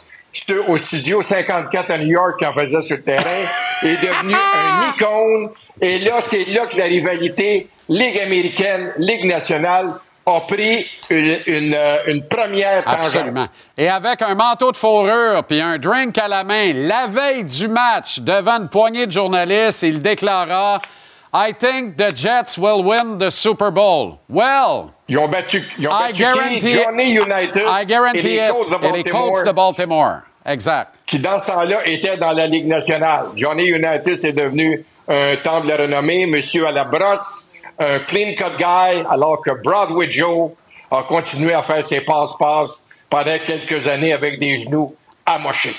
au 0.68 0.76
studio 0.76 1.22
54 1.22 1.90
à 1.90 1.98
New 1.98 2.08
York 2.08 2.38
qui 2.38 2.46
en 2.46 2.52
faisait 2.52 2.82
sur 2.82 2.96
le 2.96 3.02
terrain, 3.02 3.44
est 3.82 3.96
devenu 4.02 4.34
un 4.54 4.90
icône. 4.90 5.50
Et 5.80 5.98
là, 6.00 6.20
c'est 6.20 6.44
là 6.50 6.66
que 6.66 6.76
la 6.76 6.84
rivalité 6.84 7.68
Ligue 7.88 8.18
américaine, 8.18 8.92
Ligue 8.98 9.24
nationale 9.24 9.94
a 10.26 10.40
pris 10.40 10.84
une, 11.08 11.38
une, 11.46 11.74
euh, 11.74 11.98
une 12.08 12.26
première 12.26 12.82
tangente. 12.82 13.04
Absolument. 13.04 13.46
Et 13.78 13.88
avec 13.88 14.20
un 14.22 14.34
manteau 14.34 14.72
de 14.72 14.76
fourrure 14.76 15.44
puis 15.44 15.60
un 15.60 15.78
drink 15.78 16.18
à 16.18 16.26
la 16.26 16.42
main, 16.42 16.72
la 16.74 17.06
veille 17.06 17.44
du 17.44 17.68
match, 17.68 18.18
devant 18.18 18.58
une 18.60 18.68
poignée 18.68 19.06
de 19.06 19.12
journalistes, 19.12 19.82
il 19.82 20.02
déclara 20.02 20.80
I 21.32 21.52
think 21.52 21.96
the 21.96 22.10
Jets 22.14 22.56
will 22.56 22.82
win 22.82 23.18
the 23.18 23.30
Super 23.30 23.70
Bowl. 23.70 24.18
Well, 24.28 24.90
Ils 25.08 25.18
ont 25.18 25.28
battu, 25.28 25.62
ils 25.78 25.86
ont 25.88 25.92
I 25.92 26.08
battu 26.08 26.22
guarantee 26.22 26.68
Johnny 26.68 27.10
United 27.12 27.62
I 27.66 27.84
guarantee 27.86 28.18
et 28.18 28.22
les. 28.22 28.48
Colts 28.50 28.70
de 28.70 28.74
Et 28.76 28.80
les 28.80 29.02
Baltimore, 29.02 29.32
Colts 29.32 29.46
de 29.46 29.52
Baltimore. 29.52 30.18
Exact. 30.48 30.94
qui 31.06 31.18
dans 31.18 31.40
ce 31.40 31.46
temps-là 31.46 31.78
étaient 31.86 32.16
dans 32.16 32.30
la 32.32 32.46
Ligue 32.46 32.66
nationale. 32.68 33.30
Johnny 33.34 33.64
United, 33.68 34.16
c'est 34.16 34.32
devenu 34.32 34.84
un 35.08 35.36
temple 35.42 35.66
de 35.66 35.72
renommée, 35.72 36.26
monsieur 36.26 36.66
à 36.66 36.72
la 36.72 36.84
brosse, 36.84 37.50
un 37.78 37.98
clean 38.00 38.34
cut 38.36 38.56
guy, 38.56 39.04
alors 39.10 39.42
que 39.42 39.50
Broadway 39.62 40.10
Joe 40.10 40.50
a 40.90 41.02
continué 41.02 41.52
à 41.52 41.62
faire 41.62 41.84
ses 41.84 42.00
passe-passe 42.00 42.82
pendant 43.10 43.36
quelques 43.44 43.88
années 43.88 44.12
avec 44.12 44.38
des 44.38 44.58
genoux 44.62 44.94
amochés. 45.24 45.74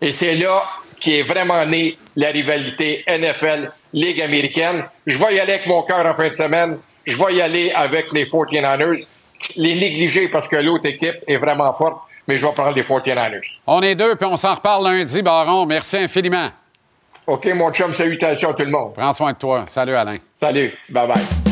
Et 0.00 0.12
c'est 0.12 0.34
là 0.34 0.62
qui 1.00 1.18
est 1.18 1.22
vraiment 1.22 1.64
née 1.66 1.98
la 2.16 2.28
rivalité 2.28 3.04
NFL 3.08 3.70
Ligue 3.92 4.20
américaine. 4.20 4.84
Je 5.06 5.16
vais 5.18 5.36
y 5.36 5.40
aller 5.40 5.52
avec 5.52 5.66
mon 5.66 5.82
cœur 5.82 6.04
en 6.04 6.14
fin 6.14 6.28
de 6.28 6.34
semaine. 6.34 6.78
Je 7.06 7.16
vais 7.16 7.34
y 7.34 7.40
aller 7.40 7.72
avec 7.72 8.12
les 8.12 8.26
49ers. 8.26 9.08
Les 9.58 9.74
négliger 9.74 10.28
parce 10.28 10.48
que 10.48 10.56
l'autre 10.56 10.86
équipe 10.86 11.16
est 11.26 11.36
vraiment 11.36 11.72
forte, 11.72 12.02
mais 12.26 12.36
je 12.36 12.46
vais 12.46 12.52
prendre 12.52 12.74
les 12.74 12.82
49ers. 12.82 13.60
On 13.66 13.80
est 13.82 13.94
deux, 13.94 14.16
puis 14.16 14.26
on 14.26 14.36
s'en 14.36 14.54
reparle 14.54 14.84
lundi, 14.84 15.22
Baron. 15.22 15.66
Merci 15.66 15.98
infiniment. 15.98 16.48
OK, 17.26 17.46
mon 17.54 17.72
chum, 17.72 17.92
salutations 17.92 18.50
à 18.50 18.54
tout 18.54 18.64
le 18.64 18.70
monde. 18.70 18.94
Prends 18.94 19.12
soin 19.12 19.32
de 19.32 19.38
toi. 19.38 19.64
Salut, 19.66 19.94
Alain. 19.94 20.18
Salut. 20.34 20.72
Bye-bye. 20.90 21.45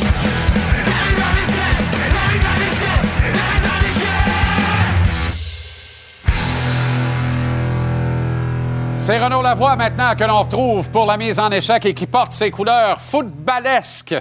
C'est 9.06 9.22
Renaud 9.22 9.42
Lavoie 9.42 9.76
maintenant 9.76 10.16
que 10.16 10.24
l'on 10.24 10.40
retrouve 10.40 10.90
pour 10.90 11.04
la 11.04 11.18
mise 11.18 11.38
en 11.38 11.50
échec 11.50 11.84
et 11.84 11.92
qui 11.92 12.06
porte 12.06 12.32
ses 12.32 12.50
couleurs 12.50 12.98
footballesques 13.02 14.14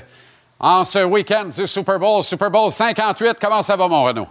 en 0.60 0.84
ce 0.84 1.06
week-end 1.06 1.46
du 1.46 1.66
Super 1.68 1.98
Bowl. 1.98 2.22
Super 2.22 2.52
Bowl 2.52 2.70
58. 2.70 3.38
Comment 3.40 3.62
ça 3.62 3.78
va, 3.78 3.88
mon 3.88 4.04
Renaud? 4.04 4.28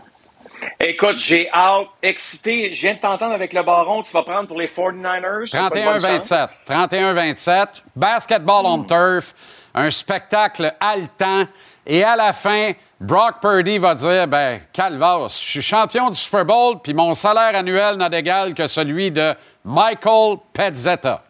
Écoute, 0.78 1.16
j'ai 1.16 1.50
hâte, 1.50 1.86
excité. 2.02 2.70
Je 2.74 2.82
viens 2.82 2.92
de 2.92 2.98
t'entendre 2.98 3.32
avec 3.32 3.54
le 3.54 3.62
baron 3.62 4.02
tu 4.02 4.12
vas 4.12 4.24
prendre 4.24 4.46
pour 4.46 4.58
les 4.58 4.66
49ers. 4.66 5.46
C'est 5.50 5.56
pas 5.56 5.70
de 5.70 6.00
bonne 6.00 6.20
31-27. 6.20 6.28
chance. 6.28 6.68
31-27. 6.68 7.66
Basketball 7.96 8.66
on 8.66 8.84
turf. 8.84 9.34
Un 9.74 9.88
spectacle 9.90 10.70
haletant. 10.78 11.46
Et 11.86 12.04
à 12.04 12.14
la 12.14 12.34
fin, 12.34 12.72
Brock 13.00 13.40
Purdy 13.40 13.78
va 13.78 13.94
dire 13.94 14.28
ben, 14.28 14.60
Calvas, 14.70 15.38
je 15.40 15.48
suis 15.48 15.62
champion 15.62 16.10
du 16.10 16.16
Super 16.16 16.44
Bowl, 16.44 16.76
puis 16.80 16.94
mon 16.94 17.14
salaire 17.14 17.56
annuel 17.56 17.96
n'a 17.96 18.08
d'égal 18.08 18.54
que 18.54 18.66
celui 18.66 19.10
de 19.10 19.34
Michael 19.64 20.36
Pezzetta. 20.52 21.22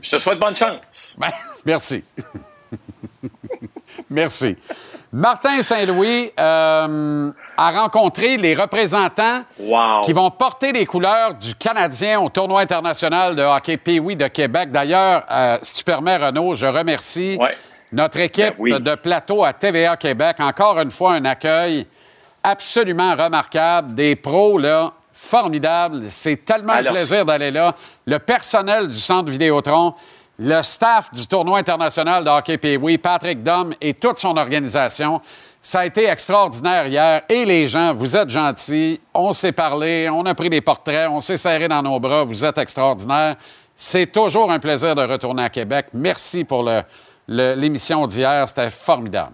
Je 0.00 0.10
te 0.10 0.18
souhaite 0.18 0.38
bonne 0.38 0.54
chance. 0.56 1.14
Ben, 1.18 1.30
merci. 1.64 2.04
merci. 4.10 4.56
Martin 5.12 5.62
Saint-Louis 5.62 6.32
euh, 6.38 7.30
a 7.56 7.70
rencontré 7.70 8.36
les 8.36 8.54
représentants 8.54 9.42
Wow. 9.58 10.00
qui 10.04 10.12
vont 10.12 10.30
porter 10.30 10.72
les 10.72 10.84
couleurs 10.86 11.34
du 11.34 11.54
Canadien 11.54 12.20
au 12.20 12.28
tournoi 12.28 12.60
international 12.62 13.36
de 13.36 13.42
hockey 13.42 13.76
Pee-Wee 13.76 14.16
de 14.16 14.26
Québec. 14.26 14.72
D'ailleurs, 14.72 15.24
euh, 15.30 15.58
si 15.62 15.74
tu 15.74 15.84
permets, 15.84 16.16
Renaud, 16.16 16.54
je 16.54 16.66
remercie 16.66 17.38
notre 17.92 18.18
équipe 18.18 18.60
de 18.60 18.94
plateau 18.96 19.44
à 19.44 19.52
TVA 19.52 19.96
Québec. 19.96 20.36
Encore 20.40 20.80
une 20.80 20.90
fois, 20.90 21.12
un 21.12 21.24
accueil 21.24 21.86
absolument 22.42 23.14
remarquable. 23.14 23.94
Des 23.94 24.16
pros, 24.16 24.58
là, 24.58 24.92
formidables. 25.14 26.06
C'est 26.10 26.44
tellement 26.44 26.74
un 26.74 26.84
plaisir 26.84 27.24
d'aller 27.24 27.50
là. 27.50 27.74
Le 28.06 28.18
personnel 28.18 28.88
du 28.88 28.94
Centre 28.94 29.30
Vidéotron, 29.30 29.94
le 30.38 30.60
staff 30.62 31.10
du 31.12 31.26
tournoi 31.26 31.58
international 31.58 32.24
de 32.24 32.28
hockey 32.30 32.58
Pee-Wee, 32.58 32.98
Patrick 32.98 33.42
Dom 33.42 33.72
et 33.80 33.94
toute 33.94 34.18
son 34.18 34.36
organisation. 34.36 35.20
Ça 35.62 35.80
a 35.80 35.86
été 35.86 36.06
extraordinaire 36.08 36.86
hier. 36.88 37.22
Et 37.28 37.44
les 37.46 37.68
gens, 37.68 37.94
vous 37.94 38.16
êtes 38.16 38.28
gentils. 38.28 39.00
On 39.14 39.32
s'est 39.32 39.52
parlé, 39.52 40.10
on 40.10 40.26
a 40.26 40.34
pris 40.34 40.50
des 40.50 40.60
portraits, 40.60 41.08
on 41.08 41.20
s'est 41.20 41.38
serré 41.38 41.68
dans 41.68 41.80
nos 41.82 41.98
bras. 41.98 42.24
Vous 42.24 42.44
êtes 42.44 42.58
extraordinaires. 42.58 43.36
C'est 43.76 44.06
toujours 44.12 44.50
un 44.52 44.58
plaisir 44.58 44.94
de 44.94 45.02
retourner 45.02 45.42
à 45.44 45.48
Québec. 45.48 45.86
Merci 45.94 46.44
pour 46.44 46.62
le- 46.64 46.82
le- 47.28 47.54
l'émission 47.54 48.06
d'hier. 48.06 48.46
C'était 48.48 48.68
formidable. 48.70 49.32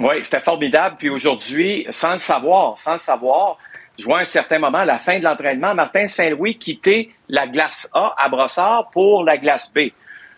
Oui, 0.00 0.16
c'était 0.22 0.40
formidable. 0.40 0.96
Puis 0.98 1.08
aujourd'hui, 1.08 1.86
sans 1.90 2.12
le 2.12 2.18
savoir, 2.18 2.78
sans 2.78 2.92
le 2.92 2.98
savoir, 2.98 3.56
je 3.98 4.04
vois 4.04 4.18
à 4.18 4.20
un 4.20 4.24
certain 4.24 4.60
moment, 4.60 4.78
à 4.78 4.84
la 4.84 4.98
fin 4.98 5.18
de 5.18 5.24
l'entraînement, 5.24 5.74
Martin 5.74 6.06
Saint-Louis 6.06 6.56
quitter 6.56 7.10
la 7.28 7.48
glace 7.48 7.90
A 7.94 8.14
à 8.16 8.28
Brossard 8.28 8.90
pour 8.90 9.24
la 9.24 9.36
glace 9.36 9.74
B. 9.74 9.90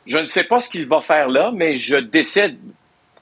Je 0.07 0.17
ne 0.17 0.25
sais 0.25 0.45
pas 0.45 0.61
ce 0.61 0.71
qu'il 0.71 0.89
va 0.89 1.03
faire 1.03 1.29
là, 1.29 1.51
mais 1.55 1.77
je 1.77 1.97
décide, 1.97 2.59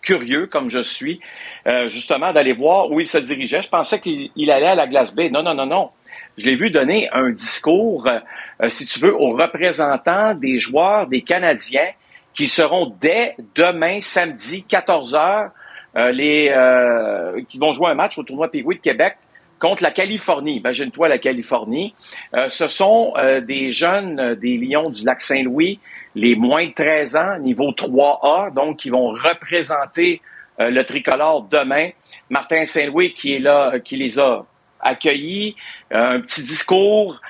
curieux 0.01 0.47
comme 0.47 0.71
je 0.71 0.81
suis, 0.81 1.21
euh, 1.67 1.89
justement, 1.89 2.33
d'aller 2.33 2.53
voir 2.53 2.89
où 2.91 3.01
il 3.01 3.09
se 3.09 3.19
dirigeait. 3.19 3.63
Je 3.63 3.69
pensais 3.69 4.01
qu'il 4.01 4.31
il 4.37 4.51
allait 4.53 4.69
à 4.69 4.75
la 4.77 4.87
glace 4.87 5.13
B. 5.13 5.23
Non, 5.33 5.43
non, 5.43 5.55
non, 5.55 5.67
non. 5.67 5.91
Je 6.37 6.47
l'ai 6.47 6.55
vu 6.55 6.71
donner 6.71 7.09
un 7.13 7.31
discours, 7.31 8.07
euh, 8.07 8.21
euh, 8.63 8.69
si 8.69 8.87
tu 8.87 9.01
veux, 9.01 9.15
aux 9.15 9.33
représentants 9.33 10.35
des 10.35 10.61
joueurs, 10.61 11.09
des 11.09 11.23
Canadiens, 11.23 11.91
qui 12.33 12.47
seront 12.47 12.95
dès 13.01 13.35
demain, 13.57 14.01
samedi, 14.01 14.63
14 14.63 15.17
heures, 15.17 15.51
les, 15.97 16.55
qui 17.49 17.59
vont 17.59 17.73
jouer 17.73 17.89
un 17.89 17.95
match 17.95 18.17
au 18.19 18.23
tournoi 18.23 18.49
Pee 18.49 18.63
de 18.63 18.75
Québec 18.75 19.17
contre 19.59 19.83
la 19.83 19.91
Californie. 19.91 20.57
Imagine-toi 20.57 21.09
la 21.09 21.19
Californie. 21.19 21.95
Euh, 22.35 22.49
ce 22.49 22.67
sont 22.67 23.13
euh, 23.17 23.41
des 23.41 23.71
jeunes 23.71 24.19
euh, 24.21 24.35
des 24.35 24.57
Lions 24.57 24.91
du 24.91 25.05
lac 25.05 25.21
Saint-Louis, 25.21 25.81
les 26.15 26.37
moins 26.37 26.67
de 26.67 26.73
13 26.73 27.17
ans, 27.17 27.39
niveau 27.39 27.71
3A, 27.73 28.53
donc 28.55 28.79
qui 28.79 28.91
vont 28.91 29.09
représenter 29.09 30.21
le 30.61 30.83
tricolore 30.83 31.43
demain. 31.45 31.91
Martin 32.31 32.65
Saint-Louis 32.65 33.13
qui 33.13 33.37
est 33.37 33.39
là, 33.39 33.79
qui 33.79 33.97
les 33.97 34.19
a 34.19 34.45
accueillis, 34.81 35.55
un 35.93 36.19
petit 36.19 36.43
discours. 36.43 37.21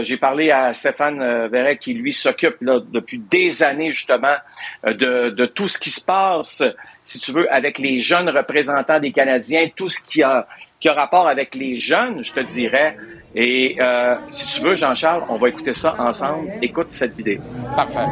J'ai 0.00 0.18
parlé 0.18 0.50
à 0.50 0.74
Stéphane 0.74 1.46
Verret 1.48 1.78
qui, 1.78 1.94
lui, 1.94 2.12
s'occupe 2.12 2.56
depuis 2.60 3.18
des 3.18 3.62
années, 3.62 3.90
justement, 3.90 4.36
de, 4.84 5.30
de 5.30 5.46
tout 5.46 5.66
ce 5.66 5.78
qui 5.78 5.88
se 5.88 6.04
passe, 6.04 6.62
si 7.04 7.18
tu 7.18 7.32
veux, 7.32 7.50
avec 7.50 7.78
les 7.78 8.00
jeunes 8.00 8.28
représentants 8.28 9.00
des 9.00 9.12
Canadiens, 9.12 9.68
tout 9.74 9.88
ce 9.88 9.98
qui 10.04 10.22
a, 10.22 10.46
qui 10.80 10.88
a 10.88 10.94
rapport 10.94 11.28
avec 11.28 11.54
les 11.54 11.76
jeunes, 11.76 12.22
je 12.22 12.32
te 12.32 12.40
dirais. 12.40 12.96
Et 13.34 13.76
euh, 13.80 14.14
si 14.24 14.46
tu 14.46 14.62
veux, 14.62 14.74
Jean-Charles, 14.74 15.22
on 15.28 15.36
va 15.36 15.48
écouter 15.48 15.72
ça 15.72 15.94
ensemble. 15.98 16.50
Écoute 16.62 16.86
cette 16.90 17.16
vidéo. 17.16 17.40
Parfait. 17.76 18.06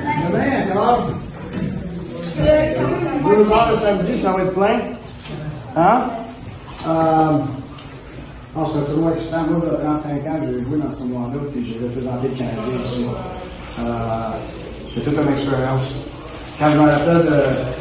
Deux 2.39 3.53
heures 3.53 3.71
le 3.71 3.77
samedi, 3.77 4.19
ça 4.19 4.33
va 4.33 4.43
être 4.43 4.53
plein. 4.53 4.81
Hein? 5.77 6.05
Euh, 6.87 7.39
non, 8.55 8.67
c'est 8.67 8.79
un 8.79 8.83
tournoi 8.83 9.13
excitant. 9.13 9.43
Moi, 9.43 9.63
à 9.73 9.77
35 9.77 10.27
ans, 10.27 10.41
j'ai 10.43 10.65
joué 10.65 10.79
dans 10.79 10.91
ce 10.91 10.97
tournoi-là, 10.99 11.41
puis 11.53 11.65
j'ai 11.65 11.85
représenté 11.85 12.29
le 12.29 12.35
Canadien 12.35 12.83
aussi. 12.85 13.07
Euh, 13.81 13.85
c'est 14.89 15.05
toute 15.05 15.15
une 15.15 15.33
expérience. 15.33 15.95
Quand 16.59 16.71
je 16.71 16.79
me 16.79 16.91
rappelle 16.91 17.27
de. 17.27 17.76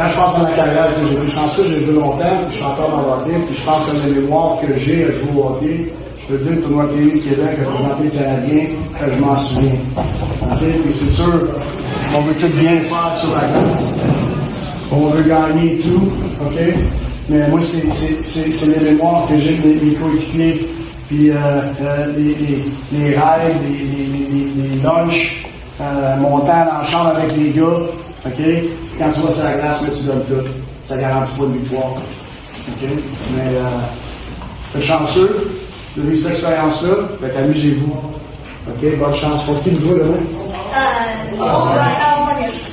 Quand 0.00 0.08
je 0.08 0.14
pense 0.14 0.38
à 0.38 0.42
ma 0.44 0.50
carrière, 0.52 0.88
j'ai 1.10 1.14
été 1.14 1.30
chanceux, 1.30 1.62
j'ai 1.68 1.84
joué 1.84 1.92
longtemps, 1.96 2.24
puis 2.48 2.52
je 2.52 2.56
suis 2.56 2.64
encore 2.64 2.88
dans 2.88 3.16
le 3.16 3.44
puis 3.44 3.54
je 3.54 3.64
pense 3.66 3.90
à 3.90 4.08
mes 4.08 4.14
mémoires 4.14 4.56
que 4.58 4.80
j'ai 4.80 5.04
à 5.04 5.12
jouer 5.12 5.28
au 5.36 5.48
hockey. 5.48 5.92
Je 6.22 6.26
peux 6.26 6.42
dire 6.42 6.52
le 6.52 6.62
tournoi 6.62 6.84
de 6.84 7.18
Québec, 7.18 7.58
représenter 7.66 8.04
le 8.04 8.10
Canadien, 8.18 8.62
que 8.98 9.12
je 9.14 9.20
m'en 9.20 9.36
souviens. 9.36 9.72
OK? 9.98 10.58
Puis 10.58 10.92
c'est 10.94 11.10
sûr, 11.10 11.48
on 12.16 12.22
veut 12.22 12.32
tout 12.32 12.48
bien 12.58 12.78
faire 12.78 13.14
sur 13.14 13.28
la 13.34 13.40
glace. 13.40 13.94
On 14.90 15.00
veut 15.10 15.22
gagner 15.22 15.76
tout, 15.80 16.08
OK? 16.46 16.58
Mais 17.28 17.48
moi, 17.48 17.60
c'est- 17.60 18.66
les 18.80 18.92
mémoires 18.92 19.26
que 19.26 19.36
j'ai 19.36 19.54
de 19.58 19.84
mes, 19.84 19.92
coéquipiers, 19.92 20.66
puis 21.08 21.28
euh, 21.28 21.34
euh, 21.82 22.06
les, 22.16 22.22
les, 22.22 22.64
les 22.98 23.10
rêves, 23.16 23.54
les, 23.68 23.84
les, 23.84 24.68
les, 24.76 24.82
lunchs, 24.82 25.44
euh, 25.78 26.16
mon 26.16 26.38
temps 26.38 26.64
chambre 26.90 27.12
avec 27.18 27.36
les 27.36 27.50
gars, 27.50 27.80
OK? 28.24 28.40
Quand 29.00 29.10
tu 29.12 29.20
vas 29.20 29.32
sur 29.32 29.44
la 29.44 29.54
glace, 29.56 29.82
là, 29.82 29.88
tu 29.96 30.04
donnes 30.04 30.24
tout. 30.26 30.50
Ça 30.84 30.98
garantit 30.98 31.38
pas 31.38 31.46
de 31.46 31.52
victoire, 31.52 31.86
OK? 31.92 32.88
Mais 33.34 33.56
euh, 33.56 33.62
faites 34.72 34.82
chanceux 34.82 35.50
de 35.96 36.02
vivre 36.02 36.16
cette 36.16 36.32
expérience-là, 36.32 36.94
fait 37.18 37.34
amusez-vous. 37.38 38.02
OK? 38.68 38.98
Bonne 38.98 39.14
chance. 39.14 39.44
Faut 39.44 39.54
qui 39.54 39.74
jouer 39.80 40.00
demain? 40.00 40.18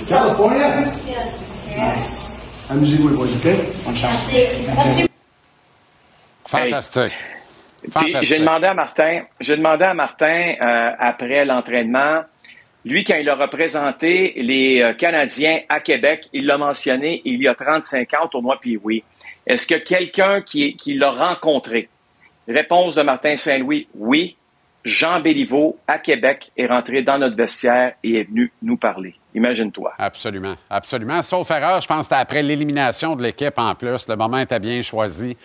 California? 0.10 0.76
Nice. 1.70 2.28
Amusez-vous, 2.72 3.08
les 3.08 3.16
boys, 3.16 3.26
OK? 3.26 3.50
Bonne 3.86 3.96
chance. 3.96 4.32
Merci. 4.76 5.08
Fantastique. 6.46 7.14
Puis, 7.82 7.92
Fantastique. 7.92 8.24
j'ai 8.24 8.40
demandé 8.40 8.66
à 8.68 8.74
Martin, 8.74 9.22
j'ai 9.40 9.56
demandé 9.56 9.86
à 9.86 9.94
Martin 9.94 10.54
euh, 10.62 10.92
après 11.00 11.46
l'entraînement, 11.46 12.24
lui 12.86 13.04
quand 13.04 13.16
il 13.16 13.30
a 13.30 13.36
représenté 13.36 14.34
les 14.38 14.82
euh, 14.82 14.94
Canadiens 14.94 15.60
à 15.70 15.80
Québec, 15.80 16.30
il 16.34 16.46
l'a 16.46 16.58
mentionné 16.58 17.22
il 17.26 17.42
y 17.42 17.48
a 17.48 17.56
35 17.56 18.14
ans 18.14 18.26
au 18.26 18.28
tournoi 18.28 18.60
oui. 18.84 19.04
Est-ce 19.46 19.68
que 19.68 19.76
quelqu'un 19.76 20.42
qui, 20.42 20.76
l'a 20.96 21.12
rencontré? 21.12 21.90
Réponse 22.48 22.96
de 22.96 23.02
Martin 23.02 23.36
Saint-Louis, 23.36 23.88
oui. 23.96 24.36
Jean 24.84 25.20
Béliveau 25.20 25.78
à 25.86 26.00
Québec 26.00 26.52
est 26.56 26.66
rentré 26.66 27.02
dans 27.02 27.18
notre 27.18 27.36
vestiaire 27.36 27.94
et 28.04 28.20
est 28.20 28.24
venu 28.24 28.54
nous 28.62 28.78
parler. 28.78 29.16
Imagine-toi. 29.36 29.94
Absolument, 29.98 30.56
absolument. 30.70 31.22
Sauf 31.24 31.52
erreur, 31.52 31.82
je 31.82 31.88
pense 31.88 32.08
que 32.08 32.16
après 32.16 32.42
l'élimination 32.42 33.16
de 33.18 33.24
l'équipe 33.24 33.58
en 33.58 33.76
plus. 33.76 34.08
Le 34.08 34.16
moment 34.16 34.38
était 34.38 34.60
bien 34.60 34.82
choisi. 34.82 35.36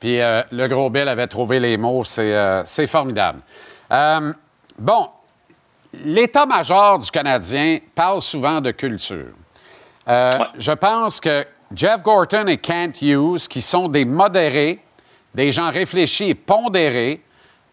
Puis 0.00 0.20
euh, 0.20 0.42
le 0.50 0.66
gros 0.66 0.88
Bill 0.88 1.08
avait 1.08 1.26
trouvé 1.26 1.60
les 1.60 1.76
mots. 1.76 2.04
C'est 2.04 2.34
euh, 2.34 2.86
formidable. 2.86 3.40
Bon, 4.78 5.08
l'état-major 6.04 6.98
du 6.98 7.10
Canadien 7.10 7.78
parle 7.94 8.20
souvent 8.20 8.60
de 8.60 8.70
culture. 8.70 9.32
Euh, 10.08 10.30
Je 10.56 10.72
pense 10.72 11.20
que 11.20 11.44
Jeff 11.74 12.02
Gorton 12.02 12.46
et 12.46 12.58
Kent 12.58 13.02
Hughes, 13.02 13.48
qui 13.48 13.60
sont 13.60 13.88
des 13.88 14.04
modérés, 14.04 14.80
des 15.34 15.50
gens 15.50 15.70
réfléchis 15.70 16.30
et 16.30 16.34
pondérés, 16.34 17.22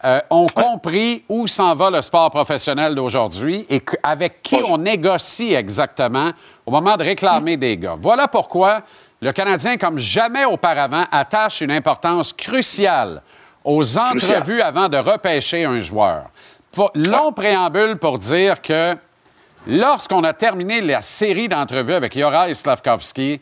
euh, 0.03 0.19
ont 0.29 0.47
compris 0.47 1.23
où 1.29 1.47
s'en 1.47 1.75
va 1.75 1.89
le 1.89 2.01
sport 2.01 2.29
professionnel 2.29 2.93
d'aujourd'hui 2.93 3.65
et 3.69 3.81
avec 4.01 4.41
qui 4.41 4.57
on 4.65 4.77
négocie 4.77 5.53
exactement 5.53 6.31
au 6.65 6.71
moment 6.71 6.97
de 6.97 7.03
réclamer 7.03 7.55
des 7.55 7.77
gars. 7.77 7.95
Voilà 7.97 8.27
pourquoi 8.27 8.81
le 9.21 9.31
Canadien, 9.31 9.77
comme 9.77 9.97
jamais 9.97 10.43
auparavant, 10.43 11.05
attache 11.09 11.61
une 11.61 11.71
importance 11.71 12.33
cruciale 12.33 13.21
aux 13.63 13.97
entrevues 13.97 14.61
avant 14.61 14.89
de 14.89 14.97
repêcher 14.97 15.63
un 15.63 15.79
joueur. 15.79 16.25
Pour- 16.73 16.91
long 16.95 17.31
préambule 17.31 17.97
pour 17.97 18.17
dire 18.17 18.61
que 18.61 18.95
lorsqu'on 19.67 20.23
a 20.23 20.33
terminé 20.33 20.81
la 20.81 21.01
série 21.01 21.47
d'entrevues 21.47 21.93
avec 21.93 22.15
Yoraï 22.15 22.55
Slavkovski, 22.55 23.39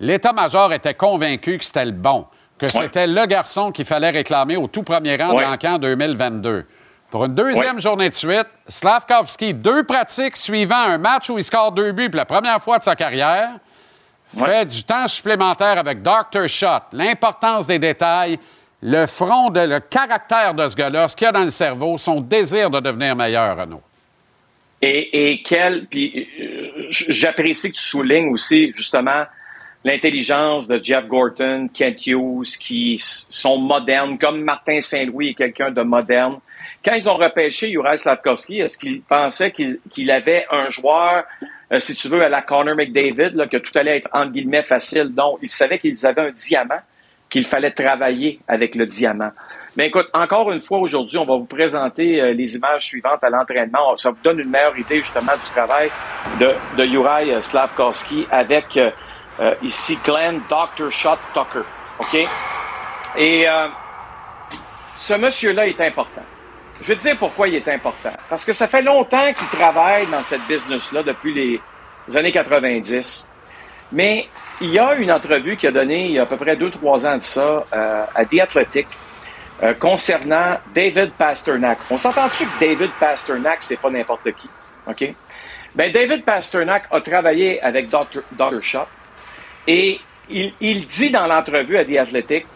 l'état-major 0.00 0.72
était 0.72 0.94
convaincu 0.94 1.58
que 1.58 1.64
c'était 1.64 1.84
le 1.84 1.92
bon, 1.92 2.26
que 2.58 2.68
c'était 2.68 3.06
le 3.06 3.24
garçon 3.26 3.70
qu'il 3.72 3.84
fallait 3.84 4.10
réclamer 4.10 4.56
au 4.56 4.66
tout 4.66 4.82
premier 4.82 5.16
rang 5.16 5.32
de 5.32 5.40
l'encan 5.40 5.78
2022. 5.78 6.66
Pour 7.10 7.26
une 7.26 7.34
deuxième 7.34 7.78
journée 7.78 8.08
de 8.08 8.14
suite, 8.14 8.46
Slavkovski, 8.66 9.54
deux 9.54 9.84
pratiques 9.84 10.36
suivant 10.36 10.74
un 10.76 10.98
match 10.98 11.28
où 11.30 11.38
il 11.38 11.44
score 11.44 11.70
deux 11.70 11.92
buts 11.92 12.08
pour 12.10 12.16
la 12.18 12.24
première 12.24 12.60
fois 12.60 12.78
de 12.78 12.84
sa 12.84 12.96
carrière, 12.96 13.50
fait 14.34 14.64
du 14.64 14.82
temps 14.82 15.06
supplémentaire 15.06 15.78
avec 15.78 16.02
Dr. 16.02 16.48
Shot, 16.48 16.80
l'importance 16.92 17.66
des 17.66 17.78
détails, 17.78 18.38
le 18.82 19.06
front, 19.06 19.50
de, 19.50 19.60
le 19.60 19.80
caractère 19.80 20.54
de 20.54 20.66
ce 20.66 20.76
gars-là, 20.76 21.08
ce 21.08 21.16
qu'il 21.16 21.24
y 21.24 21.28
a 21.28 21.32
dans 21.32 21.44
le 21.44 21.50
cerveau, 21.50 21.96
son 21.98 22.20
désir 22.20 22.68
de 22.68 22.80
devenir 22.80 23.14
meilleur, 23.14 23.56
Renaud. 23.56 23.82
Et, 24.80 25.30
et 25.30 25.42
quel, 25.42 25.86
puis 25.86 26.28
euh, 26.40 26.86
j'apprécie 26.90 27.70
que 27.70 27.76
tu 27.76 27.82
soulignes 27.82 28.32
aussi 28.32 28.72
justement 28.72 29.24
l'intelligence 29.84 30.66
de 30.66 30.82
Jeff 30.82 31.06
Gorton, 31.06 31.68
Kent 31.72 32.06
Hughes, 32.06 32.56
qui 32.58 32.98
sont 32.98 33.58
modernes, 33.58 34.18
comme 34.18 34.42
Martin 34.42 34.80
Saint-Louis 34.80 35.30
est 35.30 35.34
quelqu'un 35.34 35.70
de 35.70 35.82
moderne. 35.82 36.38
Quand 36.84 36.94
ils 36.94 37.08
ont 37.08 37.16
repêché 37.16 37.70
Juraj 37.70 38.00
Slavkovski, 38.00 38.60
est-ce 38.60 38.76
qu'ils 38.76 39.02
pensaient 39.02 39.52
qu'il 39.52 40.10
avait 40.10 40.46
un 40.50 40.68
joueur, 40.68 41.24
euh, 41.72 41.78
si 41.78 41.94
tu 41.94 42.08
veux, 42.08 42.22
à 42.22 42.28
la 42.28 42.42
Connor 42.42 42.74
McDavid, 42.74 43.48
que 43.48 43.56
tout 43.56 43.76
allait 43.76 43.98
être 43.98 44.08
entre 44.12 44.32
guillemets 44.32 44.64
facile? 44.64 45.12
Non, 45.16 45.38
ils 45.40 45.50
savaient 45.50 45.78
qu'ils 45.78 46.04
avaient 46.04 46.22
un 46.22 46.32
diamant, 46.32 46.80
qu'il 47.32 47.46
fallait 47.46 47.70
travailler 47.70 48.40
avec 48.46 48.74
le 48.74 48.84
diamant. 48.84 49.30
Mais 49.74 49.86
écoute, 49.86 50.06
encore 50.12 50.52
une 50.52 50.60
fois, 50.60 50.78
aujourd'hui, 50.78 51.16
on 51.16 51.24
va 51.24 51.36
vous 51.36 51.46
présenter 51.46 52.20
euh, 52.20 52.34
les 52.34 52.56
images 52.56 52.84
suivantes 52.84 53.24
à 53.24 53.30
l'entraînement. 53.30 53.96
Ça 53.96 54.10
vous 54.10 54.18
donne 54.22 54.38
une 54.38 54.50
meilleure 54.50 54.76
idée, 54.78 54.98
justement, 54.98 55.32
du 55.32 55.50
travail 55.50 55.90
de, 56.38 56.52
de 56.76 56.84
Juraj 56.84 57.28
euh, 57.30 57.40
Slavkovski 57.40 58.26
avec, 58.30 58.76
euh, 58.76 59.54
ici, 59.62 59.98
Glenn 60.04 60.42
Dr. 60.50 60.90
Shot 60.90 61.16
Tucker. 61.32 61.64
OK? 62.00 62.28
Et 63.16 63.46
ce 64.96 65.14
monsieur-là 65.14 65.66
est 65.66 65.80
important. 65.80 66.22
Je 66.80 66.86
vais 66.86 66.96
te 66.96 67.02
dire 67.02 67.16
pourquoi 67.18 67.48
il 67.48 67.54
est 67.54 67.68
important. 67.68 68.12
Parce 68.28 68.44
que 68.44 68.52
ça 68.52 68.66
fait 68.66 68.82
longtemps 68.82 69.32
qu'il 69.32 69.48
travaille 69.48 70.06
dans 70.06 70.22
cette 70.22 70.46
business-là 70.46 71.02
depuis 71.02 71.34
les 71.34 72.16
années 72.16 72.32
90. 72.32 73.28
Mais 73.92 74.26
il 74.60 74.70
y 74.70 74.78
a 74.78 74.94
une 74.94 75.12
entrevue 75.12 75.56
qu'il 75.56 75.68
a 75.68 75.72
donnée 75.72 76.06
il 76.06 76.12
y 76.12 76.18
a 76.18 76.22
à 76.22 76.26
peu 76.26 76.36
près 76.36 76.56
deux, 76.56 76.70
trois 76.70 77.06
ans 77.06 77.16
de 77.16 77.22
ça 77.22 77.64
euh, 77.74 78.04
à 78.14 78.24
The 78.24 78.40
Athletic 78.40 78.86
euh, 79.62 79.74
concernant 79.74 80.58
David 80.74 81.12
Pasternak. 81.12 81.78
On 81.90 81.98
s'entend-tu 81.98 82.46
que 82.46 82.60
David 82.60 82.90
Pasternak, 82.98 83.62
c'est 83.62 83.80
pas 83.80 83.90
n'importe 83.90 84.32
qui? 84.32 84.48
OK? 84.86 85.14
Ben, 85.74 85.92
David 85.92 86.24
Pasternak 86.24 86.84
a 86.90 87.00
travaillé 87.00 87.60
avec 87.62 87.88
Dr. 87.88 88.60
Shop 88.60 88.86
et 89.66 90.00
il, 90.30 90.52
il 90.60 90.86
dit 90.86 91.10
dans 91.10 91.26
l'entrevue 91.26 91.76
à 91.76 91.84
The 91.84 91.96
Athletic 91.98 92.46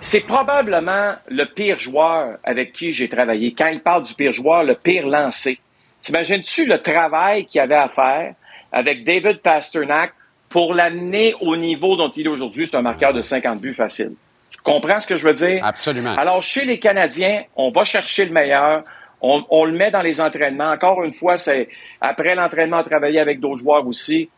c'est 0.00 0.26
probablement 0.26 1.14
le 1.28 1.44
pire 1.44 1.78
joueur 1.78 2.38
avec 2.42 2.72
qui 2.72 2.90
j'ai 2.90 3.08
travaillé. 3.08 3.54
Quand 3.56 3.68
il 3.68 3.80
parle 3.82 4.04
du 4.04 4.14
pire 4.14 4.32
joueur, 4.32 4.64
le 4.64 4.74
pire 4.74 5.06
lancé. 5.06 5.60
T'imagines-tu 6.00 6.64
le 6.64 6.80
travail 6.80 7.44
qu'il 7.44 7.60
avait 7.60 7.74
à 7.74 7.88
faire 7.88 8.34
avec 8.72 9.04
David 9.04 9.42
Pasternak 9.42 10.14
pour 10.50 10.74
l'amener 10.74 11.34
au 11.40 11.56
niveau 11.56 11.96
dont 11.96 12.10
il 12.10 12.26
est 12.26 12.28
aujourd'hui? 12.28 12.66
C'est 12.66 12.76
un 12.76 12.82
marqueur 12.82 13.14
de 13.14 13.22
50 13.22 13.60
buts 13.60 13.72
facile. 13.72 14.12
Tu 14.50 14.58
comprends 14.58 15.00
ce 15.00 15.06
que 15.06 15.16
je 15.16 15.26
veux 15.26 15.32
dire? 15.32 15.64
Absolument. 15.64 16.14
Alors, 16.16 16.42
chez 16.42 16.64
les 16.64 16.78
Canadiens, 16.78 17.44
on 17.56 17.70
va 17.70 17.84
chercher 17.84 18.26
le 18.26 18.32
meilleur. 18.32 18.82
On, 19.22 19.44
on 19.48 19.64
le 19.64 19.72
met 19.72 19.90
dans 19.90 20.02
les 20.02 20.20
entraînements. 20.20 20.70
Encore 20.70 21.02
une 21.04 21.12
fois, 21.12 21.38
c'est 21.38 21.68
après 22.00 22.34
l'entraînement, 22.34 22.82
travailler 22.82 23.20
avec 23.20 23.40
d'autres 23.40 23.58
joueurs 23.58 23.86
aussi. 23.86 24.28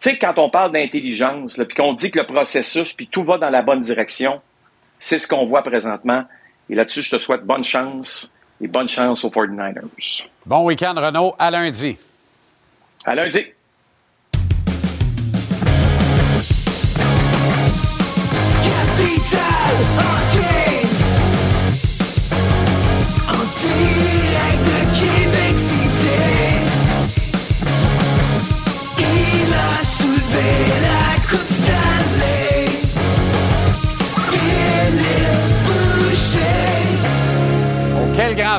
Tu 0.00 0.10
sais, 0.10 0.18
quand 0.18 0.38
on 0.38 0.50
parle 0.50 0.72
d'intelligence, 0.72 1.56
puis 1.56 1.76
qu'on 1.76 1.94
dit 1.94 2.10
que 2.10 2.20
le 2.20 2.26
processus, 2.26 2.92
puis 2.92 3.08
tout 3.08 3.24
va 3.24 3.38
dans 3.38 3.50
la 3.50 3.62
bonne 3.62 3.80
direction, 3.80 4.40
c'est 4.98 5.18
ce 5.18 5.26
qu'on 5.26 5.46
voit 5.46 5.62
présentement. 5.62 6.24
Et 6.70 6.74
là-dessus, 6.74 7.02
je 7.02 7.10
te 7.10 7.18
souhaite 7.18 7.42
bonne 7.42 7.64
chance 7.64 8.32
et 8.60 8.68
bonne 8.68 8.88
chance 8.88 9.24
aux 9.24 9.30
49ers. 9.30 10.26
Bon 10.44 10.64
week-end, 10.64 10.94
Renaud. 10.96 11.34
À 11.38 11.50
lundi. 11.50 11.96
À 13.04 13.14
lundi. 13.14 13.46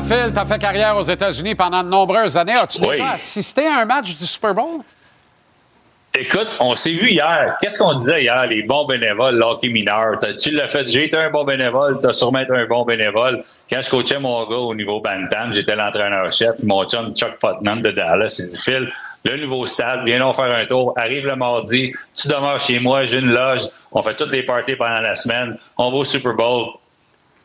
Fil. 0.08 0.32
Tu 0.32 0.38
as 0.40 0.46
fait 0.46 0.58
carrière 0.58 0.96
aux 0.96 1.02
États-Unis 1.02 1.54
pendant 1.54 1.82
de 1.82 1.88
nombreuses 1.88 2.36
années. 2.36 2.54
As-tu 2.54 2.80
Oui. 2.82 2.90
déjà 2.92 3.12
assisté 3.12 3.66
à 3.66 3.80
un 3.80 3.84
match 3.84 4.14
du 4.16 4.26
Super 4.26 4.54
Bowl? 4.54 4.80
Écoute, 6.20 6.48
on 6.58 6.74
s'est 6.74 6.90
vu 6.92 7.10
hier. 7.10 7.56
Qu'est-ce 7.60 7.78
qu'on 7.78 7.94
disait 7.94 8.22
hier, 8.22 8.46
les 8.46 8.62
bons 8.62 8.86
bénévoles, 8.86 9.36
l'hockey 9.36 9.68
mineur? 9.68 10.18
Tu 10.40 10.50
l'as 10.50 10.66
fait, 10.66 10.88
j'ai 10.88 11.04
été 11.04 11.16
un 11.16 11.30
bon 11.30 11.44
bénévole, 11.44 11.98
t'as 12.02 12.12
sûrement 12.12 12.40
été 12.40 12.52
un 12.52 12.66
bon 12.66 12.84
bénévole. 12.84 13.42
Quand 13.70 13.80
je 13.82 13.90
coachais 13.90 14.18
mon 14.18 14.48
gars 14.48 14.56
au 14.56 14.74
niveau 14.74 15.00
Bantam, 15.00 15.52
j'étais 15.52 15.76
l'entraîneur-chef, 15.76 16.56
mon 16.64 16.84
chum 16.88 17.14
Chuck 17.14 17.38
Putnam 17.40 17.82
de 17.82 17.90
Dallas, 17.92 18.34
il 18.40 18.48
dit, 18.48 18.58
Phil, 18.62 18.88
le 19.24 19.36
nouveau 19.36 19.66
stade, 19.66 20.00
viens 20.06 20.18
donc 20.18 20.34
faire 20.36 20.50
un 20.52 20.64
tour, 20.66 20.92
arrive 20.96 21.26
le 21.26 21.36
mardi, 21.36 21.92
tu 22.16 22.28
demeures 22.28 22.58
chez 22.60 22.80
moi, 22.80 23.04
j'ai 23.04 23.18
une 23.18 23.30
loge, 23.30 23.62
on 23.92 24.02
fait 24.02 24.16
toutes 24.16 24.32
les 24.32 24.42
parties 24.42 24.76
pendant 24.76 25.00
la 25.00 25.14
semaine, 25.14 25.56
on 25.76 25.90
va 25.90 25.98
au 25.98 26.04
Super 26.04 26.34
Bowl. 26.34 26.66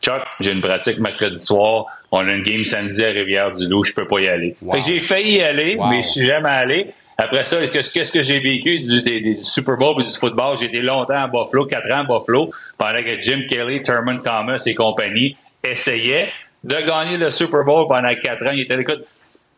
Chuck, 0.02 0.22
j'ai 0.40 0.52
une 0.52 0.60
pratique 0.60 0.98
mercredi 0.98 1.38
soir. 1.42 1.86
On 2.12 2.18
a 2.28 2.30
une 2.32 2.42
game 2.42 2.62
samedi 2.66 3.02
à 3.02 3.08
Rivière-du-Loup. 3.08 3.84
Je 3.84 3.94
peux 3.94 4.06
pas 4.06 4.20
y 4.20 4.28
aller. 4.28 4.54
J'ai 4.86 5.00
failli 5.00 5.38
y 5.38 5.42
aller, 5.42 5.76
Wow. 5.76 5.86
mais 5.86 6.02
je 6.02 6.08
suis 6.08 6.26
jamais 6.26 6.50
allé. 6.50 6.92
Après 7.16 7.44
ça, 7.44 7.64
qu'est-ce 7.66 8.10
que 8.10 8.22
j'ai 8.22 8.40
vécu 8.40 8.80
du 8.80 9.38
Super 9.40 9.76
Bowl 9.76 10.00
et 10.00 10.04
du 10.04 10.12
football? 10.12 10.58
J'ai 10.58 10.66
été 10.66 10.82
longtemps 10.82 11.14
à 11.14 11.26
Buffalo, 11.28 11.66
quatre 11.66 11.90
ans 11.92 12.00
à 12.00 12.02
Buffalo, 12.02 12.50
pendant 12.76 13.02
que 13.02 13.20
Jim 13.20 13.42
Kelly, 13.48 13.82
Thurman 13.82 14.20
Thomas 14.22 14.62
et 14.66 14.74
compagnie 14.74 15.36
essayaient 15.62 16.32
de 16.64 16.74
gagner 16.74 17.16
le 17.16 17.30
Super 17.30 17.62
Bowl 17.64 17.86
pendant 17.86 18.14
quatre 18.16 18.46
ans. 18.46 18.52
Il 18.52 18.60
était, 18.60 18.80
écoute, 18.80 19.04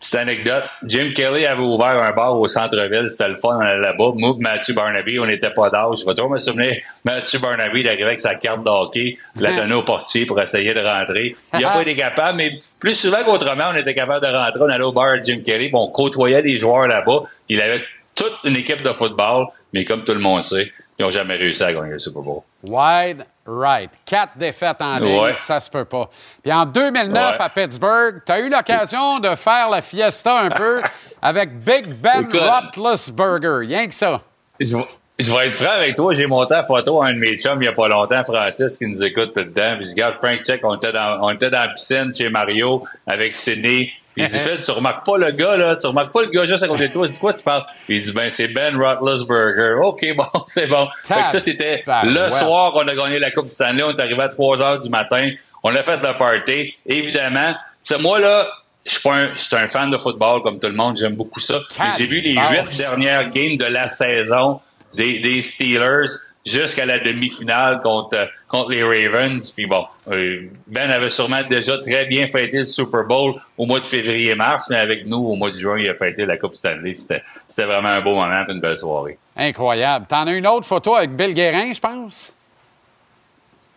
petite 0.00 0.14
anecdote, 0.16 0.64
Jim 0.84 1.12
Kelly 1.14 1.46
avait 1.46 1.62
ouvert 1.62 2.02
un 2.02 2.12
bar 2.12 2.38
au 2.38 2.46
centre-ville, 2.48 3.10
c'était 3.10 3.30
le 3.30 3.36
fun, 3.36 3.56
on 3.56 3.60
allait 3.60 3.80
là-bas. 3.80 4.12
Moi, 4.14 4.34
Mathieu 4.38 4.74
Barnaby, 4.74 5.18
on 5.18 5.26
n'était 5.26 5.50
pas 5.50 5.70
d'âge. 5.70 5.98
Je 6.00 6.06
vais 6.06 6.14
toujours 6.14 6.30
me 6.30 6.38
souvenir, 6.38 6.76
Mathieu 7.04 7.38
Barnaby, 7.38 7.80
il 7.80 7.88
arrivait 7.88 8.04
avec 8.04 8.20
sa 8.20 8.34
carte 8.34 8.62
de 8.64 8.70
hockey, 8.70 9.16
la 9.36 9.52
donnait 9.52 9.74
au 9.74 9.82
portier 9.82 10.26
pour 10.26 10.40
essayer 10.40 10.74
de 10.74 10.80
rentrer. 10.80 11.36
Il 11.54 11.60
n'a 11.60 11.70
pas 11.70 11.82
été 11.86 11.96
capable, 11.96 12.36
mais 12.36 12.58
plus 12.78 12.94
souvent 12.94 13.24
qu'autrement, 13.24 13.70
on 13.72 13.76
était 13.76 13.94
capable 13.94 14.24
de 14.26 14.32
rentrer. 14.32 14.60
On 14.60 14.68
allait 14.68 14.84
au 14.84 14.92
bar 14.92 15.06
à 15.06 15.22
Jim 15.22 15.40
Kelly, 15.44 15.70
on 15.72 15.88
côtoyait 15.88 16.42
des 16.42 16.58
joueurs 16.58 16.86
là-bas. 16.86 17.22
Il 17.48 17.60
avait 17.60 17.82
toute 18.16 18.32
une 18.44 18.56
équipe 18.56 18.82
de 18.82 18.92
football, 18.92 19.46
mais 19.72 19.84
comme 19.84 20.02
tout 20.02 20.14
le 20.14 20.18
monde 20.20 20.44
sait, 20.44 20.72
ils 20.98 21.04
n'ont 21.04 21.10
jamais 21.10 21.36
réussi 21.36 21.62
à 21.62 21.72
gagner 21.72 21.92
le 21.92 21.98
Super 21.98 22.22
Bowl. 22.22 22.40
Wide 22.64 23.24
right. 23.46 23.90
Quatre 24.04 24.36
défaites 24.36 24.80
en 24.80 24.96
ligne, 24.98 25.20
Ouais. 25.20 25.34
ça 25.34 25.60
se 25.60 25.70
peut 25.70 25.84
pas. 25.84 26.10
Puis 26.42 26.50
en 26.52 26.64
2009, 26.66 27.36
Ouais. 27.38 27.44
à 27.44 27.48
Pittsburgh, 27.50 28.22
tu 28.26 28.32
as 28.32 28.40
eu 28.40 28.48
l'occasion 28.48 29.18
de 29.20 29.34
faire 29.36 29.68
la 29.70 29.82
fiesta 29.82 30.40
un 30.40 30.48
peu 30.48 30.82
avec 31.22 31.56
Big 31.58 31.86
Ben. 31.94 32.26
Roethlisberger. 32.32 33.66
Rien 33.66 33.86
que 33.86 33.94
ça. 33.94 34.20
Je 34.58 34.76
vais, 34.76 34.84
je 35.18 35.30
vais 35.32 35.46
être 35.48 35.54
franc 35.54 35.70
avec 35.76 35.96
toi. 35.96 36.14
J'ai 36.14 36.26
monté 36.26 36.54
la 36.54 36.64
photo 36.64 37.02
à 37.02 37.08
un 37.08 37.12
de 37.12 37.18
mes 37.18 37.36
chums 37.36 37.56
il 37.56 37.60
n'y 37.60 37.68
a 37.68 37.72
pas 37.72 37.88
longtemps, 37.88 38.24
Francis, 38.24 38.76
qui 38.78 38.86
nous 38.86 39.02
écoute 39.04 39.32
tout 39.34 39.40
le 39.40 39.52
temps. 39.52 39.76
Puis 39.76 39.86
je 39.86 39.90
regarde 39.90 40.14
Frank 40.16 40.42
Check, 40.44 40.60
on 40.64 40.74
était 40.76 40.92
dans, 40.92 41.18
on 41.22 41.30
était 41.30 41.50
dans 41.50 41.60
la 41.60 41.68
piscine 41.68 42.12
chez 42.16 42.28
Mario 42.30 42.84
avec 43.06 43.36
Sidney. 43.36 43.92
Il 44.16 44.28
dit, 44.28 44.38
tu 44.64 44.70
remarques 44.70 45.04
pas 45.04 45.18
le 45.18 45.30
gars, 45.32 45.56
là. 45.56 45.76
Tu 45.76 45.86
remarques 45.86 46.12
pas 46.12 46.22
le 46.22 46.28
gars 46.28 46.44
juste 46.44 46.62
à 46.62 46.68
côté 46.68 46.88
de 46.88 46.92
toi. 46.92 47.06
Il 47.06 47.12
dit, 47.12 47.18
quoi 47.18 47.34
tu 47.34 47.44
parles? 47.44 47.64
Il 47.88 48.02
dit, 48.02 48.12
ben, 48.12 48.30
c'est 48.30 48.48
Ben 48.48 48.76
Roethlisberger. 48.76 49.74
OK, 49.82 50.04
bon, 50.16 50.44
c'est 50.46 50.66
bon. 50.66 50.88
Fait 51.04 51.22
que 51.22 51.28
ça, 51.28 51.40
c'était 51.40 51.84
le 52.04 52.30
soir 52.30 52.72
qu'on 52.72 52.88
a 52.88 52.94
gagné 52.94 53.18
la 53.18 53.30
Coupe 53.30 53.50
Stanley. 53.50 53.82
On 53.82 53.90
est 53.94 54.00
arrivé 54.00 54.22
à 54.22 54.28
3 54.28 54.60
heures 54.62 54.80
du 54.80 54.88
matin. 54.88 55.30
On 55.62 55.74
a 55.74 55.82
fait 55.82 55.96
le 55.96 56.16
party. 56.16 56.74
Évidemment, 56.86 57.54
c'est 57.82 58.00
moi, 58.00 58.18
là, 58.18 58.46
je 58.84 58.92
suis 58.92 59.02
pas 59.02 59.14
un, 59.16 59.34
je 59.34 59.40
suis 59.40 59.56
un 59.56 59.68
fan 59.68 59.90
de 59.90 59.98
football 59.98 60.42
comme 60.42 60.60
tout 60.60 60.68
le 60.68 60.74
monde. 60.74 60.96
J'aime 60.96 61.14
beaucoup 61.16 61.40
ça. 61.40 61.60
Mais 61.78 61.86
j'ai 61.98 62.06
vu 62.06 62.20
les 62.20 62.34
huit 62.34 62.78
dernières 62.78 63.30
games 63.30 63.56
de 63.56 63.64
la 63.64 63.88
saison 63.88 64.60
des, 64.94 65.20
des 65.20 65.42
Steelers 65.42 66.06
jusqu'à 66.46 66.86
la 66.86 67.00
demi-finale 67.00 67.82
contre, 67.82 68.28
contre 68.48 68.70
les 68.70 68.82
Ravens. 68.82 69.50
Puis 69.50 69.66
bon, 69.66 69.84
euh, 70.10 70.42
Ben 70.68 70.90
avait 70.90 71.10
sûrement 71.10 71.42
déjà 71.48 71.76
très 71.78 72.06
bien 72.06 72.28
fêté 72.28 72.58
le 72.58 72.66
Super 72.66 73.04
Bowl 73.04 73.34
au 73.58 73.66
mois 73.66 73.80
de 73.80 73.84
février-mars, 73.84 74.66
mais 74.70 74.76
avec 74.76 75.06
nous, 75.06 75.18
au 75.18 75.34
mois 75.34 75.50
de 75.50 75.56
juin, 75.56 75.78
il 75.78 75.88
a 75.88 75.94
fêté 75.94 76.24
la 76.24 76.38
Coupe 76.38 76.54
Stanley. 76.54 76.94
C'était 76.96 77.22
c'était 77.48 77.66
vraiment 77.66 77.88
un 77.88 78.00
beau 78.00 78.14
moment, 78.14 78.44
une 78.48 78.60
belle 78.60 78.78
soirée. 78.78 79.18
Incroyable. 79.36 80.06
T'en 80.08 80.26
as 80.26 80.32
une 80.32 80.46
autre 80.46 80.66
photo 80.66 80.94
avec 80.94 81.14
Bill 81.14 81.34
Guérin, 81.34 81.72
je 81.72 81.80
pense? 81.80 82.35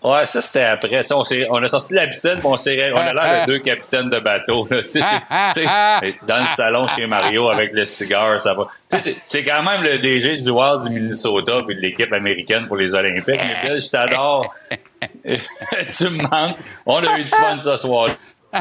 Ouais, 0.01 0.25
ça 0.25 0.41
c'était 0.41 0.63
après. 0.63 1.05
On, 1.11 1.23
on 1.49 1.61
a 1.63 1.67
sorti 1.67 1.91
de 1.93 1.97
la 1.99 2.07
piscine, 2.07 2.39
on, 2.43 2.51
on 2.51 2.55
a 2.55 3.13
l'air 3.13 3.45
de 3.45 3.51
deux 3.51 3.59
capitaines 3.59 4.09
de 4.09 4.19
bateau. 4.19 4.65
là. 4.71 4.77
Sais, 5.53 6.15
dans 6.25 6.37
le 6.41 6.47
salon 6.55 6.87
chez 6.87 7.05
Mario 7.05 7.49
avec 7.49 7.73
le 7.73 7.83
cigare, 7.85 8.39
ça 8.41 8.53
va. 8.53 8.67
Tu 8.89 9.01
sais, 9.01 9.15
c'est- 9.25 9.43
quand 9.43 9.61
même 9.61 9.81
le 9.83 9.99
DG 9.99 10.37
du 10.37 10.49
Wild 10.51 10.83
du 10.83 10.89
Minnesota 10.89 11.63
puis 11.67 11.75
de 11.75 11.81
l'équipe 11.81 12.13
américaine 12.13 12.67
pour 12.67 12.77
les 12.77 12.93
Olympiques. 12.93 13.25
Mais 13.27 13.69
Bill, 13.69 13.81
je 13.81 13.89
t'adore. 13.91 14.55
tu 15.25 16.03
me 16.09 16.21
manques. 16.21 16.57
On 16.85 17.03
a 17.05 17.19
eu 17.19 17.23
du 17.25 17.29
fun 17.29 17.59
ce 17.59 17.75
soir. 17.77 18.09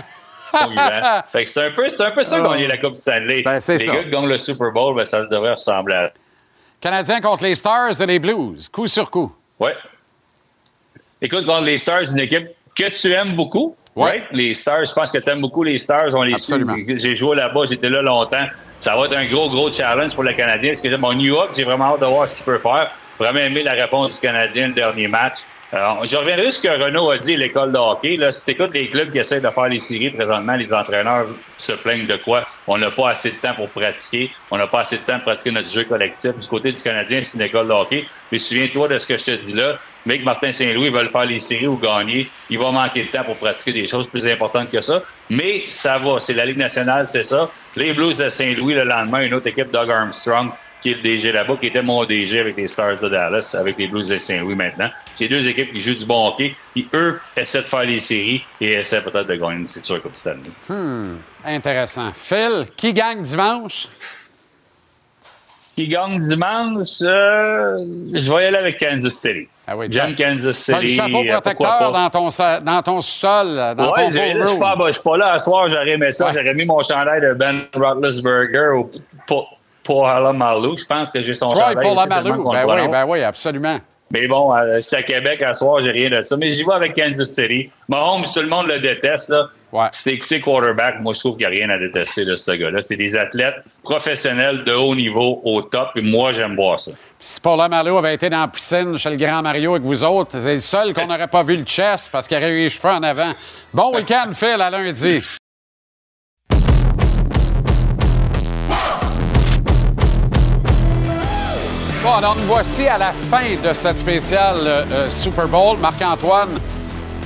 C'est 1.47 1.61
un 1.63 1.71
peu, 1.73 1.89
c'est 1.91 2.03
un 2.03 2.11
peu 2.11 2.23
ça 2.23 2.41
gagner 2.41 2.67
la 2.67 2.79
Coupe 2.79 2.97
Stanley. 2.97 3.43
Ben, 3.43 3.55
les 3.55 3.61
ça. 3.61 3.77
gars 3.79 4.03
qui 4.05 4.11
gagnent 4.11 4.29
le 4.29 4.39
Super 4.39 4.73
Bowl, 4.73 4.97
ben, 4.97 5.05
ça 5.05 5.23
se 5.23 5.29
devrait 5.29 5.53
ressembler 5.53 5.95
à 5.95 6.11
Canadien 6.81 7.21
contre 7.21 7.43
les 7.45 7.55
Stars 7.55 8.01
et 8.01 8.07
les 8.07 8.19
Blues, 8.19 8.69
coup 8.71 8.87
sur 8.87 9.11
coup. 9.11 9.31
Ouais. 9.61 9.75
Écoute, 11.21 11.47
contre 11.47 11.65
les 11.65 11.79
Stars, 11.79 12.03
une 12.13 12.21
équipe 12.21 12.49
que 12.77 12.89
tu 12.91 13.13
aimes 13.13 13.35
beaucoup. 13.35 13.75
right? 13.97 14.25
Les 14.31 14.55
Stars, 14.55 14.85
je 14.85 14.93
pense 14.93 15.11
que 15.11 15.19
tu 15.19 15.29
aimes 15.29 15.41
beaucoup 15.41 15.65
les 15.65 15.79
Stars. 15.79 16.15
On 16.15 16.23
les 16.23 16.35
Absolument. 16.35 16.77
J'ai 16.97 17.17
joué 17.17 17.37
là-bas, 17.37 17.63
j'étais 17.69 17.91
là 17.91 18.03
longtemps. 18.03 18.47
Ça 18.79 18.97
va 18.97 19.07
être 19.07 19.17
un 19.17 19.25
gros, 19.27 19.51
gros 19.51 19.73
challenge 19.73 20.15
pour 20.15 20.23
le 20.23 20.33
Canadien. 20.35 20.71
Parce 20.71 20.81
que 20.81 20.95
mon 20.97 21.13
New 21.13 21.35
York, 21.35 21.53
j'ai 21.57 21.65
vraiment 21.65 21.95
hâte 21.95 22.01
de 22.01 22.07
voir 22.07 22.29
ce 22.29 22.37
qu'il 22.37 22.45
peut 22.45 22.61
faire. 22.61 22.93
Vraiment 23.19 23.41
aimé 23.41 23.65
la 23.65 23.73
réponse 23.73 24.15
du 24.15 24.21
Canadien 24.21 24.69
le 24.69 24.75
dernier 24.75 25.09
match. 25.09 25.39
Alors, 25.71 26.07
je 26.07 26.17
reviendrai 26.17 26.51
sur 26.53 26.63
ce 26.63 26.69
que 26.69 26.83
Renaud 26.83 27.11
a 27.11 27.19
dit, 27.19 27.37
l'école 27.37 27.73
de 27.73 27.79
hockey. 27.79 28.17
Là, 28.17 28.33
si 28.33 28.45
tu 28.45 28.51
écoutes 28.53 28.73
les 28.73 28.89
clubs 28.89 29.11
qui 29.13 29.19
essaient 29.19 29.41
de 29.41 29.51
faire 29.51 29.69
les 29.69 29.81
séries 29.81 30.11
présentement, 30.11 30.55
les 30.55 30.73
entraîneurs 30.73 31.27
se 31.59 31.73
plaignent 31.73 32.07
de 32.07 32.17
quoi? 32.17 32.47
On 32.67 32.79
n'a 32.79 32.91
pas 32.91 33.11
assez 33.11 33.33
de 33.33 33.37
temps 33.37 33.53
pour 33.55 33.69
pratiquer. 33.69 34.31
On 34.51 34.57
n'a 34.57 34.67
pas 34.69 34.81
assez 34.81 34.97
de 34.97 35.03
temps 35.03 35.17
pour 35.17 35.25
pratiquer 35.25 35.51
notre 35.51 35.69
jeu 35.69 35.85
collectif. 35.85 36.39
Du 36.39 36.47
côté 36.47 36.73
du 36.73 36.81
Canadien, 36.81 37.21
c'est 37.23 37.37
une 37.37 37.43
école 37.43 37.67
de 37.67 37.73
hockey. 37.73 38.07
Mais 38.33 38.39
souviens-toi 38.39 38.89
de 38.89 38.99
ce 38.99 39.07
que 39.07 39.19
je 39.19 39.25
te 39.25 39.31
dis 39.33 39.53
là. 39.53 39.77
Que 40.17 40.25
Martin 40.25 40.53
Saint-Louis 40.53 40.89
veut 40.91 41.09
faire 41.11 41.27
les 41.27 41.41
séries 41.41 41.67
ou 41.67 41.77
gagner, 41.77 42.29
il 42.49 42.59
va 42.59 42.71
manquer 42.71 43.03
de 43.03 43.09
temps 43.09 43.25
pour 43.25 43.37
pratiquer 43.37 43.73
des 43.73 43.87
choses 43.87 44.09
plus 44.09 44.27
importantes 44.27 44.71
que 44.71 44.81
ça. 44.81 45.03
Mais 45.31 45.65
ça 45.69 45.99
va. 45.99 46.19
C'est 46.21 46.33
la 46.33 46.47
Ligue 46.47 46.57
nationale, 46.57 47.07
c'est 47.07 47.25
ça. 47.25 47.51
Les 47.77 47.93
Blues 47.93 48.19
de 48.19 48.29
Saint-Louis, 48.29 48.75
le 48.75 48.85
lendemain, 48.85 49.21
une 49.21 49.35
autre 49.35 49.47
équipe, 49.47 49.71
Doug 49.71 49.91
Armstrong, 49.91 50.51
qui 50.83 50.91
est 50.91 50.95
le 50.95 51.03
DG 51.03 51.33
là-bas, 51.33 51.57
qui 51.61 51.67
était 51.67 51.83
mon 51.83 52.05
DG 52.05 52.41
avec 52.41 52.57
les 52.57 52.67
Stars 52.67 52.99
de 52.99 53.09
Dallas, 53.09 53.55
avec 53.59 53.79
les 53.79 53.87
Blues 53.87 54.09
de 54.09 54.19
Saint-Louis 54.19 54.55
maintenant. 54.55 54.91
C'est 55.15 55.29
deux 55.29 55.47
équipes 55.47 55.73
qui 55.73 55.81
jouent 55.81 55.95
du 55.95 56.07
bon 56.07 56.29
hockey, 56.29 56.57
qui, 56.75 56.89
eux, 56.95 57.21
essaient 57.37 57.63
de 57.63 57.67
faire 57.67 57.85
les 57.85 58.01
séries 58.01 58.43
et 58.61 58.73
essaient 58.73 59.03
peut-être 59.03 59.27
de 59.27 59.35
gagner 59.35 59.57
une 59.61 59.69
future 59.69 60.01
Coupe 60.03 60.17
Stanley. 60.17 60.51
Hmm, 60.69 61.17
intéressant. 61.45 62.11
Phil, 62.15 62.67
qui 62.77 62.93
gagne 62.93 63.23
dimanche? 63.23 63.89
Qui 65.79 65.87
gagne 65.87 66.19
dimanche, 66.19 66.89
euh, 67.03 67.85
je 68.13 68.33
vais 68.33 68.43
y 68.43 68.47
aller 68.47 68.57
avec 68.57 68.81
Kansas 68.81 69.13
City. 69.13 69.47
J'aime 69.91 70.17
Kansas 70.17 70.57
City. 70.57 70.79
le 70.81 70.87
chapeau 70.89 71.19
euh, 71.25 71.33
protecteur 71.35 71.93
dans 71.93 72.11
ton, 72.11 72.29
dans 72.63 72.83
ton 72.83 73.01
sol, 73.01 73.55
dans 73.77 73.93
Ouais, 73.93 74.07
ton 74.07 74.13
j'ai- 74.13 74.35
là, 74.35 74.45
je 74.45 74.51
suis 74.51 74.59
pas, 74.59 74.77
je 74.89 74.93
suis 74.93 75.03
pas 75.03 75.17
là 75.17 75.33
à 75.35 75.39
soir, 75.39 75.69
j'aurais 75.69 75.91
aimé 75.91 76.11
ça. 76.11 76.27
Ouais. 76.27 76.33
J'aurais 76.35 76.55
mis 76.55 76.65
mon 76.65 76.83
chandail 76.83 77.21
de 77.21 77.33
Ben 77.35 77.61
Roethlisberger 77.77 78.71
ou 78.77 78.91
pour, 79.27 79.57
pour 79.85 80.07
Marlou. 80.35 80.77
Je 80.77 80.85
pense 80.85 81.13
que 81.13 81.23
j'ai 81.23 81.35
son 81.35 81.51
Troy 81.51 81.61
chandail. 81.75 81.85
pour 81.85 81.95
Ben 82.53 82.67
oui, 82.67 82.89
ben 82.91 83.05
oui, 83.07 83.23
absolument. 83.23 83.79
Mais 84.11 84.27
bon, 84.27 84.53
euh, 84.57 84.79
je 84.79 84.81
suis 84.81 84.97
à 84.97 85.03
Québec 85.03 85.43
à 85.43 85.55
soir, 85.55 85.81
j'ai 85.83 85.91
rien 85.93 86.09
de 86.11 86.25
ça. 86.25 86.37
Mais 86.37 86.49
j'y 86.55 86.65
vais 86.65 86.73
avec 86.73 86.97
Kansas 86.97 87.29
City. 87.29 87.71
Mahomes, 87.89 88.25
tout 88.33 88.41
le 88.41 88.49
monde 88.49 88.67
le 88.67 88.81
déteste. 88.81 89.29
Là. 89.29 89.49
Si 89.93 90.05
t'as 90.05 90.11
écouté 90.13 90.41
quarterback, 90.41 91.01
moi, 91.01 91.13
je 91.13 91.21
trouve 91.21 91.37
qu'il 91.37 91.47
n'y 91.49 91.57
a 91.57 91.67
rien 91.67 91.71
à 91.71 91.79
détester 91.79 92.25
de 92.25 92.37
ce 92.37 92.51
gars-là. 92.53 92.81
C'est 92.83 92.97
des 92.97 93.15
athlètes 93.17 93.57
professionnels 93.83 94.65
de 94.65 94.73
haut 94.73 94.95
niveau, 94.95 95.43
au 95.45 95.61
top. 95.61 95.91
Et 95.97 96.01
moi, 96.01 96.33
j'aime 96.33 96.57
voir 96.57 96.81
ça. 96.81 96.93
Si 97.21 97.41
Paul 97.41 97.69
Marleau 97.69 97.99
avait 97.99 98.15
été 98.15 98.31
dans 98.31 98.41
la 98.41 98.49
piscine 98.49 98.97
chez 98.97 99.11
le 99.11 99.17
grand 99.17 99.43
Mario 99.43 99.73
avec 99.73 99.83
vous 99.83 100.05
autres, 100.05 100.39
c'est 100.41 100.53
le 100.53 100.59
seul 100.59 100.95
qu'on 100.95 101.07
n'aurait 101.07 101.29
pas 101.29 101.43
vu 101.43 101.57
le 101.57 101.65
chest 101.65 102.11
parce 102.11 102.27
qu'il 102.27 102.37
aurait 102.37 102.51
eu 102.51 102.63
les 102.65 102.71
cheveux 102.71 102.93
en 102.93 103.03
avant. 103.03 103.33
Bon 103.75 103.95
week-end, 103.95 104.31
Phil, 104.33 104.61
à 104.61 104.71
lundi. 104.71 105.23
Bon, 112.03 112.15
alors 112.15 112.37
nous 112.37 112.45
voici 112.45 112.87
à 112.87 112.97
la 112.97 113.13
fin 113.13 113.55
de 113.63 113.73
cette 113.75 113.99
spéciale 113.99 114.57
euh, 114.65 115.11
Super 115.11 115.49
Bowl. 115.49 115.77
Marc-Antoine, 115.79 116.59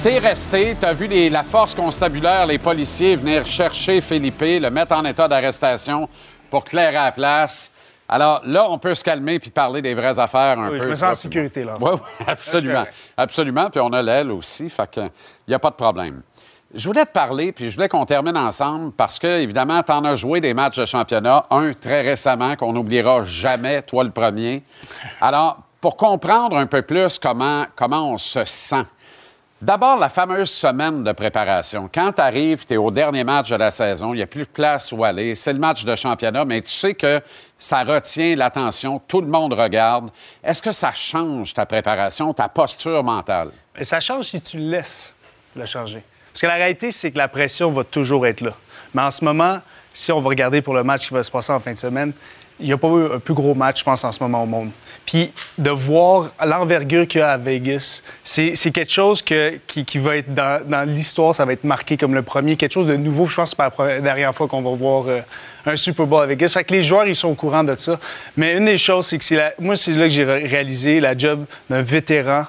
t'es 0.03 0.19
resté, 0.19 0.77
t'as 0.79 0.93
vu 0.93 1.07
les- 1.07 1.31
la 1.31 1.43
force 1.43 1.75
constabulaire, 1.75 2.47
les 2.47 2.59
policiers 2.59 3.17
venir 3.17 3.47
chercher 3.47 4.01
Philippe, 4.01 4.41
le 4.41 4.69
mettre 4.71 4.95
en 4.95 5.05
état 5.05 5.29
d'arrestation 5.29 6.09
pour 6.51 6.65
clairer 6.65 6.93
la 6.95 7.13
place. 7.13 7.73
Alors 8.09 8.43
là, 8.45 8.67
on 8.69 8.79
peut 8.79 8.95
se 8.95 9.05
calmer 9.05 9.39
puis 9.39 9.51
parler 9.51 9.81
des 9.81 9.95
vraies 9.95 10.19
affaires 10.19 10.59
un 10.59 10.71
Oui, 10.71 10.79
peu. 10.79 10.85
je 10.85 10.89
me 10.91 10.95
sens 10.95 11.11
en 11.13 11.15
sécurité, 11.15 11.65
là. 11.65 11.77
oui, 11.81 11.93
oui, 11.95 12.01
absolument. 12.27 12.85
Absolument. 13.17 13.71
Puis 13.71 13.81
on 13.81 13.93
a 13.93 14.03
l'aile 14.03 14.31
aussi. 14.33 14.69
Fait 14.69 14.91
que, 14.91 15.01
il 15.01 15.11
n'y 15.49 15.55
a 15.55 15.59
pas 15.59 15.71
de 15.71 15.77
problème. 15.77 16.21
Je 16.75 16.89
voulais 16.89 17.05
te 17.07 17.13
parler, 17.13 17.53
puis 17.53 17.71
je 17.71 17.77
voulais 17.77 17.89
qu'on 17.89 18.05
termine 18.07 18.37
ensemble 18.37 18.93
parce 18.93 19.19
que, 19.19 19.27
évidemment, 19.27 19.83
tu 19.83 19.93
en 19.93 20.05
as 20.05 20.15
joué 20.17 20.41
des 20.41 20.53
matchs 20.55 20.79
de 20.79 20.87
championnat, 20.87 21.45
un 21.51 21.73
très 21.75 22.01
récemment 22.03 22.57
qu'on 22.57 22.73
n'oubliera 22.73 23.23
jamais, 23.23 23.83
toi 23.83 24.05
le 24.05 24.11
premier. 24.11 24.63
Alors, 25.21 25.59
pour 25.81 25.97
comprendre 25.97 26.57
un 26.57 26.67
peu 26.67 26.83
plus 26.83 27.19
comment, 27.19 27.67
comment 27.77 28.11
on 28.13 28.19
se 28.19 28.45
sent, 28.45 28.85
D'abord, 29.63 29.97
la 29.97 30.09
fameuse 30.09 30.51
semaine 30.51 31.05
de 31.05 31.13
préparation. 31.13 31.89
Quand 31.95 32.15
tu 32.15 32.21
arrives, 32.21 32.67
tu 32.67 32.75
es 32.75 32.77
au 32.77 32.91
dernier 32.91 33.23
match 33.23 33.49
de 33.49 33.55
la 33.55 33.71
saison, 33.71 34.13
il 34.13 34.17
n'y 34.17 34.23
a 34.25 34.27
plus 34.27 34.43
de 34.43 34.49
place 34.49 34.91
où 34.91 35.05
aller. 35.05 35.37
C'est 35.37 35.53
le 35.53 35.61
match 35.61 35.85
de 35.85 35.95
championnat, 35.95 36.45
mais 36.45 36.63
tu 36.63 36.73
sais 36.73 36.95
que 36.95 37.21
ça 37.57 37.85
retient 37.85 38.35
l'attention, 38.35 39.01
tout 39.07 39.21
le 39.21 39.29
monde 39.29 39.53
regarde. 39.53 40.11
Est-ce 40.43 40.61
que 40.61 40.73
ça 40.73 40.91
change 40.93 41.55
ta 41.55 41.65
préparation, 41.65 42.35
ta 42.35 42.49
posture 42.49 43.05
mentale? 43.05 43.51
Ça 43.83 44.01
change 44.01 44.25
si 44.25 44.41
tu 44.41 44.59
laisses 44.59 45.15
le 45.55 45.65
changer. 45.65 46.03
Parce 46.33 46.41
que 46.41 46.47
la 46.49 46.55
réalité, 46.55 46.91
c'est 46.91 47.13
que 47.13 47.19
la 47.19 47.29
pression 47.29 47.71
va 47.71 47.85
toujours 47.85 48.27
être 48.27 48.41
là. 48.41 48.55
Mais 48.95 49.03
en 49.03 49.13
ce 49.13 49.25
moment, 49.25 49.61
si 49.95 50.11
on 50.11 50.21
va 50.21 50.29
regarder 50.29 50.61
pour 50.61 50.75
le 50.75 50.83
match 50.83 51.07
qui 51.07 51.15
va 51.15 51.23
se 51.23 51.31
passer 51.31 51.53
en 51.53 51.61
fin 51.61 51.73
de 51.73 51.79
semaine, 51.79 52.13
il 52.63 52.67
n'y 52.69 52.73
a 52.73 52.79
pas 52.79 52.89
eu 52.89 53.15
un 53.17 53.19
plus 53.19 53.35
gros 53.35 53.55
match, 53.55 53.81
je 53.81 53.85
pense, 53.85 54.05
en 54.05 54.13
ce 54.13 54.23
moment 54.23 54.43
au 54.43 54.47
monde. 54.47 54.71
Puis 55.05 55.31
de 55.59 55.71
voir 55.71 56.31
l'envergure 56.47 57.07
qu'il 57.07 57.21
y 57.21 57.23
a 57.23 57.33
à 57.33 57.37
Vegas, 57.37 58.03
c'est 58.25 58.55
quelque 58.73 58.93
chose 58.93 59.21
que- 59.21 59.59
qui, 59.67 59.85
qui 59.85 59.99
va 59.99 60.17
être 60.17 60.33
dans, 60.33 60.63
dans 60.67 60.89
l'histoire, 60.89 61.35
ça 61.35 61.45
va 61.45 61.53
être 61.53 61.65
marqué 61.65 61.97
comme 61.97 62.15
le 62.15 62.23
premier, 62.23 62.57
quelque 62.57 62.73
chose 62.73 62.87
de 62.87 62.97
nouveau. 62.97 63.27
Je 63.29 63.37
pense 63.37 63.55
que 63.55 63.63
c'est 63.77 63.87
la 63.89 64.01
dernière 64.01 64.35
fois 64.35 64.47
qu'on 64.49 64.63
va 64.63 64.71
voir 64.75 65.05
euh, 65.09 65.21
un 65.67 65.77
Super 65.77 66.07
Bowl 66.07 66.23
à 66.23 66.27
Vegas. 66.27 66.53
Fait 66.55 66.65
que 66.65 66.73
les 66.73 66.83
joueurs, 66.83 67.07
ils 67.07 67.17
sont 67.17 67.29
au 67.29 67.35
courant 67.35 67.65
de 67.65 67.75
ça. 67.75 67.99
Mais 68.37 68.57
une 68.57 68.65
des 68.65 68.79
choses, 68.79 69.07
c'est 69.07 69.19
que 69.19 69.61
moi, 69.61 69.77
c'est 69.77 69.93
là 69.93 70.05
que 70.05 70.09
j'ai 70.09 70.25
ré- 70.25 70.47
réalisé 70.47 71.01
la 71.01 71.17
job 71.19 71.45
d'un 71.69 71.83
vétéran 71.83 72.45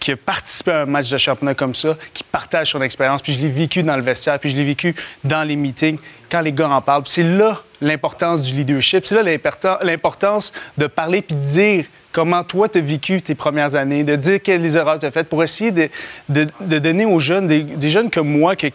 qui 0.00 0.12
a 0.12 0.16
participé 0.16 0.72
à 0.72 0.80
un 0.80 0.86
match 0.86 1.10
de 1.10 1.18
championnat 1.18 1.54
comme 1.54 1.74
ça, 1.74 1.96
qui 2.14 2.24
partage 2.24 2.70
son 2.70 2.82
expérience. 2.82 3.22
Puis 3.22 3.34
je 3.34 3.38
l'ai 3.40 3.48
vécu 3.48 3.82
dans 3.82 3.96
le 3.96 4.02
vestiaire, 4.02 4.38
puis 4.40 4.50
je 4.50 4.56
l'ai 4.56 4.64
vécu 4.64 4.94
dans 5.22 5.46
les 5.46 5.54
meetings, 5.56 5.98
quand 6.30 6.40
les 6.40 6.52
gars 6.52 6.70
en 6.70 6.80
parlent. 6.80 7.02
C'est 7.06 7.22
là 7.22 7.62
l'importance 7.80 8.42
du 8.42 8.54
leadership. 8.54 9.06
C'est 9.06 9.14
là 9.14 9.22
l'importan- 9.22 9.78
l'importance 9.82 10.52
de 10.78 10.86
parler 10.86 11.22
puis 11.22 11.36
de 11.36 11.42
dire 11.42 11.84
comment 12.12 12.42
toi 12.44 12.68
tu 12.68 12.78
as 12.78 12.80
vécu 12.80 13.22
tes 13.22 13.34
premières 13.34 13.74
années, 13.74 14.02
de 14.04 14.16
dire 14.16 14.40
quelles 14.42 14.76
erreurs 14.76 14.98
tu 14.98 15.06
as 15.06 15.10
faites 15.10 15.28
pour 15.28 15.42
essayer 15.44 15.70
de, 15.70 15.88
de- 16.28 16.78
donner 16.78 17.04
aux 17.04 17.20
jeunes, 17.20 17.46
des, 17.46 17.88
jeunes 17.90 18.10
comme 18.10 18.28
moi, 18.28 18.56
que 18.56 18.66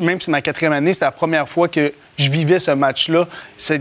même 0.00 0.18
si 0.18 0.26
c'est 0.26 0.30
ma 0.30 0.40
quatrième 0.42 0.72
année, 0.72 0.92
c'était 0.92 1.04
la 1.04 1.12
première 1.12 1.48
fois 1.48 1.68
que 1.68 1.92
je 2.16 2.30
vivais 2.30 2.58
ce 2.58 2.70
match-là. 2.72 3.28
C'est 3.56 3.80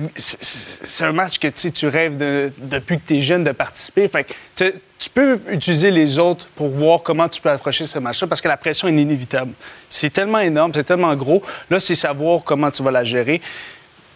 un 1.01 1.11
match 1.13 1.39
que 1.39 1.47
tu 1.47 1.87
rêves 1.87 2.17
de- 2.17 2.51
depuis 2.57 2.97
que 2.99 3.07
tu 3.07 3.17
es 3.17 3.21
jeune 3.21 3.43
de 3.43 3.51
participer. 3.51 4.07
Fait 4.07 4.25
que 4.55 4.73
tu 4.99 5.09
peux 5.09 5.39
utiliser 5.51 5.91
les 5.91 6.19
autres 6.19 6.47
pour 6.55 6.69
voir 6.69 7.01
comment 7.03 7.29
tu 7.29 7.39
peux 7.41 7.49
approcher 7.49 7.85
ce 7.85 7.99
match-là 7.99 8.27
parce 8.27 8.41
que 8.41 8.47
la 8.47 8.57
pression 8.57 8.87
est 8.87 8.91
inévitable. 8.91 9.51
C'est 9.89 10.11
tellement 10.11 10.39
énorme, 10.39 10.71
c'est 10.73 10.83
tellement 10.83 11.15
gros. 11.15 11.41
Là, 11.69 11.79
c'est 11.79 11.95
savoir 11.95 12.43
comment 12.43 12.71
tu 12.71 12.83
vas 12.83 12.91
la 12.91 13.03
gérer. 13.03 13.41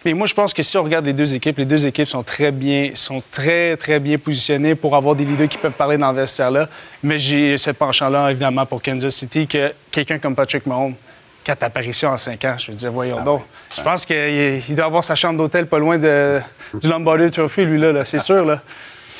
Mais 0.03 0.13
moi, 0.13 0.25
je 0.25 0.33
pense 0.33 0.51
que 0.53 0.63
si 0.63 0.77
on 0.77 0.83
regarde 0.83 1.05
les 1.05 1.13
deux 1.13 1.33
équipes, 1.35 1.57
les 1.59 1.65
deux 1.65 1.85
équipes 1.85 2.07
sont 2.07 2.23
très 2.23 2.51
bien, 2.51 2.91
sont 2.95 3.21
très, 3.29 3.77
très 3.77 3.99
bien 3.99 4.17
positionnées 4.17 4.73
pour 4.73 4.95
avoir 4.95 5.15
des 5.15 5.25
leaders 5.25 5.47
qui 5.47 5.59
peuvent 5.59 5.71
parler 5.73 5.97
dans 5.97 6.11
le 6.11 6.21
vestiaire-là. 6.21 6.67
Mais 7.03 7.19
j'ai 7.19 7.57
ce 7.59 7.69
penchant-là, 7.69 8.31
évidemment, 8.31 8.65
pour 8.65 8.81
Kansas 8.81 9.13
City, 9.13 9.45
que 9.45 9.73
quelqu'un 9.91 10.17
comme 10.17 10.35
Patrick 10.35 10.65
Mahomes, 10.65 10.95
quatre 11.43 11.61
apparitions 11.63 12.09
en 12.09 12.17
cinq 12.17 12.43
ans, 12.45 12.55
je 12.57 12.71
veux 12.71 12.77
dire, 12.77 12.91
voyons 12.91 13.21
donc. 13.21 13.43
Je 13.77 13.81
pense 13.83 14.05
qu'il 14.05 14.61
il 14.67 14.75
doit 14.75 14.85
avoir 14.85 15.03
sa 15.03 15.13
chambre 15.15 15.37
d'hôtel 15.37 15.67
pas 15.67 15.77
loin 15.77 15.99
de, 15.99 16.39
du 16.73 16.87
Lombardi 16.87 17.29
Trophy, 17.29 17.63
lui-là, 17.65 17.91
là, 17.91 18.03
c'est 18.03 18.19
sûr, 18.19 18.43
là. 18.43 18.61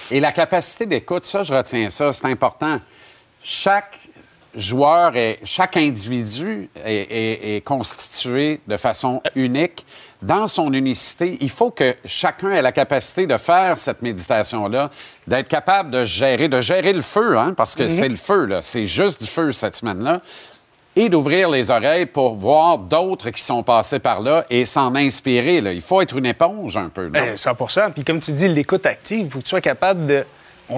Et 0.10 0.20
la 0.20 0.32
capacité 0.32 0.88
d'écoute, 0.88 1.24
ça, 1.26 1.44
je 1.44 1.54
retiens 1.54 1.90
ça, 1.92 2.12
c'est 2.12 2.26
important. 2.28 2.80
Chaque 3.44 3.98
joueur, 4.56 5.16
et 5.16 5.40
chaque 5.46 5.78
individu 5.78 6.70
est, 6.84 6.94
est- 6.94 7.56
est 7.58 7.62
constitué 7.62 8.60
de 8.68 8.78
façon 8.78 9.22
unique. 9.36 9.86
Dans 10.22 10.46
son 10.48 10.72
unicité, 10.74 11.38
il 11.42 11.50
faut 11.50 11.72
que 11.72 11.96
chacun 12.06 12.52
ait 12.52 12.62
la 12.62 12.72
capacité 12.72 13.26
de 13.26 13.38
faire 13.38 13.80
cette 13.80 14.02
méditation-là, 14.04 14.92
d'être 15.28 15.48
capable 15.48 15.90
de 15.90 16.06
gérer, 16.06 16.48
de 16.48 16.62
gérer 16.62 16.94
le 16.94 17.02
feu, 17.02 17.38
hein, 17.40 17.54
parce 17.58 17.76
que 17.76 17.84
Mhm. 17.84 17.90
c'est 17.90 18.10
le 18.10 18.16
feu, 18.16 18.46
là. 18.46 18.62
C'est 18.62 18.86
juste 18.86 19.22
du 19.22 19.28
feu 19.28 19.52
cette 19.52 19.76
semaine-là. 19.76 20.22
Et 20.96 21.08
d'ouvrir 21.08 21.50
les 21.50 21.72
oreilles 21.72 22.06
pour 22.06 22.36
voir 22.36 22.78
d'autres 22.78 23.30
qui 23.30 23.42
sont 23.42 23.64
passés 23.64 24.00
par 24.00 24.20
là 24.20 24.46
et 24.50 24.66
s'en 24.66 24.94
inspirer. 24.94 25.62
là. 25.62 25.72
Il 25.72 25.82
faut 25.82 26.02
être 26.02 26.18
une 26.18 26.26
éponge 26.26 26.76
un 26.78 26.90
peu. 26.90 27.06
non? 27.06 27.12
Ben, 27.12 27.36
100% 27.38 27.92
Puis 27.92 28.04
comme 28.04 28.20
tu 28.20 28.32
dis, 28.34 28.48
l'écoute 28.50 28.86
active, 28.86 29.22
il 29.26 29.30
faut 29.30 29.40
que 29.40 29.44
tu 29.46 29.50
sois 29.50 29.62
capable 29.62 30.06
de. 30.06 30.26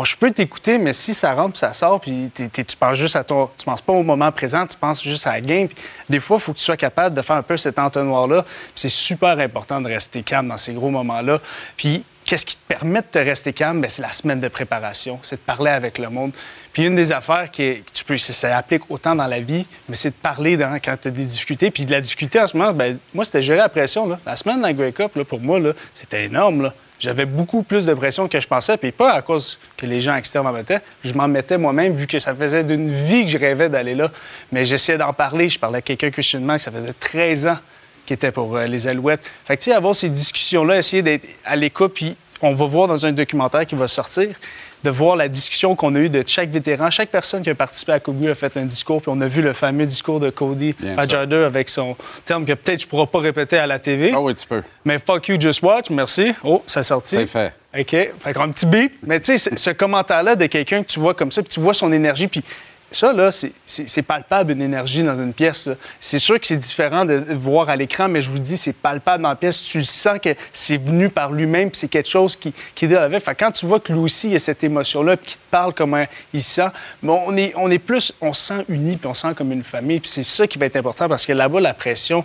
Je 0.03 0.15
peux 0.15 0.31
t'écouter, 0.31 0.77
mais 0.77 0.93
si 0.93 1.13
ça 1.13 1.33
rentre 1.33 1.59
ça 1.59 1.71
sort, 1.73 2.01
puis 2.01 2.31
tu 2.33 2.77
penses 2.77 2.97
juste 2.97 3.15
à 3.15 3.23
ton. 3.23 3.49
Tu 3.57 3.65
penses 3.65 3.81
pas 3.81 3.93
au 3.93 4.01
moment 4.01 4.31
présent, 4.31 4.65
tu 4.65 4.77
penses 4.77 5.03
juste 5.03 5.27
à 5.27 5.33
la 5.33 5.41
game. 5.41 5.67
Puis 5.67 5.77
des 6.09 6.19
fois, 6.19 6.37
il 6.37 6.39
faut 6.39 6.53
que 6.53 6.57
tu 6.57 6.63
sois 6.63 6.77
capable 6.77 7.15
de 7.15 7.21
faire 7.21 7.35
un 7.35 7.43
peu 7.43 7.57
cet 7.57 7.77
entonnoir-là. 7.77 8.43
C'est 8.75 8.89
super 8.89 9.37
important 9.39 9.79
de 9.81 9.87
rester 9.89 10.23
calme 10.23 10.47
dans 10.47 10.57
ces 10.57 10.73
gros 10.73 10.89
moments-là. 10.89 11.39
Puis 11.77 12.03
qu'est-ce 12.25 12.45
qui 12.45 12.55
te 12.55 12.67
permet 12.67 13.01
de 13.01 13.07
te 13.07 13.19
rester 13.19 13.53
calme? 13.53 13.81
Ben, 13.81 13.89
c'est 13.89 14.01
la 14.01 14.11
semaine 14.11 14.39
de 14.39 14.47
préparation, 14.47 15.19
c'est 15.21 15.35
de 15.35 15.41
parler 15.41 15.71
avec 15.71 15.97
le 15.97 16.09
monde. 16.09 16.31
Puis 16.71 16.85
une 16.87 16.95
des 16.95 17.11
affaires 17.11 17.51
que 17.51 17.77
tu 17.93 18.03
peux, 18.03 18.17
ça 18.17 18.33
s'applique 18.33 18.89
autant 18.89 19.15
dans 19.15 19.27
la 19.27 19.41
vie, 19.41 19.67
mais 19.87 19.95
c'est 19.95 20.09
de 20.09 20.15
parler 20.15 20.57
quand 20.83 20.97
tu 20.99 21.07
as 21.07 21.11
des 21.11 21.25
difficultés. 21.25 21.69
Puis 21.69 21.85
de 21.85 21.91
la 21.91 22.01
difficulté 22.01 22.39
en 22.39 22.47
ce 22.47 22.57
moment, 22.57 22.73
ben, 22.73 22.97
moi, 23.13 23.25
c'était 23.25 23.41
gérer 23.41 23.59
la 23.59 23.69
pression. 23.69 24.07
Là. 24.07 24.19
La 24.25 24.35
semaine 24.35 24.61
la 24.61 24.73
Grey 24.73 24.91
Cup, 24.91 25.15
là, 25.15 25.23
pour 25.23 25.39
moi, 25.39 25.59
c'était 25.93 26.25
énorme. 26.25 26.63
Là. 26.63 26.73
J'avais 27.03 27.25
beaucoup 27.25 27.63
plus 27.63 27.85
de 27.85 27.93
pression 27.93 28.29
que 28.29 28.39
je 28.39 28.47
pensais, 28.47 28.77
puis 28.77 28.93
pas 28.93 29.11
à 29.11 29.21
cause 29.21 29.59
que 29.75 29.85
les 29.85 29.99
gens 29.99 30.15
externes 30.15 30.45
m'en 30.45 30.53
mettaient. 30.53 30.79
Je 31.03 31.13
m'en 31.13 31.27
mettais 31.27 31.57
moi-même, 31.57 31.93
vu 31.93 32.07
que 32.07 32.17
ça 32.17 32.33
faisait 32.33 32.63
d'une 32.63 32.89
vie 32.89 33.25
que 33.25 33.31
je 33.31 33.37
rêvais 33.37 33.67
d'aller 33.67 33.93
là. 33.93 34.09
Mais 34.53 34.63
j'essayais 34.63 34.97
d'en 34.97 35.11
parler. 35.11 35.49
Je 35.49 35.59
parlais 35.59 35.79
à 35.79 35.81
quelqu'un 35.81 36.11
questionnement 36.11 36.55
que 36.55 36.61
ça 36.61 36.71
faisait 36.71 36.93
13 36.93 37.47
ans 37.47 37.57
qui 38.05 38.13
était 38.13 38.31
pour 38.31 38.55
euh, 38.55 38.67
les 38.67 38.87
Alouettes. 38.87 39.29
Fait 39.43 39.57
que, 39.57 39.63
tu 39.63 39.71
sais, 39.71 39.75
avoir 39.75 39.93
ces 39.93 40.07
discussions-là, 40.07 40.77
essayer 40.77 41.01
d'être 41.01 41.27
à 41.43 41.57
l'écoute, 41.57 41.93
puis 41.93 42.15
on 42.41 42.53
va 42.53 42.65
voir 42.67 42.87
dans 42.87 43.05
un 43.05 43.11
documentaire 43.11 43.65
qui 43.65 43.75
va 43.75 43.89
sortir, 43.89 44.29
de 44.83 44.89
voir 44.89 45.15
la 45.15 45.27
discussion 45.29 45.75
qu'on 45.75 45.95
a 45.95 45.99
eue 45.99 46.09
de 46.09 46.23
chaque 46.25 46.49
vétéran. 46.49 46.89
Chaque 46.89 47.09
personne 47.09 47.41
qui 47.41 47.49
a 47.49 47.55
participé 47.55 47.93
à 47.93 47.99
Kogu 47.99 48.29
a 48.29 48.35
fait 48.35 48.55
un 48.57 48.65
discours, 48.65 49.01
puis 49.01 49.11
on 49.13 49.21
a 49.21 49.27
vu 49.27 49.41
le 49.41 49.53
fameux 49.53 49.85
discours 49.85 50.19
de 50.19 50.29
Cody 50.29 50.75
Fajardo 50.95 51.43
avec 51.43 51.69
son 51.69 51.95
terme 52.25 52.45
que 52.45 52.53
peut-être 52.53 52.81
je 52.81 52.85
ne 52.85 52.89
pourrai 52.89 53.07
pas 53.07 53.19
répéter 53.19 53.57
à 53.57 53.67
la 53.67 53.79
TV. 53.79 54.11
Ah 54.13 54.19
oui, 54.21 54.35
tu 54.35 54.45
peux. 54.47 54.61
Mais 54.85 54.99
fuck 54.99 55.27
you, 55.29 55.39
just 55.39 55.61
watch, 55.63 55.89
merci. 55.89 56.33
Oh, 56.43 56.61
ça 56.67 56.83
sorti. 56.83 57.15
C'est 57.15 57.25
fait. 57.25 57.53
OK. 57.77 57.89
Fait 58.19 58.33
qu'un 58.33 58.49
petit 58.49 58.65
bip. 58.65 58.93
Mais 59.03 59.19
tu 59.19 59.37
sais, 59.37 59.49
ce- 59.49 59.55
ce 59.57 59.69
commentaire-là 59.69 60.35
de 60.35 60.45
quelqu'un 60.47 60.83
que 60.83 60.87
tu 60.87 60.99
vois 60.99 61.13
comme 61.13 61.31
ça, 61.31 61.41
puis 61.41 61.49
tu 61.49 61.59
vois 61.59 61.73
son 61.73 61.91
énergie, 61.93 62.27
puis 62.27 62.43
ça, 62.97 63.13
là, 63.13 63.31
c'est- 63.31 64.01
palpable, 64.01 64.51
une 64.51 64.61
énergie 64.61 65.03
dans 65.03 65.15
une 65.15 65.33
pièce. 65.33 65.67
là. 65.67 65.75
C'est 65.99 66.19
sûr 66.19 66.39
que 66.39 66.47
c'est 66.47 66.57
différent 66.57 67.05
de 67.05 67.23
voir 67.31 67.69
à 67.69 67.75
l'écran, 67.75 68.07
mais 68.07 68.21
je 68.21 68.29
vous 68.29 68.39
dis, 68.39 68.57
c'est 68.57 68.73
palpable 68.73 69.23
dans 69.23 69.29
la 69.29 69.35
pièce. 69.35 69.61
Tu 69.63 69.79
le 69.79 69.83
sens 69.83 70.19
que 70.19 70.35
c'est 70.51 70.77
venu 70.77 71.09
par 71.09 71.31
lui-même, 71.31 71.69
c'est 71.73 71.87
quelque 71.87 72.09
chose 72.09 72.35
qui, 72.35 72.53
qui 72.75 72.85
est 72.85 72.89
la 72.89 73.07
vie. 73.07 73.19
Fait 73.19 73.35
quand 73.35 73.51
tu 73.51 73.65
vois 73.65 73.79
que 73.79 73.91
lui 73.93 73.99
aussi, 73.99 74.29
il 74.29 74.35
a 74.35 74.39
cette 74.39 74.63
émotion-là, 74.63 75.17
puis 75.17 75.27
qu'il 75.27 75.37
te 75.37 75.51
parle 75.51 75.73
comment 75.73 76.03
il 76.33 76.43
se 76.43 76.55
sent, 76.55 76.67
on, 77.03 77.35
est, 77.37 77.53
on 77.55 77.69
est 77.71 77.79
plus, 77.79 78.13
on 78.21 78.33
se 78.33 78.41
sent 78.53 78.65
unis, 78.69 78.97
puis 78.97 79.07
on 79.07 79.13
se 79.13 79.21
sent 79.27 79.33
comme 79.35 79.51
une 79.51 79.63
famille. 79.63 79.99
Puis 79.99 80.09
c'est 80.09 80.23
ça 80.23 80.47
qui 80.47 80.57
va 80.57 80.65
être 80.65 80.75
important, 80.75 81.07
parce 81.07 81.25
que 81.25 81.33
là-bas, 81.33 81.61
la 81.61 81.73
pression, 81.73 82.23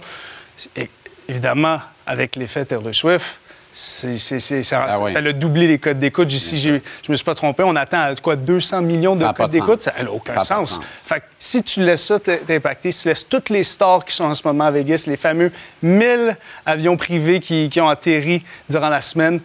évidemment, 1.28 1.78
avec 2.06 2.36
l'effet 2.36 2.64
Taylor 2.64 2.94
Swift, 2.94 3.40
ça, 3.78 4.86
Ah 4.88 4.98
oui. 5.00 5.12
ça 5.12 5.18
a 5.20 5.32
doublé 5.32 5.68
les 5.68 5.78
codes 5.78 5.98
d'écoute. 5.98 6.28
Si 6.30 6.58
je 6.58 6.80
me 7.08 7.14
suis 7.14 7.24
pas 7.24 7.34
trompé, 7.34 7.62
on 7.62 7.76
attend 7.76 8.00
à 8.00 8.14
quoi 8.16 8.34
200 8.34 8.82
millions 8.82 9.14
de 9.14 9.24
codes 9.32 9.46
de 9.46 9.52
d'écoute. 9.52 9.80
Ça 9.80 9.92
n'a 10.02 10.10
aucun 10.10 10.40
sens. 10.40 10.70
sens. 10.70 10.80
Fait 10.92 11.20
que 11.20 11.24
si 11.38 11.62
tu 11.62 11.80
laisses 11.82 12.04
ça 12.04 12.18
t'impacter, 12.18 12.90
si 12.90 13.02
tu 13.02 13.08
laisses 13.08 13.28
toutes 13.28 13.50
les 13.50 13.62
stars 13.62 14.04
qui 14.04 14.14
sont 14.14 14.24
en 14.24 14.34
ce 14.34 14.42
moment 14.46 14.64
à 14.64 14.70
Vegas, 14.70 15.04
les 15.06 15.16
fameux 15.16 15.52
1000 15.82 16.36
avions 16.66 16.96
privés 16.96 17.38
qui, 17.40 17.68
qui 17.68 17.80
ont 17.80 17.88
atterri 17.88 18.44
durant 18.68 18.88
la 18.88 19.00
semaine, 19.00 19.40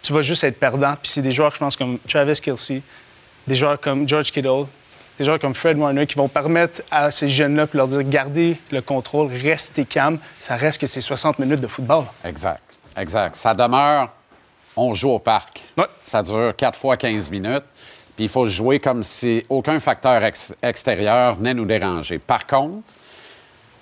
tu 0.00 0.12
vas 0.12 0.22
juste 0.22 0.44
être 0.44 0.58
perdant. 0.58 0.94
Puis 1.02 1.12
c'est 1.12 1.22
des 1.22 1.32
joueurs, 1.32 1.52
je 1.54 1.58
pense, 1.58 1.76
comme 1.76 1.98
Travis 2.08 2.40
Kelsey, 2.40 2.82
des 3.46 3.54
joueurs 3.54 3.78
comme 3.78 4.08
George 4.08 4.32
Kittle, 4.32 4.64
des 5.18 5.24
joueurs 5.24 5.38
comme 5.38 5.54
Fred 5.54 5.76
Warner 5.76 6.06
qui 6.06 6.16
vont 6.16 6.28
permettre 6.28 6.82
à 6.90 7.10
ces 7.10 7.28
jeunes-là 7.28 7.66
de 7.66 7.76
leur 7.76 7.86
dire 7.88 8.02
gardez 8.02 8.56
le 8.70 8.80
contrôle, 8.80 9.28
restez 9.30 9.84
calme. 9.84 10.18
Ça 10.38 10.56
reste 10.56 10.80
que 10.80 10.86
c'est 10.86 11.00
60 11.00 11.38
minutes 11.38 11.60
de 11.60 11.68
football. 11.68 12.04
Exact. 12.24 12.62
Exact. 12.96 13.36
Ça 13.36 13.54
demeure, 13.54 14.10
on 14.76 14.94
joue 14.94 15.10
au 15.10 15.18
parc. 15.18 15.60
Ça 16.02 16.22
dure 16.22 16.54
4 16.56 16.78
fois 16.78 16.96
15 16.96 17.30
minutes. 17.30 17.64
Puis 18.16 18.24
il 18.26 18.28
faut 18.28 18.46
jouer 18.46 18.78
comme 18.78 19.02
si 19.02 19.44
aucun 19.48 19.80
facteur 19.80 20.22
ex- 20.22 20.54
extérieur 20.62 21.34
venait 21.34 21.54
nous 21.54 21.64
déranger. 21.64 22.18
Par 22.20 22.46
contre, 22.46 22.82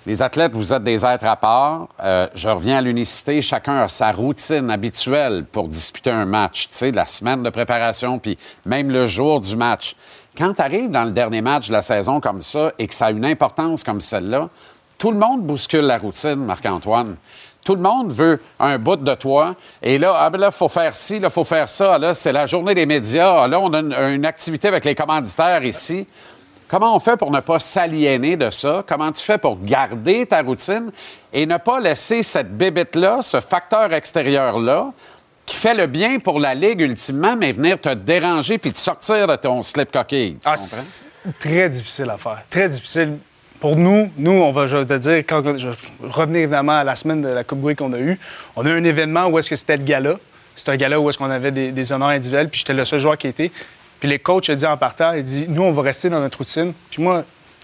les 0.05 0.21
athlètes, 0.21 0.51
vous 0.53 0.73
êtes 0.73 0.83
des 0.83 1.05
êtres 1.05 1.25
à 1.25 1.35
part. 1.35 1.87
Euh, 2.03 2.27
je 2.33 2.49
reviens 2.49 2.77
à 2.79 2.81
l'unicité. 2.81 3.41
Chacun 3.41 3.77
a 3.83 3.87
sa 3.89 4.11
routine 4.11 4.69
habituelle 4.71 5.45
pour 5.49 5.67
disputer 5.67 6.09
un 6.09 6.25
match. 6.25 6.67
Tu 6.69 6.75
sais, 6.77 6.91
la 6.91 7.05
semaine 7.05 7.43
de 7.43 7.49
préparation, 7.51 8.17
puis 8.19 8.37
même 8.65 8.89
le 8.89 9.05
jour 9.07 9.39
du 9.39 9.55
match. 9.55 9.95
Quand 10.35 10.55
tu 10.55 10.61
arrives 10.63 10.89
dans 10.89 11.03
le 11.05 11.11
dernier 11.11 11.41
match 11.43 11.67
de 11.67 11.73
la 11.73 11.83
saison 11.83 12.19
comme 12.19 12.41
ça 12.41 12.71
et 12.79 12.87
que 12.87 12.95
ça 12.95 13.05
a 13.05 13.11
une 13.11 13.23
importance 13.23 13.83
comme 13.83 14.01
celle-là, 14.01 14.49
tout 14.97 15.11
le 15.11 15.17
monde 15.19 15.43
bouscule 15.43 15.81
la 15.85 15.99
routine, 15.99 16.35
Marc-Antoine. 16.35 17.15
Tout 17.63 17.75
le 17.75 17.81
monde 17.81 18.11
veut 18.11 18.41
un 18.59 18.77
bout 18.77 18.97
de 18.97 19.15
toi. 19.15 19.55
Et 19.81 19.97
là, 19.97 20.13
ah 20.17 20.29
ben 20.29 20.37
là, 20.39 20.51
faut 20.51 20.67
faire 20.69 20.95
ci, 20.95 21.19
là, 21.19 21.29
faut 21.29 21.43
faire 21.45 21.69
ça. 21.69 21.97
Là, 21.97 22.13
c'est 22.13 22.31
la 22.33 22.45
journée 22.45 22.73
des 22.75 22.85
médias. 22.85 23.43
Ah, 23.43 23.47
Là, 23.47 23.59
on 23.59 23.73
a 23.73 23.79
une, 23.79 23.93
une 23.93 24.25
activité 24.25 24.67
avec 24.67 24.83
les 24.83 24.95
commanditaires 24.95 25.63
ici. 25.63 26.05
Comment 26.67 26.95
on 26.95 26.99
fait 26.99 27.15
pour 27.17 27.29
ne 27.31 27.39
pas 27.39 27.59
s'aliéner 27.59 28.35
de 28.35 28.49
ça? 28.49 28.83
Comment 28.87 29.11
tu 29.11 29.23
fais 29.23 29.37
pour 29.37 29.59
garder 29.63 30.25
ta 30.25 30.41
routine 30.41 30.91
et 31.31 31.45
ne 31.45 31.57
pas 31.57 31.79
laisser 31.79 32.23
cette 32.23 32.57
bébête-là, 32.57 33.21
ce 33.21 33.39
facteur 33.39 33.93
extérieur-là, 33.93 34.91
qui 35.45 35.55
fait 35.55 35.73
le 35.73 35.87
bien 35.87 36.19
pour 36.19 36.39
la 36.39 36.55
Ligue 36.55 36.81
ultimement, 36.81 37.35
mais 37.37 37.51
venir 37.51 37.79
te 37.79 37.93
déranger 37.93 38.57
puis 38.57 38.71
te 38.71 38.77
sortir 38.79 39.27
de 39.27 39.35
ton 39.35 39.61
slip 39.61 39.91
coquille? 39.91 40.37
Tu 40.43 40.49
Ah, 40.49 40.55
très 41.39 41.69
difficile 41.69 42.09
à 42.09 42.17
faire. 42.17 42.41
Très 42.49 42.67
difficile. 42.69 43.17
Pour 43.63 43.77
nous, 43.77 44.11
nous, 44.17 44.31
on 44.31 44.51
va, 44.51 44.67
je 44.67 44.83
te 44.83 44.97
dire, 44.97 45.19
quand 45.19 45.57
je 45.57 45.69
revenir 46.01 46.41
évidemment 46.41 46.79
à 46.79 46.83
la 46.83 46.97
semaine 46.97 47.21
de 47.21 47.29
la 47.29 47.45
Coupe 47.45 47.61
Grey 47.61 47.75
qu'on 47.75 47.93
a 47.93 47.97
eue, 47.97 48.19
on 48.57 48.65
a 48.65 48.69
eu 48.69 48.77
un 48.77 48.83
événement 48.83 49.27
où 49.27 49.39
est-ce 49.39 49.49
que 49.49 49.55
c'était 49.55 49.77
le 49.77 49.85
gala. 49.85 50.19
C'était 50.53 50.71
un 50.71 50.75
gala 50.75 50.99
où 50.99 51.07
est-ce 51.07 51.17
qu'on 51.17 51.29
avait 51.29 51.53
des, 51.53 51.93
honneurs 51.93 52.09
individuels, 52.09 52.49
puis 52.49 52.59
j'étais 52.59 52.73
le 52.73 52.83
seul 52.83 52.99
joueur 52.99 53.17
qui 53.17 53.29
était. 53.29 53.51
Puis 54.01 54.09
les 54.09 54.19
coachs 54.19 54.49
ont 54.49 54.53
dit 54.53 54.65
en 54.65 54.75
partant, 54.75 55.13
ils 55.13 55.23
dit, 55.23 55.45
nous, 55.47 55.61
on 55.61 55.71
va 55.71 55.81
rester 55.81 56.09
dans 56.09 56.19
notre 56.19 56.39
routine. 56.39 56.73
Puis 56.91 57.01
moi, 57.01 57.23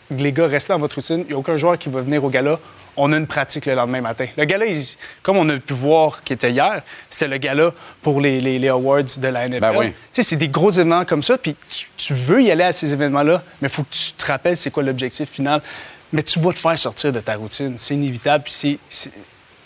les 0.10 0.32
gars, 0.32 0.48
restez 0.48 0.72
dans 0.72 0.80
votre 0.80 0.96
routine. 0.96 1.26
Il 1.26 1.32
n'y 1.32 1.34
a 1.34 1.38
aucun 1.38 1.58
joueur 1.58 1.78
qui 1.78 1.90
va 1.90 2.00
venir 2.00 2.24
au 2.24 2.30
gala. 2.30 2.60
On 3.02 3.14
a 3.14 3.18
une 3.18 3.28
pratique 3.28 3.66
le 3.66 3.76
lendemain 3.76 4.02
matin. 4.02 4.26
Le 4.38 4.44
gala, 4.46 4.66
il- 4.66 4.98
comme 5.24 5.38
on 5.38 5.48
a 5.48 5.58
pu 5.58 5.74
voir 5.74 6.22
qui 6.24 6.34
était 6.34 6.52
hier, 6.52 6.82
c'était 7.10 7.30
le 7.30 7.38
gala 7.38 7.72
pour 8.02 8.20
les, 8.20 8.42
les- 8.42 8.60
les 8.60 8.68
awards 8.68 9.04
de 9.04 9.28
la 9.30 9.48
NFL. 9.48 9.60
Ben 9.62 9.74
oui. 9.78 9.88
Tu 9.92 9.96
sais, 10.12 10.24
c'est 10.24 10.36
des 10.36 10.50
gros 10.50 10.70
événements 10.72 11.06
comme 11.06 11.24
ça, 11.24 11.38
puis 11.38 11.56
tu, 11.70 11.88
tu 11.96 12.14
veux 12.14 12.42
y 12.44 12.52
aller 12.52 12.66
à 12.66 12.74
ces 12.74 12.92
événements-là, 12.92 13.42
mais 13.62 13.70
il 13.70 13.74
faut 13.74 13.84
que 13.84 13.94
tu 13.96 14.12
te 14.14 14.26
rappelles 14.26 14.58
c'est 14.58 14.70
quoi 14.72 14.84
l'objectif 14.84 15.30
final. 15.30 15.62
Mais 16.12 16.24
tu 16.24 16.40
vas 16.40 16.52
te 16.52 16.60
faire 16.60 16.78
sortir 16.78 17.12
de 17.14 17.20
ta 17.20 17.36
routine. 17.36 17.78
C'est 17.78 17.94
inévitable, 17.94 18.44
puis 18.44 18.54
c'est- 18.54 18.80
c'est- 18.90 19.12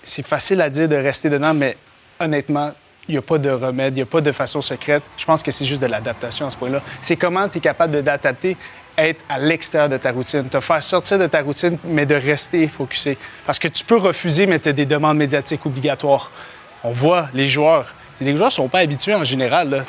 c'est 0.04 0.26
facile 0.28 0.62
à 0.62 0.70
dire 0.70 0.88
de 0.88 0.96
rester 0.96 1.30
dedans, 1.30 1.54
mais 1.54 1.76
honnêtement, 2.20 2.72
il 3.08 3.14
n'y 3.14 3.18
a 3.18 3.22
pas 3.22 3.38
de 3.38 3.50
remède, 3.50 3.94
il 3.94 3.96
n'y 3.98 4.02
a 4.04 4.06
pas 4.06 4.22
de 4.22 4.32
façon 4.32 4.62
secrète. 4.62 5.04
Je 5.18 5.26
pense 5.26 5.42
que 5.42 5.52
c'est 5.52 5.66
juste 5.66 5.82
de 5.82 5.88
l'adaptation 5.88 6.46
à 6.48 6.52
ce 6.52 6.58
point-là. 6.58 6.82
C'est 7.02 7.16
comment 7.18 7.50
tu 7.50 7.58
es 7.58 7.62
capable 7.62 7.94
de 7.96 8.02
d'adapter, 8.02 8.56
être 8.98 9.24
à 9.30 9.40
l'extérieur 9.40 9.90
de 9.90 9.98
ta 9.98 10.12
routine, 10.12 10.48
te 10.50 10.60
faire 10.60 10.84
sortir 10.84 11.20
de 11.20 11.28
ta 11.28 11.42
routine, 11.42 11.78
mais 11.84 12.06
de 12.06 12.16
rester 12.16 12.68
focusé. 12.68 13.18
Parce 13.46 13.60
que 13.60 13.68
tu 13.68 13.84
peux 13.84 13.98
refuser, 13.98 14.46
mais 14.46 14.60
tu 14.60 14.70
as 14.70 14.74
des 14.74 14.86
demandes 14.86 15.18
médiatiques 15.18 15.66
obligatoires. 15.66 16.32
On 16.84 16.92
voit 16.92 17.30
les 17.34 17.48
joueurs. 17.48 17.94
Les 18.22 18.36
joueurs 18.36 18.50
ne 18.50 18.54
sont 18.54 18.68
pas 18.68 18.80
habitués 18.80 19.16
en 19.16 19.24
général 19.24 19.84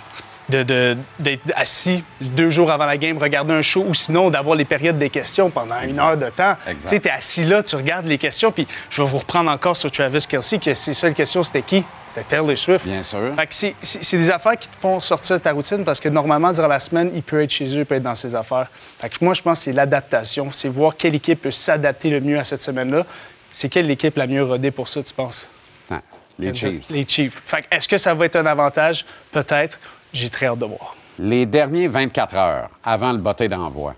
de- 0.48 0.62
de- 0.62 0.96
d'être 1.18 1.40
assis 1.56 2.04
deux 2.20 2.50
jours 2.50 2.70
avant 2.70 2.84
la 2.86 2.96
game, 2.98 3.16
regarder 3.18 3.54
un 3.54 3.62
show, 3.62 3.84
ou 3.88 3.94
sinon 3.94 4.28
d'avoir 4.30 4.56
les 4.56 4.64
périodes 4.64 4.98
des 4.98 5.08
questions 5.10 5.48
pendant 5.50 5.80
une 5.80 5.98
heure 5.98 6.16
de 6.16 6.28
temps. 6.30 6.56
Tu 6.66 6.74
sais, 6.78 7.00
tu 7.00 7.08
es 7.08 7.10
assis 7.10 7.44
là, 7.44 7.62
tu 7.62 7.76
regardes 7.76 8.06
les 8.06 8.18
questions, 8.18 8.52
puis 8.52 8.66
je 8.90 9.02
vais 9.02 9.08
vous 9.08 9.18
reprendre 9.18 9.50
encore 9.50 9.76
sur 9.76 9.90
Travis 9.90 10.26
Kelsey, 10.28 10.58
que 10.58 10.74
ses 10.74 10.92
seules 10.94 11.14
questions, 11.14 11.42
c'était 11.42 11.62
qui? 11.62 11.84
C'était 12.08 12.36
Taylor 12.36 12.56
Swift. 12.56 12.84
Bien 12.86 13.02
sûr. 13.02 13.34
Fait 13.34 13.46
que 13.46 13.54
c'est- 13.54 14.16
des 14.16 14.30
affaires 14.30 14.56
qui 14.58 14.68
te 14.68 14.76
font 14.76 15.00
sortir 15.00 15.36
de 15.38 15.42
ta 15.42 15.52
routine 15.52 15.84
parce 15.84 15.98
que 15.98 16.08
normalement, 16.08 16.52
durant 16.52 16.68
la 16.68 16.78
semaine, 16.80 17.10
il 17.14 17.22
peut 17.22 17.42
être 17.42 17.50
chez 17.50 17.64
eux, 17.76 17.80
il 17.80 17.86
peut 17.86 17.94
être 17.96 18.02
dans 18.02 18.14
ses 18.14 18.34
affaires. 18.34 18.68
Fait 19.00 19.08
que 19.08 19.16
moi, 19.24 19.34
je 19.34 19.42
pense 19.42 19.58
que 19.58 19.64
c'est 19.64 19.72
l'adaptation. 19.72 20.48
C'est 20.52 20.68
voir 20.68 20.96
quelle 20.96 21.14
équipe 21.14 21.42
peut 21.42 21.50
s'adapter 21.50 22.10
le 22.10 22.20
mieux 22.20 22.38
à 22.38 22.44
cette 22.44 22.60
semaine-là. 22.60 23.04
C'est 23.50 23.68
quelle 23.68 23.90
équipe 23.90 24.16
la 24.16 24.26
mieux 24.26 24.44
rodée 24.44 24.70
pour 24.70 24.88
ça, 24.88 25.02
tu 25.02 25.14
penses? 25.14 25.48
Ah, 25.90 26.00
les 26.38 26.54
Chiefs. 26.54 26.90
Les 26.90 27.04
Chiefs. 27.08 27.42
Fait 27.44 27.62
que 27.62 27.66
est-ce 27.74 27.88
que 27.88 27.98
ça 27.98 28.14
va 28.14 28.26
être 28.26 28.36
un 28.36 28.46
avantage? 28.46 29.04
Peut-être. 29.32 29.78
J'ai 30.14 30.30
très 30.30 30.46
hâte 30.46 30.60
de 30.60 30.66
voir. 30.66 30.94
Les 31.18 31.44
derniers 31.44 31.88
24 31.88 32.36
heures 32.36 32.70
avant 32.84 33.12
le 33.12 33.18
botté 33.18 33.48
d'envoi, 33.48 33.94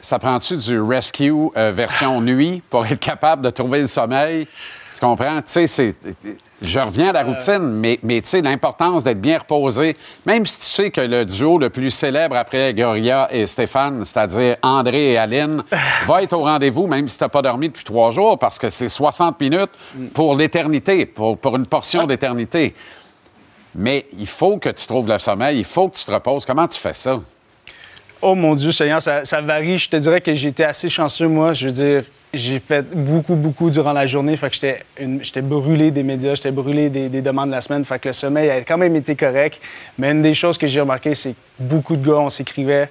ça 0.00 0.18
prend-tu 0.18 0.56
du 0.56 0.80
rescue 0.80 1.32
euh, 1.56 1.70
version 1.70 2.20
nuit 2.22 2.62
pour 2.70 2.86
être 2.86 2.98
capable 2.98 3.42
de 3.42 3.50
trouver 3.50 3.80
le 3.80 3.86
sommeil? 3.86 4.48
Tu 4.94 5.00
comprends? 5.00 5.42
Tu 5.42 5.68
sais. 5.68 5.94
Je 6.62 6.78
reviens 6.78 7.10
à 7.10 7.12
la 7.12 7.22
routine, 7.22 7.58
mais, 7.58 7.98
mais 8.02 8.22
tu 8.22 8.28
sais, 8.28 8.40
l'importance 8.40 9.04
d'être 9.04 9.20
bien 9.20 9.36
reposé, 9.36 9.94
même 10.24 10.46
si 10.46 10.58
tu 10.58 10.64
sais 10.64 10.90
que 10.90 11.02
le 11.02 11.26
duo 11.26 11.58
le 11.58 11.68
plus 11.68 11.90
célèbre 11.90 12.34
après 12.34 12.72
Goria 12.72 13.28
et 13.30 13.44
Stéphane, 13.44 14.06
c'est-à-dire 14.06 14.56
André 14.62 15.12
et 15.12 15.18
Aline, 15.18 15.62
va 16.06 16.22
être 16.22 16.32
au 16.32 16.44
rendez-vous, 16.44 16.86
même 16.86 17.08
si 17.08 17.18
tu 17.18 17.24
n'as 17.24 17.28
pas 17.28 17.42
dormi 17.42 17.68
depuis 17.68 17.84
trois 17.84 18.10
jours, 18.10 18.38
parce 18.38 18.58
que 18.58 18.70
c'est 18.70 18.88
60 18.88 19.38
minutes 19.38 19.70
pour 20.14 20.34
l'éternité, 20.34 21.04
pour, 21.04 21.36
pour 21.36 21.56
une 21.56 21.66
portion 21.66 22.06
d'éternité. 22.06 22.74
Mais 23.76 24.06
il 24.18 24.26
faut 24.26 24.56
que 24.56 24.70
tu 24.70 24.86
trouves 24.86 25.06
le 25.06 25.18
sommeil, 25.18 25.58
il 25.58 25.64
faut 25.64 25.88
que 25.88 25.96
tu 25.96 26.04
te 26.04 26.10
reposes. 26.10 26.46
Comment 26.46 26.66
tu 26.66 26.80
fais 26.80 26.94
ça? 26.94 27.20
Oh 28.22 28.34
mon 28.34 28.54
Dieu, 28.54 28.72
Seigneur, 28.72 29.02
ça, 29.02 29.40
varie. 29.42 29.76
Je 29.76 29.90
te 29.90 29.96
dirais 29.96 30.22
que 30.22 30.32
j'ai 30.32 30.48
été 30.48 30.64
assez 30.64 30.88
chanceux, 30.88 31.28
moi. 31.28 31.52
Je 31.52 31.66
veux 31.66 31.72
dire, 31.72 32.04
j'ai 32.32 32.58
fait 32.58 32.82
beaucoup, 32.82 33.36
beaucoup 33.36 33.70
durant 33.70 33.92
la 33.92 34.06
journée. 34.06 34.34
Fait 34.36 34.48
que 34.48 34.54
j'étais 34.54 34.84
j'étais 35.20 35.42
brûlé 35.42 35.90
des 35.90 36.02
médias, 36.02 36.34
j'étais 36.34 36.50
brûlé 36.50 36.88
des, 36.88 37.10
des 37.10 37.20
demandes 37.20 37.48
de 37.48 37.54
la 37.54 37.60
semaine. 37.60 37.84
Fait 37.84 37.98
que 37.98 38.08
le 38.08 38.14
sommeil 38.14 38.48
a 38.48 38.62
quand 38.62 38.78
même 38.78 38.96
été 38.96 39.14
correct. 39.14 39.60
Mais 39.98 40.12
une 40.12 40.22
des 40.22 40.32
choses 40.32 40.56
que 40.56 40.66
j'ai 40.66 40.80
remarqué, 40.80 41.14
c'est 41.14 41.32
que 41.32 41.36
beaucoup 41.58 41.96
de 41.96 42.06
gars, 42.06 42.16
on 42.16 42.30
s'écrivait, 42.30 42.88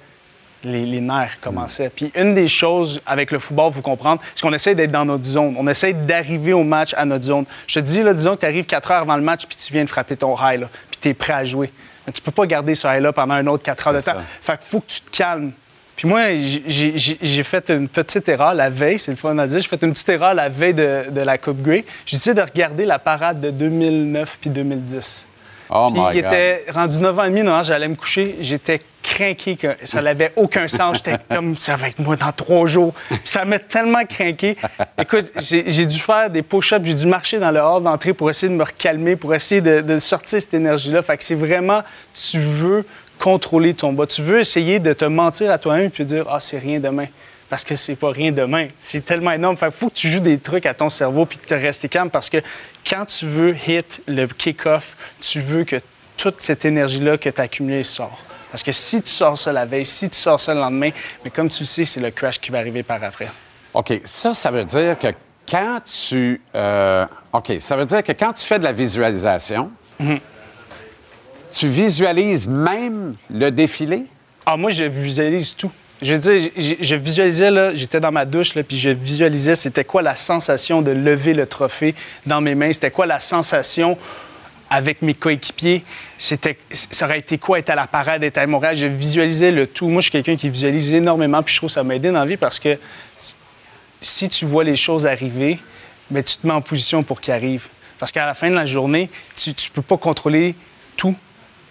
les, 0.66 0.84
les 0.84 1.00
nerfs 1.00 1.38
commençaient. 1.40 1.90
Puis 1.94 2.10
une 2.14 2.34
des 2.34 2.48
choses 2.48 3.00
avec 3.06 3.30
le 3.30 3.38
football, 3.38 3.70
vous 3.72 3.82
comprendre, 3.82 4.20
c'est 4.34 4.42
qu'on 4.42 4.52
essaie 4.52 4.74
d'être 4.74 4.90
dans 4.90 5.04
notre 5.04 5.24
zone. 5.24 5.54
On 5.58 5.66
essaie 5.68 5.92
d'arriver 5.92 6.52
au 6.52 6.64
match 6.64 6.92
à 6.96 7.04
notre 7.04 7.24
zone. 7.24 7.44
Je 7.66 7.80
te 7.80 7.84
dis, 7.84 8.02
là, 8.02 8.12
disons 8.12 8.34
que 8.34 8.40
tu 8.40 8.46
arrives 8.46 8.66
4 8.66 8.90
heures 8.90 9.02
avant 9.02 9.16
le 9.16 9.22
match, 9.22 9.46
puis 9.46 9.56
tu 9.56 9.72
viens 9.72 9.84
de 9.84 9.88
frapper 9.88 10.16
ton 10.16 10.34
high, 10.36 10.60
là, 10.60 10.68
puis 10.90 10.98
tu 11.00 11.08
es 11.08 11.14
prêt 11.14 11.32
à 11.32 11.44
jouer. 11.44 11.72
Mais 12.06 12.12
tu 12.12 12.20
peux 12.22 12.30
pas 12.30 12.46
garder 12.46 12.74
ce 12.74 12.86
high-là 12.86 13.12
pendant 13.12 13.34
un 13.34 13.46
autre 13.46 13.64
4 13.64 13.86
heures 13.88 13.94
de 13.94 14.00
temps. 14.00 14.12
Fait 14.42 14.58
qu'il 14.58 14.66
faut 14.68 14.80
que 14.80 14.86
tu 14.88 15.00
te 15.00 15.16
calmes. 15.16 15.52
Puis 15.96 16.06
moi, 16.06 16.20
j'ai- 16.36 17.42
fait 17.42 17.70
une 17.70 17.88
petite 17.88 18.28
erreur 18.28 18.52
la 18.52 18.68
veille, 18.68 18.98
c'est 18.98 19.12
le 19.12 19.16
fun 19.16 19.36
à 19.38 19.46
dire. 19.46 19.60
J'ai 19.60 19.68
fait 19.68 19.82
une 19.82 19.92
petite 19.94 20.08
erreur 20.10 20.34
la 20.34 20.50
veille 20.50 20.74
de, 20.74 21.04
de 21.10 21.20
la 21.22 21.38
Coupe 21.38 21.62
Grey. 21.62 21.84
J'ai 22.04 22.16
décidé 22.18 22.34
de 22.34 22.42
regarder 22.42 22.84
la 22.84 22.98
parade 22.98 23.40
de 23.40 23.50
2009 23.50 24.38
puis 24.40 24.50
2010. 24.50 25.26
Oh 25.70 25.90
Puis 25.92 26.00
my 26.00 26.08
il 26.14 26.22
God. 26.22 26.32
était 26.32 26.64
rendu 26.72 26.96
9h30, 26.96 27.42
non, 27.42 27.62
j'allais 27.62 27.88
me 27.88 27.94
coucher. 27.96 28.36
J'étais 28.40 28.80
craqué 29.02 29.56
que 29.56 29.68
ça 29.84 30.02
n'avait 30.02 30.32
aucun 30.36 30.68
sens. 30.68 30.98
J'étais 30.98 31.18
comme 31.34 31.56
ça 31.56 31.76
va 31.76 31.88
être 31.88 31.98
moi 31.98 32.16
dans 32.16 32.32
trois 32.32 32.66
jours. 32.66 32.92
Puis 33.08 33.18
ça 33.24 33.44
m'a 33.44 33.58
tellement 33.58 34.04
craqué. 34.04 34.56
Écoute, 35.00 35.32
j'ai 35.38 35.64
j'ai 35.70 35.86
dû 35.86 35.98
faire 35.98 36.30
des 36.30 36.42
push-ups, 36.42 36.84
j'ai 36.84 36.94
dû 36.94 37.06
marcher 37.06 37.38
dans 37.38 37.50
le 37.50 37.60
hall 37.60 37.82
d'entrée 37.82 38.12
pour 38.14 38.30
essayer 38.30 38.48
de 38.50 38.56
me 38.56 38.64
recalmer, 38.64 39.16
pour 39.16 39.34
essayer 39.34 39.60
de, 39.60 39.80
de 39.80 39.98
sortir 39.98 40.40
cette 40.40 40.54
énergie-là. 40.54 41.02
Fait 41.02 41.16
que 41.16 41.22
c'est 41.24 41.34
vraiment, 41.34 41.82
tu 42.14 42.38
veux 42.38 42.84
contrôler 43.18 43.74
ton 43.74 43.92
bas. 43.92 44.06
Tu 44.06 44.22
veux 44.22 44.40
essayer 44.40 44.78
de 44.78 44.92
te 44.92 45.04
mentir 45.04 45.50
à 45.50 45.58
toi-même 45.58 45.90
puis 45.90 46.04
dire 46.04 46.26
ah 46.28 46.40
c'est 46.40 46.58
rien 46.58 46.80
demain. 46.80 47.06
Parce 47.48 47.64
que 47.64 47.76
c'est 47.76 47.94
pas 47.94 48.10
rien 48.10 48.32
demain. 48.32 48.68
C'est 48.78 49.04
tellement 49.04 49.30
énorme. 49.30 49.56
Fait 49.56 49.70
faut 49.70 49.88
que 49.88 49.94
tu 49.94 50.08
joues 50.08 50.20
des 50.20 50.38
trucs 50.38 50.66
à 50.66 50.74
ton 50.74 50.90
cerveau 50.90 51.26
puis 51.26 51.38
que 51.38 51.46
tu 51.46 51.54
restes 51.54 51.88
calme 51.88 52.10
parce 52.10 52.28
que 52.28 52.38
quand 52.88 53.04
tu 53.06 53.26
veux 53.26 53.54
hit 53.54 54.02
le 54.08 54.26
kick-off, 54.26 54.96
tu 55.20 55.40
veux 55.40 55.64
que 55.64 55.76
toute 56.16 56.40
cette 56.40 56.64
énergie-là 56.64 57.18
que 57.18 57.28
tu 57.30 57.40
as 57.40 57.44
accumulée 57.44 57.84
sort. 57.84 58.18
Parce 58.50 58.62
que 58.62 58.72
si 58.72 59.02
tu 59.02 59.10
sors 59.10 59.36
ça 59.36 59.52
la 59.52 59.64
veille, 59.64 59.84
si 59.84 60.08
tu 60.08 60.16
sors 60.16 60.40
ça 60.40 60.54
le 60.54 60.60
lendemain, 60.60 60.90
mais 61.24 61.30
comme 61.30 61.48
tu 61.48 61.62
le 61.62 61.66
sais, 61.66 61.84
c'est 61.84 62.00
le 62.00 62.10
crash 62.10 62.40
qui 62.40 62.50
va 62.50 62.58
arriver 62.58 62.82
par 62.82 63.02
après. 63.04 63.28
OK, 63.74 64.00
ça, 64.04 64.34
ça 64.34 64.50
veut 64.50 64.64
dire 64.64 64.98
que 64.98 65.08
quand 65.48 65.80
tu. 65.84 66.40
euh, 66.54 67.06
OK, 67.32 67.52
ça 67.60 67.76
veut 67.76 67.86
dire 67.86 68.02
que 68.02 68.12
quand 68.12 68.32
tu 68.32 68.46
fais 68.46 68.58
de 68.58 68.64
la 68.64 68.72
visualisation, 68.72 69.70
tu 71.50 71.68
visualises 71.68 72.48
même 72.48 73.16
le 73.30 73.50
défilé? 73.50 74.04
Ah, 74.44 74.56
moi, 74.56 74.70
je 74.70 74.84
visualise 74.84 75.54
tout. 75.54 75.70
Je 76.02 76.12
veux 76.12 76.18
dire, 76.18 76.50
je, 76.58 76.94
visualisais, 76.94 77.50
là, 77.50 77.74
j'étais 77.74 78.00
dans 78.00 78.12
ma 78.12 78.26
douche, 78.26 78.54
là, 78.54 78.62
puis 78.62 78.78
je 78.78 78.90
visualisais 78.90 79.56
c'était 79.56 79.84
quoi 79.84 80.02
la 80.02 80.14
sensation 80.14 80.82
de 80.82 80.90
lever 80.90 81.32
le 81.32 81.46
trophée 81.46 81.94
dans 82.26 82.42
mes 82.42 82.54
mains, 82.54 82.72
c'était 82.72 82.90
quoi 82.90 83.06
la 83.06 83.18
sensation 83.18 83.96
avec 84.68 85.00
mes 85.00 85.14
coéquipiers, 85.14 85.84
c'était, 86.18 86.58
ça 86.70 87.06
aurait 87.06 87.20
été 87.20 87.38
quoi 87.38 87.58
être 87.58 87.70
à 87.70 87.74
la 87.74 87.86
parade, 87.86 88.24
être 88.24 88.38
à 88.38 88.46
Montréal. 88.46 88.76
Je 88.76 88.86
visualisais 88.86 89.52
le 89.52 89.66
tout. 89.66 89.88
Moi, 89.88 90.00
je 90.00 90.06
suis 90.06 90.10
quelqu'un 90.10 90.36
qui 90.36 90.50
visualise 90.50 90.92
énormément, 90.92 91.42
puis 91.42 91.54
je 91.54 91.60
trouve 91.60 91.68
que 91.68 91.74
ça 91.74 91.84
m'a 91.84 91.94
aidé 91.94 92.10
dans 92.10 92.18
la 92.18 92.26
vie 92.26 92.36
parce 92.36 92.58
que 92.58 92.76
si 94.00 94.28
tu 94.28 94.44
vois 94.44 94.64
les 94.64 94.76
choses 94.76 95.06
arriver, 95.06 95.58
tu 96.12 96.22
te 96.22 96.46
mets 96.46 96.52
en 96.52 96.60
position 96.60 97.02
pour 97.02 97.20
qu'ils 97.20 97.32
arrivent. 97.32 97.68
Parce 97.98 98.12
qu'à 98.12 98.26
la 98.26 98.34
fin 98.34 98.50
de 98.50 98.54
la 98.54 98.66
journée, 98.66 99.08
tu 99.34 99.50
ne 99.50 99.72
peux 99.72 99.82
pas 99.82 99.96
contrôler 99.96 100.54
tout, 100.96 101.16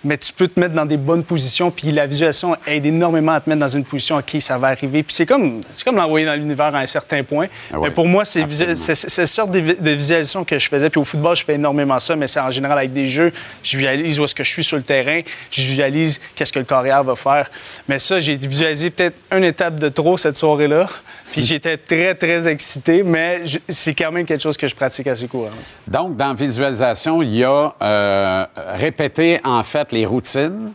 mais 0.06 0.18
tu 0.18 0.32
peux 0.32 0.48
te 0.48 0.60
mettre 0.60 0.76
dans 0.76 0.86
des 0.86 0.98
bonnes 0.98 1.24
positions. 1.24 1.72
Puis 1.72 1.92
la 1.92 2.06
visualisation 2.06 2.56
aide 2.68 2.86
énormément 2.86 3.34
à 3.34 3.42
te 3.42 3.50
mettre 3.50 3.60
dans 3.60 3.68
une 3.68 3.84
position, 3.84 4.18
OK, 4.18 4.38
ça 4.40 4.58
va 4.58 4.68
arriver. 4.68 5.02
Puis 5.02 5.16
c'est 5.16 5.26
comme, 5.26 5.64
c'est 5.72 5.84
comme 5.84 5.96
l'envoyer 5.96 6.28
dans 6.28 6.36
l'univers 6.36 6.74
à 6.76 6.80
un 6.80 6.86
certain 6.86 7.24
point. 7.24 7.48
Ah 7.74 7.80
ouais, 7.80 7.90
mais 7.90 7.94
pour 7.94 8.08
moi, 8.08 8.24
c'est, 8.24 8.46
cette 8.76 9.26
sorte 9.26 9.52
de, 9.52 9.60
de 9.60 9.92
visualisation 9.92 10.46
que 10.46 10.60
je 10.60 10.70
faisais. 10.70 10.92
Puis 10.92 11.00
au 11.00 11.04
football, 11.04 11.36
je 11.36 11.44
fais 11.44 11.56
énormément 11.56 12.00
ça, 12.00 12.16
mais 12.16 12.28
c'est 12.28 12.40
en 12.40 12.52
général 12.52 12.78
avec 12.78 12.94
des 12.94 13.08
jeux. 13.08 13.34
Je 13.64 13.78
visualise 13.78 14.20
où 14.20 14.24
est-ce 14.24 14.36
que 14.36 14.44
je 14.44 14.52
suis 14.52 14.64
sur 14.64 14.78
le 14.78 14.84
terrain. 14.84 15.22
Je 15.50 15.62
visualise 15.62 16.22
qu'est-ce 16.36 16.54
que 16.54 16.60
le 16.60 16.66
carrière 16.66 17.04
va 17.04 17.16
faire. 17.16 17.50
Mais 17.88 17.98
ça, 17.98 18.20
j'ai 18.20 18.38
visualisé 18.38 18.92
peut-être 18.92 19.18
une 19.36 19.44
étape 19.44 19.80
de 19.80 19.90
trop 19.90 20.18
cette 20.18 20.38
soirée-là. 20.38 20.88
Puis 21.36 21.44
j'étais 21.46 21.78
très, 21.78 22.16
très 22.16 22.48
excité, 22.48 23.04
mais 23.04 23.44
c'est 23.68 23.94
quand 23.94 24.12
même 24.12 24.26
quelque 24.26 24.42
chose 24.42 24.56
que 24.58 24.68
je 24.68 24.76
pratique 24.76 25.08
assez 25.08 25.28
couramment. 25.28 25.56
Donc, 25.88 26.16
dans 26.16 26.34
visualisation, 26.34 27.22
il 27.22 27.36
y 27.36 27.44
a 27.44 27.74
euh, 27.82 28.46
répété, 28.76 29.42
en 29.44 29.62
fait, 29.64 29.92
les 29.92 30.06
routines, 30.06 30.72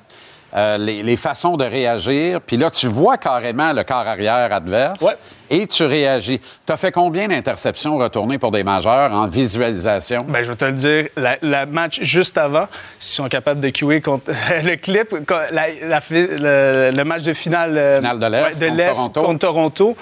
euh, 0.54 0.76
les, 0.78 1.02
les 1.02 1.16
façons 1.16 1.56
de 1.56 1.64
réagir. 1.64 2.40
Puis 2.42 2.56
là, 2.58 2.70
tu 2.70 2.88
vois 2.88 3.16
carrément 3.16 3.72
le 3.72 3.84
corps 3.84 4.06
arrière 4.06 4.52
adverse 4.52 5.16
et 5.48 5.66
tu 5.66 5.84
réagis. 5.84 6.40
Tu 6.66 6.72
as 6.72 6.76
fait 6.76 6.92
combien 6.92 7.26
d'interceptions 7.28 7.96
retournées 7.96 8.38
pour 8.38 8.50
des 8.50 8.62
majeurs 8.62 9.12
en 9.12 9.26
visualisation? 9.28 10.26
Ben, 10.28 10.42
je 10.44 10.48
vais 10.50 10.56
te 10.56 10.64
le 10.64 10.72
dire, 10.72 11.06
la- 11.16 11.38
le 11.40 11.66
match 11.66 12.00
juste 12.02 12.36
avant, 12.36 12.66
s'ils 12.98 13.16
sont 13.16 13.28
capables 13.28 13.60
de 13.60 13.70
cuer 13.70 14.00
contre 14.00 14.30
le 14.64 14.76
clip, 14.76 15.14
la- 15.52 15.68
la 15.88 16.00
le, 16.10 16.90
le 16.96 17.04
match 17.04 17.22
de 17.22 17.32
finale, 17.32 17.78
euh, 17.78 17.98
Finale 17.98 18.18
de 18.18 18.26
l'Est 18.26 18.60
contre 18.60 18.76
l'Est 18.76 18.92
Toronto. 18.92 19.22
contre 19.22 19.38
Toronto, 19.38 19.96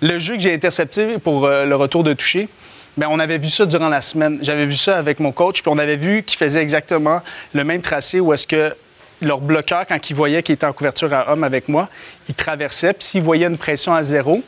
le 0.00 0.18
jeu 0.18 0.34
que 0.36 0.40
j'ai 0.40 0.54
intercepté 0.54 1.18
pour 1.18 1.44
euh, 1.46 1.64
le 1.64 1.76
retour 1.76 2.02
de 2.04 2.12
toucher, 2.12 2.48
ben, 2.96 3.08
on 3.10 3.18
avait 3.18 3.38
vu 3.38 3.48
ça 3.50 3.66
durant 3.66 3.88
la 3.88 4.00
semaine. 4.00 4.38
J'avais 4.42 4.66
vu 4.66 4.74
ça 4.74 4.96
avec 4.98 5.20
mon 5.20 5.32
coach, 5.32 5.62
puis 5.62 5.70
on 5.72 5.78
avait 5.78 5.96
vu 5.96 6.22
qu'il 6.22 6.38
faisait 6.38 6.60
exactement 6.62 7.22
le 7.54 7.64
même 7.64 7.80
tracé 7.82 8.20
où 8.20 8.32
est-ce 8.32 8.46
que 8.46 8.74
leur 9.22 9.38
bloqueur, 9.40 9.84
quand 9.86 10.10
il 10.10 10.16
voyait 10.16 10.42
qu'il 10.42 10.54
était 10.54 10.66
en 10.66 10.72
couverture 10.72 11.12
à 11.12 11.30
homme 11.32 11.44
avec 11.44 11.68
moi, 11.68 11.88
il 12.28 12.34
traversait, 12.34 12.92
puis 12.94 13.04
s'il 13.06 13.22
voyait 13.22 13.46
une 13.46 13.58
pression 13.58 13.94
à 13.94 14.02
zéro, 14.02 14.42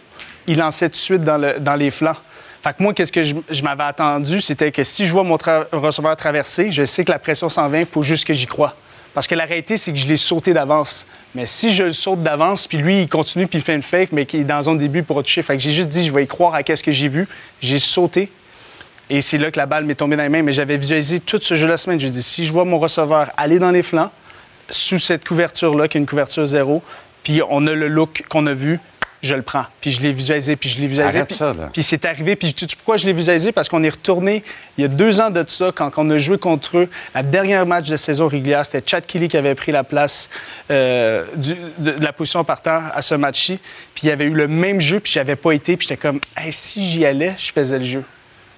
il 0.46 0.58
lançait 0.58 0.88
tout 0.88 0.96
de 0.96 1.00
suite 1.00 1.22
dans, 1.22 1.38
le- 1.38 1.60
dans 1.60 1.76
les 1.76 1.90
flancs. 1.90 2.16
Fait 2.62 2.72
que 2.76 2.82
moi, 2.82 2.94
qu'est-ce 2.94 3.12
que 3.12 3.22
je, 3.22 3.62
m'avais 3.62 3.82
attendu, 3.82 4.40
c'était 4.40 4.70
que 4.72 4.82
si 4.84 5.06
je 5.06 5.12
vois 5.12 5.24
mon 5.24 5.36
receveur 5.72 6.16
traverser, 6.16 6.70
je 6.72 6.84
sais 6.84 7.04
que 7.04 7.10
la 7.12 7.18
pression 7.18 7.48
s'en 7.48 7.68
vient, 7.68 7.80
il 7.80 7.86
faut 7.86 8.02
juste 8.02 8.24
que 8.26 8.32
j'y 8.32 8.46
croie. 8.46 8.76
Parce 9.14 9.26
que 9.26 9.34
la 9.34 9.44
réalité, 9.44 9.76
c'est 9.76 9.92
que 9.92 9.98
je 9.98 10.06
l'ai 10.06 10.16
sauté 10.16 10.54
d'avance. 10.54 11.06
Mais 11.34 11.44
si 11.44 11.70
je 11.70 11.84
le 11.84 11.92
saute 11.92 12.22
d'avance, 12.22 12.66
puis 12.66 12.78
lui, 12.78 13.02
il 13.02 13.08
continue, 13.08 13.46
puis 13.46 13.58
il 13.58 13.62
fait 13.62 13.74
une 13.74 13.82
fake, 13.82 14.12
mais 14.12 14.24
qui 14.24 14.38
est 14.38 14.44
dans 14.44 14.62
zone 14.62 14.78
début 14.78 15.02
pour 15.02 15.22
toucher. 15.22 15.42
Fait 15.42 15.56
que 15.56 15.62
j'ai 15.62 15.70
juste 15.70 15.90
dit, 15.90 16.04
je 16.04 16.12
vais 16.12 16.24
y 16.24 16.26
croire 16.26 16.54
à 16.54 16.62
qu'est-ce 16.62 16.82
que 16.82 16.92
j'ai 16.92 17.08
vu. 17.08 17.28
J'ai 17.60 17.78
sauté. 17.78 18.30
Et 19.10 19.20
c'est 19.20 19.36
là 19.36 19.50
que 19.50 19.58
la 19.58 19.66
balle 19.66 19.84
m'est 19.84 19.94
tombée 19.94 20.16
dans 20.16 20.22
les 20.22 20.30
mains. 20.30 20.42
Mais 20.42 20.52
j'avais 20.52 20.78
visualisé 20.78 21.20
tout 21.20 21.38
ce 21.42 21.54
jeu 21.54 21.66
la 21.66 21.76
semaine. 21.76 22.00
Je 22.00 22.06
dis, 22.06 22.22
si 22.22 22.46
je 22.46 22.52
vois 22.52 22.64
mon 22.64 22.78
receveur 22.78 23.30
aller 23.36 23.58
dans 23.58 23.70
les 23.70 23.82
flancs, 23.82 24.10
sous 24.70 24.98
cette 24.98 25.26
couverture-là, 25.26 25.88
qui 25.88 25.98
est 25.98 26.00
une 26.00 26.06
couverture 26.06 26.46
zéro, 26.46 26.82
puis 27.22 27.42
on 27.50 27.66
a 27.66 27.74
le 27.74 27.88
look 27.88 28.24
qu'on 28.28 28.46
a 28.46 28.54
vu, 28.54 28.80
je 29.22 29.34
le 29.34 29.42
prends. 29.42 29.66
Puis 29.80 29.92
je 29.92 30.00
l'ai 30.02 30.12
visualisé, 30.12 30.56
puis 30.56 30.68
je 30.68 30.80
l'ai 30.80 30.86
visualisé. 30.88 31.18
Arrête 31.18 31.28
puis, 31.28 31.36
ça, 31.36 31.52
là. 31.52 31.70
puis 31.72 31.82
c'est 31.82 32.04
arrivé. 32.04 32.34
Puis 32.36 32.52
tu 32.54 32.66
sais 32.68 32.76
pourquoi 32.76 32.96
je 32.96 33.06
l'ai 33.06 33.12
visualisé? 33.12 33.52
Parce 33.52 33.68
qu'on 33.68 33.82
est 33.84 33.90
retourné 33.90 34.42
il 34.78 34.82
y 34.82 34.84
a 34.84 34.88
deux 34.88 35.20
ans 35.20 35.30
de 35.30 35.44
ça, 35.46 35.70
quand 35.74 35.90
on 35.96 36.10
a 36.10 36.18
joué 36.18 36.38
contre 36.38 36.78
eux. 36.78 36.88
La 37.14 37.22
dernière 37.22 37.64
match 37.66 37.88
de 37.88 37.96
saison 37.96 38.26
régulière, 38.28 38.64
c'était 38.66 38.82
Chad 38.84 39.06
Kelly 39.06 39.28
qui 39.28 39.36
avait 39.36 39.54
pris 39.54 39.70
la 39.72 39.84
place 39.84 40.28
euh, 40.70 41.24
du- 41.36 41.54
de, 41.78 41.92
de 41.92 42.02
la 42.04 42.12
position 42.12 42.42
partant 42.44 42.80
à 42.92 43.00
ce 43.02 43.14
match-ci. 43.14 43.58
Puis 43.94 44.04
il 44.04 44.08
y 44.08 44.12
avait 44.12 44.24
eu 44.24 44.34
le 44.34 44.48
même 44.48 44.80
jeu, 44.80 44.98
puis 45.00 45.12
j'avais 45.12 45.36
pas 45.36 45.52
été. 45.52 45.76
Puis 45.76 45.86
j'étais 45.88 46.00
comme, 46.00 46.20
Hey, 46.36 46.52
si 46.52 46.90
j'y 46.90 47.04
allais, 47.06 47.34
je 47.38 47.52
faisais 47.52 47.78
le 47.78 47.84
jeu. 47.84 48.04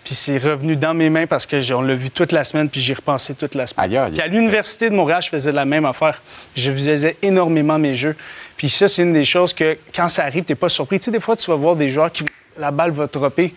Puis 0.04 0.14
c'est 0.14 0.36
revenu 0.36 0.76
dans 0.76 0.92
mes 0.92 1.08
mains 1.08 1.26
parce 1.26 1.46
que 1.46 1.72
on 1.72 1.80
l'a 1.80 1.94
vu 1.94 2.10
toute 2.10 2.30
la 2.30 2.44
semaine, 2.44 2.68
puis 2.68 2.80
j'y 2.80 2.92
repensé 2.92 3.34
toute 3.34 3.54
la 3.54 3.66
semaine. 3.66 4.10
Puis 4.12 4.20
à 4.20 4.26
l'Université 4.26 4.90
de 4.90 4.94
Montréal, 4.94 5.22
je 5.22 5.30
faisais 5.30 5.50
la 5.50 5.64
même 5.64 5.86
affaire. 5.86 6.20
Je 6.54 6.70
visualisais 6.70 7.16
énormément 7.22 7.78
mes 7.78 7.94
jeux. 7.94 8.14
Puis 8.56 8.68
ça, 8.68 8.86
c'est 8.86 9.02
une 9.02 9.14
des 9.14 9.24
choses 9.24 9.54
que, 9.54 9.78
quand 9.94 10.10
ça 10.10 10.24
arrive, 10.24 10.44
t'es 10.44 10.54
pas 10.54 10.68
surpris. 10.68 10.98
Tu 10.98 11.06
sais, 11.06 11.10
des 11.10 11.20
fois, 11.20 11.36
tu 11.36 11.50
vas 11.50 11.56
voir 11.56 11.74
des 11.74 11.88
joueurs 11.88 12.12
qui... 12.12 12.24
La 12.58 12.70
balle 12.70 12.90
va 12.92 13.06
dropper. 13.06 13.54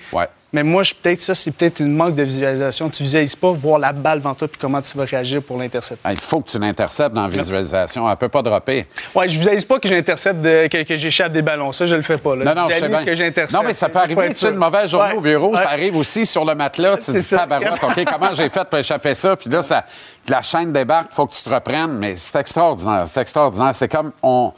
Mais 0.53 0.64
moi, 0.64 0.82
je- 0.82 0.94
peut-être 0.94 1.19
ça, 1.19 1.36
c'est 1.36 1.52
peut-être 1.52 1.82
une 1.82 1.94
manque 1.94 2.15
de 2.15 2.24
visualisation. 2.24 2.90
Tu 2.90 3.03
visualises 3.03 3.36
pas 3.36 3.52
voir 3.52 3.80
la 3.80 3.91
balle 3.91 4.19
devant 4.19 4.34
toi, 4.34 4.48
puis 4.48 4.57
comment 4.60 4.82
tu 4.82 4.98
vas 4.98 5.03
réagir 5.03 5.44
pour 5.44 5.57
l'intercepter. 5.57 6.02
Ah, 6.06 6.14
Il 6.14 6.19
faut 6.19 6.40
que 6.40 6.49
tu 6.49 6.57
l'interceptes 6.57 7.14
dans 7.14 7.24
la 7.24 7.28
visualisation. 7.28 8.06
Elle 8.06 8.11
ne 8.11 8.15
peut 8.15 8.30
pas 8.30 8.41
dropper. 8.41 8.88
Ouais, 9.14 9.28
je 9.28 9.38
visualise 9.38 9.65
pas 9.65 9.78
que 9.78 9.90
j'intercepte, 9.90 10.40
de- 10.40 10.68
que, 10.68 10.84
que 10.84 10.95
j'échappe 10.95 11.34
des 11.34 11.41
ballons. 11.41 11.74
Ça, 11.74 11.86
je 11.86 11.95
le 11.95 12.02
fais 12.02 12.18
pas. 12.18 12.34
Là. 12.38 12.45
Non, 12.45 12.61
non, 12.61 12.69
je 12.69 12.76
sais 12.80 12.88
bien. 12.88 13.03
que 13.03 13.14
j'intercepte. 13.14 13.52
Non, 13.61 13.68
mais 13.68 13.74
ça 13.74 13.90
peut 13.90 13.99
arriver. 13.99 14.34
Tu 14.34 14.48
une 14.48 14.56
mauvaise 14.56 14.90
journée 14.90 15.11
Ouais, 15.11 15.18
au 15.18 15.22
bureau, 15.22 15.52
ouais. 15.52 15.57
ça 15.57 15.69
arrive 15.69 15.98
aussi 15.98 16.26
sur 16.26 16.45
le 16.45 16.56
matelas. 16.56 16.95
Tu 16.95 17.03
C'est 17.03 17.14
dis, 17.18 17.24
ça. 17.24 17.40
tabarouette, 17.40 17.84
OK, 17.84 18.06
comment 18.06 18.34
j'ai 18.34 18.49
fait 18.49 18.64
pour 18.69 18.80
échapper 18.80 19.15
ça? 19.15 19.36
Puis 19.36 19.49
là, 19.49 19.61
ça, 19.61 19.84
la 20.30 20.41
chaîne 20.41 20.72
débarque, 20.72 21.07
il 21.11 21.15
faut 21.15 21.26
que 21.28 21.34
tu 21.36 21.44
te 21.44 21.49
reprennes. 21.49 21.98
Mais 21.98 22.15
c'est 22.15 22.40
extraordinaire. 22.40 23.03
C'est 23.06 23.19
extraordinaire. 23.19 23.76
C'est 23.76 23.90
comme 23.90 24.14
on, 24.24 24.53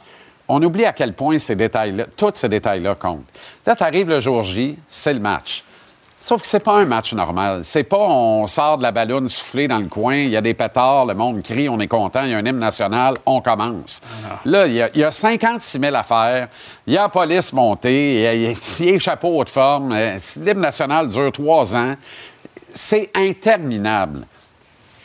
on 0.50 0.62
oublie 0.62 0.84
à 0.84 0.92
quel 0.92 1.12
point 1.14 1.38
ces 1.38 1.54
détails-là, 1.56 2.04
tous 2.16 2.32
ces 2.34 2.48
détails-là 2.48 2.94
comptent. 2.94 3.24
Là, 3.66 3.76
tu 3.76 3.82
arrives 3.82 4.08
le 4.08 4.20
jour 4.20 4.42
J, 4.42 4.76
c'est 4.86 5.14
le 5.14 5.20
match. 5.20 5.64
Sauf 6.22 6.42
que 6.42 6.46
c'est 6.46 6.60
pas 6.62 6.74
un 6.74 6.84
match 6.84 7.14
normal. 7.14 7.60
C'est 7.64 7.82
pas 7.84 7.96
on 7.96 8.46
sort 8.46 8.76
de 8.76 8.82
la 8.82 8.92
ballonne 8.92 9.26
soufflée 9.26 9.66
dans 9.68 9.78
le 9.78 9.86
coin, 9.86 10.16
il 10.16 10.28
y 10.28 10.36
a 10.36 10.42
des 10.42 10.52
pétards, 10.52 11.06
le 11.06 11.14
monde 11.14 11.42
crie, 11.42 11.66
on 11.70 11.80
est 11.80 11.88
content, 11.88 12.24
il 12.24 12.30
y 12.30 12.34
a 12.34 12.36
un 12.36 12.44
hymne 12.44 12.58
national, 12.58 13.14
on 13.24 13.40
commence. 13.40 14.02
Là, 14.44 14.66
il 14.66 14.74
y, 14.74 14.82
a, 14.82 14.90
il 14.92 15.00
y 15.00 15.04
a 15.04 15.10
56 15.10 15.78
000 15.80 15.94
affaires, 15.96 16.48
il 16.86 16.92
y 16.92 16.98
a 16.98 17.02
la 17.02 17.08
police 17.08 17.54
montée, 17.54 18.14
il 18.16 18.20
y 18.42 18.46
a, 18.46 18.50
a- 18.50 18.52
a 18.52 18.90
les 18.92 18.98
chapeaux 18.98 19.38
haute 19.40 19.48
forme, 19.48 19.92
euh, 19.92 20.18
l'hymne 20.44 20.60
national 20.60 21.08
dure 21.08 21.32
trois 21.32 21.74
ans. 21.74 21.94
C'est 22.74 23.10
interminable. 23.14 24.26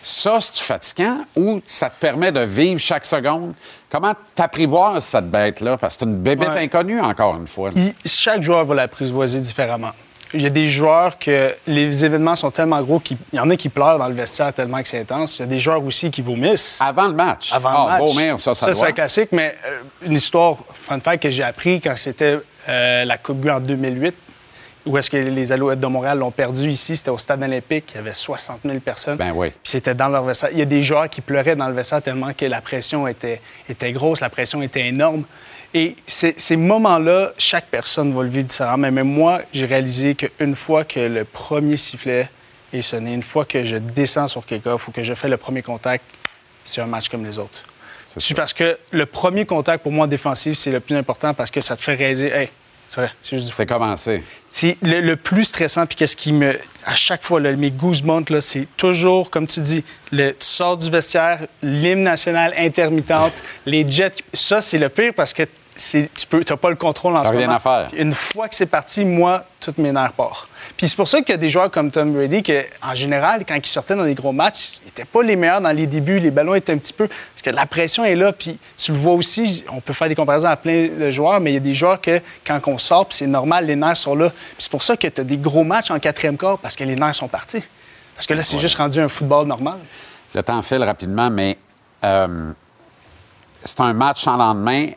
Ça, 0.02 0.38
c'est 0.42 0.62
fatigant 0.64 1.20
ou 1.36 1.62
ça 1.66 1.90
te 1.90 2.00
permet 2.00 2.32
de 2.32 2.42
vivre 2.42 2.80
chaque 2.80 3.06
seconde? 3.06 3.54
Comment 3.96 4.14
t'apprivoises 4.36 5.06
cette 5.06 5.32
bête-là? 5.32 5.78
Parce 5.78 5.96
que 5.96 6.00
c'est 6.02 6.06
une 6.06 6.18
bébête 6.18 6.50
Ouais. 6.50 6.64
inconnue, 6.64 7.00
encore 7.00 7.38
une 7.38 7.48
fois. 7.48 7.70
Il- 7.74 7.94
chaque 8.06 8.42
joueur 8.44 8.66
va 8.66 8.76
l'apprivoiser 8.76 9.40
différemment. 9.40 9.92
Il 10.34 10.42
y 10.42 10.46
a 10.46 10.50
des 10.50 10.68
joueurs 10.68 11.18
que 11.18 11.56
les 11.66 12.04
événements 12.04 12.36
sont 12.36 12.52
tellement 12.52 12.82
gros 12.82 13.00
qu'il 13.00 13.16
y 13.32 13.40
en 13.40 13.50
a 13.50 13.56
qui 13.56 13.70
pleurent 13.70 13.98
dans 13.98 14.10
le 14.10 14.14
vestiaire 14.14 14.52
tellement 14.52 14.82
que 14.82 14.88
c'est 14.90 15.00
intense. 15.00 15.38
Il 15.40 15.44
y 15.44 15.44
a 15.44 15.48
des 15.48 15.60
joueurs 15.60 15.82
aussi 15.82 16.12
qui 16.12 16.22
vomissent. 16.22 16.78
Avant 16.82 17.08
le 17.08 17.14
match. 17.14 17.54
Avant 17.54 17.70
Ah, 17.88 17.98
le 18.00 18.04
match. 18.04 18.14
vomir, 18.14 18.38
ça, 18.38 18.54
ça 18.54 18.66
Ça, 18.66 18.74
c'est 18.74 18.86
un 18.88 18.92
classique, 18.92 19.30
mais 19.32 19.56
euh, 19.66 19.80
une 20.02 20.14
histoire, 20.14 20.58
fun 20.74 21.00
fact, 21.00 21.24
que 21.24 21.30
j'ai 21.30 21.44
appris 21.44 21.80
quand 21.80 21.96
c'était 21.96 22.40
euh, 22.68 23.06
la 23.06 23.18
Coupe 23.18 23.48
en 23.48 23.62
2008, 23.62 24.14
où 24.86 24.98
est-ce 24.98 25.10
que 25.10 25.18
les 25.18 25.52
Alouettes 25.52 25.80
de 25.80 25.88
Montréal 25.88 26.20
l'ont 26.20 26.32
perdu 26.32 26.70
ici, 26.70 26.96
c'était 26.96 27.10
au 27.10 27.18
Stade 27.18 27.42
olympique, 27.42 27.92
il 27.94 27.96
y 27.96 28.00
avait 28.00 28.14
60 28.14 28.62
000 28.64 28.80
personnes. 28.80 29.18
Ben 29.18 29.34
oui. 29.36 29.50
Puis 29.50 29.72
c'était 29.72 29.96
dans 29.96 30.10
leur 30.10 30.24
vestiaire. 30.24 30.52
Il 30.52 30.60
y 30.60 30.62
a 30.62 30.66
des 30.66 30.84
joueurs 30.84 31.10
qui 31.10 31.22
pleuraient 31.22 31.56
dans 31.56 31.68
le 31.68 31.74
vestiaire 31.74 32.02
tellement 32.02 32.34
que 32.34 32.46
la 32.46 32.62
pression 32.62 33.08
était, 33.08 33.42
était 33.68 33.92
grosse, 33.92 34.22
la 34.22 34.30
pression 34.30 34.62
était 34.62 34.88
énorme. 34.88 35.24
Et 35.74 35.96
ces, 36.08 36.56
moments-là, 36.56 37.34
chaque 37.38 37.66
personne 37.66 38.14
va 38.14 38.24
le 38.24 38.30
vivre 38.30 38.46
différemment. 38.46 38.78
Mais 38.78 38.92
même 38.92 39.10
moi, 39.10 39.42
j'ai 39.52 39.66
réalisé 39.66 40.16
qu'une 40.16 40.56
fois 40.56 40.86
que 40.86 41.00
le 41.00 41.26
premier 41.26 41.76
sifflet 41.76 42.30
est 42.72 42.82
sonné, 42.82 43.14
une 43.14 43.24
fois 43.24 43.44
que 43.44 43.64
je 43.64 43.76
descends 43.76 44.28
sur 44.28 44.46
kick-off 44.46 44.88
ou 44.88 44.92
que 44.92 45.04
je 45.04 45.14
fais 45.14 45.28
le 45.28 45.38
premier 45.38 45.62
contact, 45.62 46.06
c'est 46.64 46.80
un 46.80 46.86
match 46.86 47.10
comme 47.10 47.26
les 47.26 47.40
autres. 47.40 47.64
C'est 48.06 48.36
parce 48.36 48.54
que 48.54 48.78
le 48.92 49.06
premier 49.06 49.46
contact, 49.46 49.84
pour 49.84 49.92
moi, 49.92 50.06
en 50.06 50.08
défensif, 50.08 50.58
c'est 50.58 50.72
le 50.72 50.80
plus 50.80 50.96
important 50.96 51.34
parce 51.34 51.52
que 51.52 51.60
ça 51.60 51.76
te 51.76 51.82
fait 51.82 51.96
réaliser, 51.96 52.28
hey, 52.28 52.50
c'est 52.88 53.02
vrai, 53.02 53.12
c'est 53.22 53.38
juste 53.38 53.48
du 53.50 53.54
C'est 53.54 53.66
commencé. 53.66 54.24
c'est 54.50 54.78
le, 54.82 55.02
le 55.02 55.16
plus 55.16 55.46
stressant, 55.46 55.86
puis 55.86 55.96
qu'est-ce 55.96 56.16
qui 56.16 56.32
me. 56.32 56.58
À 56.86 56.96
chaque 56.96 57.24
fois, 57.24 57.40
là, 57.40 57.52
mes 57.54 57.72
goosebumps, 57.72 58.30
là, 58.30 58.42
c'est 58.42 58.68
toujours, 58.78 59.30
comme 59.30 59.48
tu 59.48 59.60
dis, 59.62 59.84
le, 60.12 60.32
tu 60.32 60.46
sors 60.46 60.78
du 60.78 60.90
vestiaire, 60.90 61.48
l'hymne 61.64 62.04
national 62.04 62.54
intermittente, 62.58 63.34
les 63.66 63.90
jets. 63.90 64.12
Ça, 64.34 64.62
c'est 64.62 64.78
le 64.78 64.90
pire 64.90 65.14
parce 65.16 65.34
que 65.34 65.44
tu 65.76 66.28
peux, 66.30 66.42
pas 66.42 66.70
le 66.70 66.76
contrôle 66.76 67.16
en 67.16 67.26
ce 67.26 67.32
rien 67.32 67.42
moment. 67.42 67.56
à 67.56 67.60
faire. 67.60 67.88
Puis 67.92 68.02
Une 68.02 68.14
fois 68.14 68.48
que 68.48 68.56
c'est 68.56 68.66
parti, 68.66 69.04
moi, 69.04 69.44
toutes 69.60 69.78
mes 69.78 69.92
nerfs 69.92 70.14
partent. 70.14 70.48
Puis 70.78 70.88
c'est 70.88 70.96
pour 70.96 71.08
ça 71.08 71.20
qu'il 71.20 71.30
y 71.30 71.34
a 71.34 71.38
des 71.38 71.50
joueurs 71.50 71.70
comme 71.70 71.92
Tom 71.92 72.14
Brady, 72.14 72.44
que, 72.44 72.64
en 72.82 72.96
général, 72.96 73.44
quand 73.46 73.56
ils 73.56 73.66
sortaient 73.66 73.96
dans 73.96 74.06
des 74.06 74.14
gros 74.14 74.32
matchs, 74.32 74.80
ils 74.82 74.86
n'étaient 74.86 75.06
pas 75.06 75.22
les 75.22 75.36
meilleurs 75.36 75.62
dans 75.62 75.72
les 75.72 75.86
débuts. 75.86 76.20
Les 76.20 76.32
ballons 76.32 76.56
étaient 76.56 76.72
un 76.72 76.78
petit 76.78 76.94
peu. 76.94 77.08
Parce 77.08 77.42
que 77.44 77.50
la 77.50 77.66
pression 77.66 78.06
est 78.06 78.16
là. 78.16 78.32
Puis 78.32 78.58
tu 78.78 78.92
le 78.92 78.98
vois 78.98 79.14
aussi, 79.14 79.66
on 79.72 79.82
peut 79.82 79.94
faire 79.94 80.08
des 80.08 80.16
comparaisons 80.16 80.48
à 80.48 80.56
plein 80.56 80.88
de 80.88 81.12
joueurs, 81.12 81.40
mais 81.40 81.52
il 81.52 81.56
y 81.56 81.58
a 81.58 81.62
des 81.62 81.74
joueurs 81.74 82.00
que, 82.00 82.22
quand 82.46 82.60
on 82.68 82.78
sort, 82.78 83.08
puis 83.08 83.18
c'est 83.18 83.28
normal, 83.28 83.66
les 83.66 83.76
nerfs 83.76 83.98
sont 83.98 84.16
là. 84.16 84.30
Puis 84.30 84.56
c'est 84.60 84.72
pour 84.72 84.84
ça 84.84 84.96
que 84.96 85.08
tu 85.08 85.22
as 85.22 85.24
des 85.24 85.38
gros 85.38 85.64
matchs 85.64 85.92
en 85.92 86.00
quatrième 86.00 86.38
quart, 86.38 86.58
parce 86.58 86.76
que 86.76 86.84
les 86.84 86.96
nerfs 86.96 87.16
sont 87.16 87.28
partis. 87.28 87.64
Parce 88.16 88.28
que 88.28 88.34
là, 88.34 88.44
c'est 88.44 88.60
juste 88.60 88.78
rendu 88.78 89.00
un 89.00 89.10
football 89.10 89.46
normal. 89.46 89.78
Le 90.34 90.42
temps 90.42 90.62
file 90.62 90.84
rapidement, 90.84 91.30
mais 91.30 91.58
euh, 92.04 92.52
c'est 93.64 93.82
un 93.82 93.94
match 93.94 94.26
en 94.28 94.38
lendemain. 94.38 94.90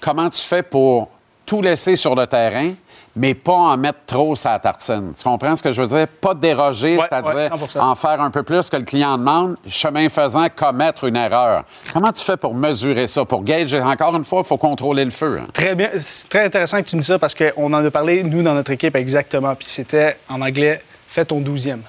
Comment 0.00 0.30
tu 0.30 0.40
fais 0.40 0.62
pour 0.62 1.08
tout 1.46 1.60
laisser 1.62 1.96
sur 1.96 2.14
le 2.14 2.26
terrain, 2.26 2.72
mais 3.16 3.34
pas 3.34 3.52
en 3.52 3.76
mettre 3.76 3.98
trop 4.06 4.34
sa 4.36 4.58
tartine? 4.58 5.12
Tu 5.16 5.22
comprends 5.24 5.56
ce 5.56 5.62
que 5.62 5.72
je 5.72 5.82
veux 5.82 5.88
dire? 5.88 6.06
Pas 6.08 6.32
déroger, 6.34 6.96
Ouais, 6.96 7.04
c'est-à-dire 7.08 7.34
ouais, 7.34 7.48
100%. 7.48 7.80
en 7.80 7.94
faire 7.94 8.20
un 8.20 8.30
peu 8.30 8.42
plus 8.42 8.70
que 8.70 8.76
le 8.76 8.84
client 8.84 9.18
demande, 9.18 9.56
chemin 9.66 10.08
faisant, 10.08 10.46
commettre 10.54 11.04
une 11.04 11.16
erreur. 11.16 11.64
Comment 11.92 12.12
tu 12.12 12.24
fais 12.24 12.36
pour 12.36 12.54
mesurer 12.54 13.06
ça, 13.08 13.24
pour 13.24 13.42
gager? 13.42 13.80
Encore 13.82 14.14
une 14.16 14.24
fois, 14.24 14.40
il 14.44 14.46
faut 14.46 14.56
contrôler 14.58 15.04
le 15.04 15.10
feu. 15.10 15.40
hein. 15.42 15.46
Très 15.52 15.74
bien. 15.74 15.90
C'est 15.98 16.28
très 16.28 16.44
intéressant 16.44 16.78
que 16.78 16.88
tu 16.88 16.96
dis 16.96 17.02
ça 17.06 17.18
parce 17.18 17.34
qu'on 17.34 17.72
en 17.72 17.84
a 17.84 17.90
parlé, 17.90 18.22
nous, 18.22 18.42
dans 18.42 18.54
notre 18.54 18.70
équipe, 18.70 18.94
exactement. 18.96 19.54
Puis 19.54 19.68
c'était, 19.70 20.16
en 20.28 20.40
anglais, 20.40 20.80
fais 21.08 21.24
ton 21.24 21.40
douzième. 21.40 21.82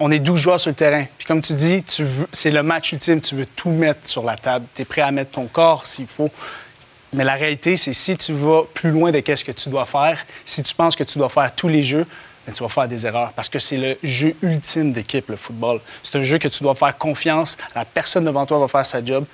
On 0.00 0.10
est 0.10 0.18
12 0.18 0.40
joueurs 0.40 0.58
sur 0.58 0.70
le 0.70 0.74
terrain. 0.74 1.04
Puis 1.16 1.28
comme 1.28 1.40
tu 1.42 1.52
dis, 1.54 1.84
tu 1.84 2.04
c'est 2.32 2.50
le 2.50 2.64
match 2.64 2.90
ultime. 2.92 3.20
Tu 3.20 3.36
veux 3.36 3.46
tout 3.46 3.68
mettre 3.70 4.04
sur 4.08 4.24
la 4.24 4.36
table. 4.36 4.64
Tu 4.74 4.82
es 4.82 4.84
prêt 4.84 5.02
à 5.02 5.12
mettre 5.12 5.32
ton 5.32 5.46
corps 5.46 5.86
s'il 5.86 6.08
faut. 6.08 6.30
Mais 7.12 7.24
la 7.24 7.34
réalité, 7.34 7.76
c'est 7.76 7.92
si 7.92 8.16
tu 8.16 8.32
vas 8.32 8.62
plus 8.72 8.90
loin 8.90 9.12
de 9.12 9.22
ce 9.34 9.44
que 9.44 9.52
tu 9.52 9.68
dois 9.68 9.84
faire, 9.84 10.24
si 10.44 10.62
tu 10.62 10.74
penses 10.74 10.96
que 10.96 11.04
tu 11.04 11.18
dois 11.18 11.28
faire 11.28 11.54
tous 11.54 11.68
les 11.68 11.82
jeux, 11.82 12.06
ben, 12.46 12.52
tu 12.52 12.62
vas 12.62 12.68
faire 12.68 12.88
des 12.88 13.06
erreurs 13.06 13.32
parce 13.34 13.48
que 13.48 13.58
c'est 13.58 13.76
le 13.76 13.98
jeu 14.02 14.34
ultime 14.42 14.92
d'équipe, 14.92 15.28
le 15.28 15.36
football. 15.36 15.80
C'est 16.02 16.16
un 16.16 16.22
jeu 16.22 16.38
que 16.38 16.48
tu 16.48 16.62
dois 16.62 16.74
faire 16.74 16.96
confiance. 16.96 17.56
La 17.74 17.84
personne 17.84 18.24
devant 18.24 18.46
toi 18.46 18.58
va 18.58 18.68
faire 18.68 18.86
sa 18.86 19.04
job. 19.04 19.24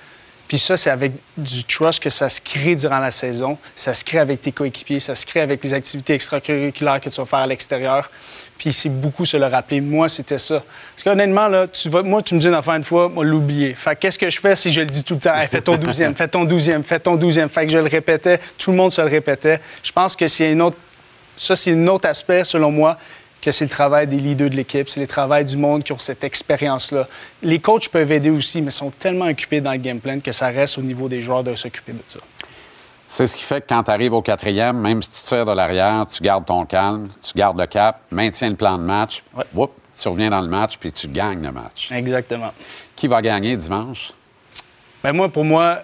Puis 0.49 0.57
ça, 0.59 0.79
c'est 0.79 0.89
avec 0.89 1.13
du 1.37 1.63
trust 1.65 2.03
que 2.03 2.09
ça 2.09 2.31
se 2.31 2.41
crée 2.41 2.75
durant 2.75 2.99
la 2.99 3.11
saison. 3.11 3.59
Ça 3.77 3.93
se 3.93 4.03
crée 4.03 4.19
avec 4.19 4.41
tes 4.41 4.51
coéquipiers, 4.51 4.99
ça 4.99 5.15
se 5.15 5.27
crée 5.27 5.41
avec 5.41 5.63
les 5.63 5.75
activités 5.75 6.15
extracurriculaires 6.15 7.01
que 7.03 7.11
tu 7.11 7.21
vas 7.21 7.27
faire 7.27 7.41
à 7.41 7.47
l'extérieur. 7.47 8.11
Puis 8.57 8.73
c'est 8.73 8.89
beaucoup 8.89 9.27
se 9.27 9.37
le 9.37 9.45
rappeler. 9.45 9.83
Moi, 9.83 10.09
c'était 10.09 10.39
ça. 10.39 10.63
Parce 10.95 11.05
qu'honnêtement, 11.05 11.49
là, 11.49 11.69
tu 11.69 11.91
vas, 11.91 12.03
moi, 12.03 12.23
tu 12.23 12.35
me 12.35 12.41
dis 12.41 12.49
faire 12.49 12.75
une 12.75 12.83
fois, 12.83 13.11
moi, 13.11 13.25
l'oublier. 13.25 13.75
Fait 13.75 13.95
que 13.95 14.01
qu'est-ce 14.01 14.19
que 14.19 14.31
je 14.31 14.41
fais 14.41 14.57
si 14.57 14.73
je 14.73 14.81
le 14.81 14.87
dis 14.87 15.05
tout 15.05 15.15
le 15.15 15.21
temps? 15.21 15.37
Hey, 15.37 15.49
fais 15.49 15.61
ton 15.61 15.77
douzième, 15.77 16.17
fais 16.17 16.29
ton 16.29 16.45
douzième, 16.45 16.83
fais 16.83 16.99
ton 16.99 17.17
douzième. 17.17 17.51
Fait 17.51 17.67
que 17.67 17.73
je 17.73 17.79
le 17.79 17.85
répétais, 17.85 18.41
tout 18.57 18.71
le 18.71 18.79
monde 18.79 18.91
se 18.91 19.03
le 19.03 19.09
répétait. 19.09 19.61
Je 19.83 19.93
pense 19.93 20.17
que 20.17 20.27
c'est 20.27 20.51
un 20.51 20.61
autre... 20.61 20.79
Ça, 21.37 21.55
c'est 21.55 21.73
un 21.73 21.87
autre 21.87 22.09
aspect, 22.09 22.43
selon 22.43 22.73
moi, 22.73 22.99
que 23.41 23.53
c'est 23.53 23.65
le 23.65 23.71
travail 23.71 24.07
des 24.07 24.17
leaders 24.17 24.51
de 24.51 24.57
l'équipe, 24.57 24.89
c'est 24.89 25.01
le 25.01 25.07
travail 25.07 25.45
du 25.45 25.57
monde 25.57 25.85
qui 25.85 25.93
ont 25.93 25.99
cette 25.99 26.25
expérience-là. 26.25 27.07
Les 27.43 27.59
coachs 27.61 27.89
peuvent 27.89 28.11
aider 28.11 28.31
aussi, 28.31 28.61
mais 28.63 28.71
sont 28.71 28.91
tellement 28.91 29.27
occupés 29.27 29.61
dans 29.61 29.73
le 29.73 29.79
game 29.79 30.01
plan 30.01 30.21
que 30.21 30.33
ça 30.33 30.49
reste 30.49 30.79
au 30.79 30.83
niveau 30.83 31.09
des 31.09 31.21
joueurs 31.21 31.45
de 31.45 31.55
s'occuper 31.55 31.93
de 31.93 32.03
ça. 32.07 32.19
C'est 33.07 33.27
ce 33.27 33.37
qui 33.37 33.43
fait 33.43 33.63
que 33.63 33.69
quand 33.69 33.85
tu 33.85 33.91
arrives 33.91 34.13
au 34.13 34.21
quatrième, 34.21 34.79
même 34.79 35.01
si 35.03 35.11
tu 35.11 35.29
tires 35.29 35.47
de 35.47 35.53
l'arrière, 35.53 36.05
tu 36.07 36.23
gardes 36.23 36.45
ton 36.45 36.67
calme, 36.67 37.09
tu 37.23 37.33
gardes 37.35 37.59
le 37.59 37.67
cap, 37.67 38.01
maintiens 38.11 38.51
le 38.51 38.57
plan 38.57 38.77
de 38.77 38.83
match, 38.83 39.23
whoop, 39.55 39.73
tu 39.99 40.09
reviens 40.09 40.29
dans 40.29 40.43
le 40.43 40.49
match, 40.49 40.77
puis 40.79 40.93
tu 40.93 41.09
gagnes 41.09 41.43
le 41.43 41.51
match. 41.51 41.91
Exactement. 41.91 42.53
Qui 42.95 43.07
va 43.07 43.23
gagner 43.23 43.57
dimanche? 43.57 44.13
Ben 45.03 45.13
moi, 45.13 45.31
pour 45.31 45.45
moi, 45.45 45.79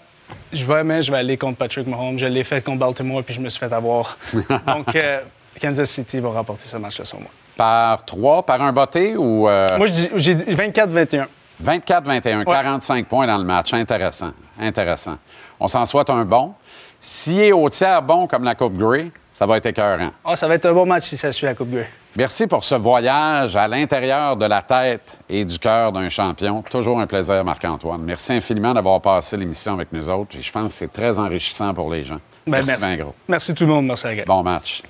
je 0.53 0.67
vais, 0.67 0.85
mais 0.85 1.03
je 1.03 1.11
vais 1.11 1.19
aller 1.19 1.39
contre 1.39 1.57
Patrick 1.57 1.87
Mahomes. 1.87 2.19
Je 2.19 2.27
l'ai 2.27 2.45
fait 2.45 2.63
contre 2.63 2.79
Baltimore, 2.79 3.23
puis 3.23 3.35
je 3.35 3.41
me 3.41 3.49
suis 3.49 3.59
fait 3.59 3.73
avoir. 3.73 4.19
Donc, 4.67 4.95
euh, 4.95 5.21
Kansas 5.61 5.91
City 5.91 6.21
va 6.21 6.31
remporter 6.31 6.67
ce 6.67 6.77
match-là 6.77 7.05
sur 7.05 7.21
moi. 7.21 7.31
Par 7.57 8.05
trois, 8.05 8.43
par 8.45 8.61
un 8.63 8.73
botté 8.73 9.17
ou... 9.17 9.49
euh, 9.49 9.69
Moi, 9.79 9.87
j'ai 10.17 10.35
dit 10.35 10.45
24-21. 10.45 11.27
24-21, 11.63 12.45
45 12.45 13.07
points 13.07 13.27
dans 13.27 13.39
le 13.39 13.45
match. 13.45 13.73
Intéressant. 13.73 14.33
Intéressant. 14.59 15.19
On 15.61 15.69
s'en 15.69 15.87
souhaite 15.87 16.11
un 16.11 16.25
bon. 16.25 16.53
S'il 17.01 17.39
est 17.41 17.53
au 17.53 17.69
tiers 17.69 18.03
bon 18.03 18.27
comme 18.27 18.45
la 18.45 18.55
Coupe 18.55 18.77
Grey, 18.77 19.07
ça 19.33 19.47
va 19.47 19.59
être 19.59 19.67
écœurant. 19.67 20.11
Ah, 20.25 20.35
ça 20.37 20.49
va 20.49 20.55
être 20.55 20.67
un 20.67 20.73
bon 20.73 20.87
match 20.87 21.05
si 21.05 21.17
ça 21.17 21.31
suit 21.31 21.47
la 21.47 21.55
Coupe 21.55 21.71
Grey. 21.71 21.89
Merci 22.17 22.47
pour 22.47 22.65
ce 22.65 22.75
voyage 22.77 23.55
à 23.57 23.69
l'intérieur 23.69 24.37
de 24.37 24.47
la 24.47 24.63
tête 24.63 25.17
et 25.29 25.45
du 25.45 25.59
cœur 25.59 25.93
d'un 25.93 26.09
champion. 26.09 26.63
Toujours 26.63 26.99
un 27.01 27.07
plaisir, 27.07 27.45
Marc-Antoine. 27.45 28.03
Merci 28.03 28.33
infiniment 28.33 28.73
d'avoir 28.73 29.01
passé 29.01 29.37
l'émission 29.37 29.75
avec 29.75 29.93
nous 29.93 30.09
autres. 30.09 30.37
Et 30.37 30.43
je 30.43 30.51
pense 30.51 30.67
que 30.67 30.73
c'est 30.73 30.93
très 30.93 31.19
enrichissant 31.19 31.73
pour 31.75 31.93
les 31.93 32.05
gens. 32.05 32.21
Ben, 32.47 32.53
merci, 32.65 32.69
merci. 32.73 32.87
bien 32.87 32.97
gros. 32.97 33.15
Merci 33.29 33.55
tout 33.55 33.65
le 33.65 33.71
monde. 33.71 33.87
Merci, 33.87 34.05
gang. 34.15 34.25
Bon 34.27 34.43
match. 34.43 34.83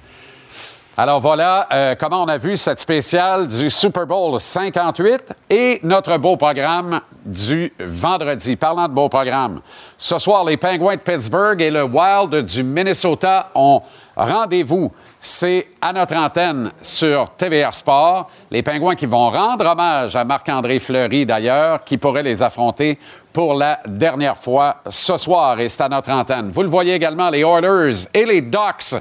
Alors 0.97 1.19
voilà 1.19 1.67
euh, 1.73 1.95
comment 1.99 2.23
on 2.23 2.29
a 2.29 2.39
vu 2.39 2.57
cette 2.57 2.79
spéciale 2.79 3.49
du 3.49 3.69
Super 3.69 4.07
Bowl 4.07 4.41
58 4.41 5.35
et 5.51 5.81
notre 5.83 6.17
beau 6.19 6.37
programme 6.37 7.01
du 7.25 7.73
vendredi. 7.81 8.55
Parlant 8.55 8.87
de 8.87 8.93
beau 8.93 9.09
programme, 9.09 9.61
ce 9.99 10.19
soir, 10.19 10.45
les 10.45 10.57
Penguins 10.57 10.95
de 10.95 11.01
Pittsburgh 11.01 11.61
et 11.61 11.73
le 11.73 11.83
Wild 11.83 12.45
du 12.45 12.63
Minnesota 12.63 13.51
ont 13.57 13.83
rendez-vous. 14.15 14.93
C'est 15.19 15.67
à 15.81 15.93
notre 15.93 16.15
antenne 16.15 16.71
sur 16.81 17.29
TVR 17.31 17.75
Sport. 17.75 18.31
Les 18.53 18.63
Penguins 18.63 18.95
qui 18.95 19.07
vont 19.07 19.31
rendre 19.31 19.67
hommage 19.67 20.15
à 20.15 20.23
Marc-André 20.23 20.79
Fleury, 20.79 21.27
d'ailleurs, 21.27 21.83
qui 21.83 21.99
pourrait 21.99 22.23
les 22.23 22.41
affronter 22.41 22.99
pour 23.33 23.55
la 23.55 23.81
dernière 23.87 24.37
fois 24.37 24.77
ce 24.89 25.17
soir. 25.17 25.59
Et 25.59 25.69
c'est 25.69 25.83
à 25.83 25.89
notre 25.89 26.11
antenne. 26.11 26.51
Vous 26.51 26.63
le 26.63 26.69
voyez 26.69 26.95
également, 26.95 27.31
les 27.31 27.41
Oilers 27.41 28.07
et 28.13 28.25
les 28.25 28.43
Ducks 28.43 28.95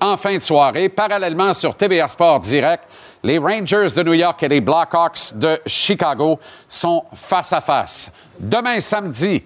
en 0.00 0.16
fin 0.16 0.34
de 0.34 0.42
soirée. 0.42 0.88
Parallèlement 0.88 1.54
sur 1.54 1.76
TVR 1.76 2.08
Sport 2.08 2.40
Direct, 2.40 2.84
les 3.22 3.38
Rangers 3.38 3.88
de 3.94 4.02
New 4.02 4.14
York 4.14 4.42
et 4.42 4.48
les 4.48 4.60
Blackhawks 4.60 5.34
de 5.34 5.60
Chicago 5.66 6.38
sont 6.68 7.04
face 7.14 7.52
à 7.52 7.60
face. 7.60 8.12
Demain 8.38 8.80
samedi, 8.80 9.42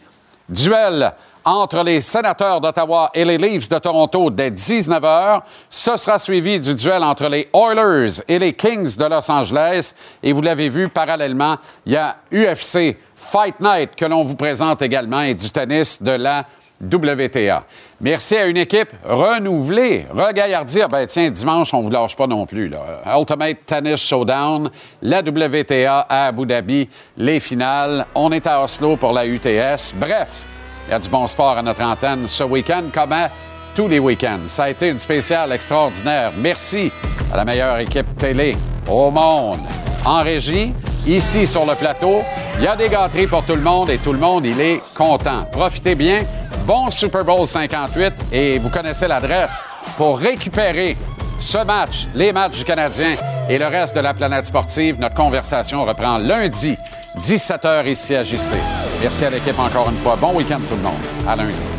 duel 0.48 1.12
entre 1.44 1.82
les 1.82 2.00
sénateurs 2.00 2.60
d'Ottawa 2.60 3.10
et 3.12 3.24
les 3.24 3.36
Leafs 3.36 3.68
de 3.68 3.78
Toronto 3.78 4.30
dès 4.30 4.50
19h. 4.50 5.42
Ce 5.68 5.96
sera 5.96 6.18
suivi 6.18 6.58
du 6.58 6.74
duel 6.74 7.02
entre 7.02 7.28
les 7.28 7.48
Oilers 7.52 8.22
et 8.26 8.38
les 8.38 8.54
Kings 8.54 8.96
de 8.96 9.04
Los 9.04 9.30
Angeles. 9.30 9.94
Et 10.22 10.32
vous 10.32 10.40
l'avez 10.40 10.68
vu, 10.68 10.88
parallèlement, 10.88 11.56
il 11.84 11.92
y 11.92 11.96
a 11.96 12.16
UFC 12.32 12.96
Fight 13.14 13.60
Night 13.60 13.94
que 13.94 14.06
l'on 14.06 14.22
vous 14.22 14.36
présente 14.36 14.80
également 14.82 15.20
et 15.20 15.34
du 15.34 15.50
tennis 15.50 16.02
de 16.02 16.12
la 16.12 16.46
WTA. 16.82 17.64
Merci 18.00 18.36
à 18.36 18.46
une 18.46 18.56
équipe 18.56 18.90
renouvelée, 19.04 20.06
regaillardie. 20.10 20.80
Ben 20.90 21.06
tiens, 21.06 21.30
dimanche, 21.30 21.72
on 21.72 21.78
ne 21.78 21.84
vous 21.84 21.90
lâche 21.90 22.16
pas 22.16 22.26
non 22.26 22.44
plus. 22.44 22.68
Là. 22.68 23.02
Ultimate 23.18 23.58
Tennis 23.64 24.00
Showdown, 24.00 24.70
la 25.02 25.20
WTA 25.20 26.00
à 26.08 26.26
Abu 26.26 26.46
Dhabi, 26.46 26.88
les 27.16 27.40
finales. 27.40 28.06
On 28.14 28.32
est 28.32 28.46
à 28.46 28.62
Oslo 28.62 28.96
pour 28.96 29.12
la 29.12 29.26
UTS. 29.26 29.94
Bref, 29.96 30.44
il 30.86 30.90
y 30.90 30.94
a 30.94 30.98
du 30.98 31.08
bon 31.08 31.26
sport 31.26 31.56
à 31.56 31.62
notre 31.62 31.82
antenne 31.82 32.26
ce 32.26 32.44
week-end, 32.44 32.84
comme 32.92 33.12
à 33.12 33.30
tous 33.74 33.88
les 33.88 33.98
week-ends. 33.98 34.46
Ça 34.46 34.64
a 34.64 34.70
été 34.70 34.88
une 34.88 34.98
spéciale 34.98 35.52
extraordinaire. 35.52 36.32
Merci 36.36 36.92
à 37.32 37.36
la 37.36 37.44
meilleure 37.44 37.78
équipe 37.78 38.16
télé 38.16 38.56
au 38.88 39.10
monde. 39.10 39.60
En 40.04 40.22
régie, 40.22 40.74
ici 41.06 41.46
sur 41.46 41.64
le 41.64 41.74
plateau, 41.74 42.22
il 42.58 42.64
y 42.64 42.66
a 42.66 42.76
des 42.76 42.88
gâteries 42.88 43.26
pour 43.26 43.44
tout 43.44 43.54
le 43.54 43.62
monde 43.62 43.88
et 43.90 43.98
tout 43.98 44.12
le 44.12 44.18
monde, 44.18 44.44
est 44.44 44.80
content. 44.94 45.44
Profitez 45.50 45.94
bien. 45.94 46.18
Bon 46.66 46.90
Super 46.90 47.24
Bowl 47.24 47.46
58 47.46 48.12
et 48.32 48.58
vous 48.58 48.70
connaissez 48.70 49.06
l'adresse 49.06 49.64
pour 49.96 50.18
récupérer 50.18 50.96
ce 51.38 51.58
match, 51.58 52.06
les 52.14 52.32
matchs 52.32 52.58
du 52.58 52.64
Canadien 52.64 53.14
et 53.48 53.58
le 53.58 53.66
reste 53.66 53.94
de 53.96 54.00
la 54.00 54.14
planète 54.14 54.46
sportive. 54.46 54.98
Notre 54.98 55.14
conversation 55.14 55.84
reprend 55.84 56.18
lundi, 56.18 56.76
17h 57.18 57.86
ici 57.86 58.14
à 58.14 58.22
JC. 58.22 58.54
Merci 59.00 59.24
à 59.26 59.30
l'équipe 59.30 59.58
encore 59.58 59.90
une 59.90 59.98
fois. 59.98 60.16
Bon 60.16 60.34
week-end 60.34 60.60
tout 60.68 60.76
le 60.76 60.82
monde. 60.82 60.94
À 61.28 61.36
lundi. 61.36 61.70